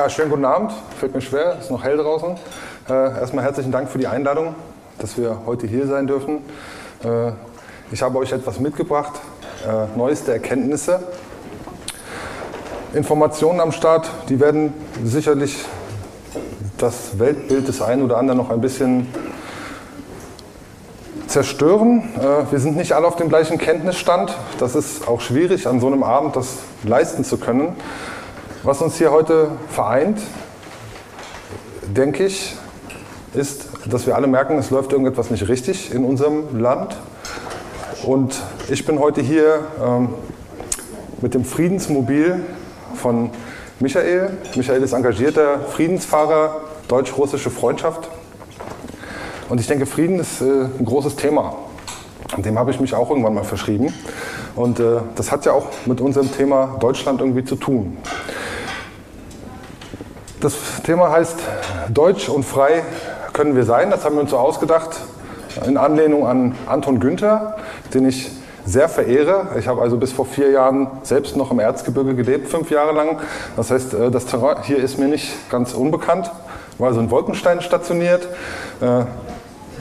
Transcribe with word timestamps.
Ja, 0.00 0.08
schönen 0.08 0.30
guten 0.30 0.46
Abend. 0.46 0.72
Fällt 0.98 1.14
mir 1.14 1.20
schwer, 1.20 1.58
ist 1.60 1.70
noch 1.70 1.84
hell 1.84 1.98
draußen. 1.98 2.34
Äh, 2.88 3.20
erstmal 3.20 3.44
herzlichen 3.44 3.70
Dank 3.70 3.90
für 3.90 3.98
die 3.98 4.06
Einladung, 4.06 4.54
dass 4.98 5.18
wir 5.18 5.42
heute 5.44 5.66
hier 5.66 5.86
sein 5.86 6.06
dürfen. 6.06 6.38
Äh, 7.04 7.32
ich 7.92 8.00
habe 8.00 8.16
euch 8.16 8.32
etwas 8.32 8.60
mitgebracht, 8.60 9.12
äh, 9.68 9.98
neueste 9.98 10.32
Erkenntnisse. 10.32 11.02
Informationen 12.94 13.60
am 13.60 13.72
Start, 13.72 14.10
die 14.30 14.40
werden 14.40 14.72
sicherlich 15.04 15.66
das 16.78 17.18
Weltbild 17.18 17.68
des 17.68 17.82
einen 17.82 18.00
oder 18.00 18.16
anderen 18.16 18.38
noch 18.38 18.48
ein 18.48 18.62
bisschen 18.62 19.06
zerstören. 21.26 22.04
Äh, 22.18 22.50
wir 22.50 22.58
sind 22.58 22.74
nicht 22.74 22.94
alle 22.94 23.06
auf 23.06 23.16
dem 23.16 23.28
gleichen 23.28 23.58
Kenntnisstand. 23.58 24.34
Das 24.60 24.74
ist 24.74 25.06
auch 25.06 25.20
schwierig, 25.20 25.66
an 25.66 25.78
so 25.78 25.88
einem 25.88 26.04
Abend 26.04 26.36
das 26.36 26.56
leisten 26.84 27.22
zu 27.22 27.36
können. 27.36 27.76
Was 28.62 28.82
uns 28.82 28.98
hier 28.98 29.10
heute 29.10 29.52
vereint, 29.70 30.20
denke 31.96 32.26
ich, 32.26 32.56
ist, 33.32 33.70
dass 33.86 34.06
wir 34.06 34.16
alle 34.16 34.26
merken, 34.26 34.58
es 34.58 34.68
läuft 34.68 34.92
irgendetwas 34.92 35.30
nicht 35.30 35.48
richtig 35.48 35.94
in 35.94 36.04
unserem 36.04 36.60
Land. 36.60 36.94
Und 38.04 38.38
ich 38.68 38.84
bin 38.84 38.98
heute 38.98 39.22
hier 39.22 39.60
ähm, 39.82 40.10
mit 41.22 41.32
dem 41.32 41.46
Friedensmobil 41.46 42.44
von 42.96 43.30
Michael. 43.78 44.36
Michael 44.54 44.82
ist 44.82 44.92
engagierter 44.92 45.60
Friedensfahrer, 45.60 46.60
deutsch-russische 46.86 47.48
Freundschaft. 47.48 48.10
Und 49.48 49.58
ich 49.58 49.68
denke, 49.68 49.86
Frieden 49.86 50.18
ist 50.18 50.42
äh, 50.42 50.66
ein 50.78 50.84
großes 50.84 51.16
Thema. 51.16 51.54
Dem 52.36 52.58
habe 52.58 52.70
ich 52.72 52.78
mich 52.78 52.94
auch 52.94 53.08
irgendwann 53.08 53.32
mal 53.32 53.44
verschrieben. 53.44 53.94
Und 54.54 54.80
äh, 54.80 54.98
das 55.16 55.32
hat 55.32 55.46
ja 55.46 55.52
auch 55.52 55.68
mit 55.86 56.02
unserem 56.02 56.30
Thema 56.30 56.76
Deutschland 56.78 57.22
irgendwie 57.22 57.44
zu 57.44 57.56
tun. 57.56 57.96
Das 60.40 60.54
Thema 60.84 61.10
heißt 61.10 61.36
Deutsch 61.90 62.30
und 62.30 62.44
frei 62.44 62.82
können 63.34 63.56
wir 63.56 63.64
sein. 63.64 63.90
Das 63.90 64.06
haben 64.06 64.14
wir 64.14 64.22
uns 64.22 64.30
so 64.30 64.38
ausgedacht 64.38 64.88
in 65.66 65.76
Anlehnung 65.76 66.26
an 66.26 66.54
Anton 66.66 66.98
Günther, 66.98 67.56
den 67.92 68.08
ich 68.08 68.30
sehr 68.64 68.88
verehre. 68.88 69.48
Ich 69.58 69.68
habe 69.68 69.82
also 69.82 69.98
bis 69.98 70.12
vor 70.12 70.24
vier 70.24 70.50
Jahren 70.50 70.88
selbst 71.02 71.36
noch 71.36 71.50
im 71.50 71.58
Erzgebirge 71.60 72.14
gelebt, 72.14 72.48
fünf 72.48 72.70
Jahre 72.70 72.92
lang. 72.92 73.18
Das 73.54 73.70
heißt, 73.70 73.92
äh, 73.92 74.10
das 74.10 74.24
Terrain 74.24 74.62
hier 74.62 74.78
ist 74.78 74.98
mir 74.98 75.08
nicht 75.08 75.50
ganz 75.50 75.74
unbekannt. 75.74 76.30
War 76.78 76.88
also 76.88 77.00
in 77.00 77.10
Wolkenstein 77.10 77.60
stationiert. 77.60 78.26
Äh, 78.80 79.04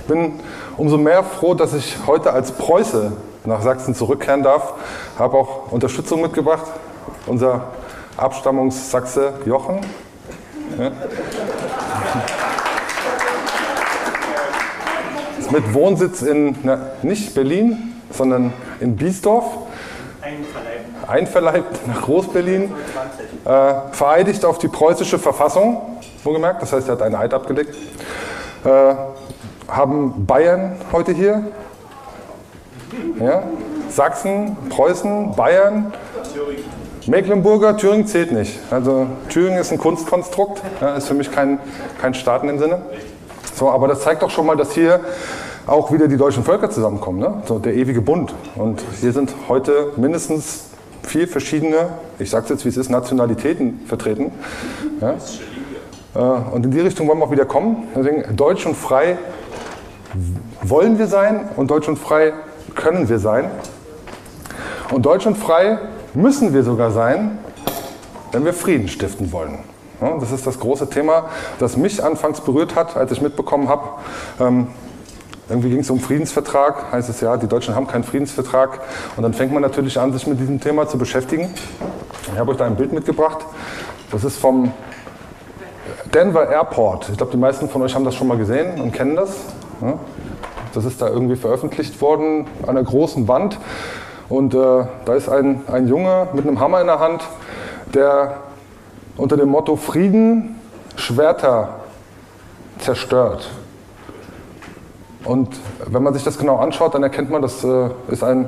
bin 0.09 0.41
umso 0.75 0.97
mehr 0.97 1.23
froh, 1.23 1.53
dass 1.53 1.73
ich 1.73 1.99
heute 2.05 2.33
als 2.33 2.51
Preuße 2.51 3.13
nach 3.45 3.61
Sachsen 3.61 3.95
zurückkehren 3.95 4.44
darf. 4.44 4.73
Habe 5.17 5.38
auch 5.38 5.71
Unterstützung 5.71 6.21
mitgebracht. 6.21 6.66
Unser 7.27 7.67
Abstammungssachse 8.17 9.35
Jochen 9.45 9.79
ja. 10.78 10.92
Mit 15.52 15.73
Wohnsitz 15.73 16.22
in, 16.22 16.56
na, 16.64 16.92
nicht 17.02 17.34
Berlin, 17.34 17.95
sondern 18.12 18.53
in 18.80 18.95
Biesdorf. 18.95 19.45
Einverleibt. 20.22 21.09
Einverleibt 21.09 21.88
nach 21.88 22.02
Groß-Berlin. 22.03 22.72
Äh, 23.45 23.73
vereidigt 23.92 24.45
auf 24.45 24.59
die 24.59 24.67
preußische 24.67 25.17
Verfassung, 25.17 25.81
wohlgemerkt, 26.23 26.62
das 26.62 26.73
heißt, 26.73 26.88
er 26.88 26.94
hat 26.94 27.02
einen 27.02 27.16
Eid 27.16 27.34
abgelegt. 27.34 27.75
Äh, 28.64 28.95
haben 29.68 30.25
Bayern 30.25 30.75
heute 30.91 31.13
hier. 31.13 31.44
Ja? 33.19 33.44
Sachsen, 33.90 34.58
Preußen, 34.69 35.35
Bayern. 35.35 35.94
Mecklenburger, 37.09 37.75
Thüringen 37.75 38.06
zählt 38.06 38.31
nicht. 38.31 38.59
Also 38.70 39.08
Thüringen 39.30 39.58
ist 39.58 39.72
ein 39.72 39.80
Kunstkonstrukt, 39.80 40.62
ja, 40.80 40.96
ist 40.96 41.08
für 41.08 41.16
mich 41.16 41.31
kein, 41.31 41.59
kein 42.00 42.14
Staat 42.14 42.44
in 42.44 42.50
dem 42.50 42.59
Sinne. 42.59 42.84
So, 43.56 43.72
aber 43.72 43.88
das 43.88 44.02
zeigt 44.02 44.22
doch 44.22 44.30
schon 44.30 44.46
mal, 44.46 44.56
dass 44.56 44.74
hier 44.74 45.00
auch 45.66 45.92
wieder 45.92 46.08
die 46.08 46.18
deutschen 46.18 46.44
Völker 46.44 46.70
zusammenkommen, 46.70 47.20
ne? 47.20 47.42
so 47.47 47.58
der 47.58 47.74
ewige 47.74 48.02
Bund. 48.02 48.36
Und 48.56 48.84
hier 49.02 49.12
sind 49.12 49.34
heute 49.47 49.92
mindestens 49.97 50.66
vier 51.02 51.28
verschiedene, 51.28 51.90
ich 52.20 52.30
sage 52.30 52.44
es 52.44 52.50
jetzt 52.52 52.66
wie 52.66 52.70
es 52.70 52.78
ist, 52.78 52.90
Nationalitäten 52.90 53.81
vertreten. 53.88 54.31
Ja? 55.02 55.16
Äh, 56.16 56.20
und 56.53 56.66
in 56.66 56.72
die 56.72 56.80
Richtung 56.80 57.08
wollen 57.08 57.18
wir 57.18 57.26
auch 57.26 57.31
wieder 57.31 57.46
kommen. 57.46 57.88
Deswegen 57.96 58.36
deutsch 58.36 58.68
und 58.68 58.78
frei 58.78 59.18
wollen 60.62 61.00
wir 61.00 61.08
sein 61.08 61.50
und 61.56 61.72
deutsch 61.72 61.88
und 61.88 61.97
frei 61.97 62.34
können 62.76 63.09
wir 63.09 63.18
sein. 63.18 63.50
Und 64.91 65.08
deutsch 65.08 65.26
und 65.26 65.38
frei 65.38 65.80
müssen 66.14 66.53
wir 66.53 66.64
sogar 66.64 66.92
sein, 66.92 67.40
wenn 68.31 68.46
wir 68.46 68.53
Frieden 68.53 68.88
stiften 68.88 69.31
wollen. 69.31 69.59
das 70.20 70.31
ist 70.31 70.47
das 70.47 70.59
große 70.59 70.90
Thema, 70.90 71.25
das 71.59 71.78
mich 71.78 72.03
anfangs 72.03 72.42
berührt 72.42 72.75
hat, 72.75 72.96
als 72.96 73.12
ich 73.12 73.22
mitbekommen 73.22 73.68
habe, 73.68 73.84
ähm, 74.40 74.68
irgendwie 75.50 75.70
ging 75.70 75.80
es 75.80 75.90
um 75.90 76.00
Friedensvertrag, 76.00 76.92
heißt 76.92 77.09
es 77.09 77.22
ja, 77.22 77.36
die 77.36 77.47
Deutschen 77.47 77.74
haben 77.75 77.88
keinen 77.88 78.03
Friedensvertrag. 78.03 78.81
Und 79.18 79.24
dann 79.24 79.34
fängt 79.34 79.52
man 79.52 79.64
natürlich 79.64 80.00
an, 80.00 80.14
sich 80.14 80.28
mit 80.28 80.40
diesem 80.40 80.59
Thema 80.59 80.88
zu 80.88 81.00
beschäftigen. 81.00 81.52
Ich 82.31 82.40
habe 82.40 82.52
euch 82.52 82.58
da 82.58 82.66
ein 82.66 82.76
Bild 82.76 82.94
mitgebracht. 82.94 83.40
Das 84.12 84.24
ist 84.24 84.38
vom 84.38 84.72
Denver 86.14 86.47
Airport. 86.47 87.09
Ich 87.09 87.18
glaube, 87.18 87.31
die 87.31 87.38
meisten 87.38 87.68
von 87.68 87.81
euch 87.81 87.96
haben 87.96 88.06
das 88.06 88.14
schon 88.14 88.28
mal 88.28 88.38
gesehen 88.38 88.80
und 88.80 88.91
kennen 88.91 89.16
das. 89.16 89.38
Das 90.74 90.86
ist 90.86 91.02
da 91.02 91.08
irgendwie 91.08 91.36
veröffentlicht 91.36 92.00
worden 92.00 92.46
an 92.64 92.70
einer 92.70 92.84
großen 92.84 93.28
Wand. 93.28 93.58
Und 94.29 94.53
äh, 94.53 94.85
da 95.06 95.16
ist 95.16 95.28
ein, 95.28 95.62
ein 95.72 95.88
Junge 95.88 96.28
mit 96.34 96.47
einem 96.47 96.59
Hammer 96.59 96.81
in 96.81 96.88
der 96.88 97.00
Hand, 97.00 97.23
der 97.94 98.38
unter 99.17 99.35
dem 99.35 99.50
Motto 99.50 99.75
Frieden 99.75 100.59
Schwerter 100.95 101.79
zerstört. 102.78 103.50
Und 105.23 105.50
wenn 105.85 106.03
man 106.03 106.13
sich 106.13 106.23
das 106.23 106.38
genau 106.38 106.57
anschaut, 106.57 106.94
dann 106.94 107.03
erkennt 107.03 107.29
man, 107.29 107.41
das 107.41 107.63
äh, 107.63 107.90
ist 108.09 108.23
ein, 108.23 108.47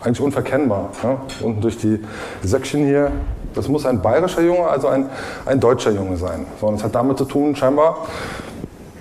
eigentlich 0.00 0.20
unverkennbar. 0.20 0.90
Ja? 1.02 1.18
Unten 1.40 1.60
durch 1.60 1.78
die 1.78 2.00
Säckchen 2.42 2.84
hier, 2.84 3.10
das 3.54 3.68
muss 3.68 3.86
ein 3.86 4.00
bayerischer 4.02 4.42
Junge, 4.42 4.68
also 4.68 4.88
ein, 4.88 5.08
ein 5.46 5.60
deutscher 5.60 5.90
Junge 5.90 6.16
sein. 6.16 6.46
So, 6.60 6.66
und 6.66 6.74
das 6.74 6.84
hat 6.84 6.94
damit 6.94 7.18
zu 7.18 7.24
tun, 7.24 7.56
scheinbar 7.56 8.06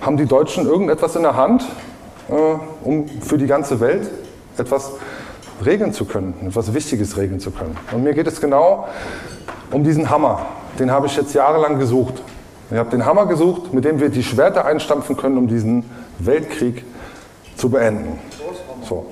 haben 0.02 0.18
die 0.18 0.26
Deutschen 0.26 0.66
irgendetwas 0.66 1.16
in 1.16 1.24
der 1.24 1.36
Hand, 1.36 1.64
äh, 2.30 2.34
um 2.84 3.08
für 3.08 3.38
die 3.38 3.48
ganze 3.48 3.80
Welt 3.80 4.10
etwas 4.58 4.94
regeln 5.66 5.94
zu 5.94 6.06
können, 6.06 6.34
etwas 6.46 6.74
Wichtiges 6.74 7.18
regeln 7.18 7.40
zu 7.40 7.52
können. 7.52 7.78
Und 7.92 8.04
mir 8.04 8.14
geht 8.14 8.28
es 8.28 8.42
genau 8.42 8.88
um 9.72 9.84
diesen 9.84 10.10
Hammer. 10.10 10.46
Den 10.80 10.92
habe 10.92 11.08
ich 11.08 11.16
jetzt 11.16 11.34
jahrelang 11.34 11.80
gesucht. 11.80 12.22
Ich 12.72 12.78
habe 12.78 12.90
den 12.90 13.06
Hammer 13.06 13.26
gesucht, 13.26 13.74
mit 13.74 13.86
dem 13.86 14.00
wir 14.00 14.10
die 14.10 14.24
Schwerter 14.24 14.66
einstampfen 14.66 15.18
können, 15.18 15.38
um 15.38 15.48
diesen 15.48 15.84
Weltkrieg 16.20 16.86
zu 17.58 17.70
beenden. 17.70 18.20
So. 18.88 19.06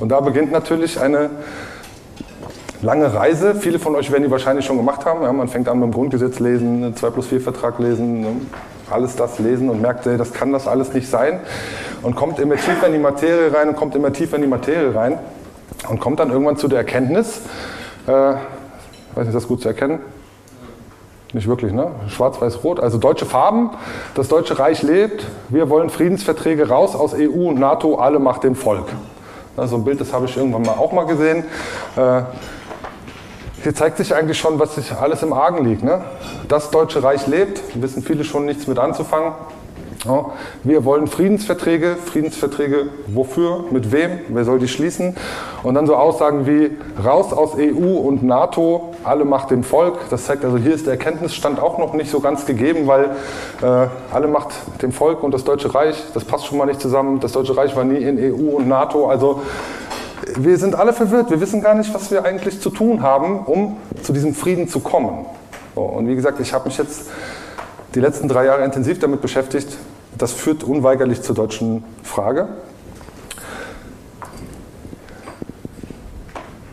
Und 0.00 0.10
da 0.10 0.20
beginnt 0.20 0.52
natürlich 0.52 1.00
eine 1.00 1.30
lange 2.82 3.14
Reise. 3.14 3.54
Viele 3.54 3.78
von 3.78 3.94
euch 3.94 4.10
werden 4.10 4.24
die 4.24 4.30
wahrscheinlich 4.30 4.66
schon 4.66 4.76
gemacht 4.76 5.04
haben. 5.04 5.22
Ja, 5.22 5.32
man 5.32 5.48
fängt 5.48 5.68
an 5.68 5.80
dem 5.80 5.92
Grundgesetz 5.92 6.40
lesen, 6.40 6.94
2 6.94 7.10
plus 7.10 7.28
4 7.28 7.40
Vertrag 7.40 7.78
lesen, 7.78 8.20
ne, 8.20 8.28
alles 8.90 9.16
das 9.16 9.38
lesen 9.38 9.70
und 9.70 9.80
merkt, 9.80 10.06
das 10.06 10.32
kann 10.32 10.52
das 10.52 10.68
alles 10.68 10.92
nicht 10.92 11.08
sein. 11.08 11.40
Und 12.02 12.14
kommt 12.14 12.38
immer 12.38 12.56
tiefer 12.56 12.86
in 12.86 12.92
die 12.92 12.98
Materie 12.98 13.52
rein 13.52 13.68
und 13.68 13.76
kommt 13.76 13.94
immer 13.94 14.12
tiefer 14.12 14.36
in 14.36 14.42
die 14.42 14.48
Materie 14.48 14.94
rein 14.94 15.18
und 15.88 16.00
kommt 16.00 16.20
dann 16.20 16.30
irgendwann 16.30 16.56
zu 16.56 16.68
der 16.68 16.78
Erkenntnis, 16.78 17.40
äh, 18.06 18.10
weiß 18.10 18.36
nicht, 19.16 19.28
ist 19.28 19.34
das 19.34 19.48
gut 19.48 19.62
zu 19.62 19.68
erkennen? 19.68 20.00
Nicht 21.32 21.48
wirklich, 21.48 21.72
ne? 21.72 21.90
Schwarz-Weiß-Rot, 22.08 22.80
also 22.80 22.98
deutsche 22.98 23.26
Farben, 23.26 23.70
das 24.14 24.28
Deutsche 24.28 24.58
Reich 24.58 24.82
lebt, 24.82 25.26
wir 25.48 25.68
wollen 25.68 25.90
Friedensverträge 25.90 26.68
raus 26.68 26.94
aus 26.94 27.14
EU 27.14 27.48
und 27.48 27.58
NATO, 27.58 27.96
alle 27.96 28.18
macht 28.18 28.44
dem 28.44 28.54
Volk. 28.54 28.86
So 29.56 29.76
ein 29.76 29.84
Bild, 29.84 30.00
das 30.00 30.12
habe 30.12 30.26
ich 30.26 30.36
irgendwann 30.36 30.62
mal 30.62 30.72
auch 30.72 30.92
mal 30.92 31.06
gesehen. 31.06 31.44
Äh, 31.96 32.22
hier 33.62 33.74
zeigt 33.74 33.96
sich 33.96 34.14
eigentlich 34.14 34.38
schon, 34.38 34.58
was 34.58 34.76
sich 34.76 34.92
alles 34.92 35.22
im 35.22 35.32
Argen 35.32 35.64
liegt. 35.64 35.82
Ne? 35.82 36.02
Das 36.46 36.70
Deutsche 36.70 37.02
Reich 37.02 37.26
lebt, 37.26 37.60
wissen 37.74 38.02
viele 38.02 38.22
schon 38.22 38.44
nichts 38.44 38.66
mit 38.66 38.78
anzufangen. 38.78 39.32
Ja, 40.06 40.26
wir 40.62 40.84
wollen 40.84 41.08
Friedensverträge. 41.08 41.96
Friedensverträge 41.96 42.88
wofür? 43.08 43.64
Mit 43.70 43.90
wem? 43.90 44.20
Wer 44.28 44.44
soll 44.44 44.60
die 44.60 44.68
schließen? 44.68 45.16
Und 45.64 45.74
dann 45.74 45.86
so 45.86 45.96
Aussagen 45.96 46.46
wie 46.46 46.70
raus 47.04 47.32
aus 47.32 47.56
EU 47.56 47.96
und 47.96 48.22
NATO, 48.22 48.94
alle 49.02 49.24
Macht 49.24 49.50
dem 49.50 49.64
Volk. 49.64 49.98
Das 50.10 50.26
zeigt 50.26 50.44
also, 50.44 50.58
hier 50.58 50.74
ist 50.74 50.86
der 50.86 50.92
Erkenntnisstand 50.92 51.58
auch 51.58 51.78
noch 51.78 51.92
nicht 51.94 52.10
so 52.10 52.20
ganz 52.20 52.46
gegeben, 52.46 52.86
weil 52.86 53.16
äh, 53.62 53.88
alle 54.12 54.28
Macht 54.28 54.54
dem 54.80 54.92
Volk 54.92 55.24
und 55.24 55.32
das 55.32 55.42
Deutsche 55.42 55.74
Reich, 55.74 55.96
das 56.14 56.24
passt 56.24 56.46
schon 56.46 56.58
mal 56.58 56.66
nicht 56.66 56.80
zusammen. 56.80 57.18
Das 57.18 57.32
Deutsche 57.32 57.56
Reich 57.56 57.74
war 57.74 57.82
nie 57.82 57.98
in 57.98 58.16
EU 58.18 58.56
und 58.56 58.68
NATO. 58.68 59.08
Also 59.08 59.42
wir 60.36 60.56
sind 60.58 60.76
alle 60.76 60.92
verwirrt. 60.92 61.30
Wir 61.30 61.40
wissen 61.40 61.62
gar 61.62 61.74
nicht, 61.74 61.92
was 61.92 62.12
wir 62.12 62.24
eigentlich 62.24 62.60
zu 62.60 62.70
tun 62.70 63.02
haben, 63.02 63.40
um 63.40 63.76
zu 64.02 64.12
diesem 64.12 64.34
Frieden 64.34 64.68
zu 64.68 64.78
kommen. 64.78 65.26
So, 65.74 65.82
und 65.82 66.06
wie 66.06 66.14
gesagt, 66.14 66.38
ich 66.38 66.52
habe 66.52 66.68
mich 66.68 66.78
jetzt 66.78 67.10
die 67.96 68.00
letzten 68.00 68.28
drei 68.28 68.44
Jahre 68.44 68.64
intensiv 68.64 69.00
damit 69.00 69.20
beschäftigt. 69.20 69.76
Das 70.18 70.32
führt 70.32 70.64
unweigerlich 70.64 71.22
zur 71.22 71.34
deutschen 71.34 71.84
Frage. 72.02 72.48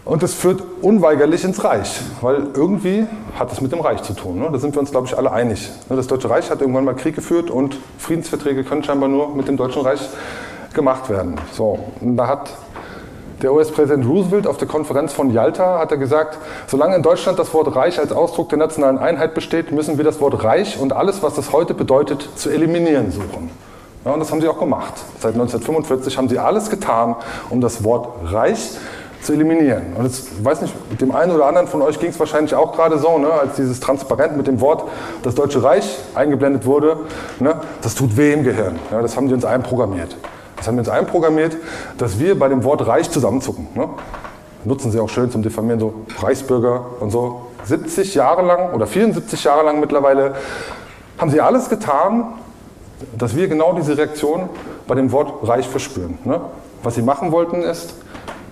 Und 0.06 0.22
es 0.22 0.34
führt 0.34 0.62
unweigerlich 0.82 1.44
ins 1.44 1.64
Reich, 1.64 2.02
weil 2.22 2.48
irgendwie 2.54 3.08
hat 3.40 3.52
es 3.52 3.62
mit 3.62 3.72
dem 3.72 3.80
Reich 3.80 4.04
zu 4.04 4.14
tun. 4.14 4.40
Ne? 4.40 4.50
Da 4.52 4.60
sind 4.60 4.76
wir 4.76 4.80
uns, 4.80 4.92
glaube 4.92 5.08
ich, 5.08 5.18
alle 5.18 5.32
einig. 5.32 5.72
Ne? 5.90 5.96
Das 5.96 6.08
Deutsche 6.08 6.30
Reich 6.30 6.52
hat 6.52 6.62
irgendwann 6.62 6.86
mal 6.86 6.94
Krieg 6.94 7.16
geführt 7.16 7.50
und 7.50 7.78
Friedensverträge 7.98 8.64
können 8.64 8.84
scheinbar 8.84 9.10
nur 9.10 9.34
mit 9.34 9.48
dem 9.48 9.58
Deutschen 9.58 9.82
Reich 9.82 10.02
gemacht 10.74 11.10
werden. 11.10 11.36
So, 11.54 11.80
und 12.02 12.18
da 12.18 12.28
hat 12.28 12.52
der 13.44 13.54
US-Präsident 13.54 14.08
Roosevelt 14.08 14.48
auf 14.48 14.58
der 14.58 14.68
Konferenz 14.68 15.12
von 15.12 15.30
Yalta 15.30 15.78
hat 15.78 15.92
er 15.92 15.98
gesagt, 15.98 16.38
solange 16.68 16.96
in 16.96 17.04
Deutschland 17.04 17.38
das 17.38 17.54
Wort 17.54 17.76
Reich 17.76 18.00
als 18.00 18.14
Ausdruck 18.14 18.50
der 18.50 18.58
nationalen 18.58 18.98
Einheit 18.98 19.34
besteht, 19.34 19.72
müssen 19.72 19.98
wir 19.98 20.06
das 20.06 20.22
Wort 20.22 20.44
Reich 20.44 20.80
und 20.80 20.94
alles, 20.94 21.22
was 21.22 21.34
das 21.34 21.52
heute 21.52 21.74
bedeutet, 21.74 22.28
zu 22.36 22.50
eliminieren 22.50 23.12
suchen. 23.12 23.52
Ja, 24.06 24.14
und 24.14 24.20
das 24.22 24.32
haben 24.32 24.40
sie 24.40 24.48
auch 24.48 24.60
gemacht. 24.60 24.94
Seit 25.20 25.34
1945 25.34 26.18
haben 26.18 26.30
sie 26.30 26.40
alles 26.40 26.70
getan, 26.70 27.16
um 27.50 27.60
das 27.60 27.84
Wort 27.84 28.08
Reich 28.32 28.78
zu 29.22 29.34
eliminieren. 29.34 29.94
Und 29.98 30.06
jetzt, 30.06 30.28
ich 30.38 30.44
weiß 30.44 30.62
nicht, 30.62 30.74
mit 30.90 31.02
dem 31.02 31.14
einen 31.14 31.32
oder 31.32 31.46
anderen 31.46 31.68
von 31.68 31.82
euch 31.82 32.00
ging 32.00 32.10
es 32.10 32.20
wahrscheinlich 32.20 32.56
auch 32.56 32.74
gerade 32.74 32.98
so, 32.98 33.18
ne, 33.18 33.32
als 33.32 33.56
dieses 33.56 33.80
Transparent 33.80 34.38
mit 34.38 34.48
dem 34.48 34.62
Wort 34.62 34.84
das 35.24 35.36
Deutsche 35.36 35.64
Reich 35.64 35.98
eingeblendet 36.16 36.66
wurde. 36.66 36.98
Ne, 37.40 37.56
das 37.82 37.96
tut 37.96 38.16
weh 38.16 38.34
im 38.34 38.44
Gehirn. 38.44 38.80
Ja, 38.92 39.02
das 39.02 39.18
haben 39.18 39.28
die 39.28 39.34
uns 39.34 39.46
einprogrammiert. 39.46 40.16
Das 40.64 40.70
haben 40.70 40.78
wir 40.78 40.84
uns 40.84 40.90
einprogrammiert, 40.90 41.58
dass 41.98 42.20
wir 42.20 42.40
bei 42.40 42.48
dem 42.48 42.64
Wort 42.64 42.88
Reich 42.88 43.12
zusammenzucken. 43.12 43.68
Ne? 43.76 43.90
Nutzen 44.64 44.92
sie 44.94 45.00
auch 45.02 45.10
schön 45.10 45.30
zum 45.30 45.44
Diffamieren, 45.44 45.78
so 45.78 45.94
Reichsbürger 46.20 46.86
und 47.02 47.12
so. 47.12 47.48
70 47.66 48.16
Jahre 48.16 48.44
lang 48.44 48.72
oder 48.72 48.88
74 48.88 49.44
Jahre 49.44 49.66
lang 49.66 49.82
mittlerweile 49.82 50.36
haben 51.18 51.30
sie 51.32 51.42
alles 51.42 51.68
getan, 51.68 52.36
dass 53.18 53.36
wir 53.36 53.50
genau 53.50 53.74
diese 53.74 53.98
Reaktion 53.98 54.48
bei 54.88 54.96
dem 54.96 55.12
Wort 55.12 55.46
Reich 55.46 55.68
verspüren. 55.68 56.18
Ne? 56.24 56.40
Was 56.82 56.96
sie 56.96 57.02
machen 57.02 57.34
wollten 57.34 57.62
ist, 57.62 57.96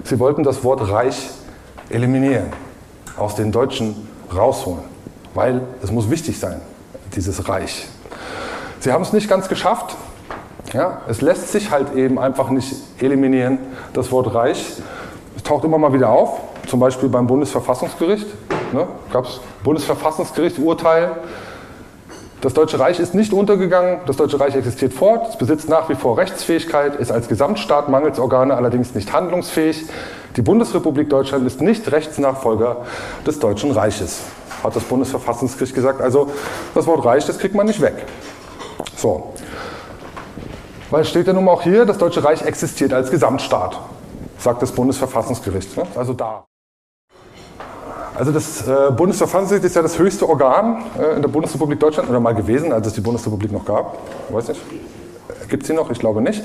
sie 0.04 0.20
wollten 0.20 0.44
das 0.44 0.66
Wort 0.66 0.92
Reich 0.92 1.30
eliminieren, 1.90 2.48
aus 3.16 3.36
den 3.36 3.54
Deutschen 3.54 3.96
rausholen, 4.36 4.84
weil 5.34 5.62
es 5.82 5.94
muss 5.94 6.10
wichtig 6.10 6.38
sein, 6.38 6.60
dieses 7.16 7.48
Reich. 7.48 7.88
Sie 8.82 8.92
haben 8.92 9.04
es 9.04 9.14
nicht 9.14 9.30
ganz 9.30 9.48
geschafft. 9.48 9.96
Ja? 10.74 11.02
Es 11.08 11.22
lässt 11.22 11.52
sich 11.52 11.72
halt 11.72 11.96
eben 11.96 12.20
einfach 12.20 12.50
nicht 12.50 12.74
eliminieren, 13.00 13.60
das 13.94 14.12
Wort 14.12 14.34
Reich. 14.34 14.78
Es 15.36 15.44
taucht 15.44 15.64
immer 15.64 15.78
mal 15.78 15.94
wieder 15.94 16.10
auf, 16.10 16.40
zum 16.68 16.80
Beispiel 16.80 17.10
beim 17.10 17.28
Bundesverfassungsgericht. 17.28 18.28
Ne? 18.74 18.88
Gab 19.12 19.26
es 19.26 19.42
Bundesverfassungsgericht 19.64 20.60
Urteil, 20.60 21.12
das 22.42 22.56
Deutsche 22.56 22.80
Reich 22.80 23.00
ist 23.00 23.14
nicht 23.14 23.34
untergegangen, 23.34 24.00
das 24.08 24.18
Deutsche 24.18 24.40
Reich 24.40 24.56
existiert 24.56 24.94
fort, 24.94 25.30
es 25.30 25.38
besitzt 25.38 25.70
nach 25.70 25.90
wie 25.90 25.96
vor 25.96 26.18
Rechtsfähigkeit, 26.18 26.96
ist 26.96 27.12
als 27.12 27.28
Gesamtstaat 27.28 27.88
mangels 27.88 28.18
Organe 28.18 28.56
allerdings 28.56 28.96
nicht 28.96 29.14
handlungsfähig. 29.14 29.86
Die 30.36 30.42
Bundesrepublik 30.42 31.08
Deutschland 31.08 31.46
ist 31.46 31.62
nicht 31.62 31.92
Rechtsnachfolger 31.92 32.78
des 33.28 33.38
Deutschen 33.38 33.70
Reiches, 33.70 34.22
hat 34.64 34.76
das 34.76 34.84
Bundesverfassungsgericht 34.84 35.76
gesagt. 35.76 36.02
Also 36.02 36.32
das 36.74 36.88
Wort 36.88 37.06
Reich, 37.06 37.28
das 37.28 37.38
kriegt 37.38 37.54
man 37.54 37.68
nicht 37.68 37.80
weg. 37.80 37.94
So. 38.96 39.34
Weil 40.92 41.02
es 41.04 41.10
steht 41.10 41.26
ja 41.26 41.34
nun 41.34 41.48
auch 41.48 41.62
hier, 41.62 41.86
das 41.86 41.98
Deutsche 41.98 42.22
Reich 42.22 42.42
existiert 42.42 42.94
als 42.94 43.10
Gesamtstaat, 43.10 43.80
sagt 44.38 44.62
das 44.62 44.74
Bundesverfassungsgericht. 44.74 45.78
Ne? 45.78 45.84
Also 45.96 46.14
da. 46.14 46.44
Also 48.14 48.34
das 48.34 48.68
äh, 48.68 48.92
Bundesverfassungsgericht 48.92 49.66
ist 49.66 49.76
ja 49.78 49.82
das 49.82 49.98
höchste 49.98 50.28
Organ 50.28 50.84
äh, 51.00 51.16
in 51.16 51.22
der 51.22 51.30
Bundesrepublik 51.30 51.80
Deutschland 51.80 52.10
oder 52.10 52.20
mal 52.20 52.36
gewesen, 52.36 52.74
als 52.74 52.88
es 52.88 52.94
die 52.94 53.02
Bundesrepublik 53.02 53.54
noch 53.54 53.64
gab. 53.64 53.98
Ich 54.28 54.36
weiß 54.36 54.50
nicht. 54.50 54.62
Gibt 55.48 55.64
es 55.64 55.68
sie 55.68 55.74
noch? 55.74 55.90
Ich 55.92 56.00
glaube 56.00 56.22
nicht. 56.22 56.44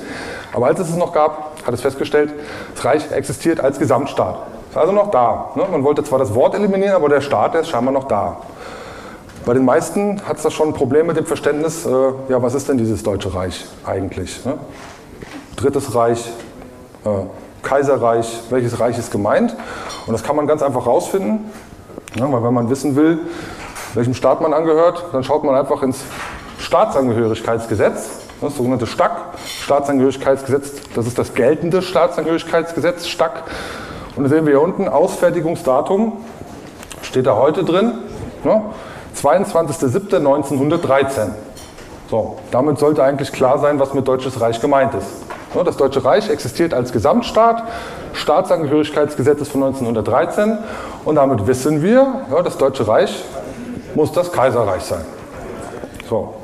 Aber 0.52 0.66
als 0.66 0.78
es 0.78 0.90
es 0.90 0.96
noch 0.96 1.12
gab, 1.12 1.60
hat 1.66 1.74
es 1.74 1.80
festgestellt, 1.80 2.32
das 2.76 2.84
Reich 2.84 3.10
existiert 3.10 3.58
als 3.58 3.80
Gesamtstaat. 3.80 4.38
Ist 4.70 4.76
also 4.76 4.92
noch 4.92 5.10
da. 5.10 5.50
Ne? 5.56 5.64
Man 5.72 5.82
wollte 5.82 6.04
zwar 6.04 6.20
das 6.20 6.34
Wort 6.34 6.54
eliminieren, 6.54 6.94
aber 6.94 7.08
der 7.08 7.20
Staat 7.20 7.54
der 7.54 7.62
ist 7.62 7.68
scheinbar 7.68 7.92
noch 7.92 8.04
da. 8.04 8.36
Bei 9.46 9.54
den 9.54 9.64
meisten 9.64 10.20
hat 10.26 10.38
es 10.38 10.42
da 10.42 10.50
schon 10.50 10.70
ein 10.70 10.74
Problem 10.74 11.06
mit 11.06 11.16
dem 11.16 11.24
Verständnis, 11.24 11.86
äh, 11.86 11.90
ja, 12.28 12.42
was 12.42 12.56
ist 12.56 12.68
denn 12.68 12.78
dieses 12.78 13.04
Deutsche 13.04 13.32
Reich 13.32 13.64
eigentlich? 13.84 14.44
Ne? 14.44 14.58
Drittes 15.54 15.94
Reich, 15.94 16.32
äh, 17.04 17.08
Kaiserreich, 17.62 18.40
welches 18.50 18.80
Reich 18.80 18.98
ist 18.98 19.12
gemeint? 19.12 19.54
Und 20.08 20.12
das 20.12 20.24
kann 20.24 20.34
man 20.34 20.48
ganz 20.48 20.64
einfach 20.64 20.84
rausfinden, 20.84 21.48
ja, 22.16 22.32
weil 22.32 22.42
wenn 22.42 22.54
man 22.54 22.70
wissen 22.70 22.96
will, 22.96 23.20
welchem 23.94 24.14
Staat 24.14 24.40
man 24.40 24.52
angehört, 24.52 25.04
dann 25.12 25.22
schaut 25.22 25.44
man 25.44 25.54
einfach 25.54 25.80
ins 25.84 26.00
Staatsangehörigkeitsgesetz, 26.58 28.18
das 28.40 28.56
sogenannte 28.56 28.88
STAG, 28.88 29.12
Staatsangehörigkeitsgesetz, 29.62 30.72
das 30.92 31.06
ist 31.06 31.20
das 31.20 31.34
geltende 31.34 31.82
Staatsangehörigkeitsgesetz, 31.82 33.06
STAG. 33.06 33.44
Und 34.16 34.24
da 34.24 34.28
sehen 34.28 34.44
wir 34.44 34.54
hier 34.54 34.62
unten, 34.62 34.88
Ausfertigungsdatum, 34.88 36.14
steht 37.02 37.28
da 37.28 37.36
heute 37.36 37.62
drin, 37.62 37.92
ne? 38.42 38.62
22.07.1913. 39.16 41.30
So, 42.10 42.36
damit 42.50 42.78
sollte 42.78 43.02
eigentlich 43.02 43.32
klar 43.32 43.58
sein, 43.58 43.80
was 43.80 43.94
mit 43.94 44.06
Deutsches 44.06 44.38
Reich 44.40 44.60
gemeint 44.60 44.94
ist. 44.94 45.08
Das 45.64 45.76
Deutsche 45.76 46.04
Reich 46.04 46.28
existiert 46.28 46.74
als 46.74 46.92
Gesamtstaat, 46.92 47.62
Staatsangehörigkeitsgesetz 48.12 49.40
ist 49.40 49.52
von 49.52 49.62
1913 49.62 50.58
und 51.04 51.14
damit 51.14 51.46
wissen 51.46 51.82
wir, 51.82 52.26
das 52.44 52.58
Deutsche 52.58 52.86
Reich 52.86 53.24
muss 53.94 54.12
das 54.12 54.30
Kaiserreich 54.30 54.82
sein. 54.82 55.04
So. 56.08 56.34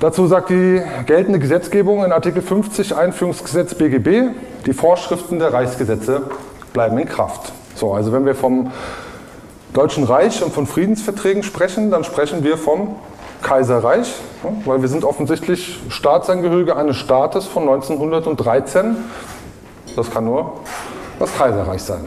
Dazu 0.00 0.26
sagt 0.26 0.50
die 0.50 0.82
geltende 1.06 1.38
Gesetzgebung 1.38 2.04
in 2.04 2.10
Artikel 2.10 2.42
50 2.42 2.96
Einführungsgesetz 2.96 3.74
BGB, 3.74 4.30
die 4.66 4.72
Vorschriften 4.72 5.38
der 5.38 5.52
Reichsgesetze 5.52 6.22
bleiben 6.72 6.98
in 6.98 7.06
Kraft. 7.06 7.52
So, 7.76 7.92
also 7.92 8.12
wenn 8.12 8.26
wir 8.26 8.34
vom 8.34 8.72
Deutschen 9.72 10.02
Reich 10.02 10.42
und 10.42 10.52
von 10.52 10.66
Friedensverträgen 10.66 11.44
sprechen, 11.44 11.90
dann 11.92 12.02
sprechen 12.02 12.42
wir 12.42 12.58
vom 12.58 12.96
Kaiserreich, 13.42 14.12
weil 14.64 14.82
wir 14.82 14.88
sind 14.88 15.04
offensichtlich 15.04 15.78
Staatsangehörige 15.88 16.76
eines 16.76 16.96
Staates 16.96 17.46
von 17.46 17.62
1913. 17.68 18.96
Das 19.94 20.10
kann 20.10 20.24
nur 20.24 20.60
das 21.20 21.36
Kaiserreich 21.36 21.82
sein. 21.82 22.06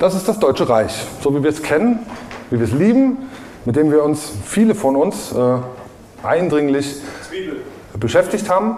Das 0.00 0.14
ist 0.14 0.26
das 0.28 0.38
Deutsche 0.38 0.68
Reich, 0.68 1.04
so 1.20 1.34
wie 1.34 1.42
wir 1.42 1.50
es 1.50 1.62
kennen, 1.62 2.00
wie 2.50 2.58
wir 2.58 2.66
es 2.66 2.72
lieben, 2.72 3.30
mit 3.64 3.76
dem 3.76 3.90
wir 3.92 4.02
uns, 4.02 4.32
viele 4.44 4.74
von 4.74 4.96
uns, 4.96 5.32
äh, 5.32 5.58
eindringlich 6.26 6.96
beschäftigt 7.98 8.50
haben. 8.50 8.76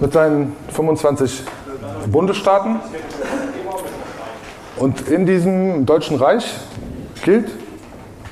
Mit 0.00 0.12
seinen 0.12 0.56
25 0.72 1.42
Bundesstaaten. 2.10 2.80
Und 4.78 5.08
in 5.08 5.26
diesem 5.26 5.86
Deutschen 5.86 6.16
Reich 6.16 6.54
gilt 7.24 7.50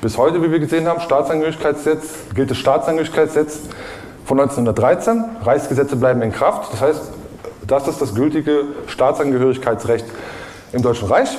bis 0.01 0.17
heute, 0.17 0.41
wie 0.41 0.51
wir 0.51 0.59
gesehen 0.59 0.87
haben, 0.87 1.01
Staatsangehörigkeitsgesetz, 1.01 2.13
gilt 2.33 2.51
das 2.51 2.57
Staatsangehörigkeitsgesetz 2.57 3.59
von 4.25 4.39
1913. 4.39 5.25
Reichsgesetze 5.43 5.97
bleiben 5.97 6.21
in 6.21 6.31
Kraft. 6.31 6.71
Das 6.71 6.81
heißt, 6.81 7.01
das 7.65 7.87
ist 7.89 8.01
das 8.01 8.15
gültige 8.15 8.63
Staatsangehörigkeitsrecht 8.87 10.05
im 10.71 10.81
Deutschen 10.81 11.09
Reich. 11.09 11.37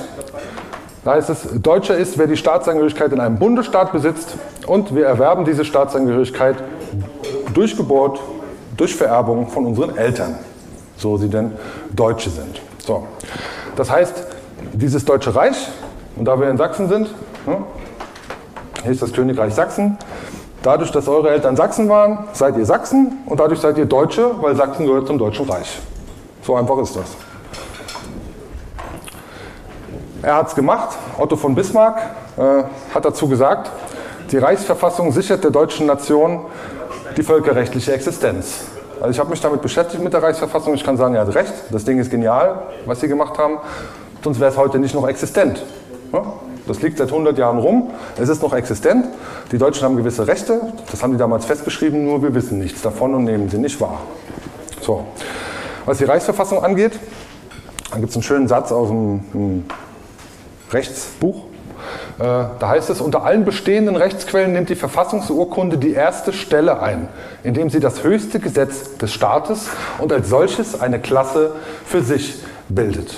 Da 1.03 1.13
heißt 1.13 1.29
es, 1.31 1.47
Deutscher 1.55 1.97
ist, 1.97 2.17
wer 2.19 2.27
die 2.27 2.37
Staatsangehörigkeit 2.37 3.11
in 3.11 3.19
einem 3.19 3.39
Bundesstaat 3.39 3.91
besitzt 3.91 4.35
und 4.67 4.93
wir 4.93 5.07
erwerben 5.07 5.45
diese 5.45 5.65
Staatsangehörigkeit 5.65 6.57
durch 7.53 7.75
Geburt, 7.75 8.19
durch 8.77 8.95
Vererbung 8.95 9.47
von 9.47 9.65
unseren 9.65 9.97
Eltern, 9.97 10.35
so 10.97 11.17
sie 11.17 11.29
denn 11.29 11.53
Deutsche 11.95 12.29
sind. 12.29 12.61
So. 12.85 13.07
Das 13.75 13.89
heißt, 13.89 14.25
dieses 14.73 15.05
Deutsche 15.05 15.35
Reich, 15.35 15.69
und 16.15 16.25
da 16.25 16.39
wir 16.39 16.49
in 16.49 16.57
Sachsen 16.57 16.89
sind, 16.89 17.09
hier 18.83 18.91
ist 18.91 19.01
das 19.01 19.13
Königreich 19.13 19.53
Sachsen. 19.53 19.97
Dadurch, 20.61 20.91
dass 20.91 21.07
eure 21.07 21.29
Eltern 21.29 21.55
Sachsen 21.55 21.87
waren, 21.87 22.27
seid 22.33 22.57
ihr 22.57 22.65
Sachsen 22.65 23.19
und 23.25 23.39
dadurch 23.39 23.61
seid 23.61 23.77
ihr 23.77 23.85
Deutsche, 23.85 24.31
weil 24.41 24.55
Sachsen 24.55 24.85
gehört 24.85 25.07
zum 25.07 25.17
Deutschen 25.17 25.49
Reich. 25.49 25.79
So 26.41 26.55
einfach 26.55 26.77
ist 26.79 26.95
das. 26.95 27.15
Er 30.21 30.35
hat 30.35 30.49
es 30.49 30.55
gemacht. 30.55 30.97
Otto 31.17 31.37
von 31.37 31.55
Bismarck 31.55 32.01
äh, 32.37 32.63
hat 32.93 33.05
dazu 33.05 33.29
gesagt, 33.29 33.71
die 34.31 34.37
Reichsverfassung 34.37 35.11
sichert 35.13 35.43
der 35.43 35.51
deutschen 35.51 35.85
Nation 35.85 36.45
die 37.15 37.23
völkerrechtliche 37.23 37.93
Existenz. 37.93 38.65
Also 38.99 39.11
ich 39.11 39.19
habe 39.19 39.29
mich 39.29 39.39
damit 39.39 39.61
beschäftigt 39.61 40.03
mit 40.03 40.11
der 40.11 40.21
Reichsverfassung. 40.21 40.73
Ich 40.73 40.83
kann 40.83 40.97
sagen, 40.97 41.15
er 41.15 41.21
hat 41.21 41.33
recht. 41.33 41.53
Das 41.71 41.85
Ding 41.85 41.99
ist 41.99 42.11
genial, 42.11 42.63
was 42.85 42.99
sie 42.99 43.07
gemacht 43.07 43.37
haben. 43.37 43.59
Sonst 44.23 44.39
wäre 44.39 44.51
es 44.51 44.57
heute 44.57 44.79
nicht 44.79 44.93
noch 44.93 45.07
existent. 45.07 45.63
Das 46.67 46.81
liegt 46.81 46.97
seit 46.97 47.09
100 47.09 47.37
Jahren 47.37 47.57
rum. 47.57 47.89
Es 48.19 48.29
ist 48.29 48.41
noch 48.43 48.53
existent. 48.53 49.07
Die 49.51 49.57
Deutschen 49.57 49.83
haben 49.83 49.97
gewisse 49.97 50.27
Rechte. 50.27 50.61
Das 50.91 51.01
haben 51.01 51.13
die 51.13 51.17
damals 51.17 51.45
festgeschrieben, 51.45 52.03
nur 52.05 52.21
wir 52.21 52.33
wissen 52.35 52.59
nichts 52.59 52.81
davon 52.81 53.15
und 53.15 53.23
nehmen 53.23 53.49
sie 53.49 53.57
nicht 53.57 53.79
wahr. 53.81 54.01
So. 54.81 55.05
Was 55.85 55.97
die 55.97 56.03
Reichsverfassung 56.03 56.63
angeht, 56.63 56.99
dann 57.91 58.01
gibt 58.01 58.11
es 58.11 58.15
einen 58.15 58.23
schönen 58.23 58.47
Satz 58.47 58.71
aus 58.71 58.89
dem, 58.89 59.23
dem 59.33 59.65
Rechtsbuch. 60.71 61.45
Äh, 62.19 62.23
da 62.23 62.69
heißt 62.69 62.89
es, 62.89 63.01
unter 63.01 63.23
allen 63.23 63.45
bestehenden 63.45 63.95
Rechtsquellen 63.95 64.51
nimmt 64.51 64.69
die 64.69 64.75
Verfassungsurkunde 64.75 65.77
die 65.77 65.93
erste 65.93 66.33
Stelle 66.33 66.81
ein, 66.81 67.07
indem 67.43 67.69
sie 67.69 67.79
das 67.79 68.03
höchste 68.03 68.39
Gesetz 68.39 68.97
des 68.97 69.13
Staates 69.13 69.69
und 69.97 70.11
als 70.11 70.29
solches 70.29 70.79
eine 70.79 70.99
Klasse 70.99 71.55
für 71.85 72.03
sich 72.03 72.43
bildet. 72.67 73.15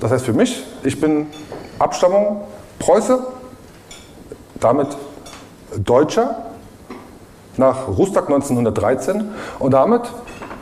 Das 0.00 0.10
heißt 0.10 0.24
für 0.24 0.32
mich, 0.32 0.64
ich 0.82 1.00
bin 1.00 1.26
Abstammung 1.78 2.42
Preuße, 2.78 3.22
damit 4.58 4.88
Deutscher 5.76 6.46
nach 7.56 7.86
Rustag 7.88 8.24
1913 8.24 9.30
und 9.58 9.72
damit 9.72 10.02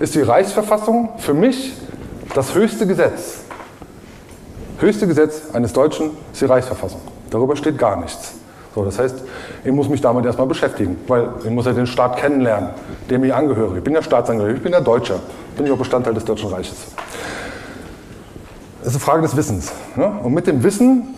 ist 0.00 0.14
die 0.14 0.22
Reichsverfassung 0.22 1.10
für 1.18 1.34
mich 1.34 1.74
das 2.34 2.54
höchste 2.54 2.86
Gesetz. 2.86 3.38
Höchste 4.80 5.06
Gesetz 5.06 5.42
eines 5.52 5.72
Deutschen 5.72 6.10
ist 6.32 6.40
die 6.40 6.44
Reichsverfassung. 6.44 7.00
Darüber 7.30 7.56
steht 7.56 7.78
gar 7.78 7.96
nichts. 7.96 8.34
So, 8.74 8.84
das 8.84 8.98
heißt, 8.98 9.16
ich 9.64 9.72
muss 9.72 9.88
mich 9.88 10.00
damit 10.00 10.24
erstmal 10.24 10.46
beschäftigen, 10.46 10.98
weil 11.08 11.30
ich 11.42 11.50
muss 11.50 11.66
ja 11.66 11.72
den 11.72 11.86
Staat 11.86 12.16
kennenlernen, 12.16 12.70
dem 13.10 13.24
ich 13.24 13.34
angehöre. 13.34 13.78
Ich 13.78 13.82
bin 13.82 13.94
ja 13.94 14.02
Staatsangehörig, 14.02 14.58
ich 14.58 14.62
bin 14.62 14.72
ja 14.72 14.80
Deutscher, 14.80 15.18
bin 15.56 15.66
ich 15.66 15.72
auch 15.72 15.78
Bestandteil 15.78 16.14
des 16.14 16.24
Deutschen 16.24 16.50
Reiches. 16.50 16.76
Ist 18.88 18.94
eine 18.94 19.04
Frage 19.04 19.20
des 19.20 19.36
Wissens. 19.36 19.70
Ne? 19.96 20.10
Und 20.22 20.32
mit 20.32 20.46
dem 20.46 20.62
Wissen, 20.62 21.14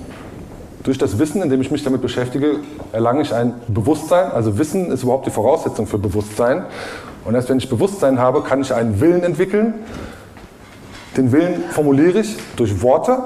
durch 0.83 0.99
das 0.99 1.21
Wissen, 1.21 1.41
indem 1.41 1.61
ich 1.61 1.71
mich 1.71 1.85
damit 1.85 2.03
beschäftige, 2.03 2.57
erlange 2.91 3.23
ich 3.23 3.33
ein 3.33 3.55
Bewusstsein. 3.69 4.33
Also 4.33 4.59
Wissen 4.59 4.91
ist 4.91 5.05
überhaupt 5.05 5.27
die 5.27 5.31
Voraussetzung 5.31 5.87
für 5.87 5.97
Bewusstsein. 5.97 6.65
Und 7.25 7.37
erst 7.37 7.49
wenn 7.49 7.59
ich 7.59 7.69
Bewusstsein 7.69 8.19
habe, 8.19 8.43
kann 8.43 8.61
ich 8.61 8.75
einen 8.75 9.01
Willen 9.01 9.23
entwickeln. 9.23 9.75
Den 11.17 11.31
Willen 11.31 11.63
formuliere 11.71 12.19
ich 12.19 12.37
durch 12.57 12.83
Worte 12.83 13.19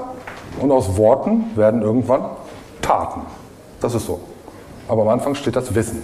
und 0.59 0.71
aus 0.71 0.95
Worten 0.95 1.45
werden 1.55 1.81
irgendwann 1.81 2.25
Taten. 2.83 3.21
Das 3.81 3.95
ist 3.95 4.05
so. 4.05 4.19
Aber 4.87 5.01
am 5.01 5.07
Anfang 5.07 5.33
steht 5.33 5.55
das 5.55 5.73
Wissen. 5.73 6.03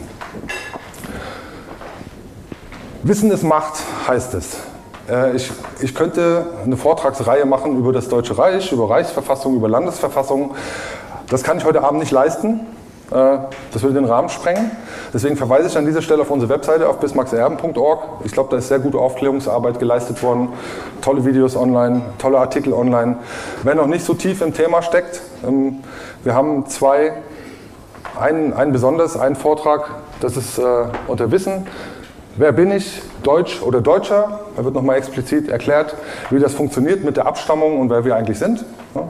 Wissen 3.03 3.29
ist 3.29 3.43
Macht, 3.43 3.75
heißt 4.07 4.33
es. 4.33 4.57
Äh, 5.11 5.35
ich, 5.35 5.51
ich, 5.81 5.93
könnte 5.93 6.45
eine 6.63 6.77
Vortragsreihe 6.77 7.45
machen 7.45 7.77
über 7.77 7.91
das 7.91 8.07
Deutsche 8.07 8.37
Reich, 8.37 8.71
über 8.71 8.89
Reichsverfassung, 8.89 9.55
über 9.55 9.67
Landesverfassung. 9.67 10.55
Das 11.29 11.43
kann 11.43 11.57
ich 11.57 11.65
heute 11.65 11.83
Abend 11.83 11.99
nicht 11.99 12.11
leisten. 12.11 12.61
Äh, 13.11 13.39
das 13.73 13.83
würde 13.83 13.95
den 13.95 14.05
Rahmen 14.05 14.29
sprengen. 14.29 14.71
Deswegen 15.13 15.35
verweise 15.35 15.67
ich 15.67 15.77
an 15.77 15.85
dieser 15.85 16.01
Stelle 16.01 16.21
auf 16.21 16.31
unsere 16.31 16.49
Webseite 16.51 16.87
auf 16.87 16.99
bismarckserben.org. 16.99 18.03
Ich 18.23 18.31
glaube, 18.31 18.49
da 18.51 18.57
ist 18.57 18.69
sehr 18.69 18.79
gute 18.79 18.97
Aufklärungsarbeit 18.97 19.79
geleistet 19.79 20.23
worden. 20.23 20.49
Tolle 21.01 21.25
Videos 21.25 21.57
online, 21.57 22.01
tolle 22.17 22.37
Artikel 22.39 22.71
online. 22.71 23.17
Wer 23.63 23.75
noch 23.75 23.87
nicht 23.87 24.05
so 24.05 24.13
tief 24.13 24.41
im 24.41 24.53
Thema 24.53 24.81
steckt, 24.81 25.21
ähm, 25.45 25.83
wir 26.23 26.35
haben 26.35 26.67
zwei, 26.67 27.13
einen, 28.17 28.53
einen 28.53 28.71
besonders, 28.71 29.17
einen 29.17 29.35
Vortrag, 29.35 29.89
das 30.21 30.37
ist 30.37 30.57
äh, 30.57 30.85
unter 31.07 31.31
Wissen. 31.31 31.67
Wer 32.41 32.53
bin 32.53 32.71
ich, 32.71 33.03
Deutsch 33.21 33.61
oder 33.61 33.81
Deutscher? 33.81 34.39
Da 34.57 34.65
wird 34.65 34.73
nochmal 34.73 34.97
explizit 34.97 35.47
erklärt, 35.47 35.95
wie 36.31 36.39
das 36.39 36.55
funktioniert 36.55 37.03
mit 37.03 37.15
der 37.15 37.27
Abstammung 37.27 37.79
und 37.79 37.91
wer 37.91 38.03
wir 38.03 38.15
eigentlich 38.15 38.39
sind. 38.39 38.65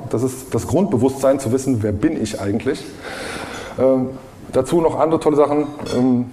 Das 0.10 0.22
ist 0.22 0.54
das 0.54 0.68
Grundbewusstsein 0.68 1.40
zu 1.40 1.54
wissen, 1.54 1.82
wer 1.82 1.94
bin 1.94 2.22
ich 2.22 2.42
eigentlich. 2.42 2.84
Ähm, 3.80 4.10
dazu 4.52 4.82
noch 4.82 5.00
andere 5.00 5.22
tolle 5.22 5.38
Sachen. 5.38 5.68
Ähm, 5.96 6.26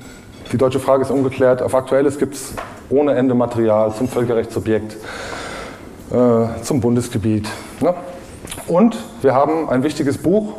die 0.51 0.59
deutsche 0.59 0.81
Frage 0.81 1.03
ist 1.03 1.13
ungeklärt. 1.13 1.63
Auf 1.63 1.77
Aktuelles 1.77 2.19
gibt 2.19 2.35
es 2.35 2.55
ohne 2.91 3.15
Ende 3.15 3.37
Material 3.37 3.95
zum 3.95 4.09
Völkerrechtsobjekt, 4.09 4.97
äh, 6.11 6.63
zum 6.65 6.81
Bundesgebiet. 6.81 7.49
Ne? 7.79 7.95
Und 8.67 8.97
wir 9.23 9.37
haben 9.37 9.69
ein 9.69 9.85
wichtiges 9.85 10.19
Buch 10.19 10.55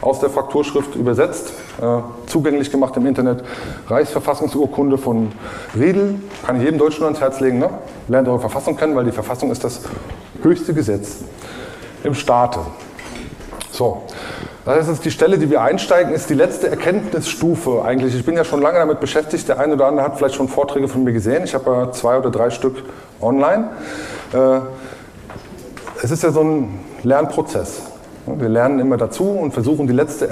aus 0.00 0.18
der 0.18 0.30
Frakturschrift 0.30 0.96
übersetzt, 0.96 1.52
äh, 1.80 2.00
zugänglich 2.26 2.70
gemacht 2.70 2.96
im 2.96 3.06
Internet. 3.06 3.44
Reichsverfassungsurkunde 3.88 4.98
von 4.98 5.32
Riedel, 5.78 6.16
kann 6.44 6.56
ich 6.56 6.62
jedem 6.62 6.78
Deutschen 6.78 7.04
ans 7.04 7.20
Herz 7.20 7.40
legen. 7.40 7.58
Ne? 7.58 7.70
Lernt 8.08 8.28
eure 8.28 8.40
Verfassung 8.40 8.76
kennen, 8.76 8.96
weil 8.96 9.04
die 9.04 9.12
Verfassung 9.12 9.50
ist 9.50 9.64
das 9.64 9.80
höchste 10.42 10.74
Gesetz 10.74 11.18
im 12.02 12.14
Staate. 12.14 12.60
So, 13.70 14.02
das 14.64 14.88
ist 14.88 15.04
die 15.04 15.10
Stelle, 15.10 15.38
die 15.38 15.50
wir 15.50 15.60
einsteigen, 15.62 16.12
ist 16.12 16.30
die 16.30 16.34
letzte 16.34 16.68
Erkenntnisstufe 16.68 17.84
eigentlich. 17.84 18.14
Ich 18.14 18.24
bin 18.24 18.36
ja 18.36 18.44
schon 18.44 18.62
lange 18.62 18.78
damit 18.78 19.00
beschäftigt. 19.00 19.48
Der 19.48 19.60
eine 19.60 19.74
oder 19.74 19.86
andere 19.86 20.04
hat 20.04 20.16
vielleicht 20.16 20.34
schon 20.34 20.48
Vorträge 20.48 20.88
von 20.88 21.04
mir 21.04 21.12
gesehen. 21.12 21.44
Ich 21.44 21.54
habe 21.54 21.70
ja 21.70 21.92
zwei 21.92 22.18
oder 22.18 22.30
drei 22.30 22.50
Stück 22.50 22.82
online. 23.20 23.68
Äh, 24.32 24.60
es 26.02 26.10
ist 26.10 26.22
ja 26.22 26.32
so 26.32 26.40
ein 26.40 26.80
Lernprozess. 27.02 27.82
Wir 28.26 28.48
lernen 28.48 28.80
immer 28.80 28.96
dazu 28.96 29.30
und 29.30 29.52
versuchen 29.52 29.86
die 29.86 29.92
letzte 29.92 30.28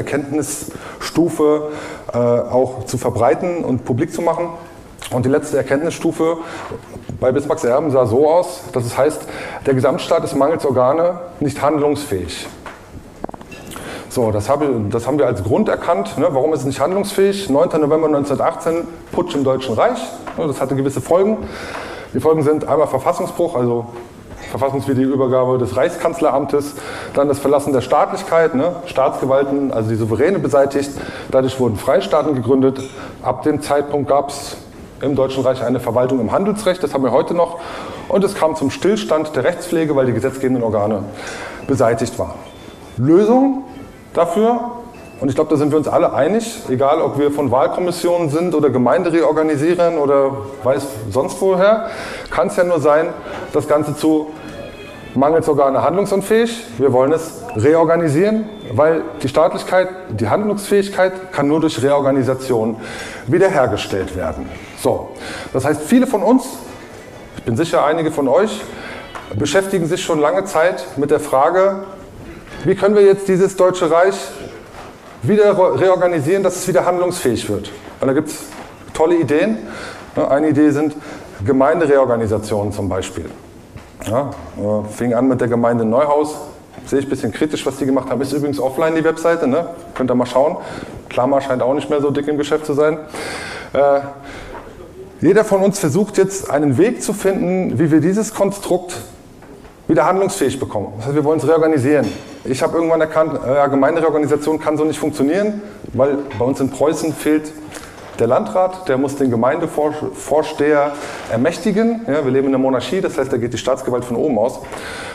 Erkenntnisstufe 1.15 1.71
äh, 2.13 2.19
auch 2.19 2.85
zu 2.87 2.99
verbreiten 2.99 3.65
und 3.65 3.85
publik 3.85 4.13
zu 4.13 4.23
machen. 4.23 4.49
Und 5.11 5.25
die 5.25 5.29
letzte 5.31 5.57
Erkenntnisstufe 5.57 6.39
bei 7.21 7.31
Bismarcks 7.31 7.63
Erben 7.65 7.91
sah 7.91 8.07
so 8.07 8.29
aus, 8.29 8.63
dass 8.73 8.85
es 8.85 8.99
heißt, 8.99 9.23
der 9.67 9.75
Gesamtstaat 9.75 10.25
ist 10.25 10.35
mangels 10.35 10.65
Organe 10.67 11.21
nicht 11.41 11.63
handlungsfähig. 11.63 12.47
So, 14.09 14.31
das, 14.31 14.49
habe, 14.49 14.69
das 14.91 15.07
haben 15.07 15.19
wir 15.19 15.27
als 15.27 15.43
Grund 15.43 15.69
erkannt. 15.69 16.19
Ne? 16.19 16.29
Warum 16.31 16.53
ist 16.53 16.61
es 16.61 16.67
nicht 16.67 16.81
handlungsfähig? 16.81 17.49
9. 17.51 17.69
November 17.81 18.07
1918, 18.07 18.87
Putsch 19.13 19.35
im 19.35 19.45
Deutschen 19.45 19.75
Reich. 19.75 19.99
Ne? 20.37 20.47
Das 20.47 20.61
hatte 20.61 20.75
gewisse 20.75 21.01
Folgen. 21.01 21.39
Die 22.13 22.21
Folgen 22.21 22.43
sind 22.43 22.67
einmal 22.67 22.87
Verfassungsbruch, 22.87 23.57
also 23.57 23.87
verfassungswidrige 24.59 25.09
Übergabe 25.09 25.59
des 25.59 25.77
Reichskanzleramtes, 25.77 26.77
dann 27.13 27.27
das 27.27 27.41
Verlassen 27.41 27.73
der 27.73 27.81
Staatlichkeit, 27.81 28.55
ne? 28.55 28.77
Staatsgewalten, 28.87 29.73
also 29.73 29.91
die 29.91 29.97
Souveräne 29.97 30.39
beseitigt. 30.39 30.91
Dadurch 31.33 31.59
wurden 31.59 31.77
Freistaaten 31.77 32.37
gegründet. 32.37 32.81
Ab 33.21 33.43
dem 33.43 33.63
Zeitpunkt 33.63 34.09
gab 34.09 34.29
es 34.29 34.57
im 35.01 35.17
Deutschen 35.17 35.43
Reich 35.43 35.61
eine 35.65 35.81
Verwaltung 35.81 36.21
im 36.21 36.31
Handelsrecht, 36.31 36.83
das 36.85 36.95
haben 36.95 37.03
wir 37.03 37.11
heute 37.11 37.35
noch. 37.35 37.59
Und 38.09 38.23
es 38.23 38.37
kam 38.37 38.55
zum 38.55 38.71
Stillstand 38.71 39.35
der 39.35 39.43
Rechtspflege, 39.43 39.97
weil 39.97 40.07
die 40.07 40.13
gesetzgebenden 40.13 40.63
Organe 40.63 41.03
beseitigt 41.67 42.17
waren. 42.19 42.39
Lösung 42.97 43.65
dafür. 44.13 44.61
Und 45.21 45.29
ich 45.29 45.35
glaube, 45.35 45.51
da 45.51 45.57
sind 45.57 45.71
wir 45.71 45.79
uns 45.79 45.89
alle 45.89 46.13
einig, 46.13 46.63
egal 46.69 47.01
ob 47.01 47.19
wir 47.19 47.31
von 47.31 47.51
Wahlkommissionen 47.51 48.31
sind 48.31 48.55
oder 48.55 48.71
Gemeinde 48.71 49.13
reorganisieren 49.13 49.97
oder 49.97 50.33
weiß 50.63 50.87
sonst 51.11 51.41
woher, 51.41 51.89
kann 52.31 52.49
es 52.49 52.57
ja 52.57 52.65
nur 52.65 52.81
sein, 52.81 53.09
das 53.53 53.67
Ganze 53.67 53.97
zu 53.97 54.31
mangels 55.15 55.49
Organe 55.49 55.83
handlungsunfähig. 55.83 56.65
Wir 56.79 56.93
wollen 56.93 57.13
es 57.13 57.43
reorganisieren, 57.57 58.49
weil 58.73 59.03
die 59.23 59.29
Staatlichkeit, 59.29 59.89
die 60.11 60.29
Handlungsfähigkeit 60.29 61.33
kann 61.33 61.49
nur 61.49 61.61
durch 61.61 61.83
Reorganisation 61.83 62.77
wiederhergestellt 63.27 64.17
werden. 64.17 64.49
So, 64.81 65.11
das 65.53 65.65
heißt, 65.65 65.83
viele 65.83 66.07
von 66.07 66.23
uns, 66.23 66.45
ich 67.37 67.45
bin 67.45 67.57
sicher 67.57 67.85
einige 67.85 68.11
von 68.11 68.29
euch, 68.29 68.61
beschäftigen 69.37 69.87
sich 69.87 70.03
schon 70.03 70.21
lange 70.21 70.45
Zeit 70.45 70.85
mit 70.97 71.11
der 71.11 71.21
Frage, 71.21 71.85
wie 72.65 72.75
können 72.75 72.95
wir 72.95 73.03
jetzt 73.03 73.29
dieses 73.29 73.57
Deutsche 73.57 73.91
Reich 73.91 74.17
wieder 75.23 75.57
reorganisieren, 75.79 76.43
dass 76.43 76.57
es 76.57 76.69
wieder 76.69 76.85
handlungsfähig 76.85 77.49
wird? 77.49 77.71
Und 78.01 78.09
da 78.09 78.15
gibt 78.15 78.29
es 78.29 78.45
tolle 78.93 79.17
Ideen. 79.17 79.59
Eine 80.17 80.49
Idee 80.49 80.71
sind 80.71 80.95
Gemeindereorganisationen 81.45 82.73
zum 82.73 82.89
Beispiel. 82.89 83.27
Ja, 84.07 84.31
äh, 84.59 84.89
fing 84.93 85.15
an 85.15 85.29
mit 85.29 85.41
der 85.41 85.49
Gemeinde 85.49 85.85
Neuhaus. 85.85 86.35
Sehe 86.87 86.99
ich 86.99 87.07
ein 87.07 87.09
bisschen 87.09 87.33
kritisch, 87.33 87.65
was 87.65 87.79
die 87.79 87.87
gemacht 87.87 88.11
haben. 88.11 88.21
Ist 88.21 88.33
übrigens 88.33 88.61
offline 88.61 88.95
die 88.95 89.05
Webseite, 89.05 89.47
ne? 89.47 89.69
könnt 89.95 90.11
ihr 90.11 90.15
mal 90.15 90.27
schauen. 90.27 90.57
Klammer 91.09 91.41
scheint 91.41 91.63
auch 91.63 91.73
nicht 91.73 91.89
mehr 91.89 92.03
so 92.03 92.11
dick 92.11 92.29
im 92.29 92.37
Geschäft 92.37 92.67
zu 92.67 92.75
sein. 92.75 92.99
Äh, 93.73 94.01
jeder 95.23 95.45
von 95.45 95.63
uns 95.63 95.79
versucht 95.79 96.19
jetzt 96.19 96.51
einen 96.51 96.77
Weg 96.77 97.03
zu 97.03 97.15
finden, 97.15 97.79
wie 97.79 97.91
wir 97.91 98.01
dieses 98.01 98.35
Konstrukt 98.35 98.95
wieder 99.89 100.05
handlungsfähig 100.05 100.61
bekommen. 100.61 100.93
Das 100.99 101.07
heißt, 101.07 101.15
wir 101.15 101.25
wollen 101.25 101.39
es 101.39 101.49
reorganisieren. 101.49 102.07
Ich 102.45 102.63
habe 102.63 102.77
irgendwann 102.77 103.01
erkannt, 103.01 103.41
äh, 103.47 103.69
Gemeindereorganisation 103.71 104.61
kann 104.61 104.77
so 104.77 104.85
nicht 104.85 104.99
funktionieren, 104.99 105.63
weil 105.95 106.19
bei 106.39 106.45
uns 106.45 106.61
in 106.61 106.71
Preußen 106.71 107.15
fehlt 107.15 107.53
der 108.19 108.27
Landrat, 108.27 108.89
der 108.89 108.99
muss 108.99 109.17
den 109.17 109.31
Gemeindevorsteher 109.31 110.93
ermächtigen. 111.31 112.03
Ja, 112.07 112.25
wir 112.25 112.31
leben 112.31 112.47
in 112.47 112.53
der 112.53 112.61
Monarchie, 112.61 113.01
das 113.01 113.19
heißt, 113.19 113.33
da 113.33 113.37
geht 113.37 113.53
die 113.53 113.59
Staatsgewalt 113.59 114.05
von 114.05 114.17
oben 114.17 114.39
aus. 114.39 114.61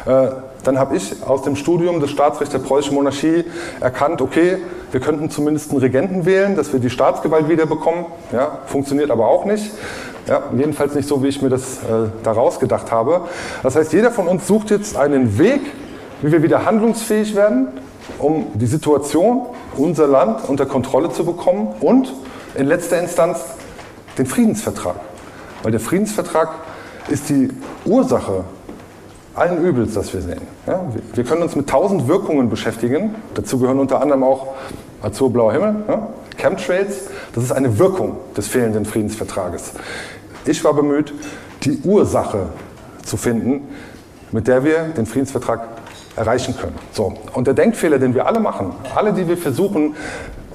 Äh, 0.06 0.30
dann 0.64 0.78
habe 0.78 0.98
ich 0.98 1.24
aus 1.26 1.42
dem 1.42 1.56
Studium 1.56 2.00
des 2.00 2.12
Staatsrechts 2.12 2.52
der 2.52 2.60
preußischen 2.60 2.96
Monarchie 2.96 3.46
erkannt, 3.80 4.22
okay, 4.22 4.58
wir 4.92 5.00
könnten 5.00 5.30
zumindest 5.30 5.72
einen 5.72 5.80
Regenten 5.80 6.26
wählen, 6.26 6.56
dass 6.56 6.74
wir 6.74 6.80
die 6.80 6.90
Staatsgewalt 6.90 7.48
wiederbekommen. 7.48 8.06
Ja, 8.32 8.60
funktioniert 8.66 9.12
aber 9.12 9.28
auch 9.28 9.46
nicht. 9.46 9.72
Ja, 10.28 10.44
jedenfalls 10.56 10.96
nicht 10.96 11.08
so, 11.08 11.24
wie 11.24 11.28
ich 11.28 11.42
mir 11.42 11.50
das 11.50 11.78
äh, 11.78 12.10
daraus 12.24 12.60
gedacht 12.60 12.92
habe. 12.92 13.22
Das 13.64 13.76
heißt, 13.76 13.94
jeder 13.94 14.12
von 14.12 14.28
uns 14.28 14.46
sucht 14.48 14.70
jetzt 14.70 14.98
einen 14.98 15.40
Weg, 15.40 15.62
wie 16.22 16.32
wir 16.32 16.44
wieder 16.44 16.66
handlungsfähig 16.66 17.36
werden, 17.36 17.70
um 18.20 18.48
die 18.54 18.66
Situation, 18.66 19.46
unser 19.78 20.08
Land 20.08 20.48
unter 20.48 20.66
Kontrolle 20.66 21.10
zu 21.12 21.26
bekommen 21.26 21.70
und 21.80 22.14
in 22.56 22.68
letzter 22.68 23.00
Instanz 23.00 23.40
den 24.18 24.26
Friedensvertrag. 24.26 24.96
Weil 25.64 25.72
der 25.72 25.80
Friedensvertrag 25.80 26.50
ist 27.10 27.30
die 27.30 27.50
Ursache 27.86 28.44
allen 29.36 29.64
Übels, 29.64 29.94
das 29.94 30.14
wir 30.14 30.22
sehen. 30.22 30.42
Ja, 30.68 30.82
wir 31.14 31.24
können 31.24 31.42
uns 31.42 31.56
mit 31.56 31.70
tausend 31.70 32.08
Wirkungen 32.08 32.50
beschäftigen. 32.50 33.16
Dazu 33.36 33.60
gehören 33.60 33.80
unter 33.80 34.02
anderem 34.02 34.24
auch 34.24 34.56
azurblauer 35.02 35.54
Himmel, 35.54 35.74
ne? 35.88 36.08
Chemtrails, 36.38 37.08
das 37.34 37.44
ist 37.44 37.52
eine 37.52 37.80
Wirkung 37.80 38.18
des 38.36 38.48
fehlenden 38.48 38.86
Friedensvertrages. 38.86 39.74
Ich 40.46 40.64
war 40.64 40.74
bemüht, 40.74 41.14
die 41.64 41.80
Ursache 41.84 42.48
zu 43.04 43.18
finden, 43.18 43.68
mit 44.32 44.48
der 44.48 44.64
wir 44.64 44.84
den 44.96 45.06
Friedensvertrag 45.06 45.68
erreichen 46.16 46.56
können. 46.58 46.76
So. 46.94 47.14
Und 47.34 47.48
der 47.48 47.54
Denkfehler, 47.54 48.00
den 48.00 48.14
wir 48.14 48.26
alle 48.26 48.40
machen, 48.40 48.74
alle, 48.96 49.14
die 49.14 49.28
wir 49.28 49.38
versuchen, 49.38 49.96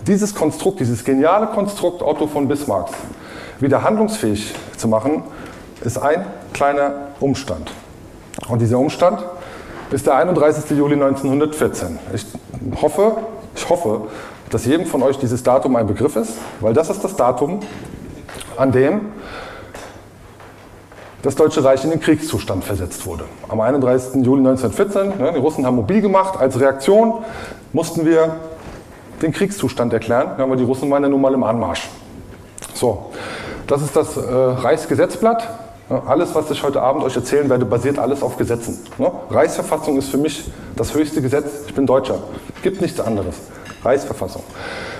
dieses 0.06 0.34
Konstrukt, 0.34 0.80
dieses 0.80 1.04
geniale 1.04 1.46
Konstrukt 1.48 2.02
Otto 2.02 2.26
von 2.26 2.48
Bismarcks 2.48 2.92
wieder 3.60 3.82
handlungsfähig 3.82 4.54
zu 4.76 4.88
machen, 4.88 5.22
ist 5.82 5.98
ein 5.98 6.24
kleiner 6.52 7.08
Umstand. 7.20 7.70
Und 8.48 8.60
dieser 8.60 8.78
Umstand 8.78 9.24
ist 9.90 10.06
der 10.06 10.16
31. 10.16 10.76
Juli 10.76 10.94
1914. 10.94 11.98
Ich 12.12 12.26
hoffe, 12.82 13.16
ich 13.54 13.68
hoffe, 13.68 14.08
dass 14.50 14.64
jedem 14.66 14.86
von 14.86 15.02
euch 15.02 15.18
dieses 15.18 15.42
Datum 15.42 15.76
ein 15.76 15.86
Begriff 15.86 16.16
ist, 16.16 16.32
weil 16.60 16.74
das 16.74 16.90
ist 16.90 17.02
das 17.02 17.16
Datum, 17.16 17.60
an 18.56 18.72
dem 18.72 19.12
das 21.22 21.36
Deutsche 21.36 21.64
Reich 21.64 21.82
in 21.84 21.90
den 21.90 22.00
Kriegszustand 22.00 22.64
versetzt 22.64 23.06
wurde. 23.06 23.24
Am 23.48 23.60
31. 23.60 24.24
Juli 24.24 24.40
1914, 24.46 25.18
ne, 25.18 25.32
die 25.32 25.38
Russen 25.38 25.64
haben 25.64 25.76
mobil 25.76 26.02
gemacht, 26.02 26.38
als 26.38 26.60
Reaktion 26.60 27.24
mussten 27.72 28.04
wir 28.04 28.36
den 29.24 29.32
Kriegszustand 29.32 29.92
erklären, 29.92 30.32
ja, 30.38 30.48
weil 30.48 30.56
die 30.56 30.64
Russen 30.64 30.90
waren 30.90 31.02
ja 31.02 31.08
nun 31.08 31.20
mal 31.20 31.34
im 31.34 31.42
Anmarsch. 31.42 31.88
So, 32.74 33.10
das 33.66 33.82
ist 33.82 33.96
das 33.96 34.16
äh, 34.16 34.20
Reichsgesetzblatt. 34.20 35.48
Ja, 35.90 36.02
alles, 36.06 36.34
was 36.34 36.50
ich 36.50 36.62
heute 36.62 36.80
Abend 36.82 37.02
euch 37.04 37.16
erzählen 37.16 37.48
werde, 37.48 37.64
basiert 37.64 37.98
alles 37.98 38.22
auf 38.22 38.36
Gesetzen. 38.36 38.78
Ne? 38.98 39.10
Reichsverfassung 39.30 39.98
ist 39.98 40.08
für 40.08 40.18
mich 40.18 40.44
das 40.76 40.94
höchste 40.94 41.20
Gesetz. 41.20 41.66
Ich 41.66 41.74
bin 41.74 41.86
Deutscher. 41.86 42.18
Gibt 42.62 42.80
nichts 42.80 43.00
anderes. 43.00 43.36
Reichsverfassung. 43.82 44.42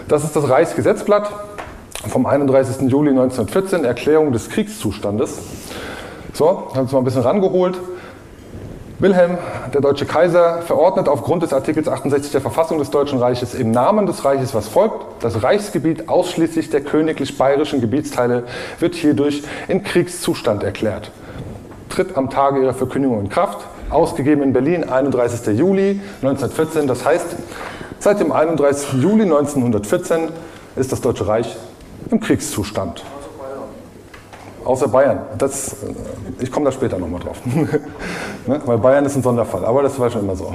Das 0.09 0.25
ist 0.25 0.37
das 0.37 0.49
Reichsgesetzblatt 0.49 1.31
vom 2.09 2.27
31. 2.27 2.91
Juli 2.91 3.11
1914, 3.11 3.85
Erklärung 3.85 4.33
des 4.33 4.51
Kriegszustandes. 4.51 5.39
So, 6.35 6.71
haben 6.75 6.81
uns 6.81 6.93
mal 6.93 6.99
ein 6.99 7.05
bisschen 7.05 7.23
rangeholt. 7.23 7.79
Wilhelm, 9.05 9.37
der 9.75 9.83
deutsche 9.83 10.07
Kaiser, 10.07 10.63
verordnet 10.63 11.11
aufgrund 11.11 11.43
des 11.43 11.53
Artikels 11.53 11.89
68 11.89 12.33
der 12.33 12.41
Verfassung 12.41 12.79
des 12.79 12.89
Deutschen 12.89 13.19
Reiches 13.19 13.55
im 13.55 13.71
Namen 13.71 14.07
des 14.07 14.25
Reiches, 14.25 14.55
was 14.55 14.67
folgt. 14.67 15.23
Das 15.23 15.43
Reichsgebiet 15.43 16.09
ausschließlich 16.09 16.71
der 16.71 16.81
königlich 16.81 17.37
bayerischen 17.37 17.83
Gebietsteile 17.83 18.45
wird 18.79 18.95
hierdurch 18.95 19.43
in 19.69 19.83
Kriegszustand 19.83 20.63
erklärt. 20.63 21.11
Tritt 21.91 22.17
am 22.17 22.31
Tage 22.31 22.63
ihrer 22.63 22.73
Verkündigung 22.73 23.21
in 23.21 23.29
Kraft. 23.29 23.67
Ausgegeben 23.91 24.43
in 24.43 24.55
Berlin, 24.55 24.89
31. 24.89 25.55
Juli 25.59 26.01
1914. 26.23 26.87
Das 26.87 27.05
heißt, 27.05 27.37
seit 27.99 28.21
dem 28.21 28.33
31. 28.33 29.03
Juli 29.03 29.25
1914 29.25 30.31
ist 30.77 30.93
das 30.93 31.03
Deutsche 31.03 31.29
Reich 31.29 31.55
im 32.11 32.21
Kriegszustand. 32.21 33.05
Außer 34.65 34.89
Bayern. 34.89 35.21
Das, 35.39 35.75
äh, 35.83 35.95
ich 36.41 36.51
komme 36.51 36.67
da 36.67 36.73
später 36.73 36.99
nochmal 36.99 37.21
drauf. 37.21 37.39
ne? 38.47 38.61
Weil 38.65 38.79
Bayern 38.79 39.05
ist 39.05 39.17
ein 39.17 39.23
Sonderfall, 39.23 39.65
aber 39.65 39.83
das 39.83 39.99
war 39.99 40.11
schon 40.11 40.23
immer 40.23 40.37
so. 40.37 40.53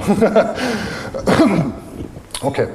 okay. 2.42 2.68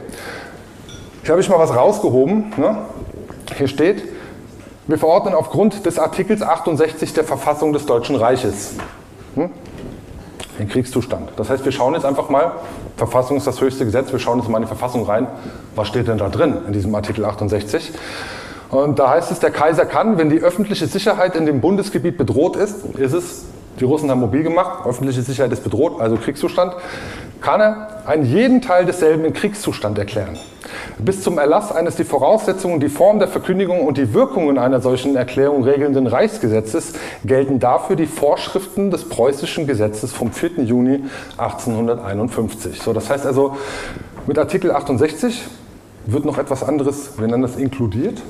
Hier 1.24 1.32
habe 1.32 1.42
ich 1.42 1.50
mal 1.50 1.60
was 1.60 1.76
rausgehoben. 1.76 2.54
Ne? 2.58 2.78
Hier 3.58 3.68
steht, 3.68 4.04
wir 4.88 4.98
verordnen 4.98 5.34
aufgrund 5.34 5.86
des 5.86 5.98
Artikels 5.98 6.42
68 6.42 7.14
der 7.14 7.24
Verfassung 7.24 7.74
des 7.74 7.86
Deutschen 7.86 8.16
Reiches 8.16 8.74
hm? 9.34 9.50
den 10.60 10.70
Kriegszustand. 10.70 11.32
Das 11.38 11.50
heißt, 11.50 11.66
wir 11.66 11.72
schauen 11.72 11.96
jetzt 11.96 12.06
einfach 12.06 12.30
mal, 12.30 12.52
Verfassung 12.96 13.38
ist 13.38 13.48
das 13.48 13.60
höchste 13.60 13.86
Gesetz, 13.86 14.12
wir 14.12 14.20
schauen 14.20 14.40
jetzt 14.40 14.50
mal 14.50 14.58
in 14.60 14.64
die 14.64 14.68
Verfassung 14.68 15.04
rein, 15.04 15.28
was 15.76 15.88
steht 15.88 16.08
denn 16.08 16.18
da 16.18 16.30
drin 16.30 16.58
in 16.68 16.74
diesem 16.74 16.94
Artikel 16.94 17.26
68. 17.26 17.92
Und 18.76 19.00
da 19.00 19.10
heißt 19.12 19.32
es, 19.32 19.40
der 19.40 19.52
Kaiser 19.52 19.86
kann, 19.86 20.18
wenn 20.18 20.30
die 20.30 20.42
öffentliche 20.42 20.86
Sicherheit 20.86 21.36
in 21.38 21.46
dem 21.46 21.62
Bundesgebiet 21.62 22.18
bedroht 22.18 22.58
ist, 22.58 22.84
ist 22.98 23.14
es, 23.14 23.46
die 23.80 23.86
Russen 23.86 24.12
haben 24.12 24.20
mobil 24.20 24.44
gemacht, 24.44 24.86
öffentliche 24.86 25.22
Sicherheit 25.22 25.54
ist 25.54 25.64
bedroht, 25.64 26.02
also 26.02 26.18
Kriegszustand, 26.18 26.76
kann 27.40 27.62
er 27.62 28.04
einen 28.06 28.26
jeden 28.26 28.62
Teil 28.62 28.86
desselben 28.86 29.24
in 29.24 29.32
Kriegszustand 29.32 29.98
erklären. 29.98 30.38
Bis 30.98 31.22
zum 31.22 31.38
Erlass 31.38 31.72
eines 31.72 31.96
die 31.96 32.04
Voraussetzungen, 32.04 32.82
die 32.82 32.90
Form 32.90 33.20
der 33.20 33.30
Verkündigung 33.30 33.88
und 33.88 33.98
die 33.98 34.14
Wirkungen 34.14 34.58
einer 34.58 34.82
solchen 34.82 35.16
Erklärung 35.16 35.64
regelnden 35.64 36.08
Reichsgesetzes 36.08 36.94
gelten 37.24 37.60
dafür 37.60 37.96
die 37.96 38.08
Vorschriften 38.08 38.92
des 38.92 39.08
preußischen 39.08 39.68
Gesetzes 39.68 40.12
vom 40.12 40.34
4. 40.34 40.64
Juni 40.64 41.04
1851. 41.38 42.82
So, 42.82 42.92
das 42.92 43.10
heißt 43.10 43.26
also, 43.26 43.56
mit 44.28 44.38
Artikel 44.38 44.72
68 44.72 45.44
wird 46.08 46.26
noch 46.26 46.38
etwas 46.38 46.64
anderes, 46.64 47.18
wir 47.18 47.28
nennen 47.28 47.44
das 47.44 47.56
inkludiert, 47.56 48.22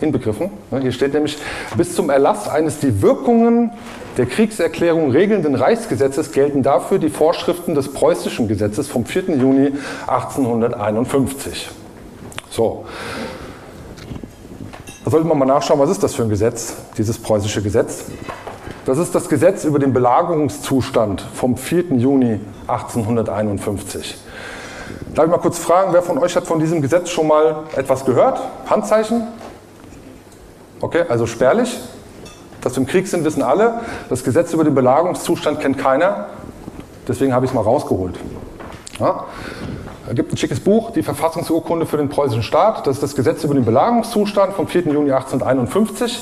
inbegriffen. 0.00 0.50
Hier 0.80 0.92
steht 0.92 1.14
nämlich, 1.14 1.38
bis 1.76 1.94
zum 1.94 2.10
Erlass 2.10 2.48
eines 2.48 2.78
die 2.78 3.02
Wirkungen 3.02 3.70
der 4.16 4.26
Kriegserklärung 4.26 5.10
regelnden 5.10 5.54
Reichsgesetzes 5.54 6.32
gelten 6.32 6.62
dafür 6.62 6.98
die 6.98 7.10
Vorschriften 7.10 7.74
des 7.74 7.92
preußischen 7.92 8.48
Gesetzes 8.48 8.88
vom 8.88 9.04
4. 9.04 9.36
Juni 9.36 9.72
1851. 10.06 11.70
So. 12.50 12.86
Da 15.04 15.10
sollte 15.10 15.26
man 15.26 15.38
mal 15.38 15.44
nachschauen, 15.44 15.78
was 15.78 15.90
ist 15.90 16.02
das 16.02 16.14
für 16.14 16.22
ein 16.22 16.30
Gesetz, 16.30 16.74
dieses 16.96 17.18
preußische 17.18 17.62
Gesetz. 17.62 18.06
Das 18.86 18.98
ist 18.98 19.14
das 19.14 19.28
Gesetz 19.28 19.64
über 19.64 19.78
den 19.78 19.92
Belagerungszustand 19.92 21.20
vom 21.34 21.56
4. 21.56 21.96
Juni 21.96 22.40
1851. 22.68 24.16
Darf 25.14 25.24
ich 25.26 25.30
mal 25.30 25.38
kurz 25.38 25.58
fragen, 25.58 25.92
wer 25.92 26.02
von 26.02 26.18
euch 26.18 26.36
hat 26.36 26.46
von 26.46 26.58
diesem 26.58 26.80
Gesetz 26.80 27.10
schon 27.10 27.26
mal 27.26 27.64
etwas 27.76 28.04
gehört? 28.04 28.40
Handzeichen? 28.68 29.26
Okay, 30.80 31.04
also 31.08 31.26
spärlich. 31.26 31.78
Dass 32.60 32.74
wir 32.74 32.82
im 32.82 32.86
Krieg 32.86 33.06
sind, 33.06 33.24
wissen 33.24 33.42
alle. 33.42 33.80
Das 34.08 34.24
Gesetz 34.24 34.52
über 34.52 34.64
den 34.64 34.74
Belagerungszustand 34.74 35.60
kennt 35.60 35.78
keiner. 35.78 36.26
Deswegen 37.06 37.32
habe 37.32 37.44
ich 37.44 37.52
es 37.52 37.54
mal 37.54 37.62
rausgeholt. 37.62 38.16
Ja? 38.98 39.24
Es 40.08 40.14
gibt 40.14 40.32
ein 40.32 40.36
schickes 40.36 40.60
Buch, 40.60 40.92
die 40.92 41.02
Verfassungsurkunde 41.02 41.86
für 41.86 41.96
den 41.96 42.08
preußischen 42.08 42.42
Staat. 42.42 42.86
Das 42.86 42.96
ist 42.96 43.02
das 43.02 43.14
Gesetz 43.14 43.42
über 43.44 43.54
den 43.54 43.64
Belagerungszustand 43.64 44.54
vom 44.54 44.68
4. 44.68 44.82
Juni 44.82 45.12
1851. 45.12 46.20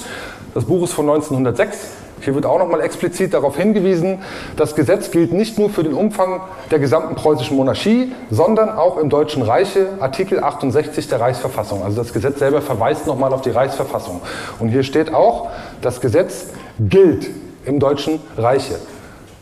Das 0.54 0.64
Buch 0.64 0.84
ist 0.84 0.92
von 0.92 1.08
1906. 1.08 2.03
Hier 2.24 2.34
wird 2.34 2.46
auch 2.46 2.58
nochmal 2.58 2.80
explizit 2.80 3.34
darauf 3.34 3.56
hingewiesen, 3.56 4.22
das 4.56 4.74
Gesetz 4.74 5.10
gilt 5.10 5.32
nicht 5.32 5.58
nur 5.58 5.68
für 5.68 5.82
den 5.82 5.92
Umfang 5.92 6.40
der 6.70 6.78
gesamten 6.78 7.14
preußischen 7.14 7.56
Monarchie, 7.56 8.12
sondern 8.30 8.70
auch 8.70 8.96
im 8.96 9.10
Deutschen 9.10 9.42
Reiche, 9.42 9.88
Artikel 10.00 10.42
68 10.42 11.08
der 11.08 11.20
Reichsverfassung. 11.20 11.82
Also 11.82 12.02
das 12.02 12.14
Gesetz 12.14 12.38
selber 12.38 12.62
verweist 12.62 13.06
nochmal 13.06 13.32
auf 13.34 13.42
die 13.42 13.50
Reichsverfassung. 13.50 14.22
Und 14.58 14.68
hier 14.68 14.84
steht 14.84 15.12
auch, 15.12 15.50
das 15.82 16.00
Gesetz 16.00 16.46
gilt 16.80 17.28
im 17.66 17.78
Deutschen 17.78 18.20
Reiche. 18.38 18.76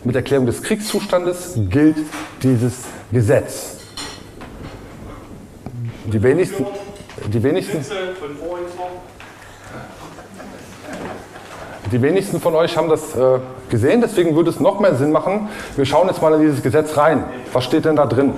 Mit 0.02 0.16
Erklärung 0.16 0.46
des 0.46 0.62
Kriegszustandes 0.62 1.54
gilt 1.70 1.96
dieses 2.42 2.74
Gesetz. 3.12 3.76
Die 6.04 6.20
wenigsten, 6.20 6.66
die 7.32 7.42
wenigsten, 7.42 7.84
Die 11.92 12.00
wenigsten 12.00 12.40
von 12.40 12.54
euch 12.54 12.78
haben 12.78 12.88
das 12.88 13.14
äh, 13.14 13.38
gesehen, 13.68 14.00
deswegen 14.00 14.34
würde 14.34 14.48
es 14.48 14.58
noch 14.58 14.80
mehr 14.80 14.94
Sinn 14.94 15.12
machen. 15.12 15.50
Wir 15.76 15.84
schauen 15.84 16.08
jetzt 16.08 16.22
mal 16.22 16.32
in 16.32 16.40
dieses 16.40 16.62
Gesetz 16.62 16.96
rein. 16.96 17.24
Was 17.52 17.64
steht 17.64 17.84
denn 17.84 17.96
da 17.96 18.06
drin? 18.06 18.32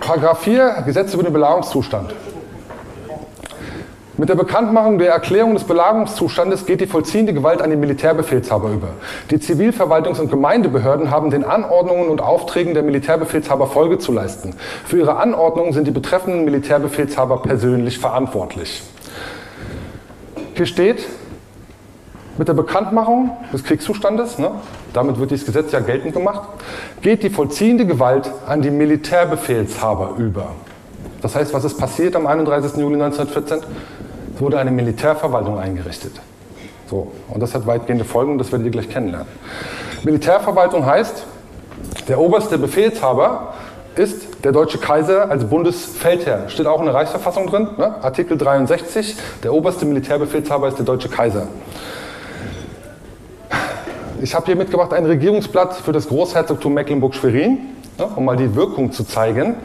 Paragraph 0.00 0.40
4, 0.40 0.82
Gesetz 0.86 1.14
über 1.14 1.22
den 1.22 1.32
Belagerungszustand. 1.32 2.12
Mit 4.16 4.28
der 4.28 4.34
Bekanntmachung 4.34 4.98
der 4.98 5.12
Erklärung 5.12 5.54
des 5.54 5.62
Belagerungszustandes 5.62 6.66
geht 6.66 6.80
die 6.80 6.88
vollziehende 6.88 7.32
Gewalt 7.32 7.62
an 7.62 7.70
den 7.70 7.78
Militärbefehlshaber 7.78 8.70
über. 8.70 8.88
Die 9.30 9.38
Zivilverwaltungs- 9.38 10.20
und 10.20 10.30
Gemeindebehörden 10.30 11.12
haben 11.12 11.30
den 11.30 11.44
Anordnungen 11.44 12.08
und 12.08 12.20
Aufträgen 12.20 12.74
der 12.74 12.82
Militärbefehlshaber 12.82 13.68
Folge 13.68 13.98
zu 13.98 14.10
leisten. 14.10 14.56
Für 14.84 14.98
ihre 14.98 15.16
Anordnungen 15.16 15.72
sind 15.72 15.86
die 15.86 15.92
betreffenden 15.92 16.44
Militärbefehlshaber 16.44 17.40
persönlich 17.40 18.00
verantwortlich. 18.00 18.82
Hier 20.60 20.66
steht, 20.66 21.06
mit 22.36 22.46
der 22.46 22.52
Bekanntmachung 22.52 23.30
des 23.50 23.64
Kriegszustandes, 23.64 24.38
ne, 24.38 24.50
damit 24.92 25.18
wird 25.18 25.30
dieses 25.30 25.46
Gesetz 25.46 25.72
ja 25.72 25.80
geltend 25.80 26.12
gemacht, 26.12 26.50
geht 27.00 27.22
die 27.22 27.30
vollziehende 27.30 27.86
Gewalt 27.86 28.30
an 28.46 28.60
die 28.60 28.70
Militärbefehlshaber 28.70 30.16
über. 30.18 30.48
Das 31.22 31.34
heißt, 31.34 31.54
was 31.54 31.64
ist 31.64 31.78
passiert 31.78 32.14
am 32.14 32.26
31. 32.26 32.76
Juli 32.76 33.02
1914? 33.02 33.60
Es 34.34 34.40
wurde 34.42 34.58
eine 34.58 34.70
Militärverwaltung 34.70 35.58
eingerichtet. 35.58 36.20
So, 36.90 37.10
und 37.28 37.40
das 37.40 37.54
hat 37.54 37.66
weitgehende 37.66 38.04
Folgen, 38.04 38.36
das 38.36 38.52
werdet 38.52 38.66
ihr 38.66 38.72
gleich 38.72 38.90
kennenlernen. 38.90 39.28
Militärverwaltung 40.04 40.84
heißt, 40.84 41.24
der 42.06 42.20
oberste 42.20 42.58
Befehlshaber 42.58 43.54
ist 43.96 44.26
der 44.44 44.52
deutsche 44.52 44.78
Kaiser 44.78 45.30
als 45.30 45.44
Bundesfeldherr. 45.44 46.48
Steht 46.48 46.66
auch 46.66 46.80
in 46.80 46.86
der 46.86 46.94
Reichsverfassung 46.94 47.46
drin, 47.46 47.68
ne? 47.76 47.94
Artikel 48.02 48.38
63. 48.38 49.16
Der 49.42 49.52
oberste 49.52 49.84
Militärbefehlshaber 49.86 50.68
ist 50.68 50.78
der 50.78 50.86
deutsche 50.86 51.08
Kaiser. 51.08 51.46
Ich 54.22 54.34
habe 54.34 54.46
hier 54.46 54.56
mitgebracht 54.56 54.92
ein 54.92 55.06
Regierungsblatt 55.06 55.74
für 55.76 55.92
das 55.92 56.08
Großherzogtum 56.08 56.74
Mecklenburg-Schwerin. 56.74 57.58
ne, 58.00 58.06
um 58.16 58.24
mal 58.24 58.36
die 58.36 58.54
Wirkung 58.54 58.92
zu 58.92 59.04
zeigen. 59.04 59.56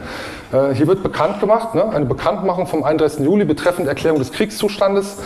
Äh, 0.52 0.74
hier 0.74 0.86
wird 0.86 1.02
bekannt 1.02 1.40
gemacht, 1.40 1.74
ne, 1.74 1.88
eine 1.88 2.04
Bekanntmachung 2.04 2.66
vom 2.66 2.84
31. 2.84 3.24
Juli 3.24 3.44
betreffend 3.44 3.88
Erklärung 3.88 4.18
des 4.18 4.32
Kriegszustandes. 4.32 5.16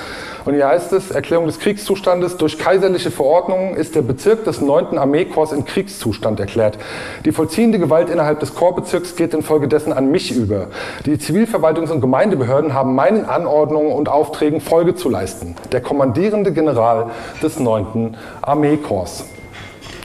Und 0.45 0.55
hier 0.55 0.69
heißt 0.69 0.93
es, 0.93 1.11
Erklärung 1.11 1.47
des 1.47 1.59
Kriegszustandes 1.59 2.37
durch 2.37 2.59
kaiserliche 2.59 3.11
Verordnungen 3.11 3.77
ist 3.77 3.95
der 3.95 4.03
Bezirk 4.03 4.45
des 4.45 4.61
9. 4.61 4.99
Armeekorps 4.99 5.53
in 5.53 5.65
Kriegszustand 5.65 6.41
erklärt. 6.41 6.79
Die 7.25 7.33
vollziehende 7.33 7.79
Gewalt 7.79 8.09
innerhalb 8.09 8.41
des 8.41 8.55
Korpsbezirks 8.55 9.17
geht 9.17 9.35
infolgedessen 9.35 9.93
an 9.93 10.11
mich 10.11 10.33
über. 10.33 10.69
Die 11.07 11.17
Zivilverwaltungs- 11.17 11.91
und 11.91 12.01
Gemeindebehörden 12.01 12.75
haben 12.75 12.95
meinen 12.95 13.25
Anordnungen 13.25 13.93
und 13.93 14.09
Aufträgen 14.09 14.61
Folge 14.61 14.95
zu 14.95 15.09
leisten. 15.09 15.57
Der 15.73 15.81
kommandierende 15.81 16.53
General 16.53 17.11
des 17.43 17.59
9. 17.59 18.17
Armeekorps. 18.43 19.25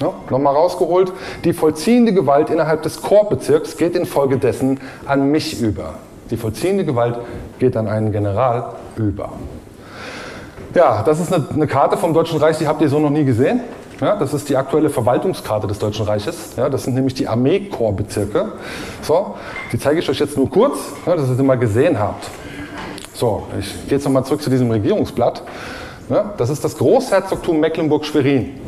Ja, 0.02 0.14
Nochmal 0.30 0.54
rausgeholt, 0.54 1.14
die 1.46 1.54
vollziehende 1.54 2.14
Gewalt 2.14 2.50
innerhalb 2.50 2.84
des 2.84 3.02
Korpsbezirks 3.02 3.78
geht 3.78 3.96
infolgedessen 3.96 4.82
an 5.06 5.32
mich 5.32 5.62
über. 5.62 5.94
Die 6.32 6.38
vollziehende 6.38 6.84
Gewalt 6.84 7.20
geht 7.60 7.78
an 7.78 7.88
einen 7.88 8.12
General 8.12 8.74
über. 8.98 9.30
Ja, 10.76 11.04
das 11.04 11.22
ist 11.22 11.34
eine, 11.34 11.48
eine, 11.54 11.68
Karte 11.68 11.96
vom 11.96 12.14
Deutschen 12.14 12.38
Reich, 12.38 12.58
die 12.58 12.68
habt 12.68 12.82
ihr 12.82 12.90
so 12.90 13.00
noch 13.00 13.10
nie 13.10 13.24
gesehen. 13.24 13.62
Ja, 14.02 14.18
das 14.18 14.34
ist 14.34 14.50
die 14.50 14.58
aktuelle 14.58 14.90
Verwaltungskarte 14.90 15.68
des 15.68 15.80
Deutschen 15.80 16.06
Reiches. 16.06 16.58
Ja, 16.58 16.68
das 16.68 16.84
sind 16.84 16.96
nämlich 16.96 17.14
die 17.14 17.30
Armeekorpsbezirke. 17.30 18.52
So, 19.02 19.36
die 19.72 19.80
zeige 19.80 20.02
ich 20.02 20.10
euch 20.10 20.20
jetzt 20.20 20.36
nur 20.36 20.50
kurz, 20.50 20.78
ja, 21.06 21.16
dass 21.16 21.30
ihr 21.30 21.36
sie 21.36 21.44
mal 21.44 21.58
gesehen 21.58 21.98
habt. 21.98 22.30
So, 23.14 23.44
ich 23.58 23.88
gehe 23.88 23.98
jetzt 23.98 24.04
nochmal 24.04 24.26
zurück 24.26 24.42
zu 24.42 24.50
diesem 24.50 24.70
Regierungsblatt. 24.70 25.44
Ja, 26.10 26.34
das 26.38 26.50
ist 26.50 26.62
das 26.66 26.78
Großherzogtum 26.78 27.58
Mecklenburg-Schwerin. 27.62 28.60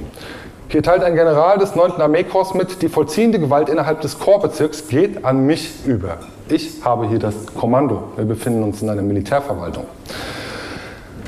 Hier 0.70 0.84
teilt 0.84 1.04
ein 1.04 1.16
General 1.16 1.58
des 1.58 1.76
9. 1.76 2.00
Armeekorps 2.00 2.54
mit, 2.54 2.82
die 2.82 2.88
vollziehende 2.88 3.38
Gewalt 3.38 3.68
innerhalb 3.68 4.00
des 4.00 4.18
Korpsbezirks 4.18 4.88
geht 4.88 5.26
an 5.26 5.46
mich 5.46 5.86
über. 5.86 6.20
Ich 6.48 6.86
habe 6.86 7.10
hier 7.10 7.20
das 7.20 7.36
Kommando. 7.54 8.04
Wir 8.16 8.24
befinden 8.24 8.64
uns 8.64 8.82
in 8.82 8.90
einer 8.90 9.02
Militärverwaltung. 9.02 9.84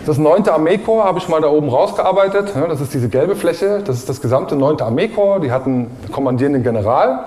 Das 0.05 0.17
9. 0.17 0.47
Armeekorps 0.49 1.05
habe 1.05 1.19
ich 1.19 1.27
mal 1.29 1.41
da 1.41 1.49
oben 1.49 1.69
rausgearbeitet. 1.69 2.53
Das 2.55 2.81
ist 2.81 2.93
diese 2.93 3.09
gelbe 3.09 3.35
Fläche. 3.35 3.81
Das 3.85 3.97
ist 3.97 4.09
das 4.09 4.21
gesamte 4.21 4.55
9. 4.55 4.81
Armeekorps. 4.81 5.43
Die 5.43 5.51
hatten 5.51 5.91
kommandierenden 6.12 6.63
General. 6.63 7.25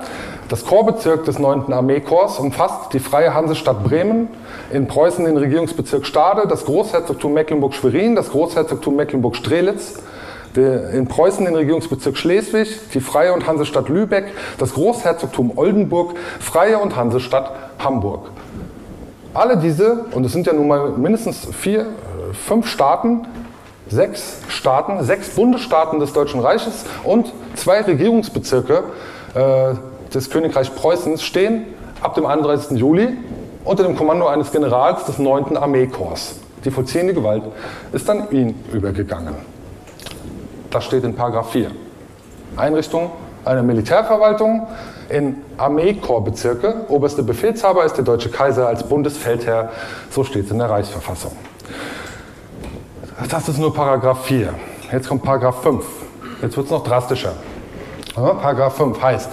Das 0.49 0.67
Korpsbezirk 0.67 1.25
des 1.25 1.39
9. 1.39 1.73
Armeekorps 1.73 2.39
umfasst 2.39 2.93
die 2.93 2.99
Freie 2.99 3.33
Hansestadt 3.35 3.85
Bremen, 3.85 4.29
in 4.71 4.87
Preußen 4.87 5.25
den 5.25 5.37
Regierungsbezirk 5.37 6.05
Stade, 6.05 6.47
das 6.47 6.65
Großherzogtum 6.67 7.33
Mecklenburg-Schwerin, 7.33 8.17
das 8.17 8.31
Großherzogtum 8.31 8.97
Mecklenburg-Strelitz, 8.97 10.03
in 10.55 11.09
Preußen 11.09 11.47
den 11.47 11.55
Regierungsbezirk 11.55 12.19
Schleswig, 12.19 12.69
die 12.93 13.01
Freie 13.01 13.33
und 13.33 13.47
Hansestadt 13.47 13.89
Lübeck, 13.89 14.27
das 14.59 14.75
Großherzogtum 14.75 15.53
Oldenburg, 15.57 16.15
Freie 16.39 16.79
und 16.79 16.97
Hansestadt 16.97 17.51
Hamburg. 17.79 18.29
Alle 19.33 19.57
diese, 19.57 20.05
und 20.13 20.27
es 20.27 20.33
sind 20.33 20.47
ja 20.47 20.53
nun 20.53 20.69
mal 20.69 20.91
mindestens 20.91 21.49
vier, 21.59 21.87
fünf 22.33 22.69
Staaten, 22.69 23.27
sechs 23.89 24.39
Staaten, 24.49 25.03
sechs 25.05 25.31
Bundesstaaten 25.31 26.01
des 26.01 26.13
Deutschen 26.13 26.41
Reiches 26.41 26.85
und 27.05 27.33
zwei 27.55 27.81
Regierungsbezirke 27.81 28.85
äh, 29.35 29.75
des 30.13 30.31
Königreichs 30.31 30.71
Preußens 30.71 31.23
stehen 31.23 31.67
ab 32.01 32.15
dem 32.15 32.27
31. 32.27 32.79
Juli 32.79 33.17
unter 33.65 33.83
dem 33.85 33.97
Kommando 33.97 34.27
eines 34.27 34.51
Generals 34.51 35.05
des 35.05 35.19
9. 35.19 35.57
Armeekorps. 35.57 36.37
Die 36.65 36.71
vollziehende 36.71 37.15
Gewalt 37.15 37.43
ist 37.93 38.09
an 38.09 38.31
ihn 38.31 38.55
übergegangen. 38.73 39.35
Das 40.71 40.85
steht 40.85 41.05
in 41.05 41.15
Paragraph 41.15 41.51
4. 41.51 41.71
Einrichtung 42.57 43.11
einer 43.45 43.63
Militärverwaltung 43.63 44.67
in 45.09 45.37
Armeekorpsbezirke. 45.59 46.87
Oberster 46.89 47.23
Befehlshaber 47.23 47.85
ist 47.85 47.97
der 47.97 48.05
deutsche 48.05 48.31
Kaiser 48.31 48.69
als 48.69 48.85
Bundesfeldherr. 48.85 49.71
So 50.11 50.25
steht 50.25 50.47
es 50.47 50.51
in 50.51 50.59
der 50.59 50.71
Reichsverfassung. 50.71 51.33
Das 53.29 53.49
ist 53.49 53.59
nur 53.59 53.73
Paragraph 53.73 54.25
4. 54.25 54.55
Jetzt 54.91 55.09
kommt 55.09 55.23
Paragraph 55.23 55.63
5. 55.63 55.85
Jetzt 56.43 56.57
wird 56.57 56.67
es 56.67 56.73
noch 56.73 56.83
drastischer. 56.83 57.35
Paragraph 58.15 58.77
5 58.77 59.01
heißt, 59.01 59.31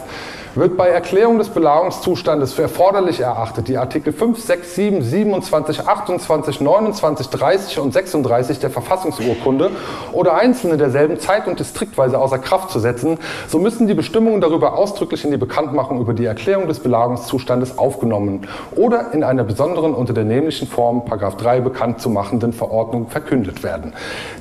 wird 0.60 0.76
bei 0.76 0.89
Erklärung 0.89 1.38
des 1.38 1.50
Belagerungszustandes 1.50 2.54
für 2.54 2.63
erforderlich 2.63 3.22
erachtet, 3.22 3.69
die 3.69 3.78
Artikel 3.78 4.12
5, 4.12 4.43
6, 4.43 4.76
7, 4.76 5.02
27, 5.02 5.88
28, 5.88 6.60
29, 6.60 7.28
30 7.28 7.80
und 7.80 7.93
36 7.93 8.60
der 8.60 8.69
Verfassungsurkunde 8.69 9.72
oder 10.12 10.36
einzelne 10.36 10.76
derselben 10.76 11.19
zeit- 11.19 11.48
und 11.48 11.60
distriktweise 11.60 12.19
außer 12.19 12.39
Kraft 12.39 12.72
zu 12.72 12.80
setzen, 12.80 13.17
so 13.48 13.58
müssen 13.58 13.88
die 13.88 13.93
Bestimmungen 13.93 14.41
darüber 14.41 14.78
ausdrücklich 14.78 15.24
in 15.24 15.32
die 15.32 15.38
Bekanntmachung 15.38 16.02
über 16.02 16.13
die 16.13 16.26
Erklärung 16.26 16.67
des 16.67 16.80
Belagerungszustandes 16.80 17.78
aufgenommen 17.78 18.48
oder 18.76 19.13
in 19.13 19.24
einer 19.24 19.45
besonderen 19.45 19.93
unter 19.93 20.13
der 20.13 20.26
nämlichen 20.26 20.67
Form 20.67 21.04
3 21.10 21.62
bekannt 21.62 22.02
zu 22.02 22.10
machenden 22.10 22.52
Verordnung 22.52 23.08
verkündet 23.08 23.63
werden. 23.63 23.93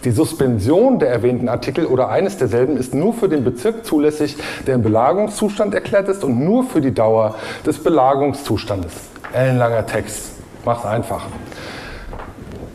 Die 0.05 0.11
Suspension 0.11 0.99
der 0.99 1.11
erwähnten 1.11 1.49
Artikel 1.49 1.87
oder 1.87 2.09
eines 2.09 2.39
derselben 2.39 2.77
ist 2.77 2.93
nur 2.93 3.15
für 3.15 3.29
den 3.29 3.45
Bezirk 3.45 3.85
zulässig, 3.85 4.37
der 4.67 4.75
im 4.75 4.83
Belagerungszustand 4.83 5.75
erklärt 5.75 6.08
ist 6.09 6.25
und 6.25 6.43
nur 6.45 6.65
für 6.65 6.81
die 6.81 6.93
Dauer 6.93 7.35
des 7.65 7.83
Belagerungszustandes. 7.83 8.93
Ellenlanger 9.33 9.87
Text. 9.87 10.33
Mach's 10.65 10.85
einfach. 10.85 11.23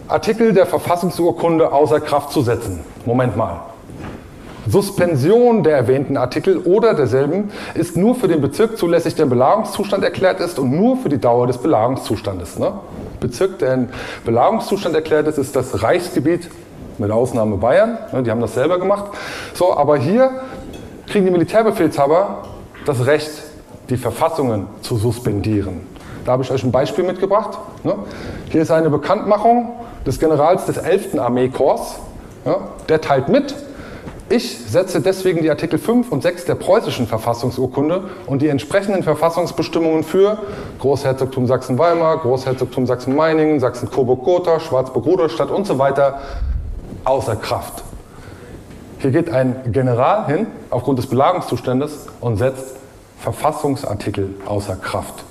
Artikel 0.07 0.53
der 0.53 0.65
Verfassungsurkunde 0.65 1.71
außer 1.71 1.99
Kraft 1.99 2.31
zu 2.31 2.41
setzen. 2.41 2.81
Moment 3.05 3.35
mal. 3.35 3.61
Suspension 4.67 5.63
der 5.63 5.75
erwähnten 5.75 6.15
Artikel 6.15 6.57
oder 6.57 6.93
derselben 6.93 7.51
ist 7.73 7.97
nur 7.97 8.15
für 8.15 8.27
den 8.27 8.39
Bezirk 8.39 8.77
zulässig, 8.77 9.15
der 9.15 9.25
Belagerungszustand 9.25 10.03
erklärt 10.03 10.39
ist 10.39 10.57
und 10.57 10.71
nur 10.71 10.97
für 10.97 11.09
die 11.09 11.19
Dauer 11.19 11.47
des 11.47 11.57
Belagerungszustandes. 11.57 12.59
Ne? 12.59 12.71
Bezirk, 13.19 13.59
der 13.59 13.73
im 13.73 13.89
Belagerungszustand 14.23 14.95
erklärt 14.95 15.27
ist, 15.27 15.37
ist 15.37 15.55
das 15.55 15.83
Reichsgebiet 15.83 16.49
mit 16.97 17.11
Ausnahme 17.11 17.57
Bayern. 17.57 17.97
Ne? 18.13 18.23
Die 18.23 18.31
haben 18.31 18.41
das 18.41 18.53
selber 18.53 18.79
gemacht. 18.79 19.05
So, 19.53 19.75
aber 19.75 19.97
hier 19.97 20.31
kriegen 21.07 21.25
die 21.25 21.31
Militärbefehlshaber 21.31 22.43
das 22.85 23.05
Recht, 23.05 23.31
die 23.89 23.97
Verfassungen 23.97 24.67
zu 24.81 24.97
suspendieren. 24.97 25.81
Da 26.25 26.33
habe 26.33 26.43
ich 26.43 26.51
euch 26.51 26.63
ein 26.63 26.71
Beispiel 26.71 27.03
mitgebracht. 27.03 27.57
Ne? 27.83 27.95
Hier 28.49 28.61
ist 28.61 28.71
eine 28.71 28.89
Bekanntmachung 28.89 29.73
des 30.05 30.19
Generals 30.19 30.65
des 30.65 30.77
11. 30.77 31.19
Armeekorps. 31.19 31.95
Der 32.89 32.99
teilt 32.99 33.29
mit, 33.29 33.55
ich 34.29 34.57
setze 34.57 34.99
deswegen 34.99 35.43
die 35.43 35.49
Artikel 35.49 35.77
5 35.77 36.11
und 36.11 36.23
6 36.23 36.45
der 36.45 36.55
preußischen 36.55 37.07
Verfassungsurkunde 37.07 38.05
und 38.25 38.41
die 38.41 38.47
entsprechenden 38.47 39.03
Verfassungsbestimmungen 39.03 40.03
für 40.03 40.39
Großherzogtum 40.79 41.45
Sachsen-Weimar, 41.45 42.17
Großherzogtum 42.17 42.87
Sachsen-Meiningen, 42.87 43.59
Sachsen-Coburg-Gotha, 43.59 44.59
Schwarzburg-Rudolstadt 44.59 45.51
und 45.51 45.67
so 45.67 45.77
weiter 45.77 46.19
außer 47.03 47.35
Kraft. 47.35 47.83
Hier 49.03 49.11
geht 49.11 49.29
ein 49.29 49.57
General 49.73 50.27
hin 50.27 50.47
aufgrund 50.69 50.97
des 50.97 51.07
Belagerungszustandes 51.07 52.07
und 52.21 52.37
setzt 52.37 52.77
Verfassungsartikel 53.19 54.33
außer 54.45 54.77
Kraft. 54.77 55.25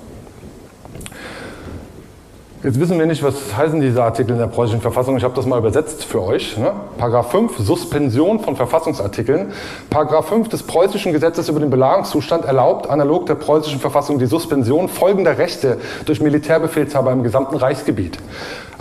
Jetzt 2.63 2.79
wissen 2.79 2.99
wir 2.99 3.07
nicht, 3.07 3.23
was 3.23 3.57
heißen 3.57 3.81
diese 3.81 4.05
Artikel 4.05 4.33
in 4.33 4.39
der 4.39 4.47
preußischen 4.47 4.83
Verfassung. 4.83 5.17
Ich 5.17 5.25
habe 5.25 5.35
das 5.35 5.47
mal 5.47 5.59
übersetzt 5.59 6.05
für 6.05 6.23
euch. 6.23 6.59
Ne? 6.59 6.71
Paragraph 6.99 7.31
5, 7.31 7.59
Suspension 7.61 8.41
von 8.41 8.57
Verfassungsartikeln. 8.57 9.53
Paragraph 9.89 10.29
5 10.29 10.51
des 10.51 10.65
preußischen 10.65 11.15
Gesetzes 11.15 11.49
über 11.49 11.59
den 11.59 11.71
Belagerungszustand 11.71 12.45
erlaubt 12.45 12.91
analog 12.91 13.25
der 13.25 13.37
preußischen 13.37 13.81
Verfassung 13.81 14.19
die 14.19 14.27
Suspension 14.27 14.91
folgender 14.91 15.39
Rechte 15.39 15.79
durch 16.05 16.21
Militärbefehlshaber 16.21 17.11
im 17.11 17.23
gesamten 17.23 17.57
Reichsgebiet. 17.57 18.19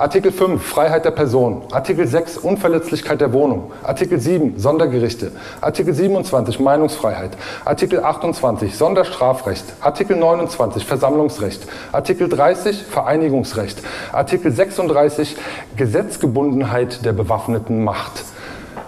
Artikel 0.01 0.31
5 0.31 0.63
Freiheit 0.63 1.05
der 1.05 1.11
Person, 1.11 1.61
Artikel 1.69 2.07
6 2.07 2.39
Unverletzlichkeit 2.39 3.21
der 3.21 3.33
Wohnung, 3.33 3.71
Artikel 3.83 4.19
7 4.19 4.57
Sondergerichte, 4.57 5.31
Artikel 5.61 5.93
27 5.93 6.59
Meinungsfreiheit, 6.59 7.37
Artikel 7.65 8.03
28 8.03 8.75
Sonderstrafrecht, 8.75 9.63
Artikel 9.79 10.17
29 10.17 10.85
Versammlungsrecht, 10.85 11.67
Artikel 11.91 12.29
30 12.29 12.81
Vereinigungsrecht, 12.81 13.83
Artikel 14.11 14.51
36 14.51 15.35
Gesetzgebundenheit 15.75 17.05
der 17.05 17.13
bewaffneten 17.13 17.83
Macht. 17.83 18.23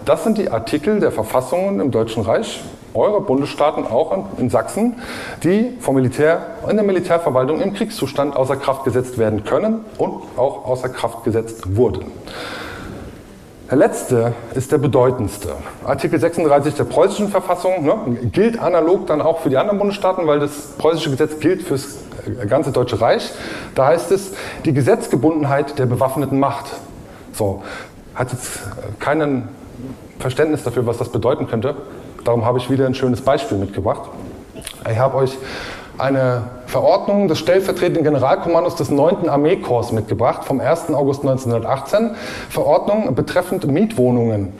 Das 0.04 0.22
sind 0.22 0.36
die 0.36 0.50
Artikel 0.50 1.00
der 1.00 1.12
Verfassungen 1.12 1.80
im 1.80 1.90
Deutschen 1.90 2.22
Reich 2.22 2.62
eurer 2.92 3.22
Bundesstaaten, 3.22 3.86
auch 3.86 4.16
in 4.38 4.50
Sachsen, 4.50 4.96
die 5.42 5.72
vom 5.80 5.96
Militär 5.96 6.46
in 6.68 6.76
der 6.76 6.84
Militärverwaltung 6.84 7.60
im 7.60 7.72
Kriegszustand 7.72 8.36
außer 8.36 8.56
Kraft 8.56 8.84
gesetzt 8.84 9.18
werden 9.18 9.44
können 9.44 9.80
und 9.98 10.22
auch 10.36 10.64
außer 10.66 10.88
Kraft 10.90 11.24
gesetzt 11.24 11.76
wurden. 11.76 12.04
Der 13.70 13.78
letzte 13.78 14.34
ist 14.54 14.70
der 14.72 14.78
bedeutendste. 14.78 15.54
Artikel 15.84 16.20
36 16.20 16.74
der 16.74 16.84
preußischen 16.84 17.28
Verfassung 17.28 17.84
ne, 17.84 17.96
gilt 18.30 18.60
analog 18.60 19.06
dann 19.06 19.22
auch 19.22 19.40
für 19.40 19.48
die 19.48 19.56
anderen 19.56 19.78
Bundesstaaten, 19.78 20.26
weil 20.26 20.38
das 20.38 20.74
preußische 20.78 21.10
Gesetz 21.10 21.40
gilt 21.40 21.62
für 21.62 21.74
das 21.74 21.96
ganze 22.48 22.72
Deutsche 22.72 23.00
Reich. 23.00 23.32
Da 23.74 23.86
heißt 23.86 24.12
es, 24.12 24.32
die 24.66 24.74
Gesetzgebundenheit 24.74 25.78
der 25.78 25.86
bewaffneten 25.86 26.38
Macht. 26.38 26.66
So, 27.32 27.62
hat 28.14 28.30
jetzt 28.32 28.60
keinen 29.00 29.48
Verständnis 30.18 30.62
dafür, 30.62 30.86
was 30.86 30.98
das 30.98 31.10
bedeuten 31.10 31.46
könnte. 31.46 31.74
Darum 32.24 32.44
habe 32.44 32.58
ich 32.58 32.70
wieder 32.70 32.86
ein 32.86 32.94
schönes 32.94 33.20
Beispiel 33.20 33.58
mitgebracht. 33.58 34.08
Ich 34.90 34.98
habe 34.98 35.16
euch 35.16 35.36
eine 35.98 36.44
Verordnung 36.66 37.28
des 37.28 37.38
stellvertretenden 37.38 38.02
Generalkommandos 38.02 38.74
des 38.76 38.90
9. 38.90 39.28
Armeekorps 39.28 39.92
mitgebracht 39.92 40.44
vom 40.44 40.60
1. 40.60 40.92
August 40.92 41.22
1918. 41.22 42.16
Verordnung 42.48 43.14
betreffend 43.14 43.66
Mietwohnungen. 43.66 44.54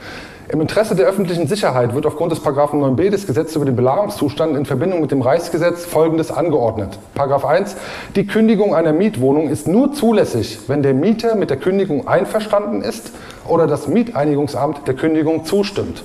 Im 0.48 0.60
Interesse 0.60 0.94
der 0.94 1.06
öffentlichen 1.06 1.46
Sicherheit 1.46 1.94
wird 1.94 2.04
aufgrund 2.04 2.30
des 2.30 2.40
Paragraphen 2.40 2.82
9b 2.82 3.08
des 3.08 3.26
Gesetzes 3.26 3.56
über 3.56 3.64
den 3.64 3.76
Belagerungszustand 3.76 4.56
in 4.56 4.66
Verbindung 4.66 5.00
mit 5.00 5.10
dem 5.10 5.22
Reichsgesetz 5.22 5.86
Folgendes 5.86 6.30
angeordnet. 6.30 6.98
Paragraph 7.14 7.46
1. 7.46 7.76
Die 8.14 8.26
Kündigung 8.26 8.74
einer 8.74 8.92
Mietwohnung 8.92 9.48
ist 9.48 9.66
nur 9.66 9.94
zulässig, 9.94 10.58
wenn 10.66 10.82
der 10.82 10.92
Mieter 10.92 11.34
mit 11.34 11.48
der 11.48 11.56
Kündigung 11.56 12.06
einverstanden 12.06 12.82
ist 12.82 13.12
oder 13.48 13.66
das 13.66 13.88
Mieteinigungsamt 13.88 14.86
der 14.86 14.94
Kündigung 14.94 15.46
zustimmt. 15.46 16.02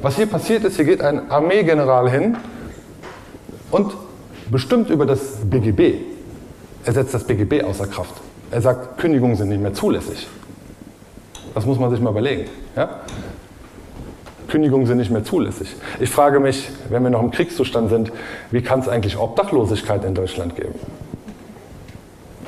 Was 0.00 0.14
hier 0.14 0.26
passiert 0.26 0.62
ist, 0.62 0.76
hier 0.76 0.84
geht 0.84 1.02
ein 1.02 1.28
Armeegeneral 1.30 2.08
hin 2.08 2.36
und 3.72 3.96
bestimmt 4.48 4.90
über 4.90 5.06
das 5.06 5.38
BGB. 5.44 6.02
Er 6.84 6.92
setzt 6.92 7.12
das 7.14 7.24
BGB 7.24 7.64
außer 7.64 7.88
Kraft. 7.88 8.14
Er 8.52 8.60
sagt, 8.60 8.98
Kündigungen 8.98 9.34
sind 9.34 9.48
nicht 9.48 9.60
mehr 9.60 9.74
zulässig. 9.74 10.28
Das 11.52 11.66
muss 11.66 11.80
man 11.80 11.90
sich 11.90 12.00
mal 12.00 12.10
überlegen. 12.10 12.44
Ja? 12.76 13.00
Kündigungen 14.48 14.86
sind 14.86 14.98
nicht 14.98 15.10
mehr 15.10 15.24
zulässig. 15.24 15.74
Ich 16.00 16.10
frage 16.10 16.40
mich, 16.40 16.70
wenn 16.88 17.02
wir 17.02 17.10
noch 17.10 17.22
im 17.22 17.30
Kriegszustand 17.30 17.90
sind, 17.90 18.12
wie 18.50 18.62
kann 18.62 18.80
es 18.80 18.88
eigentlich 18.88 19.18
Obdachlosigkeit 19.18 20.04
in 20.04 20.14
Deutschland 20.14 20.56
geben? 20.56 20.74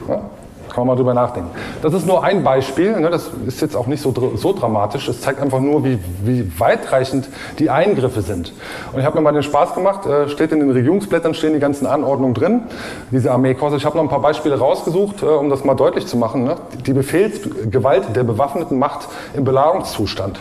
Ja? 0.09 0.23
Kann 0.69 0.87
man 0.87 0.95
mal 0.95 0.97
drüber 0.97 1.15
nachdenken. 1.15 1.51
Das 1.83 1.93
ist 1.95 2.07
nur 2.07 2.23
ein 2.23 2.45
Beispiel, 2.45 3.01
ne? 3.01 3.11
das 3.11 3.31
ist 3.47 3.61
jetzt 3.61 3.75
auch 3.75 3.87
nicht 3.87 4.01
so, 4.01 4.15
so 4.37 4.53
dramatisch. 4.53 5.09
Es 5.09 5.21
zeigt 5.21 5.41
einfach 5.41 5.61
nur, 5.61 5.85
wie, 5.85 5.99
wie 6.23 6.53
weitreichend 6.61 7.29
die 7.59 7.69
Eingriffe 7.69 8.23
sind. 8.23 8.53
Und 8.93 9.01
ich 9.01 9.05
habe 9.05 9.17
mir 9.17 9.23
mal 9.23 9.33
den 9.33 9.43
Spaß 9.43 9.75
gemacht, 9.75 10.07
äh, 10.07 10.29
steht 10.29 10.53
in 10.53 10.61
den 10.61 10.71
Regierungsblättern, 10.71 11.35
stehen 11.35 11.55
die 11.55 11.59
ganzen 11.59 11.87
Anordnungen 11.87 12.35
drin, 12.35 12.63
diese 13.11 13.33
Armeekurse. 13.33 13.77
Ich 13.77 13.87
habe 13.87 13.97
noch 13.97 14.05
ein 14.05 14.11
paar 14.11 14.23
Beispiele 14.23 14.59
rausgesucht, 14.59 15.23
äh, 15.23 15.27
um 15.27 15.51
das 15.51 15.65
mal 15.65 15.75
deutlich 15.75 16.07
zu 16.07 16.17
machen. 16.17 16.45
Ne? 16.45 16.57
Die 16.87 16.93
Befehlsgewalt 16.93 18.15
der 18.15 18.25
bewaffneten 18.25 18.79
Macht 18.79 19.09
im 19.35 19.45
Belagerungszustand 19.45 20.39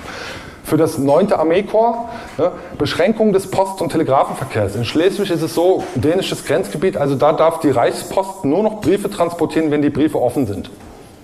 für 0.67 0.75
das 0.75 0.97
9. 0.97 1.31
Armeekorps 1.31 1.97
ne, 2.37 2.51
Beschränkung 2.77 3.31
des 3.31 3.49
Post- 3.49 3.81
und 3.81 3.89
Telegrafenverkehrs. 3.89 4.75
In 4.75 4.83
Schleswig 4.83 5.31
ist 5.31 5.41
es 5.41 5.55
so, 5.55 5.81
dänisches 5.95 6.43
Grenzgebiet, 6.43 6.97
also 6.97 7.15
da 7.15 7.31
darf 7.31 7.61
die 7.61 7.69
Reichspost 7.69 8.43
nur 8.43 8.63
noch 8.63 8.81
Briefe 8.81 9.09
transportieren, 9.09 9.71
wenn 9.71 9.81
die 9.81 9.89
Briefe 9.89 10.21
offen 10.21 10.45
sind. 10.45 10.69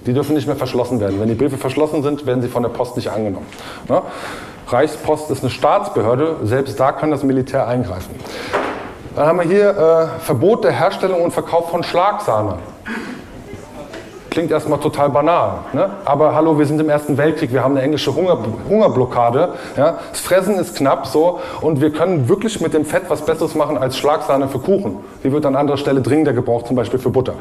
Die 0.06 0.13
dürfen 0.13 0.34
nicht 0.34 0.47
mehr 0.47 0.56
verschlossen 0.56 1.01
werden. 1.01 1.19
Wenn 1.19 1.27
die 1.27 1.36
Briefe 1.36 1.58
verschlossen 1.58 2.03
sind, 2.03 2.25
werden 2.25 2.41
sie 2.41 2.47
von 2.47 2.63
der 2.63 2.69
Post 2.69 2.95
nicht 2.95 3.10
angenommen. 3.10 3.45
Ne? 3.89 4.01
Reichspost 4.67 5.29
ist 5.29 5.41
eine 5.41 5.49
Staatsbehörde, 5.49 6.38
selbst 6.43 6.79
da 6.79 6.93
kann 6.93 7.12
das 7.12 7.23
Militär 7.23 7.67
eingreifen. 7.67 8.15
Dann 9.15 9.27
haben 9.27 9.39
wir 9.39 9.45
hier 9.45 9.69
äh, 9.69 10.19
Verbot 10.21 10.63
der 10.63 10.71
Herstellung 10.71 11.21
und 11.21 11.32
Verkauf 11.32 11.69
von 11.69 11.84
Schlagsahne. 11.84 12.60
Klingt 14.34 14.50
erstmal 14.50 14.80
total 14.80 15.12
banal. 15.12 15.60
Ne? 15.74 15.91
Aber 16.06 16.34
hallo, 16.34 16.58
wir 16.58 16.65
sind 16.65 16.82
im 16.82 16.89
Ersten 16.89 17.19
Weltkrieg, 17.19 17.54
wir 17.54 17.63
haben 17.63 17.76
eine 17.76 17.84
englische 17.84 18.15
Hunger, 18.15 18.39
Hungerblockade. 18.67 19.50
Ja? 19.78 20.00
Das 20.10 20.22
Fressen 20.22 20.56
ist 20.56 20.76
knapp 20.76 21.06
so 21.06 21.39
und 21.62 21.82
wir 21.82 21.91
können 21.91 22.28
wirklich 22.28 22.60
mit 22.60 22.74
dem 22.74 22.84
Fett 22.84 23.04
was 23.10 23.22
Besseres 23.22 23.54
machen 23.54 23.78
als 23.78 23.96
Schlagsahne 23.96 24.48
für 24.48 24.58
Kuchen. 24.58 24.98
Die 25.24 25.32
wird 25.32 25.46
an 25.46 25.56
anderer 25.56 25.78
Stelle 25.78 26.02
dringender 26.02 26.34
gebraucht, 26.34 26.65
zum 26.65 26.76
Beispiel 26.76 26.98
für 26.98 27.12
Butter. 27.12 27.36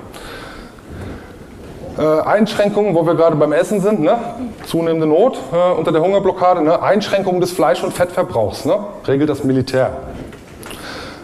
Äh, 1.98 2.02
Einschränkungen, 2.02 2.94
wo 2.94 3.06
wir 3.06 3.14
gerade 3.14 3.36
beim 3.36 3.54
Essen 3.54 3.80
sind, 3.80 4.00
ne? 4.00 4.18
zunehmende 4.66 5.06
Not 5.06 5.38
äh, 5.50 5.72
unter 5.72 5.92
der 5.92 6.02
Hungerblockade, 6.02 6.62
ne? 6.62 6.82
Einschränkungen 6.82 7.40
des 7.40 7.52
Fleisch- 7.52 7.82
und 7.82 7.94
Fettverbrauchs, 7.94 8.66
ne? 8.66 8.76
regelt 9.08 9.30
das 9.30 9.44
Militär. 9.44 9.92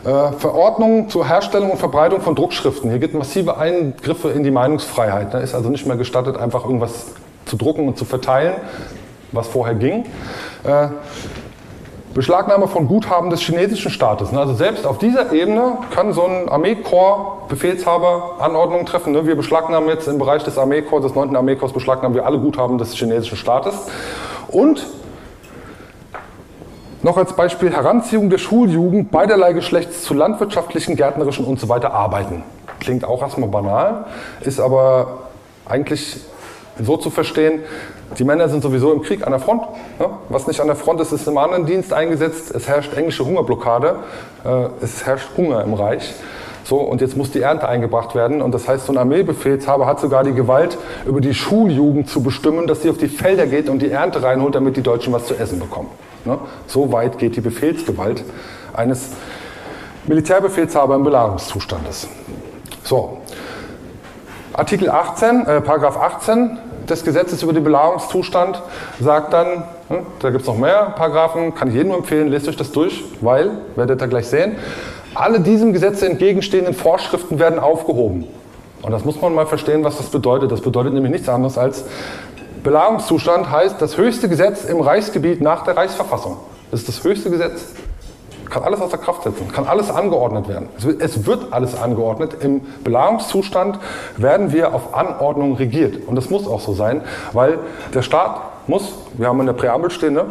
Äh, 0.05 0.33
Verordnung 0.33 1.09
zur 1.09 1.27
Herstellung 1.27 1.71
und 1.71 1.79
Verbreitung 1.79 2.21
von 2.21 2.35
Druckschriften. 2.35 2.91
Hier 2.91 3.01
gibt 3.01 3.15
massive 3.15 3.59
Eingriffe 3.59 4.31
in 4.31 4.45
die 4.45 4.51
Meinungsfreiheit. 4.51 5.35
Da 5.35 5.39
ist 5.39 5.55
also 5.55 5.71
nicht 5.71 5.87
mehr 5.87 5.97
gestattet, 5.97 6.37
einfach 6.37 6.65
irgendwas 6.65 7.07
zu 7.47 7.57
drucken 7.57 7.89
und 7.89 7.99
zu 7.99 8.05
verteilen, 8.05 8.55
was 9.33 9.49
vorher 9.49 9.75
ging. 9.75 10.05
Äh, 10.65 10.89
Beschlagnahme 12.15 12.69
von 12.69 12.89
Guthaben 12.89 13.31
des 13.31 13.41
chinesischen 13.41 13.91
Staates. 13.91 14.33
Also 14.33 14.55
selbst 14.55 14.87
auf 14.87 14.99
dieser 14.99 15.33
Ebene 15.33 15.79
kann 15.95 16.13
so 16.13 16.25
ein 16.25 16.49
Armeekorps-Befehlshaber 16.49 18.37
Anordnungen 18.41 18.87
treffen. 18.87 19.13
Ne? 19.13 19.27
Wir 19.27 19.37
beschlagnahmen 19.37 19.89
jetzt 19.89 20.09
im 20.09 20.19
Bereich 20.19 20.43
des 20.43 20.59
Armeekorps, 20.59 21.07
des 21.07 21.15
9. 21.15 21.37
Armeekorps, 21.37 21.73
beschlagnahmen 21.73 22.15
wir 22.15 22.25
alle 22.25 22.39
Guthaben 22.39 22.79
des 22.79 22.95
chinesischen 22.95 23.37
Staates. 23.37 23.75
Und 24.49 24.87
noch 27.03 27.17
als 27.17 27.35
Beispiel 27.35 27.71
Heranziehung 27.71 28.31
der 28.31 28.39
Schuljugend 28.39 29.11
beiderlei 29.11 29.53
Geschlechts 29.53 30.03
zu 30.03 30.15
landwirtschaftlichen, 30.15 30.97
gärtnerischen 30.97 31.45
und 31.45 31.61
so 31.61 31.69
weiter 31.69 31.93
Arbeiten. 31.93 32.43
Klingt 32.81 33.05
auch 33.05 33.23
erstmal 33.23 33.49
banal, 33.49 34.07
ist 34.41 34.61
aber 34.61 35.21
eigentlich 35.67 36.19
so 36.81 36.97
zu 36.97 37.11
verstehen, 37.11 37.61
die 38.19 38.25
Männer 38.25 38.49
sind 38.49 38.63
sowieso 38.63 38.93
im 38.93 39.03
Krieg 39.03 39.27
an 39.27 39.33
der 39.33 39.41
Front. 39.41 39.63
Ne? 39.99 40.09
Was 40.29 40.47
nicht 40.47 40.61
an 40.61 40.67
der 40.67 40.77
Front 40.77 41.01
ist, 41.01 41.13
ist 41.13 41.29
im 41.29 41.37
anderen 41.37 41.67
Dienst 41.67 41.93
eingesetzt. 41.93 42.55
Es 42.55 42.67
herrscht 42.67 42.97
englische 42.97 43.25
Hungerblockade. 43.25 43.97
Äh, 44.45 44.69
es 44.81 45.05
herrscht 45.05 45.29
Hunger 45.37 45.63
im 45.63 45.75
Reich. 45.75 46.15
So, 46.65 46.77
und 46.77 47.01
jetzt 47.01 47.17
muss 47.17 47.31
die 47.31 47.41
Ernte 47.41 47.69
eingebracht 47.69 48.15
werden. 48.15 48.41
Und 48.41 48.53
das 48.53 48.67
heißt, 48.67 48.87
so 48.87 48.93
ein 48.93 48.99
Armeebefehlshaber 48.99 49.87
hat 49.87 50.01
sogar 50.01 50.25
die 50.25 50.33
Gewalt, 50.33 50.79
über 51.07 51.21
die 51.21 51.35
Schuljugend 51.35 52.09
zu 52.09 52.23
bestimmen, 52.23 52.67
dass 52.67 52.83
sie 52.83 52.91
auf 52.91 52.99
die 52.99 53.09
Felder 53.09 53.47
geht 53.47 53.69
und 53.69 53.81
die 53.81 53.91
Ernte 53.91 54.23
reinholt, 54.23 54.55
damit 54.55 54.77
die 54.77 54.83
Deutschen 54.83 55.13
was 55.13 55.27
zu 55.27 55.35
essen 55.35 55.61
bekommen. 55.61 55.89
Ne? 56.29 56.39
So 56.67 56.93
weit 56.93 57.19
geht 57.19 57.37
die 57.37 57.41
Befehlsgewalt 57.41 58.23
eines 58.75 59.09
Militärbefehlshabers 60.07 60.97
im 60.97 61.05
Belagerungszustandes. 61.05 62.07
So. 62.85 63.19
Artikel 64.53 64.91
18, 64.91 65.47
äh, 65.47 65.61
Paragraph 65.61 65.97
18 65.97 66.59
des 66.89 67.05
Gesetzes 67.05 67.43
über 67.43 67.53
den 67.53 67.65
Belagerungszustand 67.65 68.63
sagt 69.01 69.33
dann, 69.33 69.65
ne, 69.89 70.03
da 70.21 70.31
gibt 70.31 70.43
es 70.43 70.47
noch 70.47 70.59
mehr 70.59 70.93
Paragraphen, 70.97 71.55
kann 71.55 71.69
ich 71.69 71.75
jedem 71.75 71.93
empfehlen, 71.93 72.29
lest 72.29 72.49
euch 72.49 72.57
das 72.57 72.73
durch, 72.73 73.05
weil, 73.21 73.51
werdet 73.77 74.01
ihr 74.03 74.09
gleich 74.09 74.27
sehen, 74.27 74.57
alle 75.15 75.41
diesem 75.41 75.73
Gesetz 75.73 76.03
entgegenstehenden 76.03 76.75
Vorschriften 76.75 77.39
werden 77.39 77.59
aufgehoben. 77.59 78.27
Und 78.83 78.93
das 78.93 79.05
muss 79.05 79.21
man 79.21 79.35
mal 79.35 79.47
verstehen, 79.47 79.83
was 79.83 79.97
das 79.97 80.07
bedeutet. 80.07 80.53
Das 80.53 80.61
bedeutet 80.61 80.93
nämlich 80.93 81.13
nichts 81.13 81.29
anderes 81.29 81.59
als, 81.59 81.85
Belagerungszustand 82.69 83.51
heißt 83.51 83.81
das 83.81 83.97
höchste 83.97 84.29
Gesetz 84.29 84.65
im 84.65 84.83
Reichsgebiet 84.83 85.41
nach 85.41 85.65
der 85.65 85.75
Reichsverfassung. 85.75 86.37
Das 86.71 86.81
ist 86.81 86.89
das 86.91 87.03
höchste 87.03 87.31
Gesetz. 87.31 87.65
Kann 88.51 88.63
alles 88.63 88.83
außer 88.83 88.99
Kraft 88.99 89.23
setzen, 89.23 89.51
kann 89.51 89.67
alles 89.67 89.91
angeordnet 89.91 90.49
werden. 90.49 90.69
Es 90.99 91.25
wird 91.25 91.51
alles 91.51 91.75
angeordnet. 91.75 92.37
Im 92.43 92.61
Belagerungszustand 92.85 93.79
werden 94.19 94.53
wir 94.53 94.75
auf 94.75 94.95
Anordnung 94.95 95.55
regiert. 95.55 96.07
Und 96.07 96.17
das 96.17 96.29
muss 96.29 96.47
auch 96.47 96.61
so 96.61 96.75
sein, 96.75 97.01
weil 97.33 97.59
der 97.95 98.03
Staat 98.03 98.43
muss, 98.67 98.93
wir 99.15 99.29
haben 99.29 99.41
in 99.41 99.47
der 99.47 99.55
Präambel 99.55 99.91
stehen, 99.91 100.13
ne, 100.13 100.27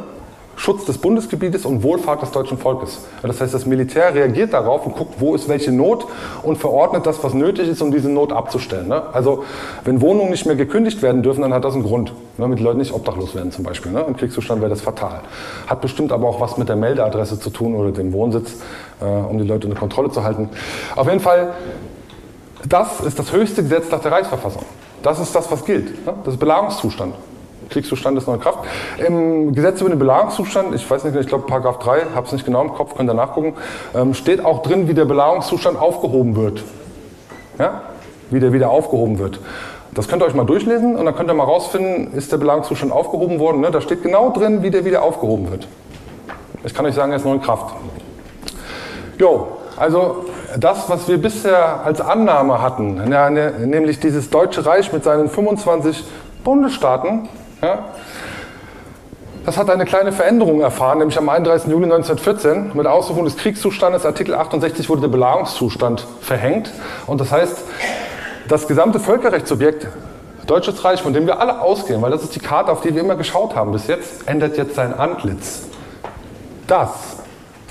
Schutz 0.58 0.86
des 0.86 0.98
Bundesgebietes 0.98 1.66
und 1.66 1.84
Wohlfahrt 1.84 2.24
des 2.24 2.32
deutschen 2.32 2.58
Volkes. 2.58 3.06
Das 3.22 3.40
heißt, 3.40 3.54
das 3.54 3.68
Militär 3.68 4.16
reagiert 4.16 4.54
darauf 4.54 4.88
und 4.88 4.96
guckt, 4.96 5.14
wo 5.20 5.36
ist 5.36 5.48
welche 5.48 5.72
Not 5.72 6.08
und 6.42 6.58
verordnet 6.58 7.06
das, 7.06 7.24
was 7.24 7.36
nötig 7.36 7.70
ist, 7.70 7.82
um 7.82 7.92
diese 7.92 8.10
Not 8.10 8.34
abzustellen. 8.34 8.88
Ne? 8.88 9.04
Also 9.14 9.44
wenn 9.86 10.02
Wohnungen 10.02 10.32
nicht 10.32 10.48
mehr 10.48 10.56
gekündigt 10.56 11.04
werden 11.04 11.22
dürfen, 11.22 11.42
dann 11.42 11.54
hat 11.54 11.64
das 11.64 11.76
einen 11.76 11.84
Grund, 11.84 12.10
ne? 12.10 12.16
damit 12.40 12.58
die 12.58 12.64
Leute 12.64 12.80
nicht 12.80 12.92
obdachlos 12.92 13.36
werden 13.36 13.52
zum 13.52 13.64
Beispiel. 13.64 13.92
Ne? 13.92 14.04
Im 14.08 14.18
Kriegszustand 14.18 14.60
wäre 14.60 14.72
das 14.72 14.82
fatal. 14.82 15.22
Hat 15.68 15.80
bestimmt 15.80 16.12
aber 16.12 16.28
auch 16.28 16.42
was 16.42 16.58
mit 16.58 16.70
der 16.70 16.76
Meldeadresse 16.76 17.40
zu 17.40 17.52
tun 17.52 17.76
oder 17.76 17.92
dem 17.92 18.12
Wohnsitz, 18.12 18.56
äh, 19.00 19.06
um 19.06 19.38
die 19.38 19.46
Leute 19.46 19.68
unter 19.68 19.80
Kontrolle 19.80 20.10
zu 20.10 20.24
halten. 20.24 20.50
Auf 20.96 21.08
jeden 21.08 21.20
Fall, 21.20 21.54
das 22.68 23.00
ist 23.02 23.20
das 23.20 23.32
höchste 23.32 23.62
Gesetz 23.62 23.92
nach 23.92 24.02
der 24.02 24.12
Reichsverfassung. 24.12 24.64
Das 25.04 25.20
ist 25.20 25.36
das, 25.36 25.52
was 25.52 25.64
gilt. 25.64 26.04
Ne? 26.04 26.14
Das 26.26 26.34
ist 26.34 26.40
Belagerungszustand. 26.40 27.14
Kriegszustand 27.70 28.18
ist 28.18 28.28
noch 28.28 28.36
in 28.36 28.40
Kraft. 28.40 28.60
Im 29.06 29.54
Gesetz 29.54 29.82
über 29.82 29.90
den 29.90 30.00
Belagerungszustand, 30.00 30.74
ich 30.76 30.90
weiß 30.90 31.04
nicht, 31.04 31.16
ich 31.16 31.28
glaube 31.28 31.46
Paragraph 31.46 31.80
3, 31.80 32.08
habe 32.16 32.26
es 32.26 32.34
nicht 32.34 32.46
genau 32.46 32.62
im 32.62 32.74
Kopf, 32.74 32.96
könnt 32.96 33.10
ihr 33.10 33.14
nachgucken, 33.14 33.54
ähm, 33.96 34.14
steht 34.14 34.44
auch 34.44 34.62
drin, 34.62 34.88
wie 34.88 34.94
der 34.94 35.06
Belagerungszustand 35.06 35.80
aufgehoben 35.80 36.36
wird. 36.36 36.64
Ja? 37.60 37.82
Wie 38.30 38.40
der 38.40 38.54
wieder 38.54 38.70
aufgehoben 38.70 39.20
wird. 39.20 39.40
Das 39.94 40.08
könnt 40.08 40.22
ihr 40.22 40.26
euch 40.26 40.36
mal 40.36 40.46
durchlesen 40.46 40.96
und 40.96 41.06
dann 41.06 41.16
könnt 41.16 41.30
ihr 41.30 41.34
mal 41.34 41.44
rausfinden, 41.44 42.14
ist 42.14 42.32
der 42.32 42.38
Belagerungszustand 42.38 42.92
aufgehoben 42.92 43.40
worden. 43.40 43.62
Ne? 43.62 43.72
Da 43.72 43.82
steht 43.82 44.04
genau 44.04 44.32
drin, 44.32 44.64
wie 44.64 44.70
der 44.70 44.86
wieder 44.86 45.02
aufgehoben 45.02 45.50
wird. 45.50 45.68
Ich 46.64 46.74
kann 46.74 46.86
euch 46.86 46.96
sagen, 46.96 47.12
er 47.12 47.18
ist 47.18 47.26
noch 47.26 47.34
in 47.34 47.42
Kraft. 47.42 47.76
Jo, 49.18 49.48
also 49.78 50.26
das, 50.60 50.90
was 50.90 51.08
wir 51.08 51.18
bisher 51.18 51.86
als 51.86 52.02
Annahme 52.02 52.62
hatten, 52.62 52.96
ne, 52.96 53.54
nämlich 53.66 54.00
dieses 54.00 54.30
Deutsche 54.30 54.66
Reich 54.66 54.92
mit 54.92 55.04
seinen 55.04 55.30
25 55.30 56.04
Bundesstaaten, 56.44 57.30
ja? 57.62 57.86
Das 59.46 59.56
hat 59.56 59.70
eine 59.70 59.86
kleine 59.86 60.12
Veränderung 60.12 60.60
erfahren, 60.60 60.98
nämlich 60.98 61.18
am 61.18 61.30
31. 61.30 61.70
Juli 61.70 61.86
1914. 61.86 62.72
Mit 62.74 62.86
Ausrufung 62.86 63.24
des 63.24 63.38
Kriegszustandes, 63.38 64.06
Artikel 64.06 64.36
68, 64.36 64.90
wurde 64.90 65.02
der 65.02 65.08
Belagerungszustand 65.08 66.06
verhängt. 66.20 66.70
Und 67.06 67.22
das 67.22 67.32
heißt, 67.32 67.64
das 68.50 68.68
gesamte 68.68 69.00
Völkerrechtsobjekt 69.00 69.88
Deutsches 70.48 70.84
Reich, 70.86 71.02
von 71.02 71.14
dem 71.14 71.28
wir 71.28 71.42
alle 71.42 71.62
ausgehen, 71.62 72.02
weil 72.02 72.10
das 72.10 72.24
ist 72.24 72.34
die 72.34 72.40
Karte, 72.40 72.72
auf 72.72 72.80
die 72.80 72.96
wir 72.96 73.02
immer 73.02 73.16
geschaut 73.16 73.54
haben 73.54 73.74
bis 73.74 73.88
jetzt, 73.88 74.28
ändert 74.28 74.58
jetzt 74.58 74.76
sein 74.76 74.94
Antlitz. 74.94 75.64
Das 76.68 77.18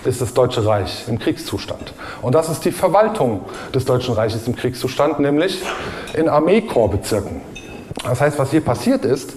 ist 0.05 0.21
das 0.21 0.35
Deutsche 0.35 0.65
Reich 0.65 1.05
im 1.09 1.19
Kriegszustand. 1.19 1.95
Und 2.21 2.35
das 2.35 2.51
ist 2.51 2.65
die 2.67 2.73
Verwaltung 2.73 3.47
des 3.75 3.87
Deutschen 3.87 4.15
Reiches 4.15 4.47
im 4.47 4.55
Kriegszustand, 4.55 5.21
nämlich 5.21 5.63
in 6.15 6.29
Armeekorpsbezirken. 6.29 7.41
Das 8.05 8.21
heißt, 8.21 8.39
was 8.39 8.51
hier 8.51 8.61
passiert 8.61 9.07
ist, 9.07 9.33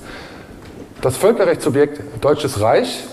das 1.02 1.18
Völkerrechtsobjekt 1.18 2.02
Deutsches 2.22 2.60
Reich 2.62 3.06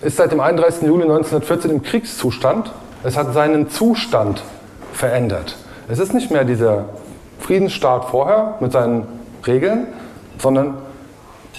ist 0.00 0.16
seit 0.16 0.32
dem 0.32 0.40
31. 0.40 0.82
Juli 0.82 1.02
1914 1.02 1.70
im 1.70 1.82
Kriegszustand. 1.82 2.72
Es 3.02 3.16
hat 3.16 3.34
seinen 3.34 3.68
Zustand 3.70 4.42
verändert. 4.92 5.56
Es 5.88 5.98
ist 5.98 6.14
nicht 6.14 6.30
mehr 6.30 6.44
dieser 6.44 6.86
Friedensstaat 7.40 8.06
vorher 8.06 8.56
mit 8.60 8.72
seinen 8.72 9.06
Regeln, 9.46 9.88
sondern 10.38 10.78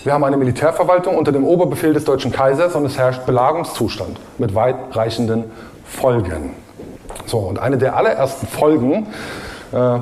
wir 0.03 0.13
haben 0.13 0.23
eine 0.23 0.37
Militärverwaltung 0.37 1.17
unter 1.17 1.31
dem 1.31 1.45
Oberbefehl 1.45 1.93
des 1.93 2.05
deutschen 2.05 2.31
Kaisers 2.31 2.75
und 2.75 2.85
es 2.85 2.97
herrscht 2.97 3.25
Belagungszustand 3.25 4.19
mit 4.37 4.55
weitreichenden 4.55 5.45
Folgen. 5.83 6.55
So, 7.25 7.39
und 7.39 7.59
eine 7.59 7.77
der 7.77 7.95
allerersten 7.97 8.47
Folgen 8.47 9.07
äh, 9.73 9.99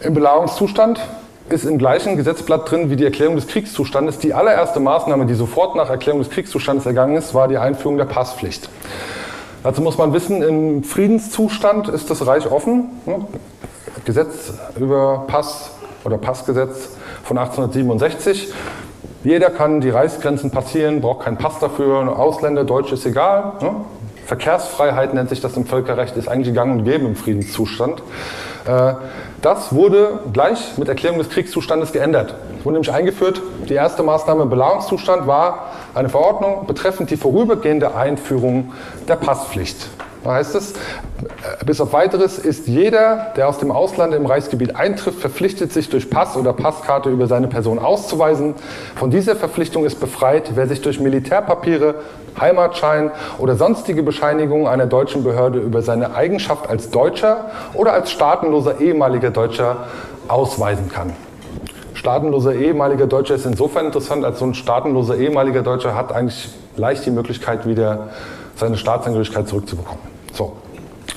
im 0.00 0.14
Belagerungszustand 0.14 1.00
ist 1.48 1.64
im 1.64 1.78
gleichen 1.78 2.16
Gesetzblatt 2.16 2.70
drin 2.70 2.90
wie 2.90 2.96
die 2.96 3.04
Erklärung 3.04 3.36
des 3.36 3.46
Kriegszustandes. 3.46 4.18
Die 4.18 4.34
allererste 4.34 4.80
Maßnahme, 4.80 5.26
die 5.26 5.34
sofort 5.34 5.76
nach 5.76 5.90
Erklärung 5.90 6.20
des 6.20 6.30
Kriegszustandes 6.30 6.86
ergangen 6.86 7.16
ist, 7.16 7.34
war 7.34 7.48
die 7.48 7.58
Einführung 7.58 7.98
der 7.98 8.06
Passpflicht. 8.06 8.70
Dazu 9.62 9.82
muss 9.82 9.98
man 9.98 10.12
wissen, 10.12 10.42
im 10.42 10.84
Friedenszustand 10.84 11.88
ist 11.88 12.10
das 12.10 12.26
Reich 12.26 12.50
offen. 12.50 12.90
Gesetz 14.04 14.52
über 14.78 15.24
Pass 15.26 15.70
oder 16.04 16.18
Passgesetz 16.18 16.90
von 17.22 17.38
1867. 17.38 18.52
Jeder 19.22 19.48
kann 19.48 19.80
die 19.80 19.88
Reichsgrenzen 19.88 20.50
passieren, 20.50 21.00
braucht 21.00 21.24
keinen 21.24 21.38
Pass 21.38 21.58
dafür. 21.58 22.18
Ausländer, 22.18 22.64
Deutsch 22.64 22.92
ist 22.92 23.06
egal. 23.06 23.54
Verkehrsfreiheit 24.26 25.14
nennt 25.14 25.30
sich 25.30 25.40
das 25.40 25.56
im 25.56 25.66
Völkerrecht, 25.66 26.16
ist 26.16 26.28
eigentlich 26.28 26.54
gang 26.54 26.78
und 26.78 26.84
gäbe 26.84 27.04
im 27.06 27.16
Friedenszustand. 27.16 28.02
Das 29.44 29.74
wurde 29.74 30.20
gleich 30.32 30.78
mit 30.78 30.88
Erklärung 30.88 31.18
des 31.18 31.28
Kriegszustandes 31.28 31.92
geändert. 31.92 32.34
Es 32.58 32.64
wurde 32.64 32.76
nämlich 32.76 32.90
eingeführt, 32.90 33.42
die 33.68 33.74
erste 33.74 34.02
Maßnahme 34.02 34.44
im 34.44 34.48
Belagerungszustand 34.48 35.26
war 35.26 35.70
eine 35.92 36.08
Verordnung 36.08 36.66
betreffend 36.66 37.10
die 37.10 37.18
vorübergehende 37.18 37.94
Einführung 37.94 38.72
der 39.06 39.16
Passpflicht. 39.16 39.90
Da 40.24 40.32
heißt 40.32 40.54
es, 40.54 40.72
bis 41.66 41.80
auf 41.82 41.92
weiteres 41.92 42.38
ist 42.38 42.66
jeder, 42.66 43.32
der 43.36 43.46
aus 43.46 43.58
dem 43.58 43.70
Ausland 43.70 44.14
im 44.14 44.24
Reichsgebiet 44.24 44.74
eintrifft, 44.74 45.20
verpflichtet, 45.20 45.70
sich 45.70 45.90
durch 45.90 46.08
Pass 46.08 46.36
oder 46.36 46.54
Passkarte 46.54 47.10
über 47.10 47.26
seine 47.26 47.46
Person 47.46 47.78
auszuweisen. 47.78 48.54
Von 48.96 49.10
dieser 49.10 49.36
Verpflichtung 49.36 49.84
ist 49.84 50.00
befreit, 50.00 50.52
wer 50.54 50.66
sich 50.66 50.80
durch 50.80 50.98
Militärpapiere, 50.98 51.96
Heimatschein 52.40 53.10
oder 53.38 53.56
sonstige 53.56 54.02
Bescheinigung 54.02 54.66
einer 54.66 54.86
deutschen 54.86 55.24
Behörde 55.24 55.58
über 55.58 55.82
seine 55.82 56.14
Eigenschaft 56.14 56.68
als 56.68 56.90
Deutscher 56.90 57.50
oder 57.74 57.92
als 57.92 58.10
staatenloser 58.10 58.80
ehemaliger 58.80 59.30
Deutscher 59.30 59.88
ausweisen 60.26 60.88
kann. 60.88 61.12
Staatenloser 61.92 62.54
ehemaliger 62.54 63.06
Deutscher 63.06 63.34
ist 63.34 63.46
insofern 63.46 63.86
interessant, 63.86 64.24
als 64.24 64.38
so 64.38 64.46
ein 64.46 64.54
staatenloser 64.54 65.16
ehemaliger 65.16 65.62
Deutscher 65.62 65.94
hat 65.94 66.12
eigentlich 66.12 66.48
leicht 66.76 67.04
die 67.06 67.10
Möglichkeit, 67.10 67.66
wieder 67.66 68.08
seine 68.56 68.76
Staatsangehörigkeit 68.76 69.48
zurückzubekommen. 69.48 70.13
So. 70.34 70.52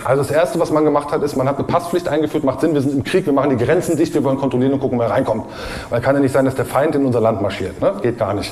Also 0.03 0.21
das 0.21 0.31
Erste, 0.31 0.59
was 0.59 0.71
man 0.71 0.85
gemacht 0.85 1.11
hat, 1.11 1.23
ist, 1.23 1.35
man 1.35 1.47
hat 1.47 1.57
eine 1.57 1.65
Passpflicht 1.65 2.07
eingeführt, 2.07 2.43
macht 2.43 2.61
Sinn, 2.61 2.73
wir 2.73 2.81
sind 2.81 2.93
im 2.93 3.03
Krieg, 3.03 3.25
wir 3.25 3.33
machen 3.33 3.57
die 3.57 3.63
Grenzen 3.63 3.97
dicht, 3.97 4.13
wir 4.13 4.23
wollen 4.23 4.37
kontrollieren 4.37 4.73
und 4.73 4.79
gucken, 4.79 4.99
wer 4.99 5.09
reinkommt. 5.09 5.45
Weil 5.89 6.01
kann 6.01 6.15
ja 6.15 6.21
nicht 6.21 6.31
sein, 6.31 6.45
dass 6.45 6.55
der 6.55 6.65
Feind 6.65 6.95
in 6.95 7.05
unser 7.05 7.19
Land 7.19 7.41
marschiert. 7.41 7.81
Ne? 7.81 7.93
Geht 8.01 8.17
gar 8.17 8.33
nicht. 8.33 8.51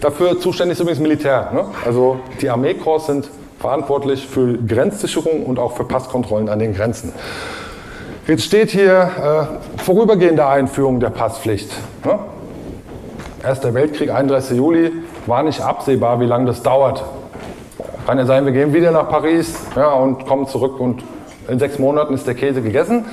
Dafür 0.00 0.38
zuständig 0.40 0.74
ist 0.76 0.80
übrigens 0.80 1.00
Militär. 1.00 1.50
Ne? 1.52 1.64
Also 1.84 2.18
die 2.40 2.50
Armeekorps 2.50 3.06
sind 3.06 3.30
verantwortlich 3.58 4.26
für 4.26 4.58
Grenzsicherung 4.58 5.44
und 5.44 5.58
auch 5.58 5.76
für 5.76 5.84
Passkontrollen 5.84 6.48
an 6.48 6.58
den 6.58 6.74
Grenzen. 6.74 7.12
Jetzt 8.26 8.44
steht 8.44 8.70
hier 8.70 9.48
äh, 9.78 9.82
vorübergehende 9.82 10.46
Einführung 10.46 11.00
der 11.00 11.10
Passpflicht. 11.10 11.70
Ne? 12.04 12.18
Erster 13.42 13.72
Weltkrieg, 13.72 14.10
31. 14.10 14.56
Juli, 14.56 14.92
war 15.26 15.42
nicht 15.44 15.60
absehbar, 15.60 16.20
wie 16.20 16.26
lange 16.26 16.46
das 16.46 16.62
dauert. 16.62 17.04
Kann 18.06 18.18
ja 18.18 18.24
sein, 18.24 18.44
wir 18.44 18.52
gehen 18.52 18.72
wieder 18.72 18.92
nach 18.92 19.08
Paris 19.08 19.52
ja, 19.74 19.88
und 19.92 20.28
kommen 20.28 20.46
zurück 20.46 20.78
und 20.78 21.02
in 21.48 21.58
sechs 21.58 21.80
Monaten 21.80 22.14
ist 22.14 22.24
der 22.24 22.36
Käse 22.36 22.62
gegessen. 22.62 23.04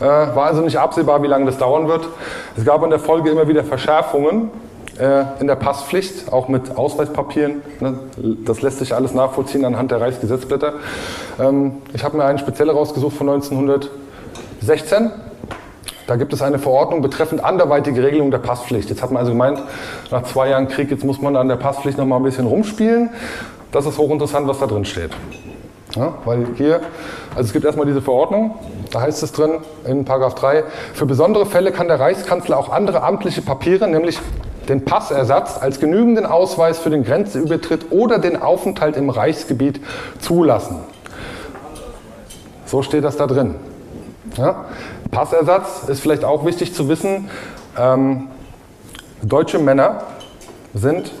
Äh, 0.00 0.02
war 0.02 0.46
also 0.46 0.62
nicht 0.62 0.78
absehbar, 0.78 1.22
wie 1.22 1.28
lange 1.28 1.46
das 1.46 1.58
dauern 1.58 1.86
wird. 1.86 2.08
Es 2.56 2.64
gab 2.64 2.82
in 2.82 2.90
der 2.90 2.98
Folge 2.98 3.30
immer 3.30 3.46
wieder 3.46 3.62
Verschärfungen 3.62 4.50
äh, 4.98 5.22
in 5.38 5.46
der 5.46 5.54
Passpflicht, 5.54 6.32
auch 6.32 6.48
mit 6.48 6.76
Ausweispapieren. 6.76 7.62
Ne? 7.78 8.00
Das 8.44 8.62
lässt 8.62 8.80
sich 8.80 8.96
alles 8.96 9.14
nachvollziehen 9.14 9.64
anhand 9.64 9.92
der 9.92 10.00
Reichsgesetzblätter. 10.00 10.72
Ähm, 11.38 11.74
ich 11.94 12.02
habe 12.02 12.16
mir 12.16 12.24
einen 12.24 12.38
speziell 12.38 12.68
rausgesucht 12.68 13.16
von 13.16 13.28
1916. 13.28 15.12
Da 16.08 16.16
gibt 16.16 16.32
es 16.32 16.42
eine 16.42 16.58
Verordnung 16.58 17.00
betreffend 17.00 17.44
anderweitige 17.44 18.02
Regelung 18.02 18.32
der 18.32 18.38
Passpflicht. 18.38 18.90
Jetzt 18.90 19.02
hat 19.02 19.12
man 19.12 19.20
also 19.20 19.32
gemeint, 19.32 19.62
nach 20.10 20.24
zwei 20.24 20.48
Jahren 20.48 20.66
Krieg, 20.66 20.90
jetzt 20.90 21.04
muss 21.04 21.20
man 21.20 21.36
an 21.36 21.48
der 21.48 21.56
Passpflicht 21.56 21.96
noch 21.96 22.06
mal 22.06 22.16
ein 22.16 22.24
bisschen 22.24 22.46
rumspielen. 22.46 23.10
Das 23.72 23.86
ist 23.86 23.98
hochinteressant, 23.98 24.46
was 24.46 24.58
da 24.58 24.66
drin 24.66 24.84
steht. 24.84 25.10
Ja, 25.96 26.14
weil 26.24 26.46
hier, 26.56 26.80
also 27.34 27.42
es 27.42 27.52
gibt 27.52 27.64
erstmal 27.64 27.86
diese 27.86 28.00
Verordnung, 28.00 28.54
da 28.90 29.00
heißt 29.02 29.22
es 29.22 29.32
drin 29.32 29.58
in 29.84 30.04
Paragraph 30.04 30.34
3, 30.36 30.64
für 30.94 31.04
besondere 31.04 31.44
Fälle 31.44 31.72
kann 31.72 31.88
der 31.88 32.00
Reichskanzler 32.00 32.58
auch 32.58 32.70
andere 32.70 33.02
amtliche 33.02 33.42
Papiere, 33.42 33.88
nämlich 33.88 34.18
den 34.68 34.84
Passersatz 34.84 35.58
als 35.60 35.80
genügenden 35.80 36.24
Ausweis 36.24 36.78
für 36.78 36.88
den 36.88 37.04
Grenzübertritt 37.04 37.90
oder 37.90 38.18
den 38.18 38.40
Aufenthalt 38.40 38.96
im 38.96 39.10
Reichsgebiet 39.10 39.80
zulassen. 40.20 40.80
So 42.64 42.82
steht 42.82 43.04
das 43.04 43.16
da 43.16 43.26
drin. 43.26 43.56
Ja? 44.38 44.66
Passersatz 45.10 45.88
ist 45.88 46.00
vielleicht 46.00 46.24
auch 46.24 46.46
wichtig 46.46 46.74
zu 46.74 46.88
wissen. 46.88 47.28
Ähm, 47.78 48.28
deutsche 49.22 49.58
Männer 49.58 50.04
sind 50.72 51.12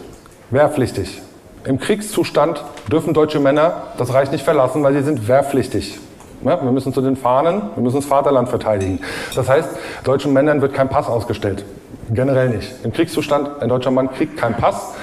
wehrpflichtig. 0.50 1.20
Im 1.64 1.78
Kriegszustand 1.78 2.64
dürfen 2.90 3.14
deutsche 3.14 3.38
Männer 3.38 3.84
das 3.96 4.12
Reich 4.12 4.32
nicht 4.32 4.42
verlassen, 4.42 4.82
weil 4.82 4.94
sie 4.94 5.02
sind 5.02 5.28
wehrpflichtig. 5.28 6.00
Ja, 6.44 6.60
wir 6.60 6.72
müssen 6.72 6.92
zu 6.92 7.00
den 7.00 7.14
Fahnen, 7.14 7.62
wir 7.76 7.82
müssen 7.84 7.96
das 7.96 8.04
Vaterland 8.04 8.48
verteidigen. 8.48 8.98
Das 9.36 9.48
heißt, 9.48 9.68
deutschen 10.02 10.32
Männern 10.32 10.60
wird 10.60 10.74
kein 10.74 10.88
Pass 10.88 11.06
ausgestellt. 11.06 11.64
Generell 12.10 12.48
nicht. 12.48 12.72
Im 12.82 12.92
Kriegszustand, 12.92 13.62
ein 13.62 13.68
deutscher 13.68 13.92
Mann 13.92 14.10
kriegt 14.10 14.36
keinen 14.36 14.56
Pass, 14.56 14.94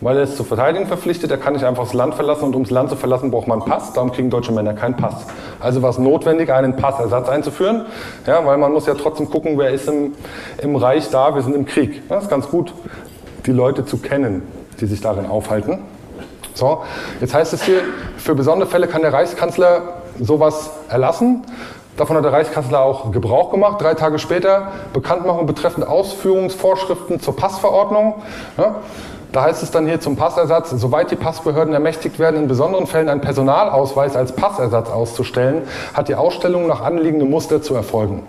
weil 0.00 0.16
er 0.16 0.22
ist 0.22 0.38
zur 0.38 0.46
Verteidigung 0.46 0.86
verpflichtet. 0.86 1.30
Er 1.30 1.36
kann 1.36 1.52
nicht 1.52 1.66
einfach 1.66 1.84
das 1.84 1.92
Land 1.92 2.14
verlassen 2.14 2.44
und 2.44 2.56
um 2.56 2.62
das 2.62 2.70
Land 2.70 2.88
zu 2.88 2.96
verlassen, 2.96 3.30
braucht 3.30 3.46
man 3.46 3.60
einen 3.60 3.70
Pass. 3.70 3.92
Darum 3.92 4.10
kriegen 4.10 4.30
deutsche 4.30 4.52
Männer 4.52 4.72
keinen 4.72 4.96
Pass. 4.96 5.26
Also 5.60 5.82
war 5.82 5.90
es 5.90 5.98
notwendig, 5.98 6.50
einen 6.50 6.76
Passersatz 6.76 7.28
einzuführen, 7.28 7.84
ja, 8.26 8.44
weil 8.46 8.56
man 8.56 8.72
muss 8.72 8.86
ja 8.86 8.94
trotzdem 8.94 9.28
gucken, 9.28 9.58
wer 9.58 9.68
ist 9.68 9.86
im, 9.86 10.14
im 10.62 10.76
Reich 10.76 11.10
da, 11.10 11.34
wir 11.34 11.42
sind 11.42 11.54
im 11.54 11.66
Krieg. 11.66 12.02
Ja, 12.08 12.14
das 12.14 12.24
ist 12.24 12.30
ganz 12.30 12.48
gut, 12.48 12.72
die 13.44 13.52
Leute 13.52 13.84
zu 13.84 13.98
kennen, 13.98 14.42
die 14.80 14.86
sich 14.86 15.02
darin 15.02 15.26
aufhalten. 15.26 15.80
So, 16.56 16.84
jetzt 17.20 17.34
heißt 17.34 17.52
es 17.52 17.64
hier, 17.64 17.82
für 18.16 18.34
besondere 18.34 18.66
Fälle 18.66 18.88
kann 18.88 19.02
der 19.02 19.12
Reichskanzler 19.12 20.00
sowas 20.18 20.70
erlassen. 20.88 21.44
Davon 21.98 22.16
hat 22.16 22.24
der 22.24 22.32
Reichskanzler 22.32 22.80
auch 22.80 23.12
Gebrauch 23.12 23.50
gemacht. 23.50 23.82
Drei 23.82 23.92
Tage 23.92 24.18
später 24.18 24.72
Bekanntmachung 24.94 25.44
betreffend 25.44 25.86
Ausführungsvorschriften 25.86 27.20
zur 27.20 27.36
Passverordnung. 27.36 28.22
Ja, 28.56 28.76
da 29.32 29.42
heißt 29.42 29.62
es 29.62 29.70
dann 29.70 29.86
hier 29.86 30.00
zum 30.00 30.16
Passersatz, 30.16 30.70
soweit 30.70 31.10
die 31.10 31.16
Passbehörden 31.16 31.74
ermächtigt 31.74 32.18
werden, 32.18 32.36
in 32.36 32.48
besonderen 32.48 32.86
Fällen 32.86 33.08
einen 33.08 33.20
Personalausweis 33.20 34.16
als 34.16 34.32
Passersatz 34.32 34.88
auszustellen, 34.88 35.62
hat 35.94 36.08
die 36.08 36.14
Ausstellung 36.14 36.66
nach 36.66 36.80
anliegendem 36.80 37.28
Muster 37.28 37.60
zu 37.60 37.74
erfolgen. 37.74 38.22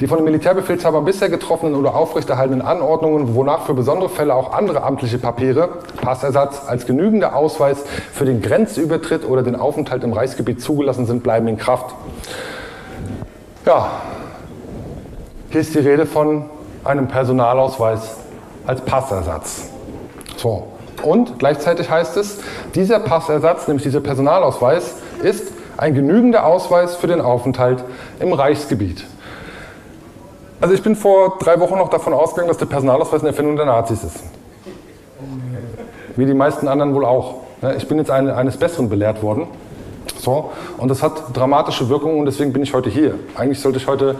Die 0.00 0.06
von 0.06 0.18
dem 0.18 0.24
Militärbefehlshaber 0.24 1.02
bisher 1.02 1.28
getroffenen 1.28 1.74
oder 1.74 1.94
aufrechterhaltenen 1.94 2.62
Anordnungen, 2.62 3.34
wonach 3.34 3.66
für 3.66 3.74
besondere 3.74 4.08
Fälle 4.08 4.34
auch 4.34 4.52
andere 4.52 4.82
amtliche 4.84 5.18
Papiere, 5.18 5.68
Passersatz 6.00 6.62
als 6.66 6.86
genügender 6.86 7.36
Ausweis 7.36 7.84
für 8.12 8.24
den 8.24 8.40
Grenzübertritt 8.40 9.28
oder 9.28 9.42
den 9.42 9.56
Aufenthalt 9.56 10.04
im 10.04 10.12
Reichsgebiet 10.12 10.62
zugelassen 10.62 11.04
sind, 11.06 11.22
bleiben 11.22 11.48
in 11.48 11.58
Kraft. 11.58 11.94
Ja, 13.66 13.90
hier 15.50 15.60
ist 15.60 15.74
die 15.74 15.80
Rede 15.80 16.06
von 16.06 16.46
einem 16.84 17.08
Personalausweis 17.08 18.16
als 18.66 18.80
Passersatz. 18.80 19.73
So. 20.36 20.68
Und 21.02 21.38
gleichzeitig 21.38 21.90
heißt 21.90 22.16
es, 22.16 22.38
dieser 22.74 22.98
Passersatz, 23.00 23.68
nämlich 23.68 23.82
dieser 23.82 24.00
Personalausweis, 24.00 24.94
ist 25.22 25.52
ein 25.76 25.94
genügender 25.94 26.46
Ausweis 26.46 26.96
für 26.96 27.06
den 27.06 27.20
Aufenthalt 27.20 27.84
im 28.20 28.32
Reichsgebiet. 28.32 29.04
Also 30.60 30.74
ich 30.74 30.82
bin 30.82 30.96
vor 30.96 31.36
drei 31.40 31.60
Wochen 31.60 31.76
noch 31.76 31.90
davon 31.90 32.14
ausgegangen, 32.14 32.48
dass 32.48 32.58
der 32.58 32.66
Personalausweis 32.66 33.20
eine 33.20 33.30
Erfindung 33.30 33.56
der 33.56 33.66
Nazis 33.66 34.04
ist. 34.04 34.22
Wie 36.16 36.26
die 36.26 36.34
meisten 36.34 36.68
anderen 36.68 36.94
wohl 36.94 37.04
auch. 37.04 37.34
Ich 37.76 37.88
bin 37.88 37.98
jetzt 37.98 38.10
eines 38.10 38.56
Besseren 38.56 38.88
belehrt 38.88 39.22
worden. 39.22 39.48
So, 40.18 40.52
und 40.78 40.88
das 40.88 41.02
hat 41.02 41.36
dramatische 41.36 41.88
Wirkungen 41.88 42.20
und 42.20 42.26
deswegen 42.26 42.52
bin 42.52 42.62
ich 42.62 42.72
heute 42.72 42.88
hier. 42.88 43.14
Eigentlich 43.34 43.60
sollte 43.60 43.78
ich 43.78 43.86
heute, 43.86 44.16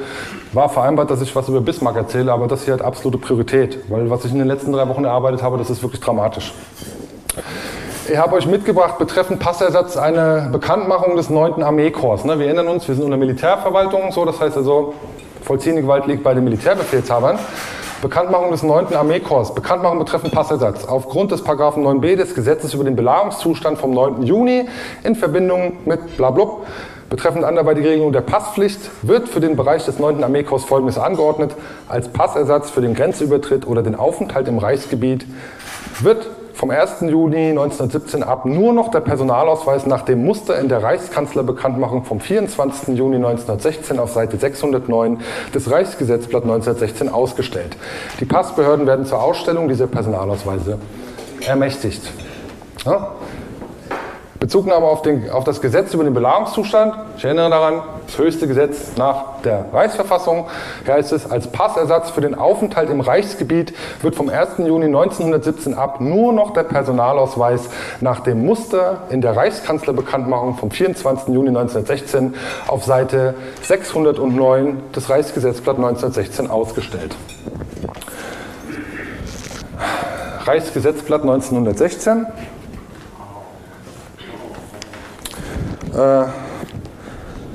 war 0.52 0.68
vereinbart, 0.68 1.10
dass 1.10 1.20
ich 1.22 1.34
was 1.34 1.48
über 1.48 1.60
Bismarck 1.60 1.96
erzähle, 1.96 2.32
aber 2.32 2.46
das 2.46 2.64
hier 2.64 2.74
hat 2.74 2.82
absolute 2.82 3.18
Priorität, 3.18 3.78
weil 3.88 4.10
was 4.10 4.24
ich 4.24 4.32
in 4.32 4.38
den 4.38 4.48
letzten 4.48 4.72
drei 4.72 4.88
Wochen 4.88 5.04
erarbeitet 5.04 5.42
habe, 5.42 5.56
das 5.56 5.70
ist 5.70 5.82
wirklich 5.82 6.00
dramatisch. 6.00 6.52
Ich 8.06 8.18
habe 8.18 8.36
euch 8.36 8.46
mitgebracht 8.46 8.98
betreffend 8.98 9.40
Passersatz 9.40 9.96
eine 9.96 10.50
Bekanntmachung 10.52 11.16
des 11.16 11.30
9. 11.30 11.62
Armeekorps. 11.62 12.24
Ne? 12.24 12.38
Wir 12.38 12.46
erinnern 12.46 12.68
uns, 12.68 12.86
wir 12.86 12.94
sind 12.94 13.04
unter 13.04 13.16
Militärverwaltung, 13.16 14.12
so, 14.12 14.26
das 14.26 14.40
heißt 14.40 14.58
also, 14.58 14.92
vollziehende 15.42 15.82
Gewalt 15.82 16.06
liegt 16.06 16.22
bei 16.22 16.34
den 16.34 16.44
Militärbefehlshabern. 16.44 17.38
Bekanntmachung 18.04 18.50
des 18.50 18.62
9. 18.62 18.94
Armeekorps, 18.94 19.54
Bekanntmachung 19.54 19.98
betreffend 19.98 20.34
Passersatz. 20.34 20.84
Aufgrund 20.84 21.32
des 21.32 21.42
Paragraphen 21.42 21.82
9b 21.86 22.16
des 22.16 22.34
Gesetzes 22.34 22.74
über 22.74 22.84
den 22.84 22.96
Belagerungszustand 22.96 23.78
vom 23.78 23.92
9. 23.92 24.24
Juni 24.24 24.68
in 25.04 25.16
Verbindung 25.16 25.78
mit 25.86 26.18
blablub 26.18 26.66
betreffend 27.08 27.46
anderweitige 27.46 27.88
Regelung 27.88 28.12
der 28.12 28.20
Passpflicht 28.20 28.78
wird 29.00 29.30
für 29.30 29.40
den 29.40 29.56
Bereich 29.56 29.86
des 29.86 29.98
9. 29.98 30.22
Armeekorps 30.22 30.64
folgendes 30.64 30.98
angeordnet. 30.98 31.56
Als 31.88 32.08
Passersatz 32.08 32.68
für 32.68 32.82
den 32.82 32.92
Grenzübertritt 32.92 33.66
oder 33.66 33.82
den 33.82 33.94
Aufenthalt 33.94 34.48
im 34.48 34.58
Reichsgebiet 34.58 35.24
wird 36.00 36.28
vom 36.54 36.70
1. 36.70 37.00
Juni 37.00 37.50
1917 37.50 38.22
ab 38.22 38.46
nur 38.46 38.72
noch 38.72 38.90
der 38.90 39.00
Personalausweis 39.00 39.86
nach 39.86 40.02
dem 40.02 40.24
Muster 40.24 40.58
in 40.58 40.68
der 40.68 40.82
Reichskanzlerbekanntmachung 40.82 42.04
vom 42.04 42.20
24. 42.20 42.96
Juni 42.96 43.16
1916 43.16 43.98
auf 43.98 44.12
Seite 44.12 44.36
609 44.36 45.20
des 45.52 45.70
Reichsgesetzblatt 45.70 46.44
1916 46.44 47.08
ausgestellt. 47.08 47.76
Die 48.20 48.24
Passbehörden 48.24 48.86
werden 48.86 49.04
zur 49.04 49.20
Ausstellung 49.20 49.68
dieser 49.68 49.88
Personalausweise 49.88 50.78
ermächtigt. 51.44 52.02
Ja? 52.86 53.12
Bezugnahme 54.40 54.86
auf, 54.86 55.02
den, 55.02 55.30
auf 55.30 55.44
das 55.44 55.60
Gesetz 55.60 55.94
über 55.94 56.04
den 56.04 56.12
Belagerungszustand. 56.12 56.94
Ich 57.16 57.24
erinnere 57.24 57.50
daran, 57.50 57.82
das 58.06 58.18
höchste 58.18 58.46
Gesetz 58.46 58.96
nach 58.96 59.40
der 59.42 59.66
Reichsverfassung. 59.72 60.46
Hier 60.84 60.94
heißt 60.94 61.12
es, 61.12 61.30
als 61.30 61.46
Passersatz 61.46 62.10
für 62.10 62.20
den 62.20 62.34
Aufenthalt 62.34 62.90
im 62.90 63.00
Reichsgebiet 63.00 63.72
wird 64.02 64.14
vom 64.14 64.28
1. 64.28 64.58
Juni 64.58 64.86
1917 64.86 65.74
ab 65.74 66.00
nur 66.00 66.32
noch 66.32 66.52
der 66.52 66.64
Personalausweis 66.64 67.68
nach 68.00 68.20
dem 68.20 68.44
Muster 68.44 69.02
in 69.10 69.20
der 69.20 69.36
Reichskanzlerbekanntmachung 69.36 70.56
vom 70.56 70.70
24. 70.70 71.28
Juni 71.28 71.48
1916 71.48 72.34
auf 72.66 72.84
Seite 72.84 73.34
609 73.62 74.92
des 74.94 75.08
Reichsgesetzblatt 75.08 75.76
1916 75.76 76.50
ausgestellt. 76.50 77.16
Reichsgesetzblatt 80.46 81.22
1916. 81.22 82.26
Äh, 85.96 86.24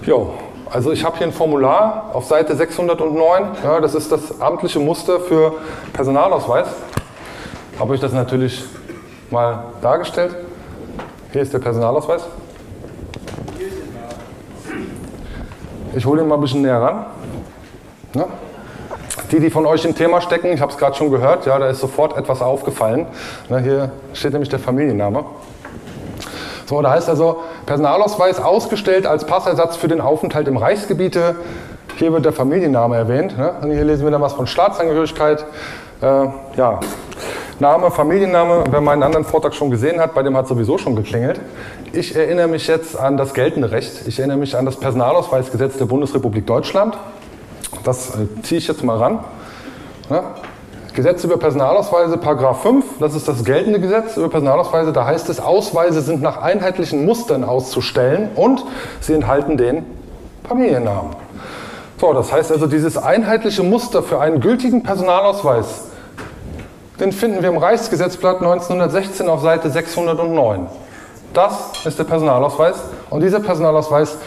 jo, 0.04 0.34
also 0.70 0.92
ich 0.92 1.04
habe 1.04 1.18
hier 1.18 1.28
ein 1.28 1.34
Formular 1.34 2.12
auf 2.14 2.26
Seite 2.26 2.56
609. 2.56 3.44
Ja, 3.64 3.82
das 3.82 3.96
ist 3.96 4.12
das 4.12 4.40
amtliche 4.40 4.80
Muster 4.80 5.20
für 5.20 5.54
Personalausweis. 5.92 6.68
Habe 7.78 7.96
ich 7.96 8.02
das 8.02 8.14
natürlich 8.14 8.64
mal 9.30 9.66
dargestellt. 9.82 10.36
Hier 11.34 11.42
ist 11.42 11.54
der 11.54 11.60
Personalausweis. 11.60 12.24
Ich 15.96 16.06
hole 16.06 16.22
ihn 16.22 16.28
mal 16.28 16.36
ein 16.36 16.42
bisschen 16.42 16.62
näher 16.62 16.82
ran. 16.82 17.06
Ja. 18.16 18.26
Die, 19.32 19.40
die 19.40 19.50
von 19.50 19.66
euch 19.66 19.84
im 19.86 19.96
Thema 19.96 20.22
stecken, 20.22 20.48
ich 20.48 20.62
habe 20.62 20.72
es 20.72 20.78
gerade 20.78 20.96
schon 20.96 21.12
gehört, 21.12 21.46
ja, 21.46 21.60
da 21.60 21.68
ist 21.68 21.82
sofort 21.82 22.18
etwas 22.18 22.42
aufgefallen. 22.42 23.06
Ja, 23.50 23.58
hier 23.58 23.92
steht 24.14 24.32
nämlich 24.32 24.50
der 24.50 24.60
Familienname. 24.60 25.26
So, 26.70 26.84
da 26.84 26.92
heißt 26.92 27.10
also 27.10 27.42
Personalausweis 27.66 28.40
ausgestellt 28.40 29.08
als 29.08 29.26
Passersatz 29.26 29.76
für 29.76 29.88
den 29.88 30.02
Aufenthalt 30.02 30.48
im 30.48 30.56
Reichsgebiete. 30.56 31.38
Hier 31.96 32.14
wird 32.14 32.26
der 32.26 32.32
Familienname 32.32 32.96
erwähnt. 32.96 33.36
Ne? 33.36 33.56
Hier 33.64 33.84
lesen 33.84 34.04
wir 34.04 34.12
dann 34.12 34.22
was 34.22 34.34
von 34.34 34.46
Staatsangehörigkeit. 34.46 35.48
Äh, 36.00 36.28
ja, 36.58 36.80
Name, 37.58 37.90
Familienname, 37.90 38.66
wer 38.70 38.82
meinen 38.82 39.02
anderen 39.02 39.26
Vortrag 39.26 39.56
schon 39.56 39.72
gesehen 39.72 40.00
hat, 40.00 40.14
bei 40.14 40.22
dem 40.22 40.38
hat 40.38 40.48
sowieso 40.48 40.78
schon 40.78 40.96
geklingelt. 40.96 41.42
Ich 41.92 42.16
erinnere 42.16 42.48
mich 42.48 42.68
jetzt 42.68 42.96
an 42.96 43.18
das 43.18 43.34
geltende 43.34 43.72
Recht. 43.72 44.08
Ich 44.08 44.20
erinnere 44.20 44.38
mich 44.38 44.56
an 44.56 44.66
das 44.66 44.76
Personalausweisgesetz 44.76 45.78
der 45.78 45.86
Bundesrepublik 45.86 46.46
Deutschland. 46.46 46.96
Das 47.84 48.12
äh, 48.12 48.28
ziehe 48.44 48.60
ich 48.60 48.68
jetzt 48.68 48.84
mal 48.84 48.98
ran. 48.98 49.24
Ne? 50.12 50.22
Gesetz 50.94 51.24
über 51.24 51.38
Personalausweise, 51.38 52.20
Paragraph 52.20 52.62
5, 52.62 52.86
das 53.00 53.16
ist 53.16 53.28
das 53.28 53.44
geltende 53.44 53.80
Gesetz 53.80 54.18
über 54.18 54.30
Personalausweise. 54.30 54.92
Da 54.92 55.06
heißt 55.06 55.30
es, 55.30 55.40
Ausweise 55.40 56.02
sind 56.02 56.22
nach 56.22 56.42
einheitlichen 56.42 57.06
Mustern 57.06 57.44
auszustellen 57.44 58.30
und 58.36 58.64
sie 59.00 59.14
enthalten 59.14 59.58
den 59.58 59.86
Familiennamen. 60.48 61.12
So, 62.00 62.14
das 62.14 62.32
heißt 62.32 62.52
also, 62.52 62.68
dieses 62.68 62.98
einheitliche 62.98 63.64
Muster 63.64 64.04
für 64.04 64.20
einen 64.20 64.40
gültigen 64.40 64.84
Personalausweis, 64.84 65.86
den 67.00 67.12
finden 67.12 67.42
wir 67.42 67.50
im 67.50 67.58
Reichsgesetzblatt 67.58 68.38
1916 68.38 69.30
auf 69.30 69.42
Seite 69.42 69.70
609. 69.70 70.68
Das 71.34 71.72
ist 71.86 71.98
der 71.98 72.04
Personalausweis 72.04 72.76
und 73.10 73.22
dieser 73.22 73.40
Personalausweis 73.40 74.18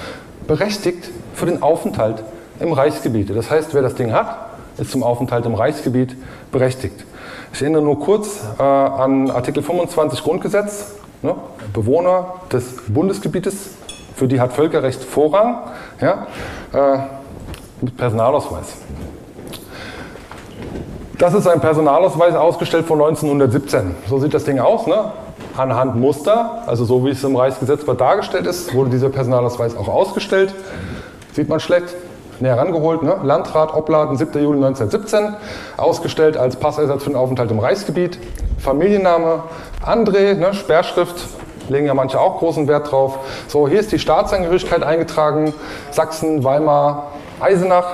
berechtigt 0.46 1.10
für 1.34 1.46
den 1.46 1.62
Aufenthalt 1.62 2.22
im 2.60 2.72
Reichsgebiet. 2.72 3.34
Das 3.34 3.50
heißt, 3.50 3.74
wer 3.74 3.82
das 3.82 3.94
Ding 3.94 4.12
hat, 4.12 4.50
ist 4.78 4.90
zum 4.90 5.02
Aufenthalt 5.02 5.44
im 5.44 5.54
Reichsgebiet 5.54 6.16
berechtigt. 6.50 7.04
Ich 7.52 7.60
erinnere 7.60 7.82
nur 7.82 8.00
kurz 8.00 8.40
äh, 8.58 8.62
an 8.62 9.30
Artikel 9.30 9.62
25 9.62 10.22
Grundgesetz. 10.22 10.94
Ne? 11.20 11.34
Bewohner 11.74 12.34
des 12.50 12.76
Bundesgebietes, 12.88 13.70
für 14.16 14.26
die 14.26 14.40
hat 14.40 14.54
Völkerrecht 14.54 15.04
Vorrang, 15.04 15.58
ja? 16.00 16.26
äh, 16.72 16.98
mit 17.82 17.96
Personalausweis. 17.96 18.76
Das 21.18 21.34
ist 21.34 21.46
ein 21.46 21.60
Personalausweis 21.60 22.34
ausgestellt 22.34 22.86
von 22.86 23.00
1917. 23.00 23.94
So 24.08 24.18
sieht 24.18 24.32
das 24.32 24.44
Ding 24.44 24.58
aus. 24.58 24.86
Ne? 24.86 25.12
Anhand 25.56 25.96
Muster, 25.96 26.62
also 26.66 26.86
so 26.86 27.04
wie 27.04 27.10
es 27.10 27.22
im 27.22 27.36
Reichsgesetzblatt 27.36 28.00
dargestellt 28.00 28.46
ist, 28.46 28.74
wurde 28.74 28.90
dieser 28.90 29.10
Personalausweis 29.10 29.76
auch 29.76 29.88
ausgestellt. 29.88 30.54
Sieht 31.34 31.50
man 31.50 31.60
schlecht 31.60 31.94
näher 32.42 32.58
rangeholt. 32.58 33.02
Ne? 33.02 33.16
Landrat 33.22 33.74
Obladen, 33.74 34.16
7. 34.16 34.32
Juli 34.42 34.58
1917, 34.58 35.34
ausgestellt 35.76 36.36
als 36.36 36.56
Passersatz 36.56 37.04
für 37.04 37.10
den 37.10 37.16
Aufenthalt 37.16 37.50
im 37.50 37.58
Reichsgebiet. 37.58 38.18
Familienname 38.58 39.44
André, 39.84 40.34
ne? 40.34 40.52
Sperrschrift, 40.52 41.16
legen 41.68 41.86
ja 41.86 41.94
manche 41.94 42.20
auch 42.20 42.38
großen 42.38 42.68
Wert 42.68 42.90
drauf. 42.90 43.18
So, 43.48 43.68
hier 43.68 43.80
ist 43.80 43.92
die 43.92 43.98
Staatsangehörigkeit 43.98 44.82
eingetragen, 44.82 45.54
Sachsen, 45.90 46.44
Weimar, 46.44 47.12
Eisenach. 47.40 47.86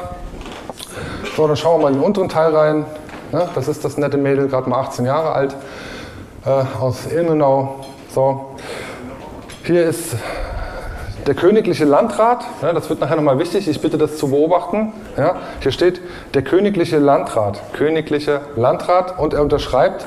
So, 1.37 1.47
dann 1.47 1.57
schauen 1.57 1.81
wir 1.81 1.85
mal 1.85 1.89
in 1.93 2.01
den 2.01 2.05
unteren 2.05 2.29
Teil 2.29 2.55
rein. 2.55 2.85
Ne? 3.33 3.49
Das 3.55 3.69
ist 3.69 3.85
das 3.85 3.97
nette 3.99 4.17
Mädel, 4.17 4.49
gerade 4.49 4.69
mal 4.69 4.81
18 4.81 5.05
Jahre 5.05 5.33
alt, 5.33 5.55
äh, 6.45 6.65
aus 6.81 7.07
Ilmenau. 7.07 7.77
So, 8.13 8.57
hier 9.65 9.85
ist 9.85 10.17
der 11.29 11.35
königliche 11.35 11.85
Landrat, 11.85 12.43
ja, 12.63 12.73
das 12.73 12.89
wird 12.89 13.01
nachher 13.01 13.17
nochmal 13.17 13.39
wichtig, 13.39 13.69
ich 13.69 13.83
bitte 13.83 13.99
das 13.99 14.17
zu 14.17 14.31
beobachten. 14.31 14.95
Ja, 15.19 15.37
hier 15.61 15.73
steht 15.73 16.01
der 16.33 16.41
königliche 16.41 16.97
Landrat, 16.97 17.61
königlicher 17.75 18.41
Landrat 18.57 19.19
und 19.19 19.35
er 19.35 19.43
unterschreibt 19.43 20.07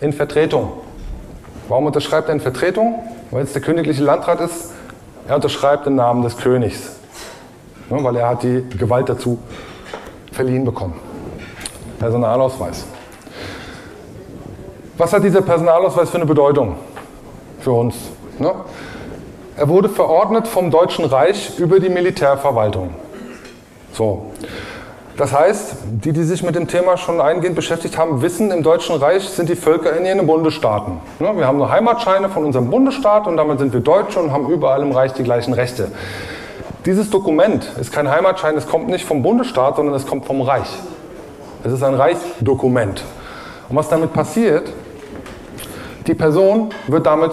in 0.00 0.12
Vertretung. 0.12 0.72
Warum 1.68 1.86
unterschreibt 1.86 2.28
er 2.28 2.34
in 2.34 2.40
Vertretung? 2.40 3.02
Weil 3.32 3.42
es 3.42 3.52
der 3.52 3.62
königliche 3.62 4.04
Landrat 4.04 4.40
ist, 4.40 4.70
er 5.26 5.34
unterschreibt 5.34 5.88
im 5.88 5.96
Namen 5.96 6.22
des 6.22 6.36
Königs, 6.36 7.00
ja, 7.90 8.04
weil 8.04 8.14
er 8.14 8.28
hat 8.28 8.44
die 8.44 8.64
Gewalt 8.78 9.08
dazu 9.08 9.40
verliehen 10.30 10.64
bekommen. 10.64 10.94
Personalausweis. 11.98 12.84
Was 14.98 15.12
hat 15.12 15.24
dieser 15.24 15.42
Personalausweis 15.42 16.10
für 16.10 16.18
eine 16.18 16.26
Bedeutung 16.26 16.76
für 17.58 17.72
uns? 17.72 17.96
Ne? 18.38 18.52
Er 19.56 19.68
wurde 19.68 19.88
verordnet 19.88 20.48
vom 20.48 20.72
Deutschen 20.72 21.04
Reich 21.04 21.58
über 21.58 21.78
die 21.78 21.88
Militärverwaltung. 21.88 22.90
So. 23.92 24.32
Das 25.16 25.32
heißt, 25.32 25.76
die, 25.84 26.12
die 26.12 26.24
sich 26.24 26.42
mit 26.42 26.56
dem 26.56 26.66
Thema 26.66 26.96
schon 26.96 27.20
eingehend 27.20 27.54
beschäftigt 27.54 27.96
haben, 27.96 28.20
wissen, 28.20 28.50
im 28.50 28.64
Deutschen 28.64 28.96
Reich 28.96 29.28
sind 29.28 29.48
die 29.48 29.54
Völker 29.54 29.96
in 29.96 30.04
ihren 30.04 30.26
Bundesstaaten. 30.26 30.98
Wir 31.20 31.46
haben 31.46 31.58
nur 31.58 31.70
Heimatscheine 31.70 32.28
von 32.30 32.44
unserem 32.44 32.68
Bundesstaat 32.68 33.28
und 33.28 33.36
damit 33.36 33.60
sind 33.60 33.72
wir 33.72 33.78
Deutsche 33.78 34.18
und 34.18 34.32
haben 34.32 34.50
überall 34.50 34.82
im 34.82 34.90
Reich 34.90 35.12
die 35.12 35.22
gleichen 35.22 35.54
Rechte. 35.54 35.92
Dieses 36.84 37.10
Dokument 37.10 37.70
ist 37.80 37.92
kein 37.92 38.10
Heimatschein, 38.10 38.56
es 38.56 38.66
kommt 38.66 38.88
nicht 38.88 39.04
vom 39.04 39.22
Bundesstaat, 39.22 39.76
sondern 39.76 39.94
es 39.94 40.04
kommt 40.04 40.26
vom 40.26 40.42
Reich. 40.42 40.68
Es 41.62 41.72
ist 41.72 41.84
ein 41.84 41.94
Reichsdokument. 41.94 43.04
Und 43.68 43.76
was 43.76 43.88
damit 43.88 44.12
passiert, 44.12 44.72
die 46.08 46.14
Person 46.14 46.70
wird 46.88 47.06
damit 47.06 47.32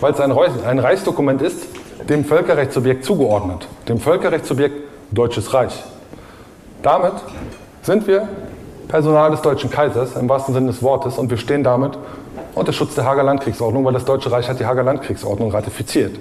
weil 0.00 0.12
es 0.12 0.20
ein, 0.20 0.78
Reichsdokument 0.78 1.42
ist, 1.42 1.66
dem 2.08 2.24
Völkerrechtssubjekt 2.24 3.04
zugeordnet, 3.04 3.66
dem 3.88 3.98
Völkerrechtssubjekt 3.98 4.76
Deutsches 5.10 5.54
Reich. 5.54 5.82
Damit 6.82 7.14
sind 7.82 8.06
wir 8.06 8.28
Personal 8.88 9.30
des 9.30 9.42
Deutschen 9.42 9.70
Kaisers 9.70 10.16
im 10.16 10.28
wahrsten 10.28 10.54
Sinne 10.54 10.66
des 10.68 10.82
Wortes 10.82 11.18
und 11.18 11.30
wir 11.30 11.38
stehen 11.38 11.64
damit 11.64 11.92
unter 12.54 12.72
Schutz 12.72 12.94
der 12.94 13.04
Hager 13.04 13.22
Landkriegsordnung, 13.22 13.84
weil 13.84 13.92
das 13.92 14.04
Deutsche 14.04 14.30
Reich 14.30 14.48
hat 14.48 14.60
die 14.60 14.66
Hager 14.66 14.82
Landkriegsordnung 14.82 15.50
ratifiziert. 15.50 16.16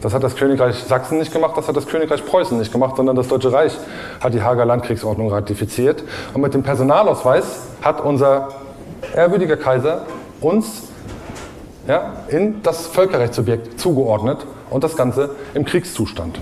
Das 0.00 0.12
hat 0.12 0.22
das 0.22 0.36
Königreich 0.36 0.76
Sachsen 0.76 1.18
nicht 1.18 1.32
gemacht, 1.32 1.56
das 1.56 1.66
hat 1.66 1.76
das 1.76 1.86
Königreich 1.86 2.26
Preußen 2.26 2.58
nicht 2.58 2.72
gemacht, 2.72 2.96
sondern 2.96 3.16
das 3.16 3.28
Deutsche 3.28 3.52
Reich 3.52 3.72
hat 4.20 4.34
die 4.34 4.42
Hager 4.42 4.66
Landkriegsordnung 4.66 5.30
ratifiziert. 5.30 6.02
Und 6.34 6.42
mit 6.42 6.52
dem 6.52 6.62
Personalausweis 6.62 7.44
hat 7.80 8.02
unser 8.02 8.48
ehrwürdiger 9.14 9.56
Kaiser 9.56 10.02
uns 10.40 10.82
ja, 11.86 12.12
in 12.28 12.62
das 12.62 12.86
Völkerrechtssubjekt 12.86 13.78
zugeordnet 13.80 14.46
und 14.70 14.84
das 14.84 14.96
Ganze 14.96 15.30
im 15.54 15.64
Kriegszustand. 15.64 16.38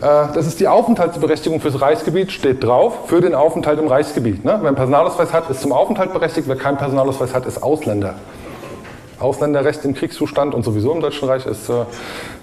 Äh, 0.00 0.32
das 0.34 0.46
ist 0.46 0.60
die 0.60 0.68
Aufenthaltsberechtigung 0.68 1.60
fürs 1.60 1.80
Reichsgebiet, 1.80 2.32
steht 2.32 2.62
drauf, 2.64 3.08
für 3.08 3.20
den 3.20 3.34
Aufenthalt 3.34 3.78
im 3.78 3.88
Reichsgebiet. 3.88 4.44
Ne? 4.44 4.56
Wer 4.60 4.68
einen 4.68 4.76
Personalausweis 4.76 5.32
hat, 5.32 5.50
ist 5.50 5.60
zum 5.60 5.72
Aufenthalt 5.72 6.12
berechtigt, 6.12 6.48
wer 6.48 6.56
keinen 6.56 6.78
Personalausweis 6.78 7.34
hat, 7.34 7.46
ist 7.46 7.62
Ausländer. 7.62 8.14
Ausländerrecht 9.18 9.84
im 9.84 9.94
Kriegszustand 9.94 10.54
und 10.54 10.64
sowieso 10.64 10.92
im 10.92 11.00
Deutschen 11.00 11.28
Reich 11.28 11.44
ist 11.44 11.68
äh, 11.68 11.84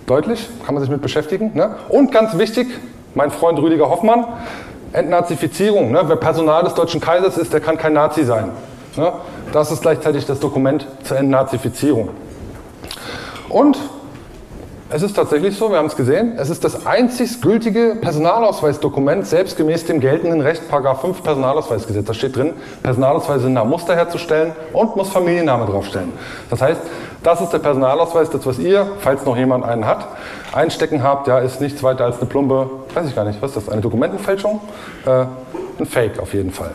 deutlich, 0.06 0.48
kann 0.66 0.76
man 0.76 0.82
sich 0.82 0.92
mit 0.92 1.02
beschäftigen. 1.02 1.52
Ne? 1.56 1.76
Und 1.90 2.12
ganz 2.12 2.38
wichtig, 2.38 2.68
mein 3.16 3.32
Freund 3.32 3.58
Rüdiger 3.60 3.90
Hoffmann, 3.90 4.26
Entnazifizierung. 4.94 5.92
Ne? 5.92 6.04
Wer 6.06 6.16
Personal 6.18 6.64
des 6.64 6.76
Deutschen 6.76 7.02
Kaisers 7.02 7.38
ist, 7.38 7.52
der 7.52 7.62
kann 7.62 7.78
kein 7.78 7.94
Nazi 7.94 8.24
sein. 8.24 8.52
Das 9.52 9.72
ist 9.72 9.82
gleichzeitig 9.82 10.26
das 10.26 10.40
Dokument 10.40 10.88
zur 11.04 11.18
Entnazifizierung. 11.18 12.10
Und 13.50 13.78
es 14.90 15.02
ist 15.04 15.16
tatsächlich 15.18 15.58
so, 15.58 15.70
wir 15.70 15.80
haben 15.80 15.88
es 15.88 15.98
gesehen, 15.98 16.38
es 16.38 16.50
ist 16.50 16.64
das 16.64 16.86
einzig 16.86 17.42
gültige 17.42 17.98
Personalausweisdokument, 18.00 19.28
selbst 19.28 19.58
gemäß 19.58 19.86
dem 19.86 20.00
geltenden 20.00 20.40
Recht, 20.40 20.70
Paragraph 20.70 21.02
5 21.02 21.24
Personalausweisgesetz. 21.24 22.06
Da 22.06 22.14
steht 22.14 22.38
drin, 22.38 22.54
Personalausweise 22.84 23.44
sind 23.44 23.54
nach 23.54 23.66
Muster 23.66 23.96
herzustellen 23.98 24.54
und 24.72 24.96
muss 24.96 25.10
Familienname 25.10 25.66
draufstellen. 25.66 26.14
Das 26.50 26.62
heißt, 26.62 26.80
das 27.22 27.42
ist 27.42 27.50
der 27.50 27.60
Personalausweis, 27.60 28.30
das 28.30 28.46
was 28.46 28.60
ihr, 28.60 28.88
falls 29.00 29.26
noch 29.26 29.36
jemand 29.36 29.66
einen 29.66 29.86
hat, 29.86 30.08
einstecken 30.54 31.04
habt, 31.04 31.28
ja, 31.28 31.40
ist 31.40 31.60
nichts 31.60 31.84
weiter 31.84 32.06
als 32.06 32.20
eine 32.20 32.28
plumpe, 32.28 32.70
weiß 32.94 33.10
ich 33.10 33.16
gar 33.16 33.26
nicht, 33.26 33.42
was 33.42 33.58
ist 33.58 33.68
das, 33.68 33.70
eine 33.70 33.82
Dokumentenfälschung? 33.82 34.62
Äh, 35.06 35.26
ein 35.80 35.86
Fake 35.86 36.20
auf 36.20 36.34
jeden 36.34 36.52
Fall. 36.52 36.72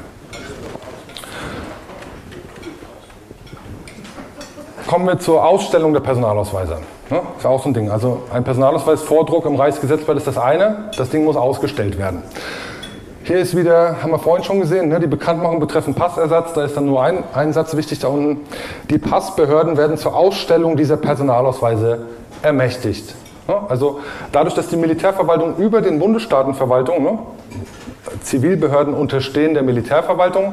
Kommen 4.93 5.07
wir 5.07 5.19
zur 5.19 5.43
Ausstellung 5.43 5.95
der 5.95 6.01
Personalausweise. 6.01 6.77
Ja, 7.09 7.23
ist 7.39 7.47
auch 7.47 7.63
so 7.63 7.71
ein 7.71 7.73
Ding. 7.73 7.91
Also 7.91 8.25
ein 8.31 8.45
Personalausweis-Vordruck 8.45 9.47
im 9.47 9.57
Reichsgesetzblatt 9.57 10.19
ist 10.19 10.27
das 10.27 10.37
eine, 10.37 10.91
das 10.99 11.09
Ding 11.09 11.25
muss 11.25 11.35
ausgestellt 11.35 11.97
werden. 11.97 12.23
Hier 13.23 13.39
ist 13.39 13.57
wieder, 13.57 14.03
haben 14.03 14.11
wir 14.11 14.19
vorhin 14.19 14.45
schon 14.45 14.61
gesehen, 14.61 14.91
ne, 14.91 15.01
die 15.01 15.07
Bekanntmachung 15.07 15.61
betreffend 15.61 15.97
Passersatz. 15.97 16.53
Da 16.53 16.65
ist 16.65 16.77
dann 16.77 16.85
nur 16.85 17.03
ein, 17.03 17.25
ein 17.33 17.55
Satz 17.55 17.75
wichtig 17.75 18.01
da 18.01 18.09
unten. 18.09 18.43
Die 18.91 18.99
Passbehörden 18.99 19.79
werden 19.79 19.97
zur 19.97 20.15
Ausstellung 20.15 20.77
dieser 20.77 20.99
Personalausweise 20.99 22.09
ermächtigt. 22.43 23.15
Ja, 23.49 23.65
also 23.71 24.01
dadurch, 24.31 24.55
dass 24.55 24.69
die 24.69 24.77
Militärverwaltung 24.77 25.57
über 25.57 25.81
den 25.81 26.01
Bundesstaatenverwaltung, 26.01 27.03
ne, 27.03 27.19
Zivilbehörden 28.21 28.93
unterstehen 28.93 29.55
der 29.55 29.63
Militärverwaltung, 29.63 30.53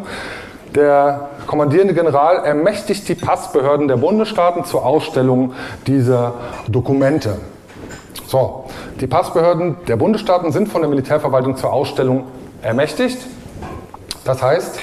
der 0.74 1.28
kommandierende 1.50 1.96
General 1.96 2.46
ermächtigt 2.46 3.10
die 3.10 3.16
Passbehörden 3.16 3.88
der 3.88 3.98
Bundesstaaten 3.98 4.66
zur 4.66 4.86
Ausstellung 4.86 5.54
dieser 5.88 6.36
Dokumente. 6.68 7.40
So, 8.28 8.66
die 9.02 9.08
Passbehörden 9.08 9.78
der 9.88 9.98
Bundesstaaten 9.98 10.52
sind 10.52 10.70
von 10.70 10.82
der 10.82 10.92
Militärverwaltung 10.92 11.58
zur 11.58 11.74
Ausstellung 11.74 12.26
ermächtigt. 12.62 13.18
Das 14.26 14.44
heißt, 14.44 14.80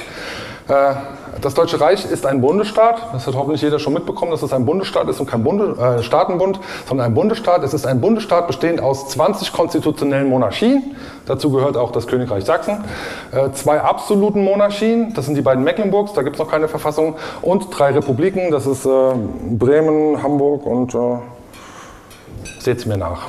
äh, 0.67 0.95
das 1.41 1.55
Deutsche 1.55 1.81
Reich 1.81 2.11
ist 2.11 2.27
ein 2.27 2.41
Bundesstaat. 2.41 3.09
Das 3.13 3.27
hat 3.27 3.35
hoffentlich 3.35 3.63
jeder 3.63 3.79
schon 3.79 3.93
mitbekommen, 3.93 4.31
dass 4.31 4.43
es 4.43 4.53
ein 4.53 4.65
Bundesstaat 4.65 5.09
ist 5.09 5.21
und 5.21 5.27
kein 5.27 5.43
Bunde, 5.43 5.77
äh, 5.79 6.03
Staatenbund, 6.03 6.61
sondern 6.87 7.07
ein 7.07 7.15
Bundesstaat. 7.15 7.63
Es 7.63 7.75
ist 7.75 7.87
ein 7.87 8.01
Bundesstaat 8.01 8.47
bestehend 8.47 8.81
aus 8.81 9.09
20 9.09 9.53
konstitutionellen 9.53 10.29
Monarchien. 10.29 10.97
Dazu 11.27 11.51
gehört 11.51 11.77
auch 11.77 11.93
das 11.93 12.07
Königreich 12.07 12.45
Sachsen. 12.45 12.85
Äh, 13.33 13.51
zwei 13.53 13.81
absoluten 13.81 14.45
Monarchien, 14.45 15.13
das 15.15 15.27
sind 15.27 15.35
die 15.35 15.43
beiden 15.43 15.65
Mecklenburgs, 15.65 16.13
da 16.13 16.23
gibt 16.23 16.37
es 16.37 16.41
noch 16.41 16.51
keine 16.51 16.69
Verfassung. 16.69 17.17
Und 17.43 17.67
drei 17.77 17.93
Republiken, 17.93 18.51
das 18.51 18.67
ist 18.67 18.87
äh, 18.87 19.13
Bremen, 19.51 20.23
Hamburg 20.23 20.67
und 20.67 20.95
äh, 20.95 22.71
es 22.71 22.87
mir 22.87 22.97
nach. 22.97 23.23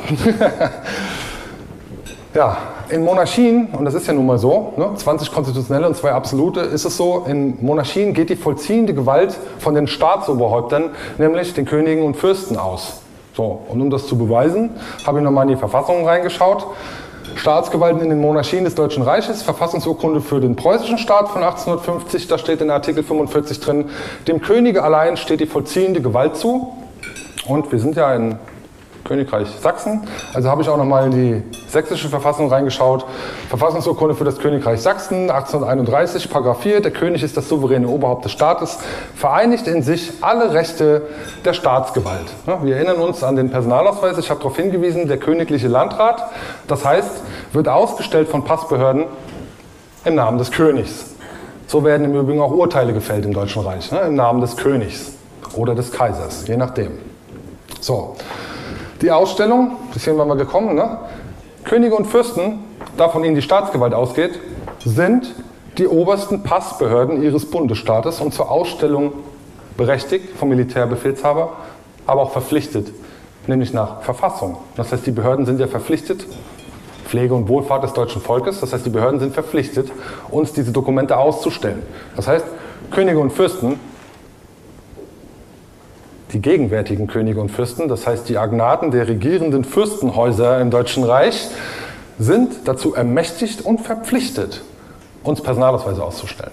ja, 2.34 2.58
in 2.90 3.04
Monarchien, 3.04 3.68
und 3.78 3.86
das 3.86 3.94
ist 3.94 4.08
ja 4.08 4.14
nun 4.14 4.26
mal 4.26 4.38
so, 4.38 4.74
ne, 4.78 4.92
20 4.96 5.32
konstitutionelle 5.32 5.88
und 5.88 5.96
zwei 5.96 6.12
absolute, 6.12 6.62
ist 6.62 6.86
es 6.86 6.98
so, 6.98 7.26
in 7.28 7.64
Monarchien 7.64 8.14
geht 8.14 8.30
die 8.30 8.36
vollziehende 8.36 8.94
Gewalt 8.94 9.36
von 9.60 9.76
den 9.76 9.88
Staatsoberhäuptern, 9.88 10.92
nämlich 11.18 11.54
den 11.54 11.66
Königen 11.66 12.04
und 12.04 12.16
Fürsten 12.16 12.58
aus. 12.58 13.02
So, 13.36 13.62
und 13.68 13.82
um 13.82 13.90
das 13.90 14.08
zu 14.08 14.18
beweisen, 14.18 14.72
habe 15.06 15.20
ich 15.20 15.24
nochmal 15.24 15.44
in 15.44 15.50
die 15.50 15.60
Verfassungen 15.60 16.06
reingeschaut. 16.06 16.66
Staatsgewalten 17.36 18.02
in 18.02 18.10
den 18.10 18.20
Monarchien 18.20 18.64
des 18.64 18.74
Deutschen 18.74 19.04
Reiches, 19.04 19.44
Verfassungsurkunde 19.44 20.22
für 20.22 20.40
den 20.40 20.56
preußischen 20.56 20.98
Staat 20.98 21.30
von 21.30 21.44
1850, 21.44 22.28
da 22.28 22.38
steht 22.38 22.62
in 22.62 22.72
Artikel 22.72 23.04
45 23.04 23.60
drin, 23.60 23.86
dem 24.28 24.42
Könige 24.42 24.84
allein 24.84 25.18
steht 25.18 25.40
die 25.40 25.46
vollziehende 25.46 26.02
Gewalt 26.02 26.36
zu. 26.36 26.74
Und 27.48 27.72
wir 27.72 27.80
sind 27.80 27.96
ja 27.96 28.14
in 28.16 28.38
Königreich 29.08 29.48
Sachsen. 29.62 30.08
Also 30.34 30.50
habe 30.50 30.62
ich 30.62 30.70
auch 30.70 30.78
nochmal 30.78 31.06
in 31.06 31.12
die 31.12 31.44
sächsische 31.70 32.10
Verfassung 32.10 32.50
reingeschaut. 32.50 33.06
Verfassungsurkunde 33.50 34.16
für 34.16 34.26
das 34.26 34.38
Königreich 34.38 34.82
Sachsen, 34.82 35.32
1831, 35.32 36.30
Paragraph 36.30 36.62
4. 36.62 36.82
Der 36.82 36.92
König 36.92 37.24
ist 37.24 37.38
das 37.38 37.48
souveräne 37.48 37.88
Oberhaupt 37.88 38.26
des 38.26 38.34
Staates, 38.34 38.80
vereinigt 39.16 39.68
in 39.68 39.82
sich 39.82 40.12
alle 40.22 40.54
Rechte 40.54 41.04
der 41.46 41.54
Staatsgewalt. 41.54 42.28
Wir 42.64 42.76
erinnern 42.76 42.98
uns 42.98 43.24
an 43.24 43.36
den 43.36 43.50
Personalausweis. 43.50 44.18
Ich 44.18 44.30
habe 44.30 44.40
darauf 44.40 44.58
hingewiesen, 44.58 45.08
der 45.08 45.18
königliche 45.18 45.68
Landrat. 45.68 46.22
Das 46.68 46.84
heißt, 46.84 47.22
wird 47.54 47.68
ausgestellt 47.68 48.28
von 48.28 48.44
Passbehörden 48.44 49.06
im 50.04 50.16
Namen 50.16 50.38
des 50.38 50.52
Königs. 50.52 51.06
So 51.68 51.84
werden 51.84 52.06
im 52.06 52.16
Übrigen 52.16 52.42
auch 52.42 52.52
Urteile 52.52 52.94
gefällt 52.94 53.26
im 53.26 53.34
Deutschen 53.34 53.62
Reich, 53.62 53.92
ne? 53.92 54.00
im 54.02 54.16
Namen 54.16 54.40
des 54.40 54.56
Königs 54.56 55.14
oder 55.54 55.76
des 55.76 55.92
Kaisers, 55.92 56.48
je 56.48 56.56
nachdem. 56.56 56.92
So, 57.82 58.16
die 59.02 59.12
Ausstellung, 59.12 59.78
bis 59.94 60.04
hierhin 60.04 60.20
waren 60.20 60.28
wir 60.28 60.36
gekommen, 60.36 60.76
ne? 60.76 61.00
Könige 61.64 61.96
und 61.96 62.06
Fürsten, 62.06 62.60
da 62.96 63.10
von 63.10 63.24
ihnen 63.24 63.36
die 63.36 63.42
Staatsgewalt 63.42 63.94
ausgeht, 63.94 64.40
sind 64.84 65.36
die 65.78 65.88
obersten 65.88 66.44
Passbehörden 66.44 67.22
ihres 67.22 67.50
Bundesstaates 67.50 68.22
und 68.22 68.34
zur 68.34 68.50
Ausstellung 68.50 69.12
berechtigt 69.76 70.38
vom 70.38 70.50
Militärbefehlshaber, 70.50 71.54
aber 72.06 72.22
auch 72.22 72.32
verpflichtet, 72.32 72.92
nämlich 73.46 73.74
nach 73.74 74.02
Verfassung. 74.02 74.58
Das 74.76 74.92
heißt, 74.92 75.06
die 75.06 75.12
Behörden 75.12 75.46
sind 75.46 75.60
ja 75.60 75.68
verpflichtet, 75.68 76.26
Pflege 77.06 77.34
und 77.36 77.48
Wohlfahrt 77.48 77.84
des 77.84 77.94
deutschen 77.94 78.22
Volkes, 78.22 78.60
das 78.60 78.74
heißt, 78.74 78.86
die 78.86 78.90
Behörden 78.90 79.20
sind 79.20 79.34
verpflichtet, 79.34 79.92
uns 80.30 80.54
diese 80.54 80.72
Dokumente 80.72 81.18
auszustellen. 81.18 81.84
Das 82.16 82.28
heißt, 82.28 82.46
Könige 82.92 83.20
und 83.20 83.32
Fürsten 83.32 83.80
die 86.34 86.42
gegenwärtigen 86.42 87.08
Könige 87.08 87.40
und 87.40 87.50
Fürsten, 87.50 87.88
das 87.88 88.06
heißt 88.06 88.28
die 88.28 88.38
Agnaten 88.38 88.92
der 88.92 89.08
regierenden 89.08 89.64
Fürstenhäuser 89.64 90.60
im 90.60 90.72
Deutschen 90.72 91.04
Reich, 91.04 91.48
sind 92.20 92.68
dazu 92.68 92.96
ermächtigt 92.96 93.62
und 93.62 93.80
verpflichtet, 93.82 94.64
uns 95.24 95.42
Personalausweise 95.42 96.04
auszustellen. 96.04 96.52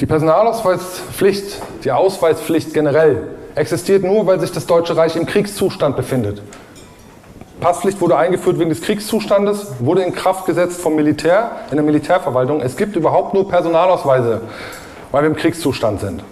Die 0.00 0.06
Personalausweispflicht, 0.06 1.62
die 1.84 1.92
Ausweispflicht 1.92 2.74
generell, 2.74 3.28
existiert 3.54 4.02
nur, 4.02 4.26
weil 4.26 4.40
sich 4.40 4.52
das 4.52 4.66
Deutsche 4.66 4.96
Reich 4.96 5.16
im 5.16 5.24
Kriegszustand 5.24 5.96
befindet. 5.96 6.42
Passpflicht 7.60 8.00
wurde 8.02 8.18
eingeführt 8.18 8.58
wegen 8.58 8.68
des 8.68 8.82
Kriegszustandes, 8.82 9.68
wurde 9.80 10.02
in 10.02 10.12
Kraft 10.12 10.44
gesetzt 10.44 10.80
vom 10.80 10.94
Militär, 10.94 11.52
in 11.70 11.76
der 11.76 11.84
Militärverwaltung. 11.84 12.60
Es 12.60 12.76
gibt 12.76 12.96
überhaupt 12.96 13.32
nur 13.32 13.48
Personalausweise 13.48 14.42
weil 15.16 15.22
wir 15.22 15.30
im 15.30 15.36
Kriegszustand 15.36 15.98
sind. 15.98 16.22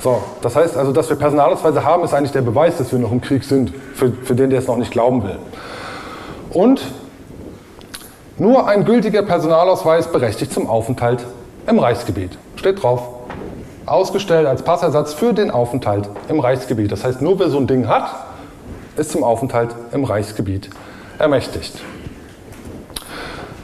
So, 0.00 0.22
das 0.40 0.54
heißt 0.54 0.76
also, 0.76 0.92
dass 0.92 1.08
wir 1.08 1.16
Personalausweise 1.16 1.84
haben, 1.84 2.04
ist 2.04 2.14
eigentlich 2.14 2.30
der 2.30 2.42
Beweis, 2.42 2.78
dass 2.78 2.92
wir 2.92 3.00
noch 3.00 3.10
im 3.10 3.20
Krieg 3.20 3.42
sind, 3.42 3.72
für, 3.92 4.12
für 4.12 4.36
den, 4.36 4.50
der 4.50 4.60
es 4.60 4.68
noch 4.68 4.76
nicht 4.76 4.92
glauben 4.92 5.24
will. 5.24 5.36
Und 6.50 6.80
nur 8.38 8.68
ein 8.68 8.84
gültiger 8.84 9.24
Personalausweis 9.24 10.12
berechtigt 10.12 10.52
zum 10.52 10.68
Aufenthalt 10.68 11.26
im 11.66 11.80
Reichsgebiet. 11.80 12.38
Steht 12.54 12.84
drauf. 12.84 13.02
Ausgestellt 13.84 14.46
als 14.46 14.62
Passersatz 14.62 15.12
für 15.12 15.32
den 15.32 15.50
Aufenthalt 15.50 16.08
im 16.28 16.38
Reichsgebiet. 16.38 16.92
Das 16.92 17.02
heißt, 17.02 17.20
nur 17.20 17.40
wer 17.40 17.48
so 17.48 17.58
ein 17.58 17.66
Ding 17.66 17.88
hat, 17.88 18.14
ist 18.96 19.10
zum 19.10 19.24
Aufenthalt 19.24 19.74
im 19.90 20.04
Reichsgebiet 20.04 20.70
ermächtigt. 21.18 21.80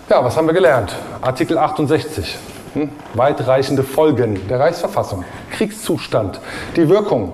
Ja, 0.09 0.25
was 0.25 0.37
haben 0.37 0.49
wir 0.49 0.55
gelernt? 0.55 0.93
Artikel 1.23 1.57
68. 1.57 2.37
Hm? 2.75 2.91
Weitreichende 3.15 3.83
Folgen 3.83 4.47
der 4.49 4.61
Reichsverfassung. 4.61 5.25
Kriegszustand. 5.51 6.41
Die 6.77 6.89
Wirkung. 6.89 7.33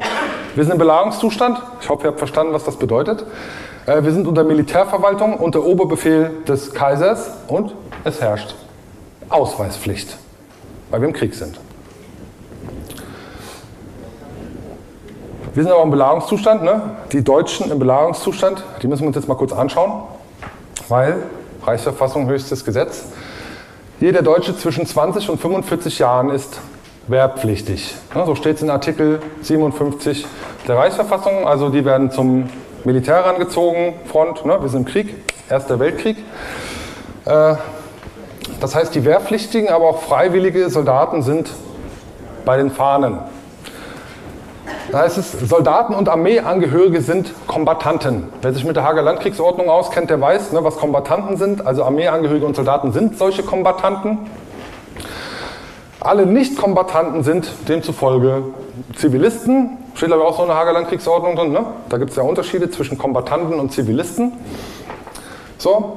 Wir 0.54 0.64
sind 0.64 0.72
im 0.72 0.78
Belagerungszustand. 0.78 1.60
Ich 1.82 1.88
hoffe, 1.88 2.04
ihr 2.04 2.08
habt 2.08 2.18
verstanden, 2.18 2.54
was 2.54 2.64
das 2.64 2.76
bedeutet. 2.76 3.26
Äh, 3.84 4.02
wir 4.02 4.12
sind 4.12 4.26
unter 4.26 4.44
Militärverwaltung, 4.44 5.34
unter 5.34 5.64
Oberbefehl 5.64 6.30
des 6.48 6.72
Kaisers 6.72 7.30
und 7.48 7.74
es 8.04 8.20
herrscht 8.20 8.54
Ausweispflicht, 9.28 10.16
weil 10.90 11.00
wir 11.00 11.08
im 11.08 11.14
Krieg 11.14 11.34
sind. 11.34 11.60
Wir 15.52 15.62
sind 15.62 15.72
aber 15.72 15.82
im 15.82 15.90
Belagerungszustand. 15.90 16.62
Ne? 16.62 16.82
Die 17.12 17.24
Deutschen 17.24 17.70
im 17.70 17.78
Belagerungszustand, 17.78 18.62
die 18.82 18.88
müssen 18.88 19.02
wir 19.02 19.08
uns 19.08 19.16
jetzt 19.16 19.28
mal 19.28 19.36
kurz 19.36 19.52
anschauen, 19.52 20.02
weil 20.88 21.22
Reichsverfassung 21.64 22.26
höchstes 22.28 22.64
Gesetz. 22.64 23.04
Jeder 23.98 24.20
Deutsche 24.20 24.54
zwischen 24.54 24.84
20 24.84 25.30
und 25.30 25.40
45 25.40 25.98
Jahren 26.00 26.28
ist 26.28 26.60
wehrpflichtig. 27.08 27.94
So 28.12 28.34
steht 28.34 28.56
es 28.56 28.62
in 28.62 28.68
Artikel 28.68 29.20
57 29.40 30.26
der 30.68 30.76
Reichsverfassung. 30.76 31.48
Also 31.48 31.70
die 31.70 31.82
werden 31.86 32.10
zum 32.10 32.50
Militär 32.84 33.16
herangezogen, 33.16 33.94
Front, 34.04 34.44
ne, 34.44 34.60
wir 34.60 34.68
sind 34.68 34.80
im 34.80 34.84
Krieg, 34.84 35.14
Erster 35.48 35.78
Weltkrieg. 35.78 36.18
Äh, 37.24 37.54
das 38.60 38.74
heißt, 38.74 38.94
die 38.94 39.06
Wehrpflichtigen, 39.06 39.70
aber 39.70 39.86
auch 39.86 40.02
freiwillige 40.02 40.68
Soldaten 40.68 41.22
sind 41.22 41.50
bei 42.44 42.58
den 42.58 42.70
Fahnen. 42.70 43.20
Da 44.92 45.00
heißt 45.00 45.18
es, 45.18 45.32
Soldaten 45.32 45.94
und 45.94 46.08
Armeeangehörige 46.08 47.00
sind 47.00 47.32
Kombattanten. 47.48 48.28
Wer 48.40 48.52
sich 48.52 48.64
mit 48.64 48.76
der 48.76 48.84
Hager 48.84 49.02
Landkriegsordnung 49.02 49.68
auskennt, 49.68 50.10
der 50.10 50.20
weiß, 50.20 50.52
ne, 50.52 50.62
was 50.62 50.76
Kombattanten 50.76 51.36
sind. 51.36 51.66
Also 51.66 51.84
Armeeangehörige 51.84 52.46
und 52.46 52.54
Soldaten 52.54 52.92
sind 52.92 53.18
solche 53.18 53.42
Kombattanten. 53.42 54.18
Alle 56.00 56.24
Nicht-Kombattanten 56.24 57.24
sind 57.24 57.50
demzufolge 57.68 58.44
Zivilisten. 58.94 59.78
Steht 59.94 60.12
aber 60.12 60.26
auch 60.26 60.36
so 60.36 60.42
in 60.42 60.48
der 60.48 60.56
Hager 60.56 60.72
Landkriegsordnung 60.72 61.34
drin. 61.34 61.52
Ne? 61.52 61.64
Da 61.88 61.98
gibt 61.98 62.10
es 62.10 62.16
ja 62.16 62.22
Unterschiede 62.22 62.70
zwischen 62.70 62.96
Kombattanten 62.96 63.58
und 63.58 63.72
Zivilisten. 63.72 64.32
So, 65.58 65.96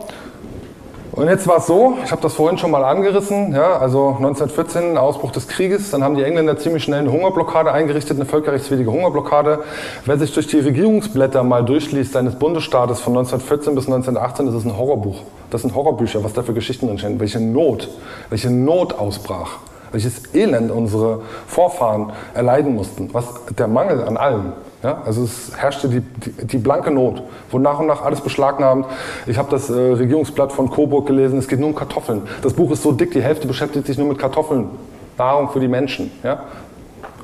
und 1.20 1.28
jetzt 1.28 1.48
war 1.48 1.58
es 1.58 1.68
so, 1.68 1.98
ich 2.04 2.12
habe 2.12 2.22
das 2.22 2.34
vorhin 2.34 2.58
schon 2.58 2.72
mal 2.72 2.84
angerissen, 2.84 3.54
ja, 3.54 3.78
also 3.78 4.16
1914, 4.18 4.98
Ausbruch 4.98 5.32
des 5.32 5.50
Krieges, 5.50 5.92
dann 5.92 6.04
haben 6.04 6.16
die 6.16 6.24
Engländer 6.24 6.58
ziemlich 6.58 6.84
schnell 6.84 7.00
eine 7.00 7.12
Hungerblockade 7.12 7.72
eingerichtet, 7.72 8.16
eine 8.16 8.26
völkerrechtswidrige 8.26 8.90
Hungerblockade. 8.90 9.60
Wer 10.06 10.18
sich 10.18 10.34
durch 10.34 10.48
die 10.48 10.60
Regierungsblätter 10.60 11.44
mal 11.44 11.66
durchliest 11.66 12.14
seines 12.14 12.36
Bundesstaates 12.36 13.02
von 13.02 13.18
1914 13.18 13.76
bis 13.76 13.86
1918, 13.88 14.46
das 14.46 14.56
ist 14.56 14.66
ein 14.66 14.78
Horrorbuch. 14.78 15.24
Das 15.50 15.62
sind 15.64 15.76
Horrorbücher, 15.76 16.24
was 16.24 16.34
da 16.34 16.42
für 16.42 16.54
Geschichten 16.54 16.88
entstehen, 16.88 17.20
welche 17.20 17.42
Not, 17.42 17.90
welche 18.30 18.50
Not 18.50 18.98
ausbrach, 18.98 19.58
welches 19.92 20.34
Elend 20.34 20.72
unsere 20.72 21.22
Vorfahren 21.48 22.14
erleiden 22.34 22.76
mussten, 22.76 23.10
was 23.14 23.26
der 23.58 23.68
Mangel 23.68 24.04
an 24.04 24.16
allem. 24.16 24.54
Ja, 24.82 25.02
also 25.06 25.24
es 25.24 25.52
herrschte 25.58 25.90
die, 25.90 26.00
die, 26.00 26.48
die, 26.48 26.58
blanke 26.58 26.90
Not, 26.90 27.22
wo 27.52 27.60
nach 27.60 27.80
und 27.80 27.88
nach 27.88 28.02
alles 28.02 28.22
beschlagnahmt. 28.22 28.86
Ich 29.28 29.38
habe 29.38 29.52
das 29.52 29.70
äh, 29.70 29.74
Regierungsblatt 29.74 30.54
von 30.54 30.70
Coburg 30.70 31.06
gelesen, 31.06 31.38
es 31.38 31.50
geht 31.50 31.60
nur 31.60 31.70
um 31.70 31.76
Kartoffeln. 31.76 32.22
Das 32.42 32.54
Buch 32.54 32.72
ist 32.72 32.84
so 32.84 32.94
dick, 32.94 33.12
die 33.12 33.22
Hälfte 33.22 33.46
beschäftigt 33.46 33.88
sich 33.88 33.98
nur 33.98 34.08
mit 34.08 34.20
Kartoffeln. 34.20 34.70
Nahrung 35.18 35.50
für 35.50 35.60
die 35.60 35.68
Menschen. 35.68 36.12
Ja? 36.24 36.44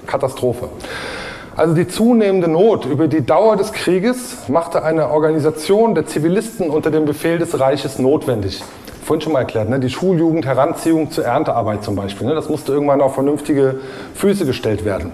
Katastrophe. 0.06 0.68
Also 1.56 1.74
die 1.74 1.88
zunehmende 1.88 2.50
Not 2.50 2.86
über 2.86 3.08
die 3.08 3.26
Dauer 3.26 3.56
des 3.56 3.72
Krieges 3.72 4.50
machte 4.50 4.84
eine 4.84 5.10
Organisation 5.10 5.96
der 5.96 6.06
Zivilisten 6.06 6.70
unter 6.70 6.92
dem 6.92 7.06
Befehl 7.06 7.40
des 7.40 7.58
Reiches 7.58 7.98
notwendig. 7.98 8.62
Vorhin 9.06 9.22
schon 9.22 9.32
mal 9.32 9.40
erklärt, 9.40 9.70
ne? 9.70 9.80
die 9.80 9.90
Schuljugend, 9.90 10.46
Heranziehung 10.46 11.12
zur 11.12 11.24
Erntearbeit 11.24 11.84
zum 11.84 11.96
Beispiel. 11.96 12.28
Ne? 12.28 12.36
Das 12.36 12.50
musste 12.50 12.74
irgendwann 12.74 13.00
auf 13.00 13.14
vernünftige 13.14 13.80
Füße 14.16 14.46
gestellt 14.46 14.84
werden. 14.84 15.12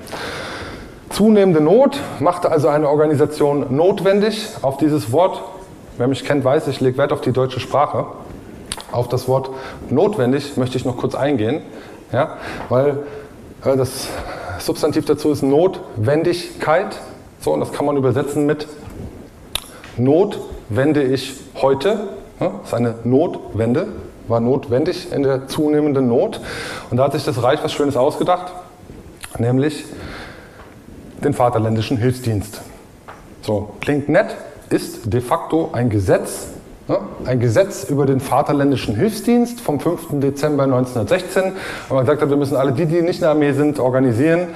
Zunehmende 1.11 1.61
Not 1.61 1.99
machte 2.19 2.51
also 2.51 2.69
eine 2.69 2.89
Organisation 2.89 3.75
notwendig. 3.75 4.47
Auf 4.61 4.77
dieses 4.77 5.11
Wort, 5.11 5.41
wer 5.97 6.07
mich 6.07 6.23
kennt, 6.23 6.43
weiß, 6.43 6.67
ich 6.67 6.79
lege 6.79 6.97
Wert 6.97 7.11
auf 7.11 7.21
die 7.21 7.31
deutsche 7.31 7.59
Sprache. 7.59 8.05
Auf 8.91 9.07
das 9.09 9.27
Wort 9.27 9.49
notwendig 9.89 10.57
möchte 10.57 10.77
ich 10.77 10.85
noch 10.85 10.97
kurz 10.97 11.15
eingehen, 11.15 11.61
ja, 12.11 12.37
weil 12.69 12.99
äh, 13.63 13.75
das 13.75 14.07
Substantiv 14.59 15.05
dazu 15.05 15.31
ist 15.31 15.43
Notwendigkeit. 15.43 16.97
So, 17.39 17.53
und 17.53 17.59
das 17.59 17.71
kann 17.71 17.85
man 17.85 17.97
übersetzen 17.97 18.45
mit 18.45 18.67
Not 19.97 20.39
wende 20.69 21.03
ich 21.03 21.33
heute. 21.61 22.07
Ja, 22.39 22.51
das 22.59 22.67
ist 22.67 22.73
eine 22.73 22.95
Notwende, 23.03 23.87
war 24.27 24.39
notwendig 24.39 25.11
in 25.11 25.23
der 25.23 25.47
zunehmenden 25.47 26.07
Not. 26.07 26.39
Und 26.89 26.97
da 26.97 27.03
hat 27.03 27.13
sich 27.13 27.25
das 27.25 27.43
Reich 27.43 27.63
was 27.63 27.73
Schönes 27.73 27.97
ausgedacht, 27.97 28.53
nämlich 29.37 29.85
den 31.23 31.33
Vaterländischen 31.33 31.97
Hilfsdienst. 31.97 32.61
So, 33.41 33.71
klingt 33.81 34.09
nett, 34.09 34.35
ist 34.69 35.13
de 35.13 35.21
facto 35.21 35.69
ein 35.73 35.89
Gesetz, 35.89 36.47
ne? 36.87 36.99
ein 37.25 37.39
Gesetz 37.39 37.83
über 37.83 38.05
den 38.05 38.19
Vaterländischen 38.19 38.95
Hilfsdienst 38.95 39.61
vom 39.61 39.79
5. 39.79 40.19
Dezember 40.19 40.63
1916, 40.63 41.53
wo 41.89 41.95
man 41.95 42.05
gesagt 42.05 42.21
hat, 42.21 42.29
wir 42.29 42.37
müssen 42.37 42.55
alle 42.55 42.71
die, 42.71 42.85
die 42.85 43.01
nicht 43.01 43.17
in 43.17 43.21
der 43.21 43.31
Armee 43.31 43.53
sind, 43.53 43.79
organisieren. 43.79 44.49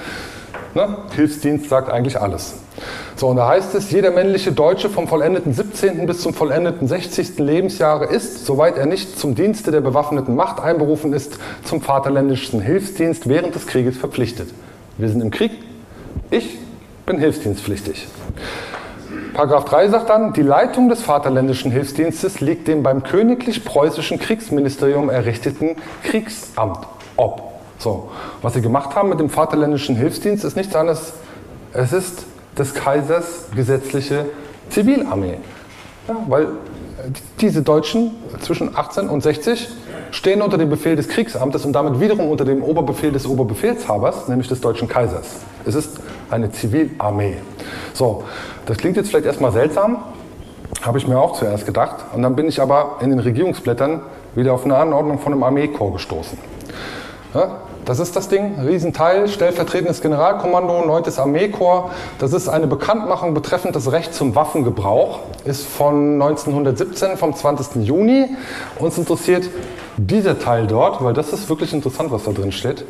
Ne? 0.74 0.96
Hilfsdienst 1.14 1.68
sagt 1.68 1.90
eigentlich 1.90 2.20
alles. 2.20 2.54
So, 3.16 3.28
und 3.28 3.36
da 3.36 3.48
heißt 3.48 3.74
es, 3.74 3.90
jeder 3.90 4.10
männliche 4.10 4.52
Deutsche 4.52 4.90
vom 4.90 5.08
vollendeten 5.08 5.54
17. 5.54 6.04
bis 6.04 6.20
zum 6.20 6.34
vollendeten 6.34 6.86
60. 6.86 7.38
Lebensjahre 7.38 8.04
ist, 8.04 8.44
soweit 8.44 8.76
er 8.76 8.84
nicht 8.84 9.18
zum 9.18 9.34
Dienste 9.34 9.70
der 9.70 9.80
bewaffneten 9.80 10.36
Macht 10.36 10.60
einberufen 10.60 11.14
ist, 11.14 11.38
zum 11.64 11.80
Vaterländischen 11.80 12.60
Hilfsdienst 12.60 13.26
während 13.26 13.54
des 13.54 13.66
Krieges 13.66 13.96
verpflichtet. 13.96 14.50
Wir 14.98 15.08
sind 15.08 15.22
im 15.22 15.30
Krieg, 15.30 15.52
ich 16.30 16.58
bin 17.04 17.18
hilfsdienstpflichtig. 17.18 18.06
Paragraph 19.34 19.66
3 19.66 19.88
sagt 19.88 20.08
dann, 20.08 20.32
die 20.32 20.42
Leitung 20.42 20.88
des 20.88 21.02
Vaterländischen 21.02 21.70
Hilfsdienstes 21.70 22.40
liegt 22.40 22.68
dem 22.68 22.82
beim 22.82 23.02
königlich-preußischen 23.02 24.18
Kriegsministerium 24.18 25.10
errichteten 25.10 25.76
Kriegsamt 26.02 26.86
ob. 27.16 27.42
So, 27.78 28.10
was 28.42 28.54
sie 28.54 28.62
gemacht 28.62 28.94
haben 28.94 29.10
mit 29.10 29.20
dem 29.20 29.28
Vaterländischen 29.28 29.96
Hilfsdienst 29.96 30.44
ist 30.44 30.56
nichts 30.56 30.74
anderes, 30.74 31.12
es 31.72 31.92
ist 31.92 32.24
des 32.58 32.72
Kaisers 32.72 33.48
gesetzliche 33.54 34.26
Zivilarmee. 34.70 35.36
Ja, 36.08 36.16
weil 36.28 36.48
diese 37.40 37.62
Deutschen 37.62 38.12
zwischen 38.40 38.76
18 38.76 39.08
und 39.08 39.22
60 39.22 39.68
stehen 40.10 40.40
unter 40.40 40.56
dem 40.56 40.70
Befehl 40.70 40.96
des 40.96 41.08
Kriegsamtes 41.08 41.64
und 41.64 41.74
damit 41.74 42.00
wiederum 42.00 42.30
unter 42.30 42.44
dem 42.44 42.62
Oberbefehl 42.62 43.12
des 43.12 43.26
Oberbefehlshabers, 43.26 44.28
nämlich 44.28 44.48
des 44.48 44.60
deutschen 44.60 44.88
Kaisers. 44.88 45.26
Es 45.66 45.74
ist 45.74 46.00
eine 46.30 46.50
Zivilarmee. 46.50 47.36
So, 47.94 48.24
das 48.66 48.76
klingt 48.78 48.96
jetzt 48.96 49.10
vielleicht 49.10 49.26
erstmal 49.26 49.52
seltsam, 49.52 49.98
habe 50.82 50.98
ich 50.98 51.06
mir 51.06 51.18
auch 51.18 51.38
zuerst 51.38 51.66
gedacht. 51.66 51.96
Und 52.14 52.22
dann 52.22 52.36
bin 52.36 52.48
ich 52.48 52.60
aber 52.60 52.96
in 53.00 53.10
den 53.10 53.18
Regierungsblättern 53.18 54.02
wieder 54.34 54.52
auf 54.52 54.64
eine 54.64 54.76
Anordnung 54.76 55.18
von 55.18 55.32
einem 55.32 55.42
Armeekorps 55.42 55.94
gestoßen. 55.94 56.38
Ja, 57.34 57.58
das 57.84 58.00
ist 58.00 58.16
das 58.16 58.28
Ding, 58.28 58.58
Riesenteil, 58.58 59.28
stellvertretendes 59.28 60.00
Generalkommando, 60.00 60.84
9. 60.84 61.04
Armeekorps. 61.18 61.94
Das 62.18 62.32
ist 62.32 62.48
eine 62.48 62.66
Bekanntmachung 62.66 63.32
betreffend 63.32 63.76
das 63.76 63.92
Recht 63.92 64.12
zum 64.12 64.34
Waffengebrauch. 64.34 65.20
Ist 65.44 65.66
von 65.66 66.20
1917, 66.20 67.16
vom 67.16 67.34
20. 67.34 67.86
Juni. 67.86 68.28
Uns 68.80 68.98
interessiert 68.98 69.48
dieser 69.96 70.38
Teil 70.38 70.66
dort, 70.66 71.02
weil 71.04 71.14
das 71.14 71.32
ist 71.32 71.48
wirklich 71.48 71.72
interessant, 71.72 72.10
was 72.10 72.24
da 72.24 72.32
drin 72.32 72.50
steht. 72.50 72.84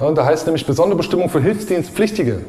Und 0.00 0.16
da 0.16 0.24
heißt 0.24 0.46
nämlich 0.46 0.66
besondere 0.66 0.96
Bestimmung 0.96 1.28
für 1.28 1.42
Hilfsdienstpflichtige. 1.42 2.40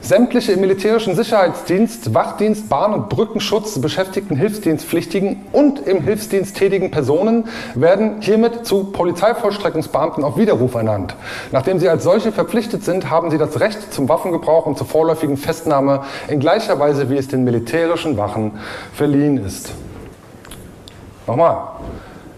Sämtliche 0.00 0.52
im 0.52 0.60
militärischen 0.60 1.16
Sicherheitsdienst, 1.16 2.14
Wachdienst, 2.14 2.68
Bahn- 2.68 2.94
und 2.94 3.08
Brückenschutz 3.08 3.80
beschäftigten 3.80 4.36
Hilfsdienstpflichtigen 4.36 5.44
und 5.52 5.86
im 5.86 6.02
Hilfsdienst 6.02 6.56
tätigen 6.56 6.92
Personen 6.92 7.48
werden 7.74 8.20
hiermit 8.20 8.64
zu 8.64 8.84
Polizeivollstreckungsbeamten 8.84 10.22
auf 10.22 10.36
Widerruf 10.36 10.74
ernannt. 10.74 11.16
Nachdem 11.50 11.80
sie 11.80 11.88
als 11.88 12.04
solche 12.04 12.30
verpflichtet 12.30 12.84
sind, 12.84 13.10
haben 13.10 13.30
sie 13.32 13.38
das 13.38 13.58
Recht 13.58 13.92
zum 13.92 14.08
Waffengebrauch 14.08 14.66
und 14.66 14.78
zur 14.78 14.86
vorläufigen 14.86 15.36
Festnahme 15.36 16.04
in 16.28 16.38
gleicher 16.38 16.78
Weise, 16.78 17.10
wie 17.10 17.16
es 17.16 17.26
den 17.26 17.42
militärischen 17.42 18.16
Wachen 18.16 18.52
verliehen 18.92 19.44
ist. 19.44 19.72
Nochmal. 21.26 21.56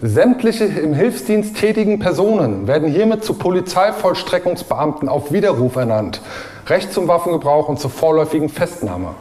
Sämtliche 0.05 0.65
im 0.65 0.93
Hilfsdienst 0.93 1.55
tätigen 1.55 1.97
Personen 1.97 2.67
werden 2.67 2.89
hiermit 2.89 3.23
zu 3.23 3.35
Polizeivollstreckungsbeamten 3.35 5.07
auf 5.07 5.31
Widerruf 5.31 5.77
ernannt. 5.77 6.19
Recht 6.67 6.91
zum 6.91 7.07
Waffengebrauch 7.07 7.69
und 7.69 7.79
zur 7.79 7.89
vorläufigen 7.89 8.49
Festnahme. 8.49 9.15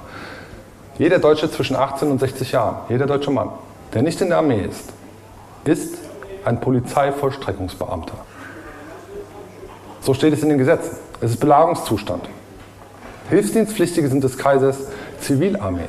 Jeder 0.99 1.21
Deutsche 1.21 1.49
zwischen 1.49 1.77
18 1.77 2.11
und 2.11 2.19
60 2.19 2.51
Jahren, 2.51 2.79
jeder 2.89 3.07
deutsche 3.07 3.31
Mann, 3.31 3.51
der 3.95 4.03
nicht 4.03 4.21
in 4.21 4.31
der 4.31 4.39
Armee 4.39 4.65
ist, 4.65 4.93
ist 5.63 5.99
ein 6.45 6.61
Polizeivollstreckungsbeamter. 6.61 8.15
So 10.01 10.15
steht 10.15 10.35
es 10.35 10.43
in 10.43 10.49
den 10.49 10.59
Gesetzen. 10.59 10.97
Es 11.21 11.31
ist 11.31 11.39
Belagerungszustand. 11.39 12.29
Hilfsdienstpflichtige 13.31 14.09
sind 14.09 14.25
des 14.25 14.37
Kaisers 14.37 14.79
Zivilarmee. 15.21 15.83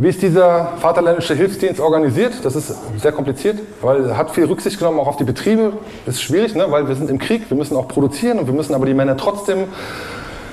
Wie 0.00 0.08
ist 0.08 0.22
dieser 0.22 0.72
Vaterländische 0.78 1.34
Hilfsdienst 1.34 1.78
organisiert? 1.78 2.42
Das 2.42 2.56
ist 2.56 2.74
sehr 2.98 3.12
kompliziert, 3.12 3.58
weil 3.82 4.06
er 4.06 4.16
hat 4.16 4.30
viel 4.30 4.46
Rücksicht 4.46 4.78
genommen 4.78 4.98
auch 4.98 5.06
auf 5.06 5.18
die 5.18 5.24
Betriebe. 5.24 5.74
Das 6.06 6.14
ist 6.14 6.22
schwierig, 6.22 6.54
ne? 6.54 6.64
weil 6.70 6.88
wir 6.88 6.94
sind 6.94 7.10
im 7.10 7.18
Krieg, 7.18 7.50
wir 7.50 7.56
müssen 7.58 7.76
auch 7.76 7.86
produzieren 7.86 8.38
und 8.38 8.46
wir 8.46 8.54
müssen 8.54 8.74
aber 8.74 8.86
die 8.86 8.94
Männer 8.94 9.18
trotzdem 9.18 9.64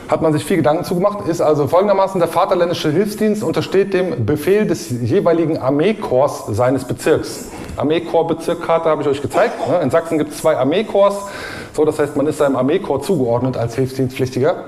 hat 0.10 0.22
man 0.22 0.34
sich 0.34 0.43
viel 0.43 0.58
Gedanken 0.58 0.84
zugemacht, 0.84 1.30
ist 1.30 1.39
also 1.39 1.68
folgendermaßen, 1.68 2.20
der 2.20 2.28
Vaterländische 2.28 2.91
Hilfsdienst 2.91 3.41
untersteht 3.41 3.93
dem 3.93 4.26
Befehl 4.26 4.68
des 4.68 4.89
jeweiligen 4.89 5.58
Armeekorps 5.58 6.48
seines 6.48 6.84
Bezirks. 6.84 7.45
Armeekorps-Bezirkkarte 7.78 8.89
habe 8.89 9.02
ich 9.04 9.08
euch 9.08 9.22
gezeigt. 9.22 9.66
Ne? 9.70 9.80
In 9.82 9.91
Sachsen 9.91 10.18
gibt 10.18 10.32
es 10.32 10.39
zwei 10.39 10.58
Armeekorps. 10.58 11.28
So, 11.74 11.86
das 11.86 12.00
heißt, 12.00 12.18
man 12.18 12.28
ist 12.28 12.38
seinem 12.38 12.58
Armeekorps 12.58 13.06
zugeordnet 13.06 13.56
als 13.56 13.76
Hilfsdienstpflichtiger. 13.76 14.66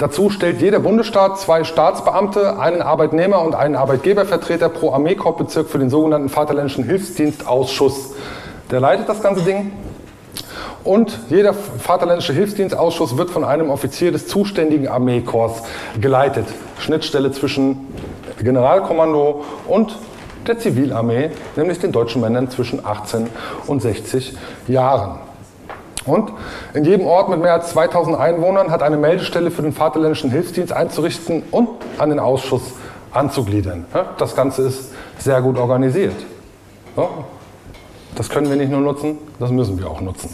Dazu 0.00 0.28
stellt 0.28 0.60
jeder 0.60 0.80
Bundesstaat 0.80 1.38
zwei 1.38 1.62
Staatsbeamte, 1.62 2.58
einen 2.58 2.82
Arbeitnehmer 2.82 3.42
und 3.42 3.54
einen 3.54 3.76
Arbeitgebervertreter 3.76 4.68
pro 4.68 4.92
Armeekorpsbezirk 4.92 5.68
für 5.68 5.78
den 5.78 5.88
sogenannten 5.88 6.28
Vaterländischen 6.28 6.84
Hilfsdienstausschuss. 6.84 8.14
Der 8.70 8.80
leitet 8.80 9.08
das 9.08 9.22
ganze 9.22 9.42
Ding. 9.42 9.72
Und 10.82 11.18
jeder 11.30 11.54
Vaterländische 11.54 12.32
Hilfsdienstausschuss 12.32 13.16
wird 13.16 13.30
von 13.30 13.44
einem 13.44 13.70
Offizier 13.70 14.10
des 14.10 14.26
zuständigen 14.26 14.88
Armeekorps 14.88 15.62
geleitet. 16.00 16.46
Schnittstelle 16.78 17.30
zwischen 17.30 17.86
Generalkommando 18.42 19.44
und 19.66 19.96
der 20.46 20.58
Zivilarmee, 20.58 21.30
nämlich 21.56 21.78
den 21.78 21.92
deutschen 21.92 22.20
Männern 22.20 22.50
zwischen 22.50 22.84
18 22.84 23.28
und 23.66 23.80
60 23.80 24.36
Jahren. 24.68 25.20
Und 26.06 26.32
in 26.74 26.84
jedem 26.84 27.06
Ort 27.06 27.28
mit 27.28 27.40
mehr 27.40 27.54
als 27.54 27.70
2000 27.70 28.18
Einwohnern 28.18 28.70
hat 28.70 28.82
eine 28.82 28.96
Meldestelle 28.96 29.50
für 29.50 29.62
den 29.62 29.72
Vaterländischen 29.72 30.30
Hilfsdienst 30.30 30.72
einzurichten 30.72 31.42
und 31.50 31.68
an 31.98 32.10
den 32.10 32.18
Ausschuss 32.18 32.62
anzugliedern. 33.12 33.86
Das 34.18 34.36
Ganze 34.36 34.62
ist 34.62 34.92
sehr 35.18 35.40
gut 35.40 35.58
organisiert. 35.58 36.14
Das 38.14 38.28
können 38.28 38.48
wir 38.48 38.56
nicht 38.56 38.70
nur 38.70 38.80
nutzen, 38.80 39.18
das 39.40 39.50
müssen 39.50 39.78
wir 39.78 39.90
auch 39.90 40.00
nutzen. 40.00 40.30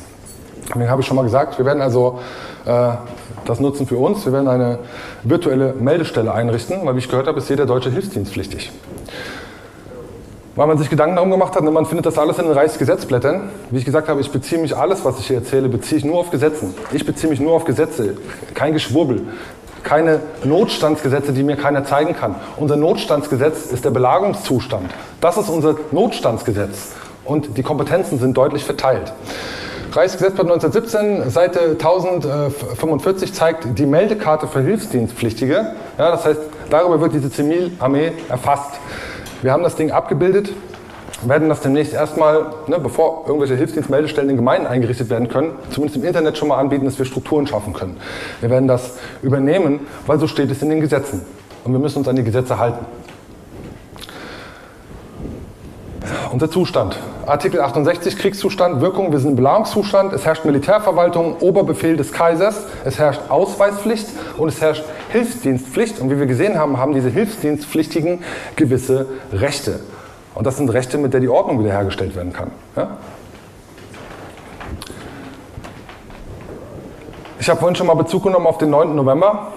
Deswegen 0.68 0.90
habe 0.90 1.00
ich 1.00 1.06
schon 1.06 1.16
mal 1.16 1.22
gesagt, 1.22 1.58
wir 1.58 1.64
werden 1.64 1.82
also 1.82 2.20
äh, 2.64 2.92
das 3.44 3.58
nutzen 3.58 3.86
für 3.86 3.96
uns. 3.96 4.24
Wir 4.24 4.32
werden 4.32 4.46
eine 4.46 4.78
virtuelle 5.24 5.72
Meldestelle 5.72 6.32
einrichten, 6.32 6.84
weil 6.84 6.94
wie 6.94 6.98
ich 7.00 7.08
gehört 7.08 7.26
habe, 7.26 7.38
ist 7.38 7.48
jeder 7.48 7.66
deutsche 7.66 7.90
Hilfsdienst 7.90 8.32
pflichtig 8.32 8.70
weil 10.56 10.66
man 10.66 10.78
sich 10.78 10.90
Gedanken 10.90 11.16
darum 11.16 11.30
gemacht 11.30 11.54
hat, 11.54 11.62
man 11.62 11.86
findet 11.86 12.06
das 12.06 12.18
alles 12.18 12.38
in 12.38 12.44
den 12.44 12.52
Reichsgesetzblättern. 12.52 13.50
Wie 13.70 13.78
ich 13.78 13.84
gesagt 13.84 14.08
habe, 14.08 14.20
ich 14.20 14.30
beziehe 14.30 14.60
mich 14.60 14.76
alles, 14.76 15.04
was 15.04 15.18
ich 15.18 15.26
hier 15.26 15.36
erzähle, 15.36 15.68
beziehe 15.68 15.98
ich 15.98 16.04
nur 16.04 16.18
auf 16.18 16.30
Gesetzen. 16.30 16.74
Ich 16.92 17.06
beziehe 17.06 17.30
mich 17.30 17.40
nur 17.40 17.52
auf 17.52 17.64
Gesetze, 17.64 18.16
kein 18.54 18.72
Geschwurbel, 18.72 19.22
keine 19.82 20.20
Notstandsgesetze, 20.44 21.32
die 21.32 21.42
mir 21.42 21.56
keiner 21.56 21.84
zeigen 21.84 22.14
kann. 22.14 22.34
Unser 22.56 22.76
Notstandsgesetz 22.76 23.66
ist 23.66 23.84
der 23.84 23.90
Belagerungszustand. 23.90 24.90
Das 25.20 25.36
ist 25.36 25.48
unser 25.48 25.76
Notstandsgesetz 25.92 26.92
und 27.24 27.56
die 27.56 27.62
Kompetenzen 27.62 28.18
sind 28.18 28.36
deutlich 28.36 28.64
verteilt. 28.64 29.12
Reichsgesetzblatt 29.92 30.46
1917, 30.46 31.30
Seite 31.30 31.60
1045 31.70 33.34
zeigt 33.34 33.66
die 33.76 33.86
Meldekarte 33.86 34.46
für 34.46 34.60
Hilfsdienstpflichtige. 34.60 35.74
Ja, 35.98 36.10
das 36.12 36.24
heißt, 36.24 36.40
darüber 36.70 37.00
wird 37.00 37.14
diese 37.14 37.30
Zivilarmee 37.30 38.12
erfasst. 38.28 38.78
Wir 39.42 39.52
haben 39.52 39.62
das 39.62 39.74
Ding 39.74 39.90
abgebildet, 39.90 40.52
werden 41.22 41.48
das 41.48 41.60
demnächst 41.60 41.94
erstmal, 41.94 42.46
ne, 42.66 42.78
bevor 42.78 43.24
irgendwelche 43.26 43.56
Hilfsdienstmeldestellen 43.56 44.28
in 44.28 44.36
Gemeinden 44.36 44.66
eingerichtet 44.66 45.08
werden 45.08 45.28
können, 45.28 45.52
zumindest 45.70 45.96
im 45.96 46.04
Internet 46.04 46.36
schon 46.36 46.48
mal 46.48 46.58
anbieten, 46.58 46.84
dass 46.84 46.98
wir 46.98 47.06
Strukturen 47.06 47.46
schaffen 47.46 47.72
können. 47.72 47.96
Wir 48.40 48.50
werden 48.50 48.68
das 48.68 48.98
übernehmen, 49.22 49.80
weil 50.06 50.18
so 50.18 50.26
steht 50.26 50.50
es 50.50 50.60
in 50.62 50.68
den 50.68 50.80
Gesetzen. 50.80 51.22
Und 51.64 51.72
wir 51.72 51.78
müssen 51.78 51.98
uns 51.98 52.08
an 52.08 52.16
die 52.16 52.22
Gesetze 52.24 52.58
halten. 52.58 52.84
Unser 56.32 56.50
Zustand. 56.50 56.96
Artikel 57.26 57.60
68 57.60 58.16
Kriegszustand, 58.16 58.80
Wirkung, 58.80 59.12
wir 59.12 59.18
sind 59.18 59.30
im 59.30 59.36
Belagungszustand, 59.36 60.12
es 60.12 60.24
herrscht 60.24 60.44
Militärverwaltung, 60.44 61.36
Oberbefehl 61.40 61.96
des 61.96 62.12
Kaisers, 62.12 62.66
es 62.84 62.98
herrscht 62.98 63.20
Ausweispflicht 63.28 64.06
und 64.36 64.48
es 64.48 64.60
herrscht 64.60 64.84
Hilfsdienstpflicht. 65.10 66.00
Und 66.00 66.10
wie 66.10 66.18
wir 66.18 66.26
gesehen 66.26 66.58
haben, 66.58 66.78
haben 66.78 66.94
diese 66.94 67.08
Hilfsdienstpflichtigen 67.08 68.24
gewisse 68.56 69.06
Rechte. 69.32 69.80
Und 70.34 70.46
das 70.46 70.56
sind 70.56 70.70
Rechte, 70.70 70.98
mit 70.98 71.12
der 71.12 71.20
die 71.20 71.28
Ordnung 71.28 71.60
wiederhergestellt 71.60 72.16
werden 72.16 72.32
kann. 72.32 72.50
Ja? 72.76 72.96
Ich 77.38 77.48
habe 77.48 77.58
vorhin 77.58 77.74
schon 77.74 77.86
mal 77.86 77.94
Bezug 77.94 78.24
genommen 78.24 78.46
auf 78.46 78.58
den 78.58 78.70
9. 78.70 78.94
November 78.94 79.48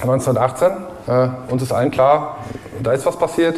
1918. 0.00 0.70
Äh, 1.06 1.52
uns 1.52 1.62
ist 1.62 1.72
allen 1.72 1.90
klar, 1.90 2.38
da 2.82 2.92
ist 2.92 3.06
was 3.06 3.16
passiert. 3.16 3.56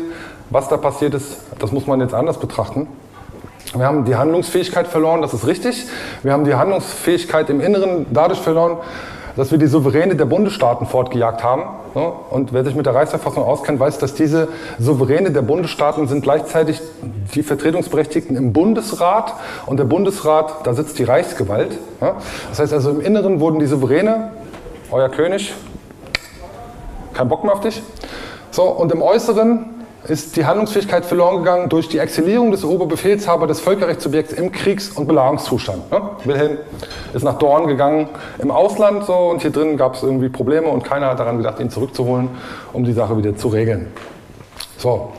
Was 0.50 0.68
da 0.68 0.76
passiert 0.76 1.14
ist, 1.14 1.38
das 1.58 1.72
muss 1.72 1.86
man 1.86 2.00
jetzt 2.00 2.14
anders 2.14 2.38
betrachten. 2.38 2.86
Wir 3.74 3.86
haben 3.86 4.04
die 4.04 4.14
Handlungsfähigkeit 4.14 4.86
verloren, 4.86 5.22
das 5.22 5.34
ist 5.34 5.46
richtig. 5.46 5.86
Wir 6.22 6.32
haben 6.32 6.44
die 6.44 6.54
Handlungsfähigkeit 6.54 7.50
im 7.50 7.60
Inneren 7.60 8.06
dadurch 8.12 8.38
verloren, 8.38 8.76
dass 9.36 9.50
wir 9.50 9.58
die 9.58 9.66
Souveräne 9.66 10.14
der 10.14 10.26
Bundesstaaten 10.26 10.86
fortgejagt 10.86 11.42
haben. 11.42 11.64
Und 12.30 12.52
wer 12.52 12.64
sich 12.64 12.76
mit 12.76 12.86
der 12.86 12.94
Reichsverfassung 12.94 13.42
auskennt, 13.42 13.80
weiß, 13.80 13.98
dass 13.98 14.14
diese 14.14 14.48
Souveräne 14.78 15.32
der 15.32 15.42
Bundesstaaten 15.42 16.06
sind 16.06 16.22
gleichzeitig 16.22 16.80
die 17.34 17.42
Vertretungsberechtigten 17.42 18.36
im 18.36 18.52
Bundesrat. 18.52 19.34
Und 19.66 19.78
der 19.78 19.84
Bundesrat, 19.84 20.66
da 20.66 20.74
sitzt 20.74 20.98
die 21.00 21.04
Reichsgewalt. 21.04 21.78
Das 22.50 22.60
heißt 22.60 22.72
also, 22.72 22.90
im 22.90 23.00
Inneren 23.00 23.40
wurden 23.40 23.58
die 23.58 23.66
Souveräne, 23.66 24.30
euer 24.92 25.08
König, 25.08 25.52
kein 27.12 27.28
Bock 27.28 27.42
mehr 27.42 27.54
auf 27.54 27.60
dich. 27.60 27.82
So, 28.52 28.64
und 28.64 28.92
im 28.92 29.02
Äußeren 29.02 29.73
ist 30.06 30.36
die 30.36 30.44
Handlungsfähigkeit 30.44 31.06
verloren 31.06 31.38
gegangen 31.38 31.68
durch 31.68 31.88
die 31.88 31.98
Exilierung 31.98 32.50
des 32.50 32.64
Oberbefehlshabers 32.64 33.48
des 33.48 33.60
Völkerrechtssubjekts 33.60 34.34
im 34.34 34.52
Kriegs- 34.52 34.90
und 34.90 35.06
Belagerungszustand. 35.06 35.90
Ne? 35.90 36.02
Wilhelm 36.24 36.58
ist 37.14 37.22
nach 37.22 37.38
Dorn 37.38 37.66
gegangen 37.66 38.08
im 38.38 38.50
Ausland 38.50 39.04
so, 39.04 39.14
und 39.14 39.40
hier 39.40 39.50
drin 39.50 39.76
gab 39.76 39.94
es 39.94 40.02
irgendwie 40.02 40.28
Probleme 40.28 40.68
und 40.68 40.84
keiner 40.84 41.08
hat 41.08 41.20
daran 41.20 41.38
gedacht, 41.38 41.58
ihn 41.58 41.70
zurückzuholen, 41.70 42.28
um 42.72 42.84
die 42.84 42.92
Sache 42.92 43.16
wieder 43.16 43.34
zu 43.34 43.48
regeln. 43.48 43.92
So. 44.76 45.12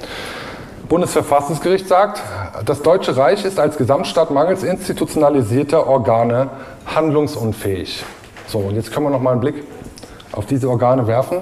Bundesverfassungsgericht 0.88 1.88
sagt, 1.88 2.22
das 2.64 2.84
Deutsche 2.84 3.18
Reich 3.18 3.44
ist 3.44 3.60
als 3.60 3.78
Gesamtstaat 3.78 4.30
mangels 4.30 4.62
institutionalisierter 4.62 5.88
Organe 5.88 6.50
handlungsunfähig. 6.86 8.04
So, 8.46 8.60
und 8.60 8.76
jetzt 8.76 8.92
können 8.94 9.08
wir 9.08 9.10
noch 9.10 9.22
mal 9.22 9.32
einen 9.32 9.42
Blick 9.42 9.64
auf 10.32 10.46
diese 10.46 10.70
Organe 10.70 11.08
werfen. 11.08 11.40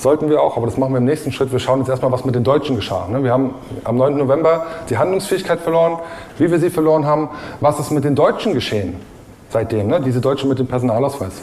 Sollten 0.00 0.30
wir 0.30 0.40
auch, 0.40 0.56
aber 0.56 0.64
das 0.64 0.78
machen 0.78 0.94
wir 0.94 0.98
im 0.98 1.04
nächsten 1.04 1.30
Schritt. 1.30 1.52
Wir 1.52 1.58
schauen 1.58 1.80
jetzt 1.80 1.90
erstmal, 1.90 2.10
was 2.10 2.24
mit 2.24 2.34
den 2.34 2.42
Deutschen 2.42 2.74
geschah. 2.74 3.06
Ne? 3.08 3.22
Wir 3.22 3.32
haben 3.32 3.54
am 3.84 3.96
9. 3.96 4.16
November 4.16 4.64
die 4.88 4.96
Handlungsfähigkeit 4.96 5.60
verloren, 5.60 5.98
wie 6.38 6.50
wir 6.50 6.58
sie 6.58 6.70
verloren 6.70 7.04
haben. 7.04 7.28
Was 7.60 7.78
ist 7.78 7.90
mit 7.90 8.04
den 8.04 8.14
Deutschen 8.14 8.54
geschehen 8.54 8.96
seitdem, 9.50 9.88
ne? 9.88 10.00
diese 10.00 10.22
Deutschen 10.22 10.48
mit 10.48 10.58
dem 10.58 10.68
Personalausweis? 10.68 11.34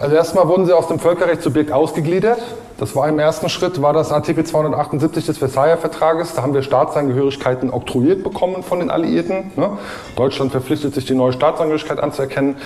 Also 0.00 0.16
erstmal 0.16 0.48
wurden 0.48 0.66
sie 0.66 0.72
aus 0.72 0.88
dem 0.88 0.98
Völkerrechtssubjekt 0.98 1.70
ausgegliedert. 1.70 2.40
Das 2.78 2.94
war 2.94 3.08
im 3.08 3.18
ersten 3.18 3.48
Schritt, 3.48 3.80
war 3.80 3.94
das 3.94 4.12
Artikel 4.12 4.44
278 4.44 5.24
des 5.24 5.38
Versailler 5.38 5.78
Vertrages. 5.78 6.34
Da 6.34 6.42
haben 6.42 6.52
wir 6.52 6.62
Staatsangehörigkeiten 6.62 7.70
oktroyiert 7.70 8.22
bekommen 8.22 8.62
von 8.62 8.80
den 8.80 8.90
Alliierten. 8.90 9.52
Ne? 9.56 9.78
Deutschland 10.14 10.52
verpflichtet 10.52 10.94
sich, 10.94 11.06
die 11.06 11.14
neue 11.14 11.32
Staatsangehörigkeit 11.32 11.98
anzuerkennen. 11.98 12.56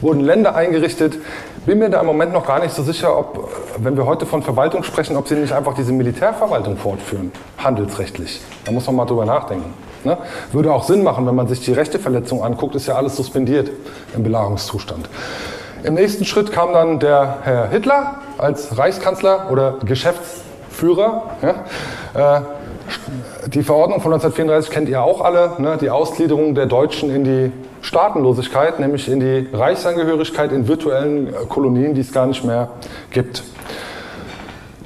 Wurden 0.00 0.20
Länder 0.20 0.54
eingerichtet. 0.54 1.18
Bin 1.66 1.80
mir 1.80 1.90
da 1.90 2.00
im 2.00 2.06
Moment 2.06 2.32
noch 2.32 2.46
gar 2.46 2.60
nicht 2.60 2.74
so 2.74 2.82
sicher, 2.82 3.18
ob, 3.18 3.50
wenn 3.76 3.94
wir 3.98 4.06
heute 4.06 4.24
von 4.24 4.42
Verwaltung 4.42 4.84
sprechen, 4.84 5.16
ob 5.18 5.28
sie 5.28 5.34
nicht 5.34 5.52
einfach 5.52 5.74
diese 5.74 5.92
Militärverwaltung 5.92 6.78
fortführen, 6.78 7.30
handelsrechtlich. 7.58 8.40
Da 8.64 8.72
muss 8.72 8.86
man 8.86 8.96
mal 8.96 9.04
drüber 9.04 9.26
nachdenken. 9.26 9.74
Ne? 10.02 10.16
Würde 10.52 10.72
auch 10.72 10.84
Sinn 10.84 11.02
machen, 11.02 11.26
wenn 11.26 11.34
man 11.34 11.46
sich 11.46 11.60
die 11.60 11.72
Rechteverletzung 11.72 12.42
anguckt, 12.42 12.74
ist 12.74 12.86
ja 12.86 12.94
alles 12.94 13.16
suspendiert 13.16 13.70
im 14.14 14.22
Belagerungszustand. 14.22 15.10
Im 15.84 15.94
nächsten 15.94 16.24
Schritt 16.24 16.50
kam 16.50 16.72
dann 16.72 16.98
der 16.98 17.38
Herr 17.42 17.68
Hitler 17.68 18.16
als 18.36 18.76
Reichskanzler 18.76 19.50
oder 19.50 19.76
Geschäftsführer. 19.84 21.22
Ja, 21.42 22.36
äh, 22.36 22.40
die 23.48 23.62
Verordnung 23.62 24.00
von 24.00 24.12
1934 24.12 24.70
kennt 24.72 24.88
ihr 24.88 25.02
auch 25.02 25.20
alle, 25.20 25.52
ne, 25.58 25.78
die 25.80 25.90
Ausgliederung 25.90 26.54
der 26.54 26.66
Deutschen 26.66 27.14
in 27.14 27.24
die 27.24 27.52
Staatenlosigkeit, 27.80 28.80
nämlich 28.80 29.08
in 29.08 29.20
die 29.20 29.48
Reichsangehörigkeit 29.52 30.50
in 30.50 30.66
virtuellen 30.66 31.28
äh, 31.28 31.32
Kolonien, 31.48 31.94
die 31.94 32.00
es 32.00 32.12
gar 32.12 32.26
nicht 32.26 32.44
mehr 32.44 32.70
gibt. 33.10 33.44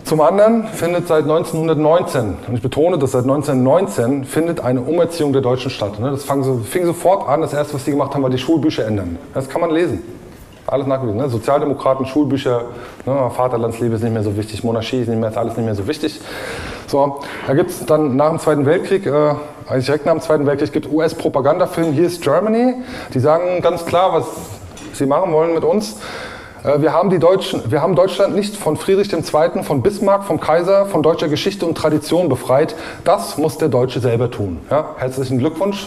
Zum 0.05 0.21
anderen 0.21 0.67
findet 0.67 1.09
seit 1.09 1.23
1919, 1.23 2.37
und 2.49 2.55
ich 2.55 2.61
betone 2.61 2.99
das 2.99 3.13
seit 3.13 3.23
1919, 3.23 4.25
findet 4.25 4.61
eine 4.61 4.83
Umerziehung 4.83 5.33
der 5.33 5.41
Deutschen 5.41 5.71
statt. 5.71 5.99
Ne. 5.99 6.11
Das 6.11 6.25
fing 6.25 6.85
sofort 6.85 7.29
an, 7.29 7.41
das 7.41 7.55
erste, 7.55 7.75
was 7.75 7.85
die 7.85 7.93
gemacht 7.93 8.13
haben, 8.13 8.23
war 8.23 8.29
die 8.29 8.37
Schulbücher 8.37 8.85
ändern. 8.85 9.19
Das 9.33 9.49
kann 9.49 9.63
man 9.63 9.71
lesen. 9.71 10.03
Alles 10.73 10.87
nachgewiesen. 10.87 11.19
Ne? 11.19 11.29
Sozialdemokraten, 11.29 12.07
Schulbücher, 12.07 12.65
ne? 13.05 13.31
Vaterlandsliebe 13.37 13.95
ist 13.95 14.03
nicht 14.03 14.15
mehr 14.15 14.23
so 14.23 14.39
wichtig, 14.39 14.65
Monarchie 14.65 15.03
ist, 15.03 15.09
nicht 15.09 15.21
mehr, 15.21 15.29
ist 15.29 15.37
alles 15.37 15.55
nicht 15.55 15.67
mehr 15.67 15.75
so 15.75 15.87
wichtig. 15.87 16.19
So, 16.87 17.21
da 17.47 17.53
gibt 17.53 17.69
es 17.69 17.85
dann 17.85 18.17
nach 18.17 18.31
dem 18.31 18.39
Zweiten 18.39 18.65
Weltkrieg, 18.65 19.05
äh, 19.05 19.35
eigentlich 19.69 19.85
direkt 19.85 20.07
nach 20.07 20.15
dem 20.15 20.23
Zweiten 20.23 20.47
Weltkrieg, 20.47 20.73
gibt 20.73 20.91
US-Propagandafilm 20.91 21.93
Here's 21.93 22.19
Germany. 22.23 22.77
Die 23.13 23.21
sagen 23.21 23.61
ganz 23.61 23.85
klar, 23.85 24.15
was 24.15 24.25
sie 24.95 25.05
machen 25.05 25.31
wollen 25.35 25.53
mit 25.53 25.63
uns. 25.63 25.99
Äh, 26.65 26.81
wir 26.81 26.95
haben, 26.95 27.11
die 27.11 27.19
Deutschen, 27.19 27.71
wir 27.71 27.83
haben 27.83 27.95
Deutschland 27.95 28.35
nicht 28.35 28.57
von 28.57 28.79
Friedrich 28.79 29.13
II., 29.13 29.63
von 29.65 29.83
Bismarck, 29.83 30.25
vom 30.25 30.41
Kaiser, 30.41 30.87
von 30.87 31.03
deutscher 31.03 31.29
Geschichte 31.29 31.67
und 31.67 31.77
Tradition 31.77 32.31
befreit. 32.31 32.77
Das 33.05 33.37
muss 33.37 33.59
der 33.59 33.69
Deutsche 33.69 34.01
selber 34.01 34.31
tun. 34.31 34.59
Ja? 34.71 34.95
Herzlichen 34.97 35.37
Glückwunsch. 35.37 35.87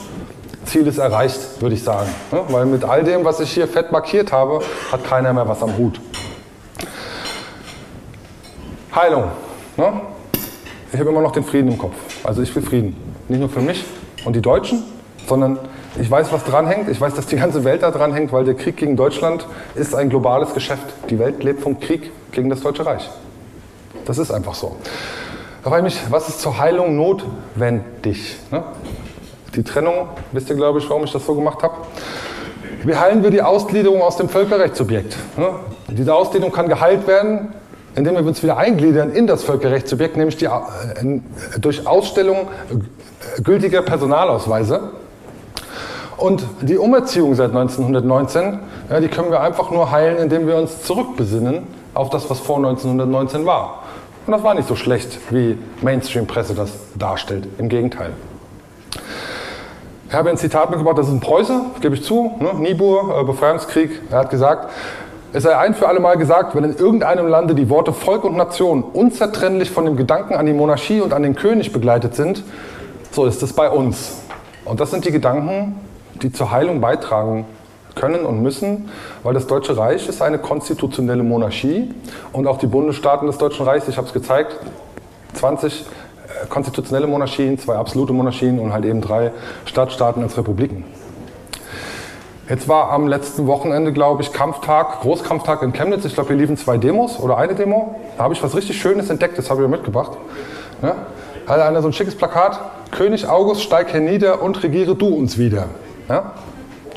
Ziel 0.66 0.88
ist 0.88 0.98
erreicht, 0.98 1.62
würde 1.62 1.76
ich 1.76 1.84
sagen. 1.84 2.10
Weil 2.50 2.66
mit 2.66 2.84
all 2.84 3.04
dem, 3.04 3.24
was 3.24 3.40
ich 3.40 3.52
hier 3.52 3.68
fett 3.68 3.92
markiert 3.92 4.32
habe, 4.32 4.62
hat 4.92 5.04
keiner 5.04 5.34
mehr 5.34 5.48
was 5.48 5.62
am 5.62 5.78
Hut. 5.78 6.00
Heilung. 8.94 9.26
Ne? 9.78 10.02
Ich 10.94 11.00
habe 11.00 11.10
immer 11.10 11.22
noch 11.22 11.32
den 11.32 11.44
Frieden 11.44 11.72
im 11.72 11.78
Kopf. 11.78 11.96
Also 12.24 12.42
ich 12.42 12.56
will 12.56 12.64
Frieden. 12.64 12.96
Nicht 13.28 13.40
nur 13.40 13.50
für 13.50 13.60
mich 13.60 13.84
und 14.24 14.36
die 14.36 14.42
Deutschen, 14.42 14.84
sondern 15.28 15.60
ich 16.00 16.10
weiß, 16.10 16.32
was 16.32 16.44
dranhängt. 16.44 16.90
Ich 16.90 17.00
weiß, 17.00 17.14
dass 17.14 17.26
die 17.28 17.38
ganze 17.38 17.64
Welt 17.64 17.84
da 17.84 17.92
dran 17.92 18.14
hängt, 18.14 18.32
weil 18.32 18.46
der 18.46 18.56
Krieg 18.56 18.78
gegen 18.78 18.96
Deutschland 18.96 19.46
ist 19.76 19.96
ein 19.96 20.10
globales 20.10 20.54
Geschäft. 20.54 20.86
Die 21.10 21.20
Welt 21.20 21.44
lebt 21.44 21.62
vom 21.62 21.80
Krieg 21.80 22.12
gegen 22.32 22.50
das 22.50 22.62
Deutsche 22.62 22.86
Reich. 22.86 23.10
Das 24.06 24.18
ist 24.18 24.32
einfach 24.32 24.56
so. 24.56 24.76
Da 25.64 25.70
frage 25.70 25.88
ich 25.88 25.96
mich, 25.96 26.12
was 26.12 26.30
ist 26.30 26.42
zur 26.42 26.60
Heilung 26.60 26.96
notwendig? 26.96 28.38
Ne? 28.52 28.64
Die 29.56 29.64
Trennung, 29.64 30.10
wisst 30.32 30.50
ihr, 30.50 30.56
glaube 30.56 30.80
ich, 30.80 30.90
warum 30.90 31.04
ich 31.04 31.12
das 31.12 31.26
so 31.26 31.34
gemacht 31.34 31.64
habe? 31.64 31.76
Wie 32.84 32.96
heilen 32.96 33.24
wir 33.24 33.32
die 33.32 33.42
Ausgliederung 33.42 34.02
aus 34.02 34.18
dem 34.18 34.30
Völkerrechtssubjekt? 34.30 35.18
Diese 35.88 36.14
Ausgliederung 36.14 36.54
kann 36.54 36.68
geheilt 36.68 37.08
werden, 37.08 37.54
indem 37.96 38.16
wir 38.16 38.26
uns 38.26 38.44
wieder 38.44 38.58
eingliedern 38.58 39.12
in 39.12 39.28
das 39.28 39.44
Völkerrechtssubjekt, 39.44 40.18
nämlich 40.18 40.38
die, 40.38 40.46
äh, 40.46 41.20
durch 41.60 41.88
Ausstellung 41.88 42.48
gültiger 43.44 43.82
Personalausweise. 43.82 44.92
Und 46.18 46.44
die 46.62 46.78
Umerziehung 46.78 47.36
seit 47.36 47.52
1919, 47.52 48.60
ja, 48.90 49.00
die 49.00 49.08
können 49.08 49.32
wir 49.32 49.42
einfach 49.42 49.72
nur 49.72 49.92
heilen, 49.92 50.18
indem 50.18 50.48
wir 50.48 50.56
uns 50.56 50.84
zurückbesinnen 50.84 51.64
auf 51.94 52.10
das, 52.10 52.30
was 52.30 52.40
vor 52.40 52.58
1919 52.58 53.46
war. 53.46 53.84
Und 54.26 54.32
das 54.32 54.44
war 54.44 54.54
nicht 54.54 54.68
so 54.68 54.76
schlecht, 54.76 55.20
wie 55.30 55.58
Mainstream-Presse 55.82 56.56
das 56.56 56.72
darstellt. 56.98 57.48
Im 57.58 57.70
Gegenteil. 57.70 58.12
Ich 60.08 60.14
habe 60.14 60.30
ein 60.30 60.38
Zitat 60.38 60.70
mitgebracht, 60.70 61.00
das 61.00 61.08
ist 61.08 61.14
ein 61.14 61.20
Preuße, 61.20 61.62
gebe 61.82 61.96
ich 61.96 62.04
zu, 62.04 62.32
ne? 62.40 62.54
Niebuhr, 62.60 63.22
äh, 63.22 63.24
Befreiungskrieg. 63.24 64.02
Er 64.12 64.20
hat 64.20 64.30
gesagt, 64.30 64.70
es 65.34 65.44
sei 65.44 65.58
ein 65.58 65.74
für 65.74 65.88
alle 65.88 66.00
Mal 66.00 66.16
gesagt, 66.16 66.56
wenn 66.56 66.64
in 66.64 66.78
irgendeinem 66.78 67.28
Lande 67.28 67.56
die 67.56 67.70
Worte 67.70 67.92
Volk 67.92 68.24
und 68.24 68.38
Nation 68.38 68.84
unzertrennlich 68.84 69.72
von 69.72 69.86
dem 69.86 69.98
Gedanken 69.98 70.36
an 70.36 70.46
die 70.46 70.54
Monarchie 70.54 71.02
und 71.02 71.12
an 71.12 71.24
den 71.24 71.36
König 71.36 71.74
begleitet 71.74 72.14
sind, 72.16 72.44
so 73.12 73.26
ist 73.26 73.42
es 73.42 73.54
bei 73.54 73.68
uns. 73.70 74.22
Und 74.64 74.80
das 74.80 74.92
sind 74.92 75.06
die 75.06 75.12
Gedanken, 75.12 75.76
die 76.22 76.32
zur 76.32 76.52
Heilung 76.52 76.82
beitragen 76.82 77.46
können 77.96 78.26
und 78.26 78.44
müssen, 78.44 78.90
weil 79.24 79.34
das 79.34 79.48
Deutsche 79.48 79.76
Reich 79.76 80.08
ist 80.08 80.22
eine 80.22 80.38
konstitutionelle 80.38 81.24
Monarchie 81.24 81.94
und 82.32 82.46
auch 82.46 82.60
die 82.60 82.68
Bundesstaaten 82.68 83.26
des 83.26 83.40
Deutschen 83.40 83.66
Reichs, 83.66 83.88
ich 83.88 83.98
habe 83.98 84.06
es 84.06 84.14
gezeigt, 84.14 84.56
20 85.34 85.82
äh, 85.82 85.84
konstitutionelle 86.50 87.08
Monarchien, 87.08 87.58
zwei 87.58 87.76
absolute 87.76 88.14
Monarchien 88.14 88.60
und 88.60 88.74
halt 88.74 88.86
eben 88.86 89.02
drei 89.02 89.32
Stadtstaaten 89.66 90.24
als 90.24 90.38
Republiken. 90.38 90.84
Jetzt 92.48 92.68
war 92.68 92.92
am 92.92 93.08
letzten 93.08 93.48
Wochenende, 93.48 93.92
glaube 93.92 94.22
ich, 94.22 94.32
Kampftag, 94.32 95.02
Großkampftag 95.02 95.64
in 95.64 95.74
Chemnitz. 95.74 96.06
Ich 96.06 96.14
glaube, 96.14 96.30
hier 96.30 96.38
liefen 96.38 96.58
zwei 96.58 96.78
Demos 96.78 97.20
oder 97.20 97.38
eine 97.38 97.56
Demo. 97.56 97.96
Da 98.18 98.24
habe 98.24 98.36
ich 98.36 98.44
was 98.44 98.56
richtig 98.56 98.80
Schönes 98.80 99.10
entdeckt, 99.10 99.38
das 99.38 99.50
habe 99.50 99.64
ich 99.64 99.70
mitgebracht. 99.70 100.12
Ja? 100.84 100.96
Hatte 101.48 101.66
einer 101.66 101.82
so 101.82 101.88
ein 101.88 101.94
schickes 101.94 102.16
Plakat: 102.16 102.60
König 102.92 103.28
August, 103.28 103.64
steig 103.64 103.92
hernieder 103.94 104.44
und 104.44 104.62
regiere 104.62 104.96
du 104.96 105.08
uns 105.08 105.40
wieder. 105.40 105.66
Ja? 106.08 106.34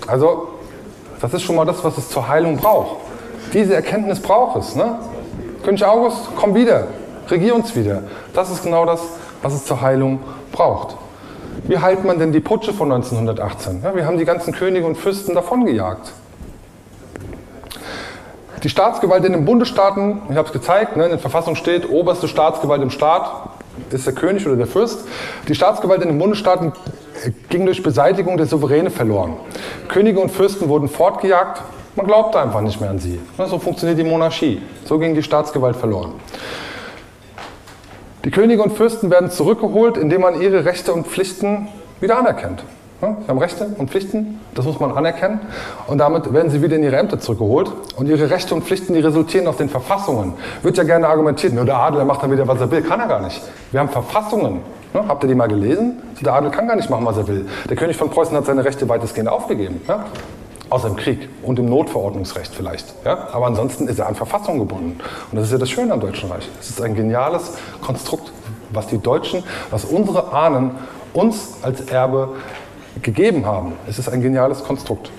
Also, 0.07 0.49
das 1.21 1.33
ist 1.33 1.43
schon 1.43 1.57
mal 1.57 1.65
das, 1.65 1.83
was 1.83 1.97
es 1.97 2.11
zur 2.11 2.29
Heilung 2.29 2.59
braucht. 2.59 2.97
Diese 3.55 3.75
Erkenntnis 3.75 4.21
braucht 4.21 4.59
es. 4.59 4.77
Ne? 4.77 4.99
König 5.65 5.83
August, 5.85 6.29
komm 6.37 6.55
wieder, 6.55 6.89
regier 7.29 7.55
uns 7.55 7.75
wieder. 7.75 8.03
Das 8.35 8.51
ist 8.51 8.63
genau 8.63 8.85
das, 8.85 9.01
was 9.43 9.55
es 9.55 9.65
zur 9.65 9.81
Heilung 9.81 10.21
braucht. 10.53 10.97
Wie 11.65 11.79
heilt 11.79 12.05
man 12.05 12.19
denn 12.19 12.33
die 12.33 12.41
Putsche 12.41 12.73
von 12.73 12.91
1918? 12.93 13.83
Ja, 13.83 13.95
wir 13.95 14.07
haben 14.07 14.19
die 14.19 14.25
ganzen 14.25 14.53
Könige 14.53 14.87
und 14.87 14.97
Fürsten 14.97 15.35
davongejagt. 15.35 16.13
Die 18.63 18.69
Staatsgewalt 18.69 19.25
in 19.25 19.33
den 19.33 19.45
Bundesstaaten, 19.45 20.23
ich 20.31 20.37
habe 20.37 20.49
es 20.49 20.53
gezeigt, 20.53 20.97
ne, 20.97 21.05
in 21.05 21.11
der 21.11 21.19
Verfassung 21.19 21.55
steht, 21.55 21.89
oberste 21.89 22.27
Staatsgewalt 22.27 22.83
im 22.83 22.91
Staat 22.91 23.51
ist 23.91 24.07
der 24.07 24.15
König 24.15 24.47
oder 24.47 24.57
der 24.57 24.67
Fürst. 24.67 25.07
Die 25.47 25.55
Staatsgewalt 25.55 26.03
in 26.03 26.09
den 26.09 26.19
Bundesstaaten 26.19 26.73
ging 27.49 27.67
durch 27.67 27.83
Beseitigung 27.83 28.37
der 28.37 28.47
Souveräne 28.47 28.91
verloren. 28.91 29.37
Könige 29.89 30.21
und 30.21 30.31
Fürsten 30.31 30.69
wurden 30.69 30.89
fortgejagt, 30.89 31.63
man 31.97 32.07
glaubte 32.07 32.41
einfach 32.41 32.61
nicht 32.61 32.81
mehr 32.81 32.91
an 32.91 32.99
sie. 32.99 33.21
So 33.37 33.59
funktioniert 33.59 33.99
die 33.99 34.05
Monarchie. 34.05 34.63
So 34.85 34.99
ging 34.99 35.15
die 35.15 35.23
Staatsgewalt 35.23 35.77
verloren. 35.77 36.13
Die 38.25 38.31
Könige 38.31 38.63
und 38.63 38.73
Fürsten 38.73 39.11
werden 39.11 39.31
zurückgeholt, 39.31 39.97
indem 39.97 40.23
man 40.23 40.41
ihre 40.41 40.65
Rechte 40.65 40.93
und 40.93 41.07
Pflichten 41.07 41.69
wieder 42.01 42.19
anerkennt. 42.19 42.65
Sie 43.01 43.07
haben 43.29 43.39
Rechte 43.39 43.65
und 43.79 43.91
Pflichten, 43.91 44.41
das 44.57 44.65
muss 44.65 44.81
man 44.81 44.91
anerkennen. 44.91 45.39
Und 45.87 45.99
damit 45.99 46.33
werden 46.33 46.51
sie 46.51 46.63
wieder 46.63 46.75
in 46.75 46.83
ihre 46.83 46.97
Ämter 46.97 47.21
zurückgeholt. 47.21 47.71
Und 47.95 48.09
ihre 48.09 48.29
Rechte 48.29 48.57
und 48.57 48.65
Pflichten, 48.65 48.93
die 48.93 48.99
resultieren 48.99 49.47
aus 49.47 49.57
den 49.57 49.69
Verfassungen. 49.69 50.35
Wird 50.63 50.77
ja 50.77 50.83
gerne 50.83 51.07
argumentiert, 51.07 51.53
nur 51.53 51.65
der 51.65 51.77
Adel 51.77 52.05
macht 52.05 52.25
dann 52.25 52.33
wieder, 52.33 52.49
was 52.49 52.61
er 52.61 52.69
will. 52.73 52.83
Kann 52.83 52.99
er 52.99 53.07
gar 53.07 53.21
nicht. 53.23 53.41
Wir 53.71 53.79
haben 53.79 53.89
Verfassungen. 53.89 54.63
Habt 54.95 55.23
ihr 55.23 55.29
die 55.29 55.37
mal 55.37 55.47
gelesen? 55.47 56.03
Der 56.21 56.33
Adel 56.35 56.51
kann 56.51 56.67
gar 56.67 56.75
nicht 56.75 56.91
machen, 56.91 57.05
was 57.05 57.17
er 57.19 57.29
will. 57.29 57.47
Der 57.69 57.77
König 57.77 57.97
von 57.97 58.11
Preußen 58.11 58.37
hat 58.37 58.47
seine 58.47 58.65
Rechte 58.65 58.89
weitestgehend 58.89 59.29
aufgegeben. 59.29 59.81
Außer 60.71 60.89
im 60.89 60.97
Krieg 60.97 61.29
und 61.43 61.59
im 61.59 61.67
Notverordnungsrecht 61.67 62.55
vielleicht. 62.55 62.87
Ja? 63.05 63.29
Aber 63.33 63.47
ansonsten 63.47 63.89
ist 63.89 63.99
er 63.99 64.07
an 64.07 64.15
Verfassung 64.15 64.59
gebunden. 64.59 64.99
Und 65.31 65.37
das 65.37 65.47
ist 65.47 65.53
ja 65.53 65.59
das 65.59 65.71
Schöne 65.71 65.93
am 65.93 66.01
Deutschen 66.01 66.31
Reich. 66.31 66.49
Es 66.61 66.69
ist 66.69 66.83
ein 66.83 66.95
geniales 66.95 67.53
Konstrukt, 67.81 68.33
was 68.71 68.87
die 68.87 68.99
Deutschen, 68.99 69.43
was 69.71 69.85
unsere 69.85 70.33
Ahnen 70.33 70.73
uns 71.15 71.55
als 71.63 71.81
Erbe 71.91 72.35
gegeben 73.03 73.47
haben. 73.47 73.73
Es 73.89 73.99
ist 73.99 74.09
ein 74.09 74.21
geniales 74.21 74.63
Konstrukt. 74.63 75.11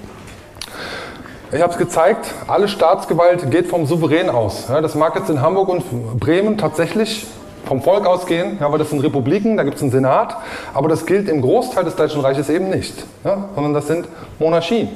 Ich 1.51 1.61
habe 1.61 1.71
es 1.71 1.79
gezeigt, 1.79 2.31
alle 2.47 2.67
Staatsgewalt 2.67 3.49
geht 3.49 3.65
vom 3.67 3.87
Souverän 3.87 4.29
aus. 4.29 4.67
Ja, 4.69 4.81
das 4.81 4.93
mag 4.93 5.15
jetzt 5.15 5.31
in 5.31 5.41
Hamburg 5.41 5.69
und 5.69 6.19
Bremen 6.19 6.59
tatsächlich 6.59 7.25
vom 7.65 7.81
Volk 7.81 8.05
ausgehen, 8.05 8.57
ja, 8.59 8.71
weil 8.71 8.77
das 8.77 8.91
sind 8.91 8.99
Republiken, 9.01 9.57
da 9.57 9.63
gibt 9.63 9.77
es 9.77 9.81
einen 9.81 9.91
Senat, 9.91 10.37
aber 10.73 10.89
das 10.89 11.05
gilt 11.05 11.27
im 11.27 11.41
Großteil 11.41 11.83
des 11.83 11.95
Deutschen 11.95 12.21
Reiches 12.21 12.49
eben 12.49 12.69
nicht, 12.69 13.03
ja, 13.23 13.49
sondern 13.55 13.73
das 13.73 13.87
sind 13.87 14.07
Monarchien. 14.37 14.89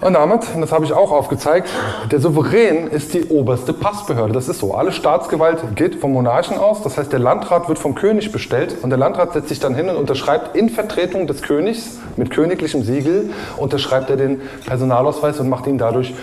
Und 0.00 0.14
damit, 0.14 0.46
und 0.54 0.62
das 0.62 0.72
habe 0.72 0.86
ich 0.86 0.94
auch 0.94 1.12
aufgezeigt, 1.12 1.68
der 2.10 2.20
Souverän 2.20 2.86
ist 2.88 3.12
die 3.12 3.26
oberste 3.26 3.74
Passbehörde. 3.74 4.32
Das 4.32 4.48
ist 4.48 4.58
so. 4.58 4.72
Alle 4.74 4.92
Staatsgewalt 4.92 5.76
geht 5.76 5.96
vom 5.96 6.12
Monarchen 6.12 6.56
aus. 6.56 6.82
Das 6.82 6.96
heißt, 6.96 7.12
der 7.12 7.18
Landrat 7.18 7.68
wird 7.68 7.78
vom 7.78 7.94
König 7.94 8.32
bestellt 8.32 8.76
und 8.80 8.88
der 8.88 8.98
Landrat 8.98 9.34
setzt 9.34 9.50
sich 9.50 9.60
dann 9.60 9.74
hin 9.74 9.90
und 9.90 9.96
unterschreibt 9.96 10.56
in 10.56 10.70
Vertretung 10.70 11.26
des 11.26 11.42
Königs 11.42 11.98
mit 12.16 12.30
königlichem 12.30 12.82
Siegel, 12.82 13.30
unterschreibt 13.58 14.08
er 14.08 14.16
den 14.16 14.40
Personalausweis 14.64 15.38
und 15.38 15.50
macht 15.50 15.66
ihn 15.66 15.76
dadurch 15.76 16.14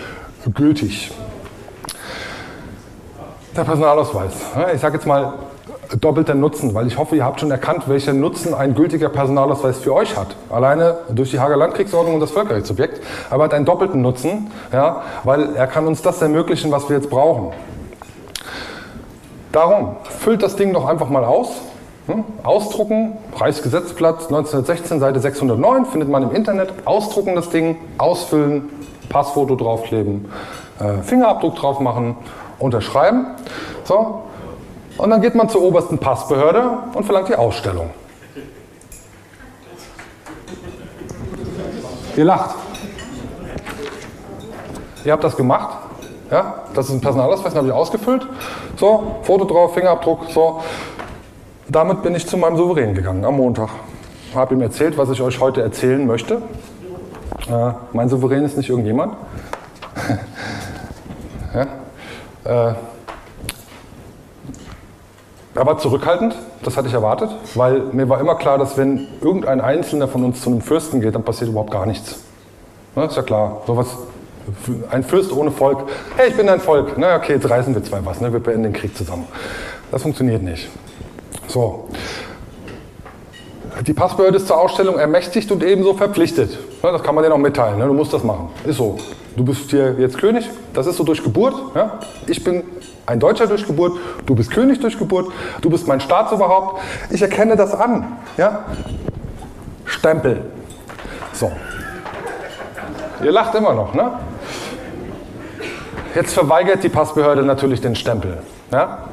gültig. 0.54 1.12
Der 3.56 3.62
Personalausweis. 3.62 4.32
Ich 4.74 4.80
sage 4.80 4.96
jetzt 4.96 5.06
mal 5.06 5.34
doppelter 6.00 6.34
Nutzen, 6.34 6.74
weil 6.74 6.86
ich 6.86 6.98
hoffe, 6.98 7.16
ihr 7.16 7.24
habt 7.24 7.40
schon 7.40 7.50
erkannt, 7.50 7.88
welcher 7.88 8.12
Nutzen 8.12 8.54
ein 8.54 8.74
gültiger 8.74 9.08
Personalausweis 9.08 9.78
für 9.78 9.94
euch 9.94 10.16
hat. 10.16 10.36
Alleine 10.50 10.98
durch 11.10 11.30
die 11.30 11.40
Hager 11.40 11.56
Landkriegsordnung 11.56 12.14
und 12.14 12.20
das 12.20 12.30
Völkerrechtssubjekt, 12.30 13.00
aber 13.30 13.44
hat 13.44 13.54
einen 13.54 13.64
doppelten 13.64 14.02
Nutzen, 14.02 14.50
ja, 14.72 15.02
weil 15.24 15.54
er 15.56 15.66
kann 15.66 15.86
uns 15.86 16.02
das 16.02 16.20
ermöglichen, 16.20 16.70
was 16.70 16.88
wir 16.88 16.96
jetzt 16.96 17.10
brauchen. 17.10 17.52
Darum, 19.52 19.96
füllt 20.04 20.42
das 20.42 20.56
Ding 20.56 20.72
doch 20.74 20.86
einfach 20.86 21.08
mal 21.08 21.24
aus. 21.24 21.48
Hm? 22.06 22.24
Ausdrucken, 22.42 23.18
Reichsgesetzblatt 23.36 24.26
1916, 24.28 25.00
Seite 25.00 25.20
609, 25.20 25.86
findet 25.86 26.08
man 26.08 26.22
im 26.22 26.34
Internet. 26.34 26.72
Ausdrucken 26.84 27.34
das 27.34 27.50
Ding, 27.50 27.76
ausfüllen, 27.98 28.68
Passfoto 29.08 29.56
draufkleben, 29.56 30.30
äh, 30.80 31.02
Fingerabdruck 31.02 31.56
drauf 31.56 31.80
machen 31.80 32.16
unterschreiben. 32.58 33.26
So. 33.84 34.22
Und 34.98 35.10
dann 35.10 35.22
geht 35.22 35.36
man 35.36 35.48
zur 35.48 35.62
obersten 35.62 35.98
Passbehörde 35.98 36.70
und 36.92 37.04
verlangt 37.04 37.28
die 37.28 37.36
Ausstellung. 37.36 37.90
Ihr 42.16 42.24
lacht. 42.24 42.56
Ihr 45.04 45.12
habt 45.12 45.22
das 45.22 45.36
gemacht. 45.36 45.78
Ja, 46.30 46.64
das 46.74 46.88
ist 46.88 46.94
ein 46.94 47.00
Personalausweis, 47.00 47.52
den 47.52 47.58
habe 47.58 47.68
ich 47.68 47.72
ausgefüllt. 47.72 48.26
So, 48.76 49.20
Foto 49.22 49.44
drauf, 49.44 49.74
Fingerabdruck, 49.74 50.26
so. 50.30 50.60
Damit 51.68 52.02
bin 52.02 52.14
ich 52.14 52.26
zu 52.26 52.36
meinem 52.36 52.56
Souverän 52.56 52.94
gegangen 52.94 53.24
am 53.24 53.36
Montag. 53.36 53.70
Habe 54.34 54.54
ihm 54.54 54.62
erzählt, 54.62 54.98
was 54.98 55.10
ich 55.10 55.22
euch 55.22 55.40
heute 55.40 55.62
erzählen 55.62 56.04
möchte. 56.06 56.42
Äh, 57.48 57.72
mein 57.92 58.08
Souverän 58.08 58.44
ist 58.44 58.56
nicht 58.56 58.68
irgendjemand. 58.68 59.14
ja? 61.54 62.70
Äh, 62.70 62.74
er 65.58 65.66
war 65.66 65.78
zurückhaltend, 65.78 66.36
das 66.62 66.76
hatte 66.76 66.86
ich 66.86 66.94
erwartet, 66.94 67.30
weil 67.54 67.80
mir 67.92 68.08
war 68.08 68.20
immer 68.20 68.36
klar, 68.36 68.58
dass 68.58 68.76
wenn 68.76 69.08
irgendein 69.20 69.60
Einzelner 69.60 70.06
von 70.06 70.22
uns 70.24 70.40
zu 70.40 70.50
einem 70.50 70.60
Fürsten 70.60 71.00
geht, 71.00 71.16
dann 71.16 71.24
passiert 71.24 71.50
überhaupt 71.50 71.72
gar 71.72 71.84
nichts. 71.84 72.20
Ne, 72.94 73.06
ist 73.06 73.16
ja 73.16 73.22
klar. 73.22 73.62
Sowas, 73.66 73.88
ein 74.90 75.02
Fürst 75.02 75.32
ohne 75.32 75.50
Volk, 75.50 75.88
hey, 76.16 76.28
ich 76.28 76.36
bin 76.36 76.48
ein 76.48 76.60
Volk. 76.60 76.92
Na 76.96 77.16
okay, 77.16 77.34
jetzt 77.34 77.50
reißen 77.50 77.74
wir 77.74 77.82
zwei 77.82 77.98
was, 78.04 78.20
ne? 78.20 78.32
wir 78.32 78.38
beenden 78.38 78.62
den 78.64 78.72
Krieg 78.72 78.96
zusammen. 78.96 79.26
Das 79.90 80.02
funktioniert 80.02 80.42
nicht. 80.42 80.68
So. 81.48 81.88
Die 83.84 83.94
Passbehörde 83.94 84.36
ist 84.36 84.46
zur 84.46 84.60
Ausstellung 84.60 84.96
ermächtigt 84.98 85.50
und 85.50 85.64
ebenso 85.64 85.94
verpflichtet. 85.94 86.56
Das 86.82 87.02
kann 87.02 87.16
man 87.16 87.24
denen 87.24 87.34
auch 87.34 87.38
mitteilen. 87.38 87.78
Ne? 87.78 87.86
Du 87.86 87.94
musst 87.94 88.12
das 88.12 88.22
machen. 88.22 88.50
Ist 88.64 88.76
so. 88.76 88.96
Du 89.38 89.44
bist 89.44 89.70
hier 89.70 89.94
jetzt 90.00 90.18
König. 90.18 90.50
Das 90.74 90.88
ist 90.88 90.96
so 90.96 91.04
durch 91.04 91.22
Geburt. 91.22 91.54
Ja? 91.76 92.00
Ich 92.26 92.42
bin 92.42 92.64
ein 93.06 93.20
Deutscher 93.20 93.46
durch 93.46 93.64
Geburt. 93.64 93.96
Du 94.26 94.34
bist 94.34 94.50
König 94.50 94.80
durch 94.80 94.98
Geburt. 94.98 95.30
Du 95.60 95.70
bist 95.70 95.86
mein 95.86 96.00
Staatsoberhaupt. 96.00 96.82
Ich 97.10 97.22
erkenne 97.22 97.54
das 97.54 97.72
an. 97.72 98.16
Ja? 98.36 98.64
Stempel. 99.84 100.40
So. 101.32 101.52
Ihr 103.22 103.30
lacht 103.30 103.54
immer 103.54 103.74
noch, 103.74 103.94
ne? 103.94 104.10
Jetzt 106.16 106.34
verweigert 106.34 106.82
die 106.82 106.88
Passbehörde 106.88 107.44
natürlich 107.44 107.80
den 107.80 107.94
Stempel. 107.94 108.38
Ja? 108.72 109.04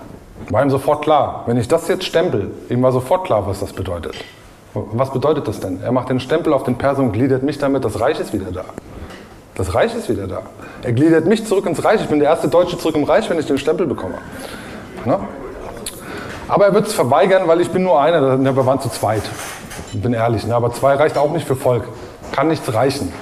War 0.49 0.63
ihm 0.63 0.71
sofort 0.71 1.03
klar. 1.03 1.43
Wenn 1.45 1.57
ich 1.57 1.67
das 1.67 1.87
jetzt 1.87 2.03
stempel, 2.03 2.49
ihm 2.69 2.81
war 2.81 2.91
sofort 2.91 3.25
klar, 3.25 3.45
was 3.45 3.59
das 3.59 3.73
bedeutet. 3.73 4.15
Was 4.73 5.13
bedeutet 5.13 5.47
das 5.47 5.59
denn? 5.59 5.83
Er 5.83 5.91
macht 5.91 6.09
den 6.09 6.19
Stempel 6.19 6.51
auf 6.51 6.63
den 6.63 6.79
Perso 6.79 7.03
und 7.03 7.11
gliedert 7.11 7.43
mich 7.43 7.59
damit, 7.59 7.85
das 7.85 7.99
Reich 7.99 8.19
ist 8.19 8.33
wieder 8.33 8.51
da. 8.51 8.65
Das 9.55 9.73
Reich 9.73 9.95
ist 9.95 10.09
wieder 10.09 10.27
da. 10.27 10.41
Er 10.83 10.91
gliedert 10.91 11.25
mich 11.25 11.45
zurück 11.47 11.65
ins 11.65 11.83
Reich. 11.83 12.01
Ich 12.01 12.07
bin 12.07 12.19
der 12.19 12.29
erste 12.29 12.49
Deutsche 12.49 12.77
zurück 12.77 12.95
im 12.95 13.05
Reich, 13.05 13.29
wenn 13.29 13.39
ich 13.39 13.45
den 13.45 13.57
Stempel 13.57 13.87
bekomme. 13.87 14.15
Ne? 15.05 15.17
Aber 16.47 16.65
er 16.65 16.73
wird 16.73 16.87
es 16.87 16.93
verweigern, 16.93 17.47
weil 17.47 17.61
ich 17.61 17.69
bin 17.69 17.83
nur 17.83 17.99
einer. 17.99 18.37
Wir 18.37 18.65
waren 18.65 18.81
zu 18.81 18.89
zweit. 18.89 19.23
Ich 19.93 20.01
bin 20.01 20.13
ehrlich. 20.13 20.45
Ne? 20.45 20.53
Aber 20.53 20.73
zwei 20.73 20.95
reicht 20.95 21.17
auch 21.17 21.31
nicht 21.31 21.47
für 21.47 21.55
Volk. 21.55 21.85
Kann 22.33 22.49
nichts 22.49 22.73
reichen. 22.73 23.13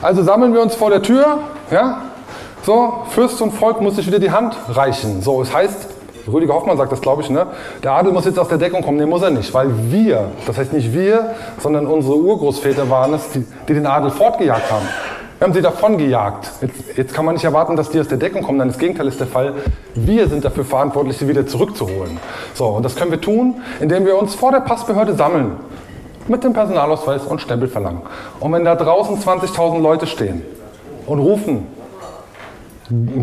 Also 0.00 0.22
sammeln 0.22 0.54
wir 0.54 0.62
uns 0.62 0.74
vor 0.74 0.88
der 0.88 1.02
Tür. 1.02 1.40
Ja? 1.70 2.02
So, 2.62 3.04
Fürst 3.10 3.42
und 3.42 3.52
Volk 3.52 3.82
muss 3.82 3.96
sich 3.96 4.06
wieder 4.06 4.18
die 4.18 4.30
Hand 4.30 4.56
reichen. 4.68 5.20
So, 5.20 5.42
es 5.42 5.52
heißt, 5.52 5.88
Rüdiger 6.26 6.54
Hoffmann 6.54 6.76
sagt 6.76 6.92
das, 6.92 7.00
glaube 7.00 7.22
ich, 7.22 7.30
ne? 7.30 7.46
Der 7.82 7.92
Adel 7.92 8.12
muss 8.12 8.24
jetzt 8.24 8.38
aus 8.38 8.48
der 8.48 8.58
Deckung 8.58 8.82
kommen. 8.82 8.98
Nee, 8.98 9.06
muss 9.06 9.22
er 9.22 9.30
nicht, 9.30 9.52
weil 9.54 9.68
wir, 9.90 10.30
das 10.46 10.58
heißt 10.58 10.72
nicht 10.72 10.92
wir, 10.92 11.34
sondern 11.58 11.86
unsere 11.86 12.16
Urgroßväter 12.16 12.88
waren 12.90 13.14
es, 13.14 13.30
die, 13.30 13.44
die 13.68 13.74
den 13.74 13.86
Adel 13.86 14.10
fortgejagt 14.10 14.70
haben. 14.70 14.86
Wir 15.40 15.46
haben 15.46 15.54
sie 15.54 15.62
davon 15.62 15.96
gejagt. 15.96 16.50
Jetzt, 16.60 16.98
jetzt, 16.98 17.14
kann 17.14 17.24
man 17.24 17.34
nicht 17.34 17.44
erwarten, 17.44 17.74
dass 17.74 17.88
die 17.88 17.98
aus 17.98 18.08
der 18.08 18.18
Deckung 18.18 18.42
kommen, 18.42 18.58
denn 18.58 18.68
das 18.68 18.76
Gegenteil 18.76 19.08
ist 19.08 19.20
der 19.20 19.26
Fall. 19.26 19.54
Wir 19.94 20.28
sind 20.28 20.44
dafür 20.44 20.66
verantwortlich, 20.66 21.16
sie 21.16 21.28
wieder 21.28 21.46
zurückzuholen. 21.46 22.18
So, 22.52 22.66
und 22.66 22.84
das 22.84 22.94
können 22.94 23.10
wir 23.10 23.22
tun, 23.22 23.54
indem 23.80 24.04
wir 24.04 24.18
uns 24.18 24.34
vor 24.34 24.52
der 24.52 24.60
Passbehörde 24.60 25.14
sammeln. 25.14 25.52
Mit 26.28 26.44
dem 26.44 26.52
Personalausweis 26.52 27.24
und 27.24 27.40
Stempel 27.40 27.68
verlangen. 27.68 28.02
Und 28.38 28.52
wenn 28.52 28.66
da 28.66 28.76
draußen 28.76 29.16
20.000 29.16 29.80
Leute 29.80 30.06
stehen 30.06 30.42
und 31.06 31.20
rufen, 31.20 31.66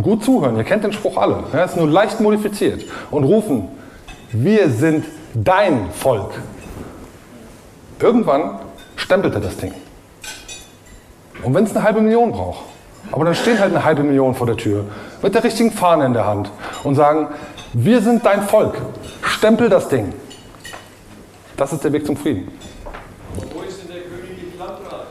gut 0.02 0.24
zuhören, 0.24 0.56
ihr 0.58 0.64
kennt 0.64 0.84
den 0.84 0.94
Spruch 0.94 1.18
alle, 1.18 1.44
er 1.52 1.66
ist 1.66 1.76
nur 1.76 1.88
leicht 1.88 2.20
modifiziert, 2.20 2.86
und 3.12 3.24
rufen, 3.24 3.68
wir 4.32 4.70
sind 4.70 5.06
dein 5.34 5.92
Volk. 5.92 6.32
Irgendwann 8.00 8.60
stempelt 8.96 9.34
er 9.36 9.42
das 9.42 9.58
Ding. 9.58 9.74
Und 11.44 11.54
wenn 11.54 11.66
es 11.66 11.76
eine 11.76 11.84
halbe 11.84 12.02
Million 12.02 12.32
braucht, 12.32 12.64
aber 13.12 13.26
dann 13.26 13.36
stehen 13.36 13.60
halt 13.60 13.74
eine 13.74 13.84
halbe 13.84 14.04
Million 14.04 14.36
vor 14.36 14.48
der 14.48 14.58
Tür 14.58 14.86
mit 15.22 15.34
der 15.34 15.44
richtigen 15.44 15.72
Fahne 15.72 16.06
in 16.06 16.14
der 16.14 16.26
Hand 16.26 16.52
und 16.84 16.96
sagen, 16.96 17.28
wir 17.74 18.02
sind 18.02 18.26
dein 18.26 18.44
Volk, 18.44 18.76
stempel 19.22 19.70
das 19.70 19.88
Ding. 19.90 20.14
Das 21.56 21.74
ist 21.74 21.84
der 21.84 21.92
Weg 21.94 22.06
zum 22.06 22.16
Frieden. 22.16 22.52
Wo 23.54 23.62
ist 23.62 23.82
denn 23.82 23.90
der 23.90 24.02
königliche 24.04 24.58
Landrat? 24.58 25.08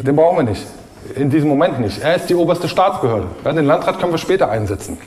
Den 0.00 0.16
brauchen 0.16 0.38
wir 0.38 0.44
nicht 0.44 0.79
in 1.16 1.30
diesem 1.30 1.48
Moment 1.48 1.80
nicht. 1.80 2.02
Er 2.02 2.16
ist 2.16 2.28
die 2.30 2.34
oberste 2.34 2.68
Staatsbehörde. 2.68 3.26
Den 3.44 3.66
Landrat 3.66 3.98
können 3.98 4.12
wir 4.12 4.18
später 4.18 4.50
einsetzen. 4.50 4.98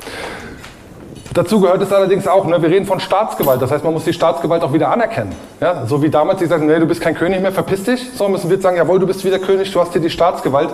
Dazu 1.33 1.59
gehört 1.59 1.81
es 1.81 1.91
allerdings 1.91 2.27
auch, 2.27 2.45
ne, 2.45 2.61
wir 2.61 2.69
reden 2.69 2.85
von 2.85 2.99
Staatsgewalt, 2.99 3.59
das 3.59 3.71
heißt, 3.71 3.83
man 3.83 3.93
muss 3.93 4.03
die 4.03 4.13
Staatsgewalt 4.13 4.61
auch 4.61 4.71
wieder 4.71 4.91
anerkennen. 4.91 5.33
Ja? 5.59 5.87
So 5.87 6.03
wie 6.03 6.11
damals 6.11 6.39
sie 6.39 6.45
sagen, 6.45 6.67
nee, 6.67 6.77
du 6.77 6.85
bist 6.85 7.01
kein 7.01 7.15
König 7.15 7.41
mehr, 7.41 7.51
verpiss 7.51 7.83
dich. 7.83 8.11
So 8.13 8.29
müssen 8.29 8.49
wir 8.49 8.57
jetzt 8.57 8.63
sagen, 8.63 8.77
jawohl, 8.77 8.99
du 8.99 9.07
bist 9.07 9.25
wieder 9.25 9.39
König, 9.39 9.71
du 9.71 9.81
hast 9.81 9.93
hier 9.93 10.01
die 10.01 10.11
Staatsgewalt. 10.11 10.69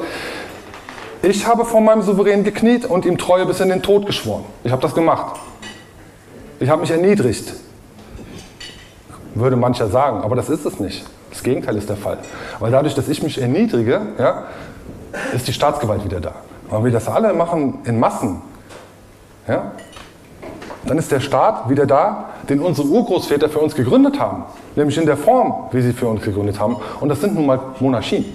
Ich 1.22 1.48
habe 1.48 1.64
vor 1.64 1.80
meinem 1.80 2.02
Souverän 2.02 2.44
gekniet 2.44 2.86
und 2.86 3.06
ihm 3.06 3.18
Treue 3.18 3.46
bis 3.46 3.62
in 3.62 3.70
den 3.70 3.82
Tod 3.82 4.06
geschworen. 4.06 4.44
Ich 4.64 4.72
habe 4.72 4.82
das 4.82 4.94
gemacht. 4.94 5.40
Ich 6.60 6.70
habe 6.70 6.82
mich 6.82 6.92
erniedrigt. 6.92 7.54
Würde 9.36 9.56
mancher 9.56 9.88
sagen, 9.88 10.24
aber 10.24 10.36
das 10.36 10.50
ist 10.50 10.66
es 10.66 10.80
nicht. 10.80 11.06
Das 11.30 11.44
Gegenteil 11.44 11.78
ist 11.78 11.88
der 11.88 11.96
Fall. 11.96 12.18
Weil 12.60 12.72
dadurch, 12.72 12.96
dass 12.96 13.08
ich 13.08 13.24
mich 13.24 13.42
erniedrige, 13.42 14.02
ja, 14.18 14.44
ist 15.34 15.47
die 15.47 15.53
Staatsgewalt 15.53 16.03
wieder 16.03 16.20
da. 16.20 16.34
Wenn 16.70 16.84
wir 16.84 16.91
das 16.91 17.07
alle 17.07 17.34
machen 17.34 17.80
in 17.86 17.99
Massen, 17.99 18.41
ja, 19.47 19.72
dann 20.86 20.97
ist 20.97 21.12
der 21.12 21.20
Staat 21.20 21.70
wieder 21.70 21.86
da, 21.86 22.26
den 22.47 22.62
unsere 22.62 22.88
Urgroßväter 22.88 23.49
für 23.49 23.60
uns 23.60 23.76
gegründet 23.76 24.20
haben. 24.20 24.45
Nämlich 24.76 24.97
in 24.97 25.05
der 25.05 25.18
Form, 25.18 25.68
wie 25.72 25.82
sie 25.82 25.93
für 25.93 26.07
uns 26.07 26.22
gegründet 26.22 26.60
haben. 26.60 26.78
Und 26.99 27.10
das 27.10 27.22
sind 27.22 27.36
nun 27.36 27.45
mal 27.45 27.60
Monarchien. 27.80 28.26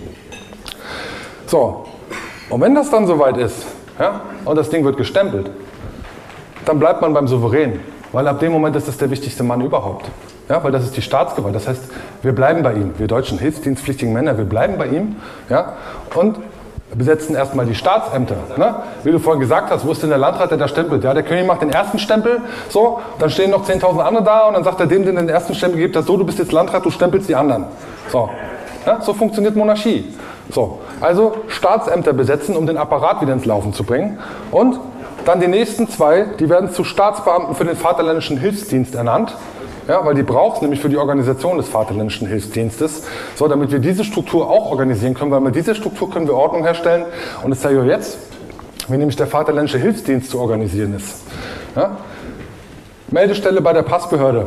So, 1.46 1.84
und 2.50 2.60
wenn 2.60 2.74
das 2.74 2.90
dann 2.90 3.06
soweit 3.06 3.36
ist, 3.36 3.64
ja, 3.98 4.20
und 4.44 4.56
das 4.56 4.70
Ding 4.70 4.84
wird 4.84 4.96
gestempelt, 4.96 5.50
dann 6.64 6.78
bleibt 6.78 7.00
man 7.00 7.14
beim 7.14 7.28
Souverän. 7.28 7.80
Weil 8.12 8.28
ab 8.28 8.38
dem 8.40 8.52
Moment 8.52 8.76
ist 8.76 8.86
das 8.86 8.96
der 8.96 9.10
wichtigste 9.10 9.42
Mann 9.42 9.60
überhaupt. 9.60 10.08
Ja, 10.48 10.62
weil 10.62 10.72
das 10.72 10.84
ist 10.84 10.96
die 10.96 11.02
Staatsgewalt. 11.02 11.54
Das 11.54 11.66
heißt, 11.66 11.82
wir 12.22 12.32
bleiben 12.32 12.62
bei 12.62 12.74
ihm. 12.74 12.92
Wir 12.98 13.06
deutschen 13.06 13.38
hilfsdienstpflichtigen 13.38 14.12
Männer, 14.12 14.36
wir 14.36 14.44
bleiben 14.44 14.76
bei 14.78 14.86
ihm. 14.86 15.16
Ja, 15.48 15.74
und 16.14 16.38
besetzen 16.92 17.34
erstmal 17.34 17.66
die 17.66 17.74
Staatsämter. 17.74 18.36
Ne? 18.56 18.74
Wie 19.02 19.10
du 19.10 19.18
vorhin 19.18 19.40
gesagt 19.40 19.70
hast, 19.70 19.86
wo 19.86 19.92
ist 19.92 20.02
denn 20.02 20.10
der 20.10 20.18
Landrat, 20.18 20.50
der 20.50 20.58
da 20.58 20.68
stempelt? 20.68 21.02
Ja, 21.02 21.14
der 21.14 21.22
König 21.22 21.46
macht 21.46 21.62
den 21.62 21.70
ersten 21.70 21.98
Stempel, 21.98 22.40
so, 22.68 23.00
dann 23.18 23.30
stehen 23.30 23.50
noch 23.50 23.66
10.000 23.66 24.00
andere 24.00 24.24
da 24.24 24.46
und 24.46 24.54
dann 24.54 24.64
sagt 24.64 24.80
er 24.80 24.86
dem, 24.86 25.04
den 25.04 25.16
den 25.16 25.28
ersten 25.28 25.54
Stempel 25.54 25.80
gibt, 25.80 25.96
das 25.96 26.06
so, 26.06 26.16
du 26.16 26.24
bist 26.24 26.38
jetzt 26.38 26.52
Landrat, 26.52 26.84
du 26.84 26.90
stempelst 26.90 27.28
die 27.28 27.34
anderen. 27.34 27.64
So, 28.10 28.28
ja, 28.86 29.00
so 29.00 29.14
funktioniert 29.14 29.56
Monarchie. 29.56 30.14
So, 30.50 30.80
also 31.00 31.36
Staatsämter 31.48 32.12
besetzen, 32.12 32.56
um 32.56 32.66
den 32.66 32.76
Apparat 32.76 33.22
wieder 33.22 33.32
ins 33.32 33.46
Laufen 33.46 33.72
zu 33.72 33.84
bringen. 33.84 34.18
Und 34.50 34.78
dann 35.24 35.40
die 35.40 35.48
nächsten 35.48 35.88
zwei, 35.88 36.26
die 36.38 36.50
werden 36.50 36.70
zu 36.70 36.84
Staatsbeamten 36.84 37.54
für 37.54 37.64
den 37.64 37.76
Vaterländischen 37.76 38.36
Hilfsdienst 38.36 38.94
ernannt. 38.94 39.34
Ja, 39.86 40.04
weil 40.04 40.14
die 40.14 40.22
braucht 40.22 40.56
es 40.56 40.62
nämlich 40.62 40.80
für 40.80 40.88
die 40.88 40.96
Organisation 40.96 41.58
des 41.58 41.68
Vaterländischen 41.68 42.26
Hilfsdienstes, 42.26 43.02
so 43.36 43.48
damit 43.48 43.70
wir 43.70 43.80
diese 43.80 44.02
Struktur 44.04 44.48
auch 44.48 44.70
organisieren 44.70 45.14
können, 45.14 45.30
weil 45.30 45.40
mit 45.40 45.54
dieser 45.54 45.74
Struktur 45.74 46.10
können 46.10 46.26
wir 46.26 46.34
Ordnung 46.34 46.62
herstellen. 46.62 47.04
Und 47.42 47.50
das 47.50 47.60
zeige 47.60 47.76
ich 47.76 47.82
euch 47.82 47.88
jetzt, 47.88 48.18
wie 48.88 48.96
nämlich 48.96 49.16
der 49.16 49.26
Vaterländische 49.26 49.78
Hilfsdienst 49.78 50.30
zu 50.30 50.40
organisieren 50.40 50.94
ist. 50.94 51.22
Ja? 51.76 51.98
Meldestelle 53.10 53.60
bei 53.60 53.74
der 53.74 53.82
Passbehörde, 53.82 54.46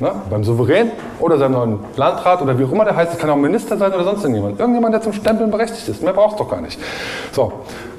ne? 0.00 0.12
beim 0.30 0.42
Souverän 0.42 0.90
oder 1.20 1.36
seinem 1.36 1.52
neuen 1.52 1.78
Landrat 1.96 2.40
oder 2.40 2.58
wie 2.58 2.64
auch 2.64 2.72
immer 2.72 2.86
der 2.86 2.96
heißt, 2.96 3.12
es 3.12 3.18
kann 3.18 3.28
auch 3.28 3.36
Minister 3.36 3.76
sein 3.76 3.92
oder 3.92 4.04
sonst 4.04 4.22
irgendjemand. 4.22 4.58
Irgendjemand, 4.58 4.94
der 4.94 5.02
zum 5.02 5.12
Stempeln 5.12 5.50
berechtigt 5.50 5.86
ist. 5.86 6.02
Mehr 6.02 6.14
braucht 6.14 6.32
es 6.32 6.38
doch 6.38 6.50
gar 6.50 6.62
nicht. 6.62 6.80
So, 7.32 7.52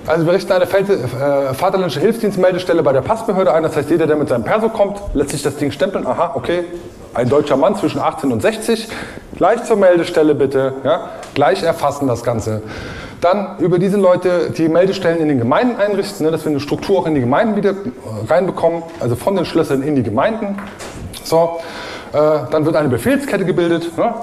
also 0.06 0.26
wir 0.26 0.34
richten 0.34 0.52
eine 0.52 0.66
äh, 0.66 1.54
Vaterländische 1.54 2.00
Hilfsdienstmeldestelle 2.02 2.84
bei 2.84 2.92
der 2.92 3.02
Passbehörde 3.02 3.54
ein. 3.54 3.64
Das 3.64 3.76
heißt, 3.76 3.90
jeder, 3.90 4.08
der 4.08 4.16
mit 4.16 4.30
seinem 4.30 4.44
Perso 4.44 4.70
kommt, 4.70 5.00
lässt 5.14 5.30
sich 5.30 5.42
das 5.42 5.56
Ding 5.56 5.72
stempeln. 5.72 6.06
Aha, 6.06 6.32
okay, 6.36 6.66
ein 7.14 7.30
deutscher 7.30 7.58
Mann 7.58 7.76
zwischen 7.76 8.00
18 8.00 8.32
und 8.32 8.42
60. 8.42 8.88
Gleich 9.38 9.64
zur 9.64 9.78
Meldestelle 9.78 10.36
bitte. 10.36 10.74
Ja? 10.84 11.10
Gleich 11.34 11.64
erfassen 11.64 12.08
das 12.08 12.24
Ganze. 12.24 12.62
Dann 13.22 13.58
über 13.60 13.80
diese 13.80 13.98
Leute 13.98 14.52
die 14.52 14.68
Meldestellen 14.68 15.20
in 15.20 15.30
den 15.30 15.38
Gemeinden 15.38 15.80
einrichten, 15.80 16.26
ne, 16.26 16.32
dass 16.32 16.44
wir 16.44 16.50
eine 16.50 16.60
Struktur 16.60 17.00
auch 17.00 17.08
in 17.08 17.16
die 17.16 17.22
Gemeinden 17.22 17.56
wieder 17.56 17.72
äh, 17.72 17.76
reinbekommen, 18.30 18.84
also 19.00 19.16
von 19.16 19.36
den 19.36 19.46
Schlössern 19.46 19.82
in 19.82 19.96
die 19.96 20.04
Gemeinden. 20.04 20.58
So, 21.24 21.62
äh, 22.12 22.18
dann 22.52 22.66
wird 22.66 22.76
eine 22.76 22.90
Befehlskette 22.90 23.46
gebildet. 23.46 23.98
Ne? 23.98 24.14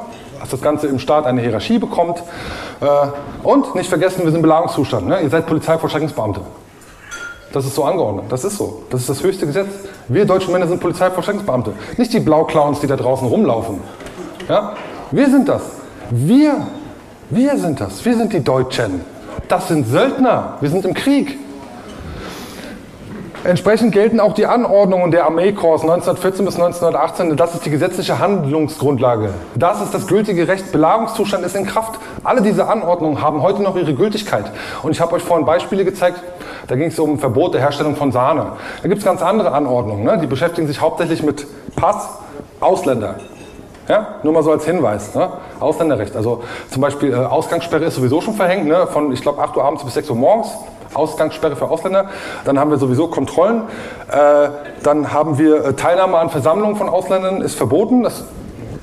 Dass 0.40 0.50
das 0.50 0.62
Ganze 0.62 0.86
im 0.86 0.98
Staat 0.98 1.26
eine 1.26 1.40
Hierarchie 1.40 1.78
bekommt. 1.78 2.22
Äh, 2.80 2.86
und 3.42 3.74
nicht 3.74 3.88
vergessen, 3.88 4.20
wir 4.20 4.26
sind 4.26 4.36
im 4.36 4.42
Belagungszustand. 4.42 5.06
Ne? 5.06 5.20
Ihr 5.20 5.30
seid 5.30 5.46
Polizeivollstreckungsbeamte. 5.46 6.40
Das 7.52 7.64
ist 7.64 7.74
so 7.74 7.84
angeordnet. 7.84 8.26
Das 8.28 8.44
ist 8.44 8.56
so. 8.56 8.82
Das 8.90 9.00
ist 9.00 9.10
das 9.10 9.22
höchste 9.22 9.46
Gesetz. 9.46 9.68
Wir 10.08 10.24
deutschen 10.24 10.52
Männer 10.52 10.66
sind 10.66 10.80
Polizeivollstreckungsbeamte. 10.80 11.72
Nicht 11.96 12.12
die 12.12 12.20
Blauclowns, 12.20 12.80
die 12.80 12.86
da 12.86 12.96
draußen 12.96 13.26
rumlaufen. 13.26 13.80
Ja? 14.48 14.74
Wir 15.10 15.28
sind 15.28 15.48
das. 15.48 15.62
Wir. 16.10 16.66
Wir 17.28 17.56
sind 17.58 17.80
das. 17.80 18.04
Wir 18.04 18.16
sind 18.16 18.32
die 18.32 18.42
Deutschen. 18.42 19.02
Das 19.48 19.68
sind 19.68 19.86
Söldner. 19.86 20.56
Wir 20.60 20.70
sind 20.70 20.84
im 20.84 20.94
Krieg. 20.94 21.38
Entsprechend 23.42 23.92
gelten 23.92 24.20
auch 24.20 24.34
die 24.34 24.44
Anordnungen 24.44 25.10
der 25.10 25.24
Armeekorps 25.24 25.80
1914 25.82 26.44
bis 26.44 26.56
1918. 26.56 27.38
Das 27.38 27.54
ist 27.54 27.64
die 27.64 27.70
gesetzliche 27.70 28.18
Handlungsgrundlage. 28.18 29.30
Das 29.54 29.80
ist 29.80 29.94
das 29.94 30.06
gültige 30.06 30.46
Recht. 30.46 30.72
Belagungszustand 30.72 31.46
ist 31.46 31.56
in 31.56 31.64
Kraft. 31.64 31.98
Alle 32.22 32.42
diese 32.42 32.68
Anordnungen 32.68 33.22
haben 33.22 33.40
heute 33.40 33.62
noch 33.62 33.76
ihre 33.76 33.94
Gültigkeit. 33.94 34.44
Und 34.82 34.92
ich 34.92 35.00
habe 35.00 35.14
euch 35.14 35.22
vorhin 35.22 35.46
Beispiele 35.46 35.86
gezeigt. 35.86 36.20
Da 36.68 36.76
ging 36.76 36.88
es 36.88 36.98
um 36.98 37.18
Verbot 37.18 37.54
der 37.54 37.62
Herstellung 37.62 37.96
von 37.96 38.12
Sahne. 38.12 38.52
Da 38.82 38.88
gibt 38.88 38.98
es 38.98 39.06
ganz 39.06 39.22
andere 39.22 39.52
Anordnungen. 39.52 40.04
Ne? 40.04 40.18
Die 40.18 40.26
beschäftigen 40.26 40.66
sich 40.66 40.82
hauptsächlich 40.82 41.22
mit 41.22 41.46
Pass, 41.76 42.10
Ausländer. 42.60 43.16
Ja? 43.88 44.16
Nur 44.22 44.34
mal 44.34 44.42
so 44.42 44.52
als 44.52 44.66
Hinweis. 44.66 45.14
Ne? 45.14 45.30
Ausländerrecht. 45.60 46.14
Also 46.14 46.42
zum 46.70 46.82
Beispiel 46.82 47.14
äh, 47.14 47.16
Ausgangssperre 47.16 47.86
ist 47.86 47.94
sowieso 47.94 48.20
schon 48.20 48.34
verhängt. 48.34 48.66
Ne? 48.66 48.86
Von, 48.86 49.10
ich 49.12 49.22
glaube, 49.22 49.40
8 49.40 49.56
Uhr 49.56 49.64
abends 49.64 49.82
bis 49.82 49.94
6 49.94 50.10
Uhr 50.10 50.16
morgens. 50.16 50.50
Ausgangssperre 50.94 51.56
für 51.56 51.68
Ausländer. 51.68 52.06
Dann 52.44 52.58
haben 52.58 52.70
wir 52.70 52.78
sowieso 52.78 53.08
Kontrollen. 53.08 53.62
Äh, 54.10 54.48
dann 54.82 55.12
haben 55.12 55.38
wir 55.38 55.64
äh, 55.64 55.72
Teilnahme 55.74 56.18
an 56.18 56.30
Versammlungen 56.30 56.76
von 56.76 56.88
Ausländern 56.88 57.40
ist 57.40 57.56
verboten. 57.56 58.02
Das 58.02 58.24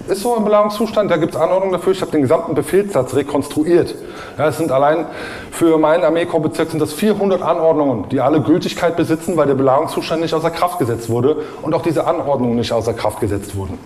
ist 0.08 0.22
so 0.22 0.36
im 0.36 0.44
Belagungszustand. 0.46 1.12
Da 1.12 1.18
gibt 1.18 1.36
es 1.36 1.40
Anordnungen 1.40 1.74
dafür. 1.74 1.92
Ich 1.94 2.02
habe 2.02 2.12
den 2.12 2.22
gesamten 2.22 2.56
Befehlssatz 2.56 3.14
rekonstruiert. 3.14 3.96
Ja, 4.38 4.48
es 4.48 4.58
sind 4.58 4.72
allein 4.72 5.06
für 5.52 5.78
meinen 5.78 6.04
Armeekorpsbezirk 6.04 6.72
sind 6.72 6.80
das 6.80 6.94
400 6.94 7.42
Anordnungen, 7.42 8.10
die 8.10 8.22
alle 8.22 8.42
Gültigkeit 8.42 8.96
besitzen, 8.96 9.38
weil 9.38 9.48
der 9.48 9.56
Belagungszustand 9.56 10.22
nicht 10.22 10.34
außer 10.34 10.52
Kraft 10.52 10.80
gesetzt 10.80 11.10
wurde 11.10 11.38
und 11.62 11.74
auch 11.74 11.82
diese 11.82 12.08
Anordnungen 12.08 12.56
nicht 12.56 12.72
außer 12.72 12.94
Kraft 12.94 13.20
gesetzt 13.20 13.56
wurden. 13.56 13.78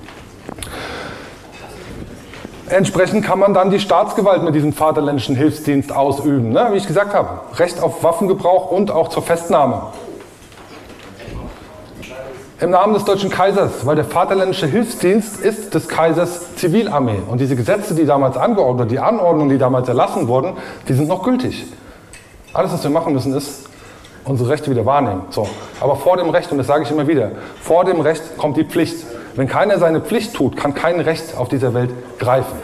Entsprechend 2.71 3.25
kann 3.25 3.37
man 3.37 3.53
dann 3.53 3.69
die 3.69 3.81
Staatsgewalt 3.81 4.43
mit 4.43 4.55
diesem 4.55 4.71
Vaterländischen 4.71 5.35
Hilfsdienst 5.35 5.93
ausüben. 5.93 6.51
Ne? 6.53 6.69
Wie 6.71 6.77
ich 6.77 6.87
gesagt 6.87 7.13
habe, 7.13 7.41
Recht 7.57 7.83
auf 7.83 8.01
Waffengebrauch 8.01 8.71
und 8.71 8.91
auch 8.91 9.09
zur 9.09 9.23
Festnahme. 9.23 9.87
im 12.61 12.69
Namen 12.69 12.93
des 12.93 13.03
deutschen 13.03 13.29
Kaisers, 13.29 13.85
weil 13.85 13.97
der 13.97 14.05
Vaterländische 14.05 14.67
Hilfsdienst 14.67 15.41
ist 15.41 15.73
des 15.73 15.89
Kaisers 15.89 16.55
Zivilarmee. 16.55 17.19
Und 17.27 17.41
diese 17.41 17.57
Gesetze, 17.57 17.93
die 17.93 18.05
damals 18.05 18.37
angeordnet, 18.37 18.89
die 18.89 18.99
Anordnungen, 18.99 19.49
die 19.49 19.57
damals 19.57 19.89
erlassen 19.89 20.29
wurden, 20.29 20.53
die 20.87 20.93
sind 20.93 21.09
noch 21.09 21.23
gültig. 21.23 21.65
Alles, 22.53 22.71
was 22.71 22.83
wir 22.83 22.91
machen 22.91 23.11
müssen, 23.11 23.35
ist 23.35 23.67
unsere 24.23 24.49
Rechte 24.49 24.71
wieder 24.71 24.85
wahrnehmen. 24.85 25.23
So. 25.31 25.45
Aber 25.81 25.97
vor 25.97 26.15
dem 26.15 26.29
Recht, 26.29 26.51
und 26.53 26.57
das 26.57 26.67
sage 26.67 26.83
ich 26.83 26.91
immer 26.91 27.07
wieder, 27.07 27.31
vor 27.61 27.83
dem 27.83 27.99
Recht 27.99 28.37
kommt 28.37 28.55
die 28.55 28.63
Pflicht. 28.63 29.05
Wenn 29.35 29.47
keiner 29.47 29.79
seine 29.79 30.01
Pflicht 30.01 30.33
tut, 30.33 30.57
kann 30.57 30.73
kein 30.73 30.99
Recht 30.99 31.37
auf 31.37 31.47
dieser 31.49 31.73
Welt 31.73 31.91
greifen. 32.19 32.57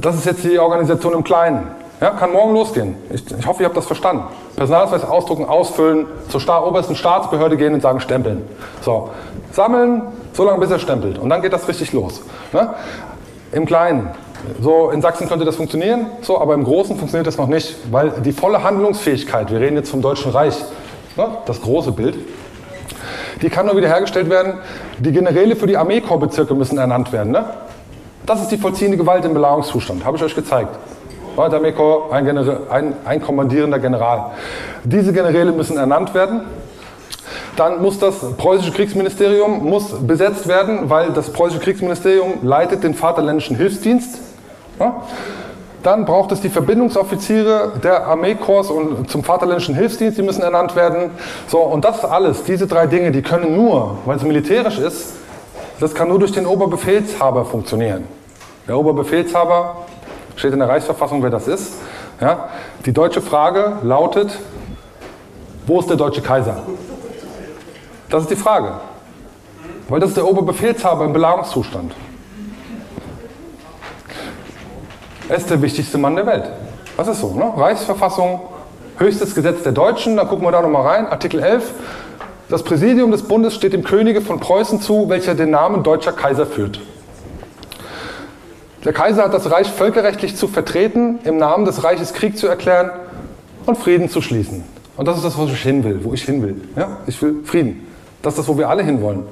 Das 0.00 0.14
ist 0.14 0.24
jetzt 0.24 0.44
die 0.44 0.58
Organisation 0.58 1.12
im 1.12 1.24
Kleinen. 1.24 1.68
Ja, 2.00 2.10
kann 2.10 2.32
morgen 2.32 2.54
losgehen. 2.54 2.96
Ich, 3.10 3.24
ich 3.38 3.46
hoffe, 3.46 3.62
ihr 3.62 3.66
habt 3.66 3.76
das 3.76 3.86
verstanden. 3.86 4.24
Personalausweis 4.56 5.04
ausdrucken, 5.04 5.44
ausfüllen, 5.44 6.06
zur 6.28 6.40
Sta 6.40 6.62
obersten 6.62 6.96
Staatsbehörde 6.96 7.58
gehen 7.58 7.74
und 7.74 7.82
sagen 7.82 8.00
stempeln. 8.00 8.42
So, 8.80 9.10
sammeln, 9.52 10.02
so 10.32 10.44
lange 10.44 10.58
bis 10.60 10.70
er 10.70 10.78
stempelt. 10.78 11.18
Und 11.18 11.28
dann 11.28 11.42
geht 11.42 11.52
das 11.52 11.68
richtig 11.68 11.92
los. 11.92 12.22
Ne? 12.52 12.74
Im 13.52 13.66
Kleinen. 13.66 14.10
So, 14.62 14.90
in 14.90 15.02
Sachsen 15.02 15.28
könnte 15.28 15.44
das 15.44 15.56
funktionieren, 15.56 16.06
so, 16.22 16.40
aber 16.40 16.54
im 16.54 16.64
Großen 16.64 16.96
funktioniert 16.96 17.26
das 17.26 17.36
noch 17.36 17.48
nicht, 17.48 17.76
weil 17.90 18.10
die 18.24 18.32
volle 18.32 18.62
Handlungsfähigkeit, 18.62 19.50
wir 19.50 19.60
reden 19.60 19.76
jetzt 19.76 19.90
vom 19.90 20.00
Deutschen 20.00 20.32
Reich, 20.32 20.56
ne, 21.16 21.28
das 21.44 21.60
große 21.60 21.92
Bild, 21.92 22.16
die 23.42 23.50
kann 23.50 23.66
nur 23.66 23.76
wiederhergestellt 23.76 24.30
werden. 24.30 24.54
Die 24.98 25.12
Generäle 25.12 25.56
für 25.56 25.66
die 25.66 25.76
Armeekorpsbezirke 25.76 26.54
müssen 26.54 26.78
ernannt 26.78 27.12
werden. 27.12 27.32
Ne? 27.32 27.44
Das 28.26 28.42
ist 28.42 28.50
die 28.50 28.58
vollziehende 28.58 28.96
Gewalt 28.96 29.24
im 29.24 29.34
Belagerungszustand, 29.34 30.04
habe 30.04 30.16
ich 30.16 30.22
euch 30.22 30.34
gezeigt. 30.34 30.76
Armeekorps, 31.36 32.12
ein, 32.12 32.38
ein, 32.70 32.94
ein 33.04 33.22
kommandierender 33.22 33.78
General. 33.78 34.32
Diese 34.84 35.12
Generäle 35.12 35.52
müssen 35.52 35.78
ernannt 35.78 36.12
werden. 36.14 36.42
Dann 37.56 37.82
muss 37.82 37.98
das 37.98 38.36
preußische 38.36 38.72
Kriegsministerium 38.72 39.64
muss 39.64 40.06
besetzt 40.06 40.48
werden, 40.48 40.90
weil 40.90 41.10
das 41.10 41.32
preußische 41.32 41.60
Kriegsministerium 41.60 42.38
leitet 42.42 42.84
den 42.84 42.94
Vaterländischen 42.94 43.56
Hilfsdienst. 43.56 44.18
Ja? 44.78 45.02
Dann 45.82 46.04
braucht 46.04 46.32
es 46.32 46.40
die 46.40 46.50
Verbindungsoffiziere 46.50 47.72
der 47.82 48.06
Armeekorps 48.06 48.70
und 48.70 49.10
zum 49.10 49.24
Vaterländischen 49.24 49.74
Hilfsdienst, 49.74 50.18
die 50.18 50.22
müssen 50.22 50.42
ernannt 50.42 50.76
werden. 50.76 51.10
So, 51.48 51.60
und 51.60 51.84
das 51.84 52.04
alles, 52.04 52.44
diese 52.44 52.66
drei 52.66 52.86
Dinge, 52.86 53.12
die 53.12 53.22
können 53.22 53.56
nur, 53.56 53.98
weil 54.04 54.16
es 54.16 54.22
militärisch 54.22 54.78
ist, 54.78 55.14
das 55.78 55.94
kann 55.94 56.08
nur 56.08 56.18
durch 56.18 56.32
den 56.32 56.46
Oberbefehlshaber 56.46 57.46
funktionieren. 57.46 58.04
Der 58.68 58.76
Oberbefehlshaber 58.76 59.76
Steht 60.40 60.54
in 60.54 60.58
der 60.58 60.70
Reichsverfassung, 60.70 61.22
wer 61.22 61.28
das 61.28 61.46
ist. 61.48 61.74
Ja? 62.18 62.48
Die 62.86 62.94
deutsche 62.94 63.20
Frage 63.20 63.76
lautet, 63.82 64.38
wo 65.66 65.80
ist 65.80 65.90
der 65.90 65.98
deutsche 65.98 66.22
Kaiser? 66.22 66.62
Das 68.08 68.22
ist 68.22 68.30
die 68.30 68.36
Frage. 68.36 68.72
Weil 69.90 70.00
das 70.00 70.08
ist 70.08 70.16
der 70.16 70.26
Oberbefehlshaber 70.26 71.04
im 71.04 71.12
Belagerungszustand. 71.12 71.92
Er 75.30 75.36
ist 75.36 75.48
der 75.48 75.62
wichtigste 75.62 75.96
Mann 75.96 76.16
der 76.16 76.26
Welt. 76.26 76.50
Das 76.96 77.06
ist 77.06 77.20
so, 77.20 77.32
ne? 77.32 77.52
Reichsverfassung, 77.56 78.40
höchstes 78.98 79.32
Gesetz 79.36 79.62
der 79.62 79.70
Deutschen, 79.70 80.16
da 80.16 80.24
gucken 80.24 80.44
wir 80.44 80.50
da 80.50 80.60
nochmal 80.60 80.82
rein, 80.82 81.06
Artikel 81.06 81.40
11. 81.40 81.70
Das 82.48 82.64
Präsidium 82.64 83.12
des 83.12 83.22
Bundes 83.22 83.54
steht 83.54 83.72
dem 83.72 83.84
Könige 83.84 84.22
von 84.22 84.40
Preußen 84.40 84.80
zu, 84.80 85.08
welcher 85.08 85.36
den 85.36 85.50
Namen 85.50 85.84
deutscher 85.84 86.10
Kaiser 86.10 86.46
führt. 86.46 86.80
Der 88.84 88.92
Kaiser 88.92 89.22
hat 89.22 89.32
das 89.32 89.48
Reich 89.52 89.68
völkerrechtlich 89.68 90.34
zu 90.34 90.48
vertreten, 90.48 91.20
im 91.22 91.36
Namen 91.36 91.64
des 91.64 91.84
Reiches 91.84 92.12
Krieg 92.12 92.36
zu 92.36 92.48
erklären 92.48 92.90
und 93.66 93.78
Frieden 93.78 94.08
zu 94.08 94.22
schließen. 94.22 94.64
Und 94.96 95.06
das 95.06 95.16
ist 95.16 95.24
das, 95.24 95.38
wo 95.38 95.44
ich 95.44 95.62
hin 95.62 95.84
will, 95.84 96.00
wo 96.02 96.12
ich 96.12 96.24
hin 96.24 96.42
will. 96.42 96.60
Ja? 96.74 96.96
Ich 97.06 97.22
will 97.22 97.44
Frieden. 97.44 97.86
Das 98.20 98.32
ist 98.32 98.38
das, 98.38 98.48
wo 98.48 98.58
wir 98.58 98.68
alle 98.68 98.82
hinwollen. 98.82 99.22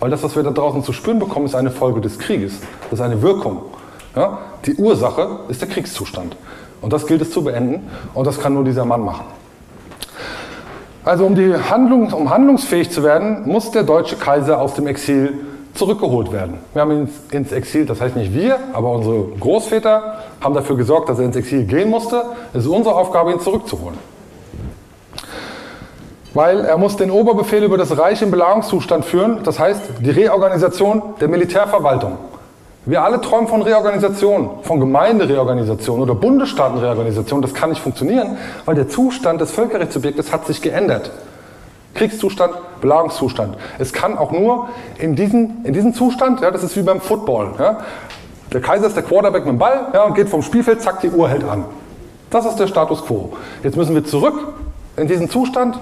Weil 0.00 0.10
das, 0.10 0.24
was 0.24 0.34
wir 0.34 0.42
da 0.42 0.50
draußen 0.50 0.82
zu 0.82 0.92
spüren 0.92 1.20
bekommen, 1.20 1.46
ist 1.46 1.54
eine 1.54 1.70
Folge 1.70 2.00
des 2.00 2.18
Krieges. 2.18 2.54
Das 2.90 2.98
ist 2.98 3.04
eine 3.04 3.22
Wirkung. 3.22 3.62
Ja? 4.16 4.38
Die 4.64 4.74
Ursache 4.74 5.40
ist 5.48 5.60
der 5.60 5.68
Kriegszustand. 5.68 6.36
Und 6.80 6.92
das 6.92 7.06
gilt 7.06 7.22
es 7.22 7.30
zu 7.30 7.44
beenden. 7.44 7.88
Und 8.14 8.26
das 8.26 8.40
kann 8.40 8.54
nur 8.54 8.64
dieser 8.64 8.84
Mann 8.84 9.04
machen. 9.04 9.26
Also 11.04 11.24
um, 11.24 11.36
die 11.36 11.54
Handlung, 11.54 12.12
um 12.12 12.30
handlungsfähig 12.30 12.90
zu 12.90 13.04
werden, 13.04 13.46
muss 13.46 13.70
der 13.70 13.84
deutsche 13.84 14.16
Kaiser 14.16 14.60
aus 14.60 14.74
dem 14.74 14.88
Exil 14.88 15.34
zurückgeholt 15.74 16.32
werden. 16.32 16.58
Wir 16.72 16.82
haben 16.82 16.90
ihn 16.90 17.08
ins 17.30 17.52
Exil, 17.52 17.86
das 17.86 18.00
heißt 18.00 18.16
nicht 18.16 18.34
wir, 18.34 18.58
aber 18.72 18.90
unsere 18.90 19.24
Großväter 19.38 20.24
haben 20.40 20.54
dafür 20.54 20.76
gesorgt, 20.76 21.08
dass 21.08 21.18
er 21.18 21.26
ins 21.26 21.36
Exil 21.36 21.64
gehen 21.64 21.90
musste. 21.90 22.22
Es 22.52 22.64
ist 22.64 22.70
unsere 22.70 22.96
Aufgabe, 22.96 23.30
ihn 23.30 23.40
zurückzuholen. 23.40 23.98
Weil 26.34 26.64
er 26.64 26.76
muss 26.76 26.96
den 26.96 27.10
Oberbefehl 27.10 27.62
über 27.62 27.78
das 27.78 27.96
Reich 27.96 28.20
im 28.22 28.30
Belagerungszustand 28.30 29.04
führen, 29.04 29.40
das 29.44 29.58
heißt 29.58 29.82
die 30.00 30.10
Reorganisation 30.10 31.02
der 31.20 31.28
Militärverwaltung. 31.28 32.18
Wir 32.86 33.02
alle 33.02 33.20
träumen 33.20 33.48
von 33.48 33.62
Reorganisation, 33.62 34.60
von 34.62 34.78
Gemeindereorganisation 34.78 36.00
oder 36.00 36.14
Bundesstaatenreorganisation. 36.14 37.42
Das 37.42 37.52
kann 37.52 37.70
nicht 37.70 37.82
funktionieren, 37.82 38.38
weil 38.64 38.76
der 38.76 38.88
Zustand 38.88 39.40
des 39.40 39.50
Völkerrechtssubjektes 39.50 40.32
hat 40.32 40.46
sich 40.46 40.62
geändert. 40.62 41.10
Kriegszustand, 41.94 42.54
Belagerungszustand. 42.80 43.56
Es 43.80 43.92
kann 43.92 44.16
auch 44.16 44.30
nur 44.30 44.68
in 44.98 45.16
diesem 45.16 45.64
in 45.64 45.72
diesen 45.72 45.94
Zustand, 45.94 46.42
ja, 46.42 46.52
das 46.52 46.62
ist 46.62 46.76
wie 46.76 46.82
beim 46.82 47.00
Football. 47.00 47.54
Ja. 47.58 47.78
Der 48.52 48.60
Kaiser 48.60 48.86
ist 48.86 48.94
der 48.94 49.02
Quarterback 49.02 49.44
mit 49.44 49.54
dem 49.54 49.58
Ball 49.58 49.88
ja, 49.92 50.04
und 50.04 50.14
geht 50.14 50.28
vom 50.28 50.42
Spielfeld, 50.42 50.80
zack, 50.80 51.00
die 51.00 51.10
Uhr 51.10 51.28
hält 51.28 51.42
an. 51.42 51.64
Das 52.30 52.46
ist 52.46 52.56
der 52.56 52.68
Status 52.68 53.04
quo. 53.04 53.32
Jetzt 53.64 53.76
müssen 53.76 53.96
wir 53.96 54.04
zurück 54.04 54.34
in 54.96 55.08
diesen 55.08 55.28
Zustand, 55.28 55.76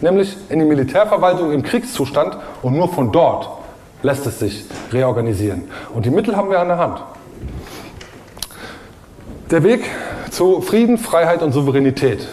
nämlich 0.00 0.36
in 0.48 0.58
die 0.58 0.64
Militärverwaltung 0.64 1.52
im 1.52 1.62
Kriegszustand 1.62 2.36
und 2.62 2.74
nur 2.76 2.88
von 2.88 3.12
dort 3.12 3.57
lässt 4.02 4.26
es 4.26 4.38
sich 4.38 4.64
reorganisieren. 4.92 5.64
Und 5.94 6.06
die 6.06 6.10
Mittel 6.10 6.36
haben 6.36 6.50
wir 6.50 6.60
an 6.60 6.68
der 6.68 6.78
Hand. 6.78 7.02
Der 9.50 9.62
Weg 9.62 9.84
zu 10.30 10.60
Frieden, 10.60 10.98
Freiheit 10.98 11.42
und 11.42 11.52
Souveränität 11.52 12.28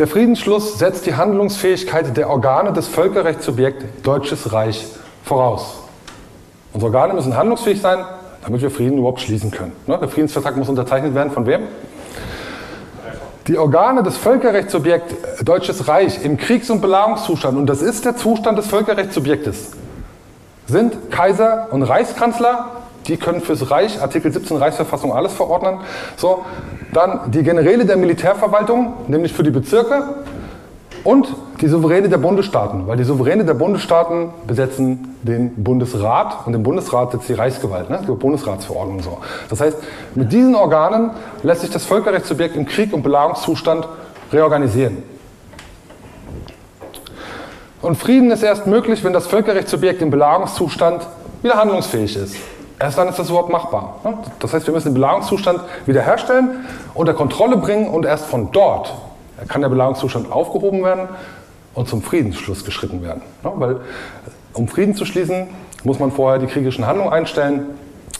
der 0.00 0.06
Friedensschluss 0.06 0.78
setzt 0.78 1.04
die 1.04 1.14
Handlungsfähigkeit 1.14 2.16
der 2.16 2.30
Organe 2.30 2.72
des 2.72 2.88
Völkerrechtssubjekts 2.88 3.84
Deutsches 4.02 4.50
Reich 4.50 4.86
voraus. 5.24 5.82
Unsere 6.72 6.90
Organe 6.90 7.12
müssen 7.12 7.36
handlungsfähig 7.36 7.82
sein, 7.82 7.98
damit 8.42 8.62
wir 8.62 8.70
Frieden 8.70 8.96
überhaupt 8.96 9.20
schließen 9.20 9.50
können. 9.50 9.72
Ne? 9.86 9.98
Der 9.98 10.08
Friedensvertrag 10.08 10.56
muss 10.56 10.70
unterzeichnet 10.70 11.14
werden 11.14 11.30
von 11.30 11.44
wem? 11.46 11.64
Die 13.46 13.56
Organe 13.56 14.02
des 14.02 14.16
Völkerrechtssubjekts 14.16 15.44
Deutsches 15.44 15.88
Reich 15.88 16.24
im 16.24 16.36
Kriegs- 16.36 16.70
und 16.70 16.80
Belagerungszustand, 16.80 17.56
und 17.56 17.66
das 17.66 17.80
ist 17.80 18.04
der 18.04 18.16
Zustand 18.16 18.58
des 18.58 18.66
Völkerrechtssubjektes, 18.66 19.72
sind 20.66 21.10
Kaiser 21.10 21.68
und 21.70 21.82
Reichskanzler, 21.82 22.66
die 23.06 23.16
können 23.16 23.40
fürs 23.40 23.70
Reich, 23.70 24.00
Artikel 24.00 24.30
17 24.30 24.56
Reichsverfassung, 24.56 25.12
alles 25.12 25.32
verordnen. 25.32 25.80
So, 26.16 26.44
dann 26.92 27.30
die 27.30 27.42
Generäle 27.42 27.86
der 27.86 27.96
Militärverwaltung, 27.96 28.92
nämlich 29.08 29.32
für 29.32 29.42
die 29.42 29.50
Bezirke. 29.50 30.02
Und 31.02 31.28
die 31.60 31.68
Souveräne 31.68 32.08
der 32.08 32.18
Bundesstaaten, 32.18 32.86
weil 32.86 32.96
die 32.96 33.04
Souveräne 33.04 33.44
der 33.44 33.54
Bundesstaaten 33.54 34.30
besetzen 34.46 35.16
den 35.22 35.62
Bundesrat 35.62 36.46
und 36.46 36.54
im 36.54 36.62
Bundesrat 36.62 37.12
sitzt 37.12 37.28
die 37.28 37.34
Reichsgewalt, 37.34 37.88
ne? 37.90 38.00
die 38.02 38.12
Bundesratsverordnung 38.12 39.00
so. 39.00 39.18
Das 39.48 39.60
heißt, 39.60 39.76
mit 40.14 40.32
diesen 40.32 40.54
Organen 40.54 41.10
lässt 41.42 41.62
sich 41.62 41.70
das 41.70 41.84
Völkerrechtssubjekt 41.84 42.56
im 42.56 42.66
Krieg 42.66 42.92
und 42.92 43.02
Belagerungszustand 43.02 43.88
reorganisieren. 44.32 45.02
Und 47.82 47.96
Frieden 47.96 48.30
ist 48.30 48.42
erst 48.42 48.66
möglich, 48.66 49.02
wenn 49.04 49.14
das 49.14 49.26
Völkerrechtssubjekt 49.26 50.02
im 50.02 50.10
Belagerungszustand 50.10 51.06
wieder 51.42 51.54
handlungsfähig 51.54 52.16
ist. 52.16 52.36
Erst 52.78 52.98
dann 52.98 53.08
ist 53.08 53.18
das 53.18 53.28
überhaupt 53.28 53.50
machbar. 53.50 54.00
Das 54.38 54.52
heißt, 54.52 54.66
wir 54.66 54.74
müssen 54.74 54.88
den 54.88 54.94
Belagungszustand 54.94 55.60
wiederherstellen, 55.86 56.66
unter 56.94 57.14
Kontrolle 57.14 57.56
bringen 57.56 57.88
und 57.88 58.04
erst 58.06 58.26
von 58.26 58.52
dort 58.52 58.94
kann 59.48 59.62
der 59.62 59.68
Belagungszustand 59.68 60.30
aufgehoben 60.30 60.84
werden 60.84 61.08
und 61.74 61.88
zum 61.88 62.02
Friedensschluss 62.02 62.64
geschritten 62.64 63.02
werden. 63.02 63.22
Weil 63.42 63.80
um 64.52 64.68
Frieden 64.68 64.94
zu 64.94 65.04
schließen, 65.04 65.48
muss 65.84 65.98
man 65.98 66.10
vorher 66.10 66.38
die 66.38 66.46
kriegerischen 66.46 66.86
Handlungen 66.86 67.12
einstellen. 67.12 67.66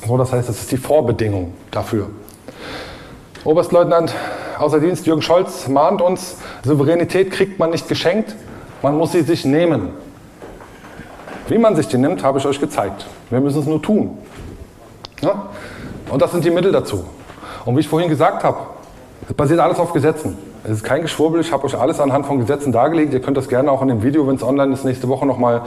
So, 0.07 0.17
das 0.17 0.33
heißt, 0.33 0.49
das 0.49 0.61
ist 0.61 0.73
die 0.73 0.77
Vorbedingung 0.77 1.55
dafür. 1.71 2.09
Oberstleutnant 3.45 4.15
außer 4.59 4.81
Dienst 4.81 5.07
Jürgen 5.07 5.23
Scholz 5.23 5.69
mahnt 5.69 6.03
uns, 6.03 6.37
Souveränität 6.65 7.31
kriegt 7.31 7.59
man 7.59 7.71
nicht 7.71 7.89
geschenkt, 7.89 8.35
man 8.83 8.97
muss 8.97 9.13
sie 9.13 9.23
sich 9.23 9.45
nehmen. 9.45 9.91
Wie 11.49 11.59
man 11.59 11.75
sich 11.75 11.89
die 11.89 11.99
nimmt, 11.99 12.23
habe 12.23 12.39
ich 12.39 12.47
euch 12.47 12.61
gezeigt. 12.61 13.07
Wir 13.31 13.41
müssen 13.41 13.61
es 13.61 13.67
nur 13.67 13.83
tun. 13.83 14.19
Ja? 15.21 15.49
Und 16.11 16.23
das 16.23 16.33
sind 16.33 16.45
die 16.45 16.51
Mittel 16.51 16.73
dazu. 16.73 17.05
Und 17.65 17.77
wie 17.77 17.81
ich 17.81 17.89
vorhin 17.89 18.09
gesagt 18.09 18.45
habe, 18.45 18.59
es 19.29 19.35
basiert 19.35 19.61
alles 19.61 19.79
auf 19.79 19.93
Gesetzen. 19.93 20.37
Es 20.63 20.73
ist 20.73 20.85
kein 20.85 21.01
Geschwurbel, 21.01 21.41
ich 21.41 21.53
habe 21.53 21.65
euch 21.65 21.79
alles 21.79 22.01
anhand 22.01 22.27
von 22.27 22.39
Gesetzen 22.39 22.71
dargelegt. 22.71 23.15
Ihr 23.15 23.21
könnt 23.21 23.37
das 23.37 23.49
gerne 23.49 23.71
auch 23.73 23.81
in 23.81 23.89
dem 23.89 24.03
Video, 24.03 24.27
wenn 24.27 24.37
es 24.37 24.43
online 24.43 24.75
ist, 24.75 24.85
nächste 24.85 25.09
Woche 25.09 25.25
nochmal 25.25 25.63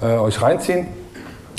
äh, 0.00 0.18
euch 0.18 0.42
reinziehen. 0.42 0.88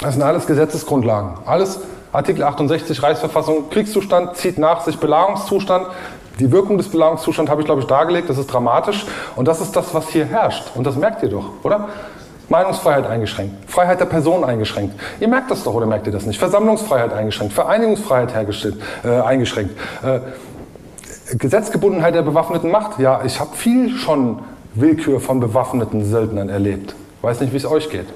Das 0.02 0.16
sind 0.16 0.24
alles 0.24 0.48
Gesetzesgrundlagen. 0.48 1.38
Alles 1.46 1.80
Artikel 2.12 2.44
68 2.44 3.02
Reichsverfassung, 3.02 3.70
Kriegszustand 3.70 4.36
zieht 4.36 4.58
nach 4.58 4.82
sich 4.82 5.00
Belagerungszustand. 5.00 5.88
Die 6.40 6.52
Wirkung 6.52 6.78
des 6.78 6.90
Belagungszustands 6.90 7.50
habe 7.50 7.62
ich, 7.62 7.66
glaube 7.66 7.82
ich, 7.82 7.88
dargelegt. 7.88 8.30
Das 8.30 8.38
ist 8.38 8.48
dramatisch. 8.48 9.06
Und 9.36 9.48
das 9.48 9.62
ist 9.62 9.76
das, 9.76 9.94
was 9.94 10.10
hier 10.10 10.26
herrscht. 10.26 10.72
Und 10.76 10.86
das 10.86 10.98
merkt 10.98 11.24
ihr 11.24 11.30
doch, 11.30 11.46
oder? 11.64 11.88
Meinungsfreiheit 12.50 13.08
eingeschränkt, 13.08 13.70
Freiheit 13.70 14.00
der 14.02 14.06
Person 14.06 14.44
eingeschränkt. 14.44 15.00
Ihr 15.20 15.30
merkt 15.30 15.50
das 15.50 15.64
doch 15.64 15.74
oder 15.74 15.86
merkt 15.86 16.06
ihr 16.08 16.14
das 16.14 16.26
nicht? 16.26 16.38
Versammlungsfreiheit 16.38 17.14
eingeschränkt, 17.14 17.54
Vereinigungsfreiheit 17.54 18.34
hergestellt, 18.36 18.76
äh, 19.04 19.22
eingeschränkt. 19.22 19.72
Äh, 20.04 20.20
Gesetzgebundenheit 21.32 22.16
der 22.16 22.22
bewaffneten 22.22 22.72
Macht. 22.72 23.00
Ja, 23.00 23.22
ich 23.26 23.40
habe 23.40 23.56
viel 23.56 23.96
schon 23.98 24.40
Willkür 24.76 25.20
von 25.20 25.40
bewaffneten 25.40 26.06
Söldnern 26.06 26.50
erlebt. 26.50 26.96
Weiß 27.22 27.40
nicht, 27.42 27.54
wie 27.54 27.58
es 27.58 27.66
euch 27.66 27.90
geht. 27.90 28.08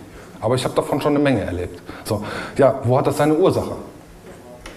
Aber 0.41 0.55
ich 0.55 0.63
habe 0.63 0.75
davon 0.75 1.01
schon 1.01 1.15
eine 1.15 1.23
Menge 1.23 1.41
erlebt. 1.41 1.81
So, 2.03 2.23
ja, 2.57 2.75
wo 2.83 2.97
hat 2.97 3.07
das 3.07 3.17
seine 3.17 3.35
Ursache? 3.35 3.71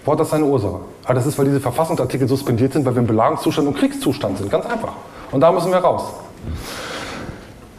Wo 0.05 0.12
hat 0.12 0.20
das 0.20 0.31
seine 0.31 0.44
Ursache? 0.44 0.81
Ah, 1.05 1.15
das 1.15 1.27
ist, 1.27 1.39
weil 1.39 1.47
diese 1.47 1.61
Verfassungsartikel 1.61 2.28
suspendiert 2.28 2.73
sind, 2.73 2.85
weil 2.86 2.94
wir 2.94 3.01
im 3.01 3.07
Belagungszustand 3.07 3.69
und 3.69 3.77
Kriegszustand 3.77 4.39
sind. 4.39 4.51
Ganz 4.51 4.65
einfach. 4.66 4.93
Und 5.31 5.40
da 5.40 5.52
müssen 5.52 5.70
wir 5.70 5.78
raus. 5.78 6.05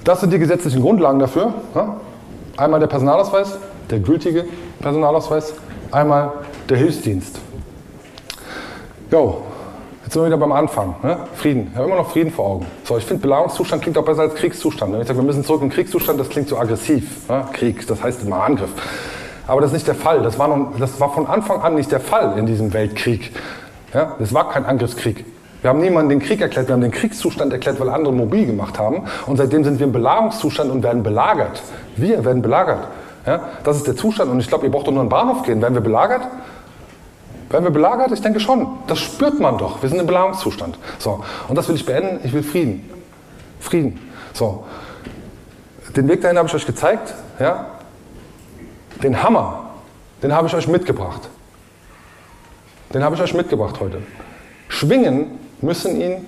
Das 0.03 0.22
sind 0.22 0.32
die 0.32 0.40
gesetzlichen 0.40 0.82
Grundlagen 0.82 1.19
dafür. 1.19 1.53
Einmal 2.57 2.80
der 2.80 2.88
Personalausweis, 2.88 3.57
der 3.90 3.99
gültige 3.99 4.45
Personalausweis, 4.80 5.53
einmal 5.91 6.32
der 6.69 6.78
Hilfsdienst. 6.78 7.40
Jo, 9.11 9.44
jetzt 10.11 10.15
sind 10.15 10.23
wir 10.23 10.27
wieder 10.27 10.38
beim 10.38 10.51
Anfang. 10.51 10.95
Ne? 11.03 11.19
Frieden. 11.35 11.69
Ich 11.71 11.77
habe 11.77 11.88
immer 11.88 11.95
noch 11.95 12.11
Frieden 12.11 12.33
vor 12.33 12.45
Augen. 12.45 12.65
So, 12.83 12.97
ich 12.97 13.05
finde, 13.05 13.21
Belagungszustand 13.21 13.81
klingt 13.81 13.97
auch 13.97 14.03
besser 14.03 14.23
als 14.23 14.35
Kriegszustand. 14.35 14.91
Wenn 14.91 14.99
ich 14.99 15.07
sage, 15.07 15.17
wir 15.17 15.23
müssen 15.23 15.45
zurück 15.45 15.61
in 15.61 15.69
Kriegszustand, 15.69 16.19
das 16.19 16.27
klingt 16.27 16.49
so 16.49 16.57
aggressiv. 16.57 17.29
Ne? 17.29 17.45
Krieg, 17.53 17.88
das 17.88 18.03
heißt 18.03 18.23
immer 18.23 18.43
Angriff. 18.43 18.71
Aber 19.47 19.61
das 19.61 19.69
ist 19.69 19.75
nicht 19.75 19.88
der 19.88 19.95
Fall. 19.95 20.21
Das 20.21 20.38
war, 20.38 20.49
noch, 20.49 20.77
das 20.77 20.99
war 20.99 21.13
von 21.13 21.27
Anfang 21.27 21.61
an 21.61 21.75
nicht 21.75 21.93
der 21.93 22.01
Fall 22.01 22.38
in 22.38 22.45
diesem 22.45 22.73
Weltkrieg. 22.73 23.31
Ja? 23.93 24.17
Das 24.19 24.33
war 24.33 24.49
kein 24.49 24.65
Angriffskrieg. 24.65 25.23
Wir 25.61 25.69
haben 25.69 25.79
niemanden 25.79 26.09
den 26.09 26.19
Krieg 26.19 26.41
erklärt, 26.41 26.67
wir 26.67 26.73
haben 26.73 26.81
den 26.81 26.91
Kriegszustand 26.91 27.53
erklärt, 27.53 27.79
weil 27.79 27.88
andere 27.88 28.13
mobil 28.13 28.45
gemacht 28.45 28.77
haben. 28.79 29.05
Und 29.27 29.38
seitdem 29.38 29.63
sind 29.63 29.79
wir 29.79 29.85
im 29.85 29.93
Belagerungszustand 29.93 30.69
und 30.71 30.83
werden 30.83 31.03
belagert. 31.03 31.61
Wir 31.95 32.25
werden 32.25 32.41
belagert. 32.41 32.85
Ja, 33.25 33.39
das 33.63 33.77
ist 33.77 33.88
der 33.88 33.95
Zustand. 33.95 34.29
Und 34.29 34.41
ich 34.41 34.49
glaube, 34.49 34.65
ihr 34.65 34.71
braucht 34.71 34.88
doch 34.88 34.91
nur 34.91 35.01
einen 35.01 35.09
Bahnhof 35.09 35.43
gehen. 35.43 35.61
Werden 35.61 35.75
wir 35.75 35.81
belagert? 35.81 36.27
Werden 37.52 37.65
wir 37.65 37.72
belagert? 37.72 38.11
Ich 38.11 38.22
denke 38.22 38.40
schon. 38.40 38.68
Das 38.88 38.99
spürt 38.99 39.40
man 39.40 39.57
doch. 39.57 39.82
Wir 39.82 39.90
sind 39.90 39.99
im 39.99 40.07
Belagerungszustand. 40.07 40.78
So. 40.99 41.23
Und 41.48 41.56
das 41.56 41.68
will 41.68 41.76
ich 41.76 41.86
beenden. 41.86 42.19
Ich 42.23 42.32
will 42.32 42.44
Frieden. 42.44 42.90
Frieden. 43.60 43.99
So. 44.34 44.64
Den 45.95 46.07
Weg 46.07 46.22
dahin 46.22 46.38
habe 46.38 46.48
ich 46.48 46.56
euch 46.56 46.65
gezeigt. 46.65 47.14
Ja? 47.40 47.68
Den 49.03 49.22
Hammer, 49.22 49.72
den 50.23 50.34
habe 50.34 50.48
ich 50.48 50.56
euch 50.56 50.68
mitgebracht. 50.68 51.30
Den 52.94 53.03
habe 53.03 53.15
ich 53.15 53.22
euch 53.22 53.34
mitgebracht 53.34 53.80
heute. 53.80 54.02
Schwingen 54.69 55.40
müssen 55.61 55.99
ihn 55.99 56.26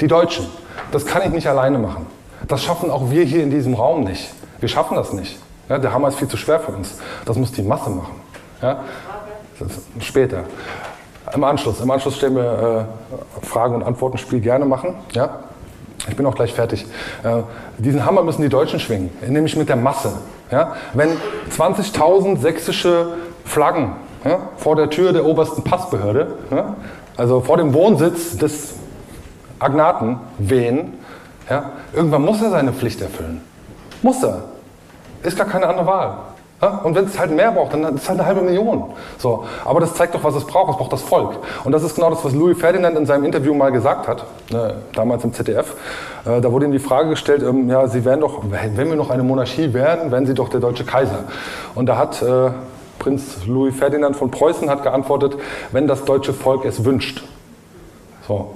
die 0.00 0.06
Deutschen. 0.06 0.46
Das 0.92 1.04
kann 1.04 1.22
ich 1.22 1.30
nicht 1.30 1.48
alleine 1.48 1.78
machen. 1.78 2.06
Das 2.46 2.62
schaffen 2.62 2.90
auch 2.90 3.10
wir 3.10 3.24
hier 3.24 3.42
in 3.42 3.50
diesem 3.50 3.74
Raum 3.74 4.04
nicht. 4.04 4.30
Wir 4.60 4.68
schaffen 4.68 4.96
das 4.96 5.12
nicht. 5.12 5.38
Ja, 5.68 5.78
der 5.78 5.92
Hammer 5.92 6.08
ist 6.08 6.18
viel 6.18 6.28
zu 6.28 6.36
schwer 6.36 6.60
für 6.60 6.72
uns. 6.72 6.98
Das 7.24 7.36
muss 7.36 7.52
die 7.52 7.62
Masse 7.62 7.90
machen. 7.90 8.20
Ja? 8.62 8.84
Später. 10.00 10.44
Im 11.34 11.44
Anschluss. 11.44 11.80
Im 11.80 11.90
Anschluss 11.90 12.16
stellen 12.16 12.36
wir 12.36 12.88
äh, 13.42 13.46
Fragen- 13.46 13.74
und 13.74 13.82
Antworten-Spiel 13.82 14.40
gerne 14.40 14.64
machen. 14.64 14.94
Ja? 15.12 15.40
Ich 16.08 16.16
bin 16.16 16.24
auch 16.26 16.34
gleich 16.34 16.54
fertig. 16.54 16.86
Äh, 17.22 17.42
diesen 17.76 18.04
Hammer 18.04 18.22
müssen 18.22 18.42
die 18.42 18.48
Deutschen 18.48 18.80
schwingen, 18.80 19.10
nämlich 19.26 19.56
mit 19.56 19.68
der 19.68 19.76
Masse. 19.76 20.12
Ja? 20.50 20.74
Wenn 20.94 21.10
20.000 21.56 22.38
sächsische 22.38 23.12
Flaggen 23.44 23.92
ja, 24.24 24.38
vor 24.56 24.76
der 24.76 24.90
Tür 24.90 25.12
der 25.12 25.24
obersten 25.24 25.62
Passbehörde 25.62 26.28
ja, 26.50 26.76
also 27.16 27.40
vor 27.40 27.56
dem 27.56 27.74
Wohnsitz 27.74 28.36
des 28.36 28.74
Agnaten 29.58 30.20
wehen, 30.38 30.94
ja, 31.50 31.72
irgendwann 31.92 32.22
muss 32.22 32.40
er 32.42 32.50
seine 32.50 32.72
Pflicht 32.72 33.00
erfüllen. 33.00 33.40
Muss 34.02 34.22
er. 34.22 34.44
Ist 35.22 35.36
gar 35.36 35.46
keine 35.46 35.66
andere 35.66 35.86
Wahl. 35.86 36.18
Ja? 36.60 36.80
Und 36.82 36.94
wenn 36.94 37.04
es 37.04 37.18
halt 37.18 37.30
mehr 37.30 37.52
braucht, 37.52 37.72
dann 37.72 37.84
ist 37.94 38.02
es 38.02 38.08
halt 38.08 38.18
eine 38.18 38.26
halbe 38.26 38.42
Million. 38.42 38.84
So. 39.18 39.44
Aber 39.64 39.80
das 39.80 39.94
zeigt 39.94 40.14
doch, 40.14 40.24
was 40.24 40.34
es 40.34 40.44
braucht. 40.44 40.70
Es 40.70 40.76
braucht 40.76 40.92
das 40.92 41.02
Volk. 41.02 41.36
Und 41.64 41.72
das 41.72 41.82
ist 41.82 41.94
genau 41.94 42.10
das, 42.10 42.24
was 42.24 42.32
Louis 42.32 42.58
Ferdinand 42.58 42.96
in 42.96 43.06
seinem 43.06 43.24
Interview 43.24 43.54
mal 43.54 43.70
gesagt 43.70 44.08
hat, 44.08 44.24
äh, 44.52 44.74
damals 44.94 45.24
im 45.24 45.32
ZDF. 45.32 45.74
Äh, 46.24 46.40
da 46.40 46.52
wurde 46.52 46.66
ihm 46.66 46.72
die 46.72 46.78
Frage 46.78 47.10
gestellt, 47.10 47.42
ähm, 47.42 47.68
ja, 47.68 47.86
Sie 47.86 48.04
wären 48.04 48.20
doch, 48.20 48.42
wenn 48.50 48.88
wir 48.88 48.96
noch 48.96 49.10
eine 49.10 49.22
Monarchie 49.22 49.72
wären, 49.72 50.10
wären 50.10 50.26
Sie 50.26 50.34
doch 50.34 50.48
der 50.48 50.60
deutsche 50.60 50.84
Kaiser. 50.84 51.24
Und 51.74 51.86
da 51.86 51.96
hat 51.96 52.22
äh, 52.22 52.50
Prinz 52.98 53.46
Louis 53.46 53.76
Ferdinand 53.76 54.16
von 54.16 54.30
Preußen 54.30 54.68
hat 54.68 54.82
geantwortet, 54.82 55.36
wenn 55.72 55.86
das 55.86 56.04
deutsche 56.04 56.32
Volk 56.32 56.64
es 56.64 56.84
wünscht. 56.84 57.22
So. 58.26 58.54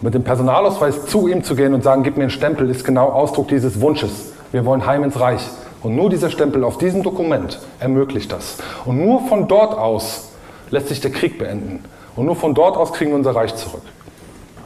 Mit 0.00 0.14
dem 0.14 0.22
Personalausweis 0.22 1.06
zu 1.06 1.28
ihm 1.28 1.42
zu 1.42 1.56
gehen 1.56 1.72
und 1.74 1.82
sagen, 1.82 2.02
gib 2.02 2.16
mir 2.16 2.24
einen 2.24 2.30
Stempel, 2.30 2.68
ist 2.68 2.84
genau 2.84 3.08
Ausdruck 3.08 3.48
dieses 3.48 3.80
Wunsches. 3.80 4.32
Wir 4.52 4.64
wollen 4.64 4.86
heim 4.86 5.02
ins 5.02 5.18
Reich. 5.18 5.48
Und 5.84 5.96
nur 5.96 6.08
dieser 6.08 6.30
Stempel 6.30 6.64
auf 6.64 6.78
diesem 6.78 7.02
Dokument 7.02 7.60
ermöglicht 7.78 8.32
das. 8.32 8.56
Und 8.86 9.04
nur 9.04 9.20
von 9.28 9.48
dort 9.48 9.76
aus 9.76 10.30
lässt 10.70 10.88
sich 10.88 11.02
der 11.02 11.12
Krieg 11.12 11.38
beenden. 11.38 11.84
Und 12.16 12.24
nur 12.24 12.36
von 12.36 12.54
dort 12.54 12.78
aus 12.78 12.94
kriegen 12.94 13.10
wir 13.10 13.18
unser 13.18 13.36
Reich 13.36 13.54
zurück. 13.54 13.82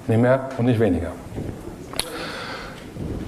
Nicht 0.07 0.21
mehr 0.21 0.49
und 0.59 0.67
nicht 0.67 0.79
weniger. 0.79 1.11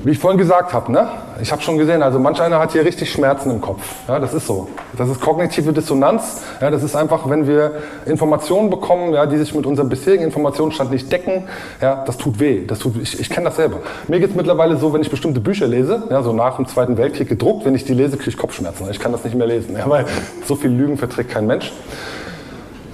Wie 0.03 0.13
ich 0.13 0.19
vorhin 0.19 0.39
gesagt 0.39 0.73
habe, 0.73 0.91
ne? 0.91 1.09
ich 1.43 1.53
habe 1.53 1.61
schon 1.61 1.77
gesehen, 1.77 2.03
also 2.03 2.19
manch 2.19 2.41
einer 2.41 2.59
hat 2.59 2.73
hier 2.73 2.85
richtig 2.85 3.13
Schmerzen 3.13 3.51
im 3.51 3.61
Kopf. 3.61 3.83
Ja, 4.09 4.19
das 4.19 4.33
ist 4.33 4.47
so. 4.47 4.69
Das 4.97 5.11
ist 5.11 5.21
kognitive 5.21 5.75
Dissonanz. 5.75 6.43
Ja, 6.59 6.71
das 6.71 6.83
ist 6.83 6.97
einfach, 6.97 7.29
wenn 7.29 7.47
wir 7.47 7.73
Informationen 8.07 8.71
bekommen, 8.71 9.13
ja, 9.13 9.27
die 9.27 9.37
sich 9.37 9.55
mit 9.55 9.67
unserem 9.67 9.91
bisherigen 9.91 10.25
Informationsstand 10.25 10.91
nicht 10.91 11.13
decken, 11.13 11.45
ja, 11.83 12.03
das 12.07 12.17
tut 12.17 12.41
weh. 12.41 12.65
Das 12.67 12.79
tut, 12.79 12.97
ich 12.97 13.21
ich 13.21 13.29
kenne 13.29 13.47
das 13.47 13.57
selber. 13.57 13.81
Mir 14.09 14.21
geht 14.21 14.31
es 14.31 14.37
mittlerweile 14.37 14.79
so, 14.79 14.95
wenn 14.95 15.03
ich 15.03 15.11
bestimmte 15.11 15.41
Bücher 15.41 15.67
lese, 15.67 16.05
ja, 16.11 16.23
so 16.23 16.33
nach 16.33 16.57
dem 16.57 16.67
Zweiten 16.67 16.97
Weltkrieg 16.97 17.29
gedruckt, 17.29 17.67
wenn 17.67 17.75
ich 17.75 17.85
die 17.85 17.95
lese, 17.95 18.17
kriege 18.17 18.31
ich 18.31 18.39
Kopfschmerzen. 18.39 18.89
Ich 18.91 19.01
kann 19.01 19.13
das 19.13 19.25
nicht 19.25 19.37
mehr 19.37 19.47
lesen, 19.47 19.77
ja, 19.77 19.89
weil 19.89 20.07
so 20.47 20.57
viel 20.57 20.71
Lügen 20.71 20.97
verträgt 20.97 21.31
kein 21.31 21.47
Mensch. 21.47 21.73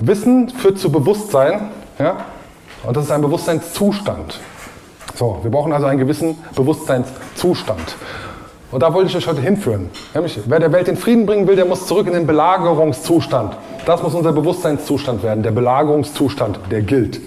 Wissen 0.00 0.48
führt 0.48 0.78
zu 0.80 0.90
Bewusstsein, 0.90 1.68
ja, 2.00 2.16
und 2.84 2.96
das 2.96 3.04
ist 3.04 3.10
ein 3.12 3.22
Bewusstseinszustand. 3.22 4.40
So, 5.16 5.38
wir 5.42 5.50
brauchen 5.50 5.72
also 5.72 5.86
einen 5.86 5.98
gewissen 5.98 6.36
Bewusstseinszustand. 6.54 7.96
Und 8.70 8.82
da 8.82 8.92
wollte 8.92 9.08
ich 9.08 9.16
euch 9.16 9.26
heute 9.26 9.40
hinführen. 9.40 9.88
Nämlich, 10.12 10.38
wer 10.44 10.60
der 10.60 10.72
Welt 10.72 10.88
den 10.88 10.98
Frieden 10.98 11.24
bringen 11.24 11.46
will, 11.48 11.56
der 11.56 11.64
muss 11.64 11.86
zurück 11.86 12.06
in 12.06 12.12
den 12.12 12.26
Belagerungszustand. 12.26 13.56
Das 13.86 14.02
muss 14.02 14.14
unser 14.14 14.32
Bewusstseinszustand 14.32 15.22
werden, 15.22 15.42
der 15.42 15.52
Belagerungszustand, 15.52 16.60
der 16.70 16.82
gilt. 16.82 17.20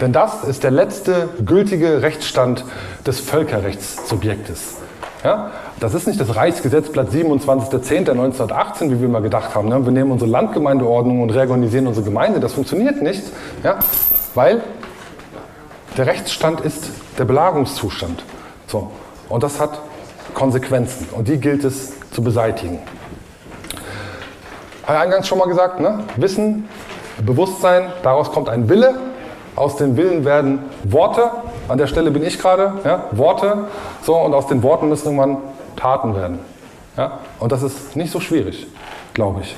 Denn 0.00 0.12
das 0.12 0.42
ist 0.42 0.64
der 0.64 0.72
letzte 0.72 1.28
gültige 1.44 2.02
Rechtsstand 2.02 2.64
des 3.06 3.20
Völkerrechtssubjektes. 3.20 4.78
Ja? 5.22 5.52
Das 5.78 5.94
ist 5.94 6.08
nicht 6.08 6.20
das 6.20 6.34
Reichsgesetzblatt 6.34 7.10
27.10.1918, 7.10 8.90
wie 8.90 9.00
wir 9.00 9.08
mal 9.08 9.22
gedacht 9.22 9.54
haben. 9.54 9.68
Ne? 9.68 9.84
Wir 9.84 9.92
nehmen 9.92 10.10
unsere 10.10 10.28
Landgemeindeordnung 10.28 11.22
und 11.22 11.30
reorganisieren 11.30 11.86
unsere 11.86 12.04
Gemeinde. 12.04 12.40
Das 12.40 12.54
funktioniert 12.54 13.00
nicht, 13.00 13.22
ja? 13.62 13.78
weil 14.34 14.62
der 15.96 16.06
Rechtsstand 16.06 16.62
ist 16.62 16.90
der 17.18 17.24
Belagerungszustand. 17.24 18.22
So. 18.66 18.90
Und 19.28 19.42
das 19.42 19.60
hat 19.60 19.80
Konsequenzen 20.34 21.08
und 21.12 21.28
die 21.28 21.38
gilt 21.38 21.64
es 21.64 21.92
zu 22.10 22.22
beseitigen. 22.22 22.78
Habe 24.86 24.98
eingangs 24.98 25.28
schon 25.28 25.38
mal 25.38 25.48
gesagt, 25.48 25.80
ne? 25.80 26.04
Wissen, 26.16 26.68
Bewusstsein, 27.24 27.92
daraus 28.02 28.32
kommt 28.32 28.48
ein 28.48 28.68
Wille, 28.68 28.94
aus 29.54 29.76
dem 29.76 29.96
Willen 29.96 30.24
werden 30.24 30.60
Worte, 30.84 31.30
an 31.68 31.78
der 31.78 31.86
Stelle 31.86 32.10
bin 32.10 32.22
ich 32.24 32.38
gerade, 32.38 32.72
ja? 32.84 33.04
Worte, 33.12 33.68
so, 34.02 34.16
und 34.16 34.34
aus 34.34 34.46
den 34.46 34.62
Worten 34.62 34.88
müssen 34.88 35.06
irgendwann 35.06 35.38
Taten 35.76 36.14
werden. 36.16 36.40
Ja? 36.96 37.18
Und 37.38 37.52
das 37.52 37.62
ist 37.62 37.96
nicht 37.96 38.10
so 38.10 38.20
schwierig, 38.20 38.66
glaube 39.14 39.42
ich. 39.42 39.56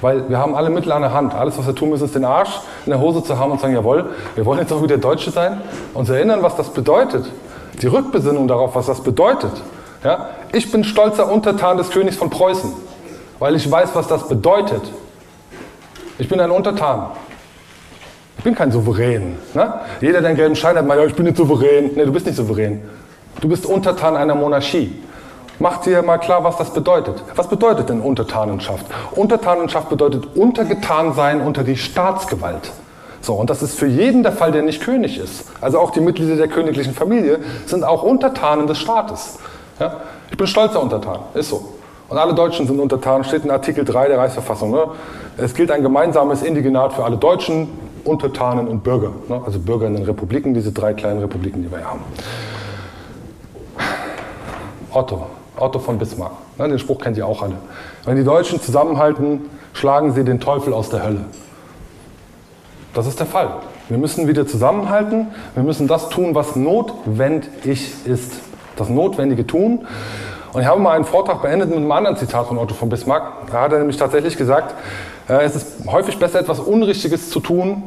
Weil 0.00 0.28
wir 0.28 0.38
haben 0.38 0.54
alle 0.54 0.70
Mittel 0.70 0.92
an 0.92 1.02
der 1.02 1.12
Hand. 1.12 1.34
Alles, 1.34 1.58
was 1.58 1.66
wir 1.66 1.74
tun 1.74 1.90
müssen, 1.90 2.04
ist 2.04 2.14
den 2.14 2.24
Arsch 2.24 2.60
in 2.86 2.90
der 2.90 3.00
Hose 3.00 3.22
zu 3.22 3.38
haben 3.38 3.52
und 3.52 3.60
sagen, 3.60 3.74
jawohl, 3.74 4.10
wir 4.34 4.46
wollen 4.46 4.60
jetzt 4.60 4.72
auch 4.72 4.82
wieder 4.82 4.98
Deutsche 4.98 5.30
sein. 5.30 5.60
Uns 5.94 6.08
erinnern, 6.08 6.42
was 6.42 6.56
das 6.56 6.70
bedeutet. 6.70 7.26
Die 7.82 7.86
Rückbesinnung 7.86 8.48
darauf, 8.48 8.74
was 8.74 8.86
das 8.86 9.02
bedeutet. 9.02 9.52
Ja? 10.02 10.30
Ich 10.52 10.70
bin 10.72 10.84
stolzer 10.84 11.30
Untertan 11.30 11.76
des 11.76 11.90
Königs 11.90 12.16
von 12.16 12.30
Preußen, 12.30 12.72
weil 13.38 13.56
ich 13.56 13.70
weiß, 13.70 13.90
was 13.94 14.06
das 14.08 14.28
bedeutet. 14.28 14.82
Ich 16.18 16.28
bin 16.28 16.40
ein 16.40 16.50
Untertan. 16.50 17.06
Ich 18.38 18.44
bin 18.44 18.54
kein 18.54 18.72
Souverän. 18.72 19.36
Ne? 19.52 19.74
Jeder, 20.00 20.20
der 20.20 20.30
einen 20.30 20.36
gelben 20.36 20.56
Schein 20.56 20.76
hat, 20.76 20.86
meint, 20.86 20.98
ja, 21.00 21.06
ich 21.06 21.14
bin 21.14 21.26
nicht 21.26 21.36
souverän. 21.36 21.90
Nee, 21.94 22.06
du 22.06 22.12
bist 22.12 22.24
nicht 22.24 22.36
souverän. 22.36 22.80
Du 23.40 23.48
bist 23.48 23.66
Untertan 23.66 24.16
einer 24.16 24.34
Monarchie. 24.34 24.98
Mach 25.60 25.82
dir 25.82 26.02
mal 26.02 26.16
klar, 26.16 26.42
was 26.42 26.56
das 26.56 26.72
bedeutet. 26.72 27.22
Was 27.36 27.46
bedeutet 27.46 27.90
denn 27.90 28.00
Untertanenschaft? 28.00 28.86
Untertanenschaft 29.12 29.90
bedeutet 29.90 30.34
untergetan 30.34 31.12
sein 31.12 31.42
unter 31.42 31.64
die 31.64 31.76
Staatsgewalt. 31.76 32.72
So, 33.20 33.34
und 33.34 33.50
das 33.50 33.62
ist 33.62 33.78
für 33.78 33.86
jeden 33.86 34.22
der 34.22 34.32
Fall, 34.32 34.52
der 34.52 34.62
nicht 34.62 34.82
König 34.82 35.18
ist. 35.18 35.44
Also 35.60 35.78
auch 35.78 35.90
die 35.90 36.00
Mitglieder 36.00 36.36
der 36.36 36.48
königlichen 36.48 36.94
Familie 36.94 37.40
sind 37.66 37.84
auch 37.84 38.02
Untertanen 38.02 38.66
des 38.66 38.78
Staates. 38.78 39.38
Ja? 39.78 39.98
Ich 40.30 40.38
bin 40.38 40.46
stolzer 40.46 40.82
Untertan, 40.82 41.18
ist 41.34 41.50
so. 41.50 41.74
Und 42.08 42.16
alle 42.16 42.32
Deutschen 42.32 42.66
sind 42.66 42.80
Untertanen, 42.80 43.24
steht 43.24 43.44
in 43.44 43.50
Artikel 43.50 43.84
3 43.84 44.08
der 44.08 44.16
Reichsverfassung. 44.16 44.70
Ne? 44.70 44.84
Es 45.36 45.52
gilt 45.52 45.70
ein 45.70 45.82
gemeinsames 45.82 46.42
Indigenat 46.42 46.94
für 46.94 47.04
alle 47.04 47.18
Deutschen, 47.18 47.68
Untertanen 48.04 48.66
und 48.66 48.82
Bürger. 48.82 49.12
Ne? 49.28 49.42
Also 49.44 49.58
Bürger 49.58 49.88
in 49.88 49.94
den 49.96 50.04
Republiken, 50.04 50.54
diese 50.54 50.72
drei 50.72 50.94
kleinen 50.94 51.20
Republiken, 51.20 51.62
die 51.62 51.70
wir 51.70 51.84
haben. 51.84 52.00
Otto, 54.90 55.26
Otto 55.60 55.78
von 55.78 55.98
Bismarck. 55.98 56.32
Ne? 56.58 56.68
Den 56.68 56.78
Spruch 56.78 56.98
kennt 56.98 57.16
ihr 57.16 57.26
auch 57.26 57.42
alle. 57.42 57.56
Wenn 58.04 58.16
die 58.16 58.24
Deutschen 58.24 58.60
zusammenhalten, 58.60 59.42
schlagen 59.72 60.12
sie 60.12 60.24
den 60.24 60.40
Teufel 60.40 60.72
aus 60.72 60.90
der 60.90 61.04
Hölle. 61.04 61.24
Das 62.94 63.06
ist 63.06 63.20
der 63.20 63.26
Fall. 63.26 63.56
Wir 63.88 63.98
müssen 63.98 64.26
wieder 64.26 64.46
zusammenhalten. 64.46 65.28
Wir 65.54 65.62
müssen 65.62 65.86
das 65.86 66.08
tun, 66.08 66.34
was 66.34 66.56
notwendig 66.56 68.06
ist. 68.06 68.32
Das 68.76 68.88
Notwendige 68.88 69.46
tun. 69.46 69.86
Und 70.52 70.62
ich 70.62 70.66
habe 70.66 70.80
mal 70.80 70.96
einen 70.96 71.04
Vortrag 71.04 71.42
beendet 71.42 71.68
mit 71.68 71.78
einem 71.78 71.92
anderen 71.92 72.16
Zitat 72.16 72.46
von 72.46 72.58
Otto 72.58 72.74
von 72.74 72.88
Bismarck. 72.88 73.50
Da 73.52 73.62
hat 73.62 73.72
er 73.72 73.78
nämlich 73.78 73.96
tatsächlich 73.96 74.36
gesagt, 74.36 74.74
äh, 75.28 75.44
es 75.44 75.54
ist 75.54 75.86
häufig 75.86 76.18
besser, 76.18 76.40
etwas 76.40 76.58
Unrichtiges 76.58 77.30
zu 77.30 77.40
tun, 77.40 77.84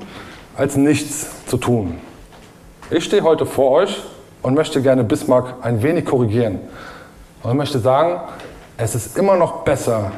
als 0.56 0.78
nichts 0.78 1.46
zu 1.48 1.58
tun. 1.58 1.98
Ich 2.90 3.04
stehe 3.04 3.24
heute 3.24 3.46
vor 3.46 3.72
euch 3.72 4.02
und 4.42 4.54
möchte 4.54 4.82
gerne 4.82 5.04
Bismarck 5.04 5.56
ein 5.62 5.84
wenig 5.84 6.06
korrigieren. 6.06 6.60
Und 7.44 7.52
ich 7.52 7.58
möchte 7.58 7.80
sagen, 7.80 8.22
es 8.78 8.96
ist 8.96 9.18
immer 9.18 9.36
noch 9.36 9.64
besser, 9.64 10.12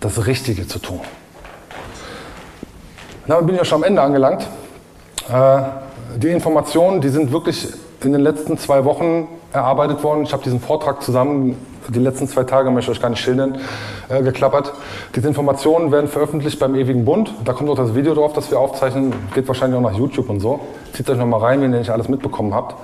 das 0.00 0.26
Richtige 0.26 0.66
zu 0.66 0.78
tun. 0.78 1.00
Damit 3.26 3.46
bin 3.46 3.54
ich 3.54 3.60
ja 3.60 3.64
schon 3.64 3.82
am 3.82 3.84
Ende 3.84 4.02
angelangt. 4.02 4.48
Äh, 5.30 5.62
die 6.16 6.28
Informationen, 6.28 7.00
die 7.00 7.10
sind 7.10 7.30
wirklich 7.30 7.68
in 8.02 8.12
den 8.12 8.22
letzten 8.22 8.58
zwei 8.58 8.84
Wochen 8.84 9.28
erarbeitet 9.52 10.02
worden. 10.02 10.22
Ich 10.22 10.32
habe 10.32 10.42
diesen 10.42 10.60
Vortrag 10.60 11.02
zusammen, 11.02 11.56
die 11.88 11.98
letzten 11.98 12.26
zwei 12.26 12.44
Tage, 12.44 12.70
möchte 12.70 12.90
ich 12.90 12.96
euch 12.96 13.02
gar 13.02 13.10
nicht 13.10 13.20
schildern, 13.20 13.58
äh, 14.08 14.22
geklappert. 14.22 14.72
Diese 15.14 15.28
Informationen 15.28 15.92
werden 15.92 16.08
veröffentlicht 16.08 16.58
beim 16.58 16.74
Ewigen 16.74 17.04
Bund. 17.04 17.32
Da 17.44 17.52
kommt 17.52 17.68
auch 17.68 17.76
das 17.76 17.94
Video 17.94 18.14
drauf, 18.14 18.32
das 18.32 18.50
wir 18.50 18.58
aufzeichnen. 18.58 19.12
Geht 19.34 19.46
wahrscheinlich 19.46 19.78
auch 19.78 19.82
nach 19.82 19.96
YouTube 19.96 20.30
und 20.30 20.40
so. 20.40 20.60
Zieht 20.94 21.08
euch 21.10 21.18
nochmal 21.18 21.40
rein, 21.40 21.60
wenn 21.60 21.72
ihr 21.72 21.80
nicht 21.80 21.90
alles 21.90 22.08
mitbekommen 22.08 22.54
habt. 22.54 22.74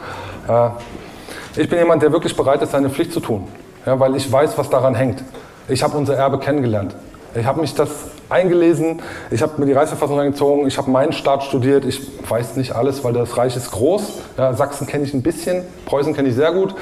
Äh, 0.46 1.60
ich 1.60 1.68
bin 1.68 1.78
jemand, 1.78 2.02
der 2.02 2.12
wirklich 2.12 2.36
bereit 2.36 2.62
ist, 2.62 2.72
seine 2.72 2.90
Pflicht 2.90 3.12
zu 3.12 3.20
tun. 3.20 3.48
Ja, 3.88 3.98
weil 3.98 4.16
ich 4.16 4.30
weiß, 4.30 4.58
was 4.58 4.68
daran 4.68 4.94
hängt. 4.94 5.24
Ich 5.66 5.82
habe 5.82 5.96
unser 5.96 6.14
Erbe 6.14 6.38
kennengelernt. 6.38 6.94
Ich 7.34 7.46
habe 7.46 7.62
mich 7.62 7.74
das 7.74 7.88
eingelesen, 8.28 9.00
ich 9.30 9.40
habe 9.40 9.54
mir 9.56 9.64
die 9.64 9.72
Reichsverfassung 9.72 10.20
eingezogen, 10.20 10.66
ich 10.66 10.76
habe 10.76 10.90
meinen 10.90 11.12
Staat 11.12 11.42
studiert, 11.42 11.86
ich 11.86 12.02
weiß 12.28 12.56
nicht 12.56 12.72
alles, 12.72 13.02
weil 13.02 13.14
das 13.14 13.38
Reich 13.38 13.56
ist 13.56 13.70
groß. 13.70 14.02
Ja, 14.36 14.52
Sachsen 14.52 14.86
kenne 14.86 15.04
ich 15.04 15.14
ein 15.14 15.22
bisschen, 15.22 15.64
Preußen 15.86 16.12
kenne 16.12 16.28
ich 16.28 16.34
sehr 16.34 16.52
gut. 16.52 16.74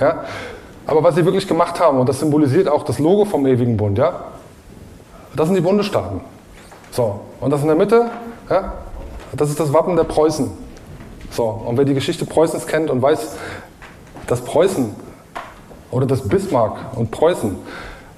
Ja. 0.00 0.22
Aber 0.86 1.02
was 1.02 1.16
sie 1.16 1.24
wirklich 1.24 1.48
gemacht 1.48 1.80
haben, 1.80 1.98
und 1.98 2.08
das 2.08 2.20
symbolisiert 2.20 2.68
auch 2.68 2.84
das 2.84 3.00
Logo 3.00 3.24
vom 3.24 3.44
Ewigen 3.44 3.76
Bund, 3.76 3.98
ja, 3.98 4.26
das 5.34 5.48
sind 5.48 5.56
die 5.56 5.62
Bundesstaaten. 5.62 6.20
So, 6.92 7.22
und 7.40 7.50
das 7.50 7.62
in 7.62 7.66
der 7.66 7.76
Mitte, 7.76 8.08
ja, 8.48 8.74
das 9.36 9.50
ist 9.50 9.58
das 9.58 9.72
Wappen 9.72 9.96
der 9.96 10.04
Preußen. 10.04 10.48
So, 11.32 11.42
und 11.42 11.76
wer 11.76 11.84
die 11.84 11.94
Geschichte 11.94 12.24
Preußens 12.24 12.68
kennt 12.68 12.88
und 12.88 13.02
weiß, 13.02 13.34
dass 14.28 14.42
Preußen 14.42 15.01
oder 15.92 16.06
das 16.06 16.28
Bismarck 16.28 16.96
und 16.96 17.12
Preußen 17.12 17.54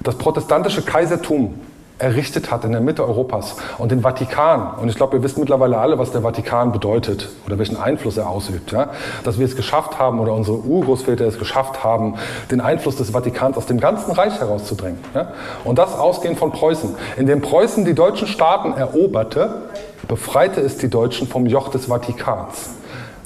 das 0.01 0.15
protestantische 0.15 0.83
Kaisertum 0.83 1.55
errichtet 1.97 2.51
hat 2.51 2.65
in 2.65 2.73
der 2.73 2.81
Mitte 2.81 3.03
Europas 3.03 3.55
und 3.77 3.91
den 3.91 4.01
Vatikan. 4.01 4.73
Und 4.81 4.89
ich 4.89 4.95
glaube, 4.95 5.17
ihr 5.17 5.23
wisst 5.23 5.37
mittlerweile 5.37 5.77
alle, 5.77 5.97
was 5.97 6.11
der 6.11 6.21
Vatikan 6.21 6.71
bedeutet 6.71 7.29
oder 7.45 7.57
welchen 7.57 7.77
Einfluss 7.77 8.17
er 8.17 8.29
ausübt. 8.29 8.71
Ja? 8.71 8.89
Dass 9.23 9.39
wir 9.39 9.45
es 9.45 9.55
geschafft 9.55 9.97
haben 9.97 10.19
oder 10.19 10.33
unsere 10.33 10.57
Urgroßväter 10.57 11.25
es 11.25 11.39
geschafft 11.39 11.83
haben, 11.83 12.15
den 12.51 12.59
Einfluss 12.59 12.97
des 12.97 13.11
Vatikans 13.11 13.55
aus 13.57 13.65
dem 13.65 13.79
ganzen 13.79 14.11
Reich 14.11 14.39
herauszudrängen. 14.39 14.99
Ja? 15.13 15.29
Und 15.63 15.77
das 15.77 15.97
ausgehend 15.97 16.37
von 16.37 16.51
Preußen. 16.51 16.95
Indem 17.15 17.41
Preußen 17.41 17.85
die 17.85 17.93
deutschen 17.93 18.27
Staaten 18.27 18.73
eroberte, 18.73 19.69
befreite 20.07 20.61
es 20.61 20.77
die 20.77 20.89
Deutschen 20.89 21.27
vom 21.27 21.45
Joch 21.45 21.69
des 21.69 21.85
Vatikans. 21.85 22.71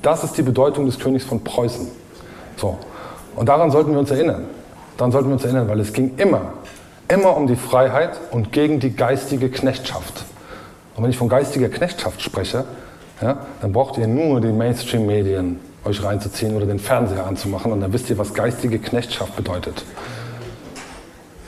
Das 0.03 0.23
ist 0.23 0.37
die 0.37 0.43
Bedeutung 0.43 0.85
des 0.85 0.99
Königs 0.99 1.25
von 1.25 1.43
Preußen. 1.43 1.87
So. 2.55 2.77
Und 3.39 3.47
daran 3.47 3.71
sollten 3.71 3.93
wir 3.93 3.99
uns 3.99 4.11
erinnern. 4.11 4.43
Daran 4.97 5.11
sollten 5.11 5.29
wir 5.29 5.33
uns 5.33 5.45
erinnern, 5.45 5.67
weil 5.69 5.79
es 5.79 5.93
ging 5.93 6.11
immer 6.17 6.53
immer 7.09 7.35
um 7.35 7.47
die 7.47 7.55
Freiheit 7.55 8.11
und 8.31 8.53
gegen 8.53 8.79
die 8.79 8.95
geistige 8.95 9.49
Knechtschaft. 9.49 10.23
Und 10.95 11.03
wenn 11.03 11.09
ich 11.09 11.17
von 11.17 11.27
geistiger 11.27 11.67
Knechtschaft 11.67 12.21
spreche, 12.21 12.63
ja, 13.21 13.39
dann 13.61 13.73
braucht 13.73 13.97
ihr 13.97 14.07
nur 14.07 14.39
die 14.39 14.51
Mainstream-Medien 14.51 15.59
euch 15.83 16.03
reinzuziehen 16.03 16.55
oder 16.55 16.65
den 16.65 16.79
Fernseher 16.79 17.25
anzumachen 17.25 17.71
und 17.71 17.81
dann 17.81 17.91
wisst 17.91 18.09
ihr, 18.09 18.17
was 18.17 18.33
geistige 18.33 18.79
Knechtschaft 18.79 19.35
bedeutet. 19.35 19.83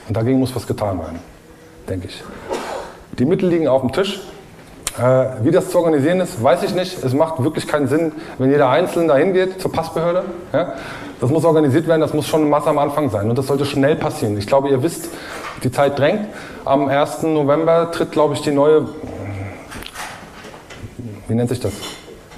Und 0.08 0.18
dagegen 0.18 0.40
muss 0.40 0.56
was 0.56 0.68
getan 0.68 1.00
werden, 1.00 1.20
denke 1.88 2.08
ich. 2.08 2.24
Die 3.20 3.26
Mittel 3.26 3.50
liegen 3.50 3.68
auf 3.68 3.82
dem 3.82 3.92
Tisch. 3.94 4.20
Äh, 4.98 5.44
wie 5.44 5.52
das 5.52 5.70
zu 5.70 5.78
organisieren 5.78 6.20
ist, 6.20 6.42
weiß 6.44 6.64
ich 6.64 6.74
nicht. 6.74 7.02
Es 7.04 7.14
macht 7.14 7.42
wirklich 7.42 7.68
keinen 7.68 7.88
Sinn, 7.88 8.12
wenn 8.40 8.50
jeder 8.50 8.70
Einzelne 8.70 9.08
dahin 9.08 9.34
geht 9.34 9.62
zur 9.62 9.72
Passbehörde. 9.72 10.24
Ja? 10.52 10.74
Das 11.22 11.30
muss 11.30 11.46
organisiert 11.46 11.88
werden, 11.88 12.02
das 12.02 12.16
muss 12.16 12.28
schon 12.28 12.42
eine 12.42 12.50
Masse 12.50 12.70
am 12.70 12.80
Anfang 12.80 13.12
sein 13.12 13.30
und 13.30 13.38
das 13.38 13.46
sollte 13.46 13.64
schnell 13.64 13.96
passieren. 13.96 14.36
Ich 14.40 14.48
glaube, 14.48 14.70
ihr 14.70 14.82
wisst, 14.82 15.10
die 15.64 15.72
Zeit 15.72 15.98
drängt. 16.00 16.26
Am 16.66 16.88
1. 16.88 17.22
November 17.24 17.92
tritt, 17.92 18.12
glaube 18.12 18.34
ich, 18.34 18.42
die 18.42 18.50
neue, 18.50 18.90
wie 21.28 21.36
nennt 21.36 21.50
sich 21.50 21.60
das? 21.60 21.74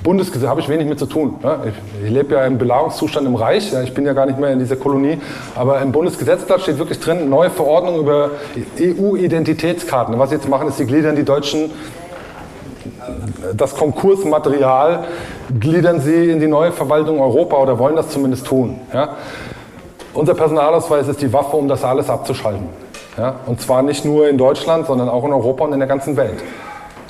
Bundesgesetz, 0.04 0.50
habe 0.50 0.60
ich 0.60 0.68
wenig 0.68 0.86
mit 0.86 1.00
zu 1.00 1.06
tun. 1.06 1.36
Ne? 1.42 1.74
Ich, 2.04 2.12
lebe 2.12 2.36
ja 2.36 2.46
im 2.46 2.58
Belagerungszustand 2.58 3.26
im 3.26 3.36
Reich, 3.36 3.72
ich 3.72 3.94
bin 3.94 4.06
ja 4.06 4.12
gar 4.12 4.26
nicht 4.26 4.38
mehr 4.38 4.52
in 4.52 4.60
dieser 4.60 4.76
Kolonie, 4.76 5.18
aber 5.56 5.82
im 5.82 5.94
Bundesgesetzblatt 5.94 6.60
steht 6.60 6.78
wirklich 6.78 7.00
drin, 7.00 7.30
neue 7.30 7.50
Verordnung 7.50 8.00
über 8.00 8.32
EU-Identitätskarten. 8.82 10.20
Was 10.20 10.30
sie 10.30 10.36
jetzt 10.36 10.50
machen, 10.50 10.68
ist, 10.68 10.76
sie 10.76 10.86
gliedern 10.86 11.16
die 11.16 11.24
Deutschen, 11.24 11.72
das 13.56 13.76
Konkursmaterial, 13.76 15.06
gliedern 15.60 16.00
sie 16.02 16.30
in 16.30 16.40
die 16.40 16.48
neue 16.48 16.72
Verwaltung 16.72 17.20
Europa 17.20 17.58
oder 17.58 17.80
wollen 17.80 17.96
das 17.96 18.10
zumindest 18.10 18.48
tun. 18.48 18.80
Ja? 18.94 19.16
Unser 20.14 20.34
Personalausweis 20.34 21.08
ist 21.08 21.22
die 21.22 21.32
Waffe, 21.34 21.58
um 21.58 21.68
das 21.68 21.84
alles 21.84 22.10
abzuschalten. 22.10 22.70
Ja? 23.18 23.36
Und 23.46 23.62
zwar 23.62 23.82
nicht 23.82 24.06
nur 24.06 24.28
in 24.28 24.38
Deutschland, 24.38 24.88
sondern 24.88 25.10
auch 25.10 25.24
in 25.26 25.34
Europa 25.34 25.66
und 25.66 25.74
in 25.74 25.80
der 25.80 25.88
ganzen 25.88 26.18
Welt. 26.18 26.42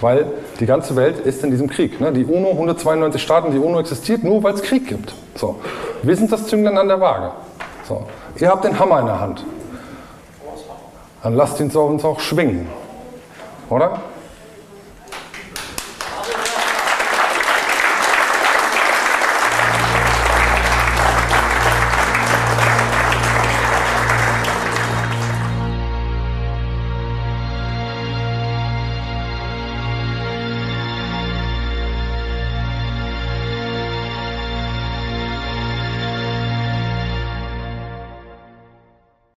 Weil 0.02 0.28
die 0.60 0.66
ganze 0.66 0.96
Welt 0.96 1.20
ist 1.20 1.44
in 1.44 1.52
diesem 1.52 1.70
Krieg. 1.70 2.02
Ne? 2.02 2.12
Die 2.12 2.26
UNO, 2.26 2.52
192 2.52 3.22
Staaten, 3.22 3.52
die 3.52 3.58
UNO 3.58 3.80
existiert 3.80 4.24
nur, 4.24 4.44
weil 4.44 4.54
es 4.54 4.62
Krieg 4.62 4.88
gibt. 4.88 5.14
So. 5.36 5.56
Wir 6.02 6.16
sind 6.16 6.32
das 6.32 6.48
Zünglein 6.48 6.78
an 6.78 6.88
der 6.88 7.00
Waage. 7.00 7.32
So. 7.88 8.04
Ihr 8.40 8.50
habt 8.50 8.66
den 8.66 8.78
Hammer 8.80 9.00
in 9.00 9.06
der 9.06 9.20
Hand. 9.20 9.46
Dann 11.24 11.36
lasst 11.36 11.60
ihn 11.62 11.72
uns 11.72 12.04
auch 12.04 12.20
schwingen. 12.20 12.68
Oder? 13.70 14.02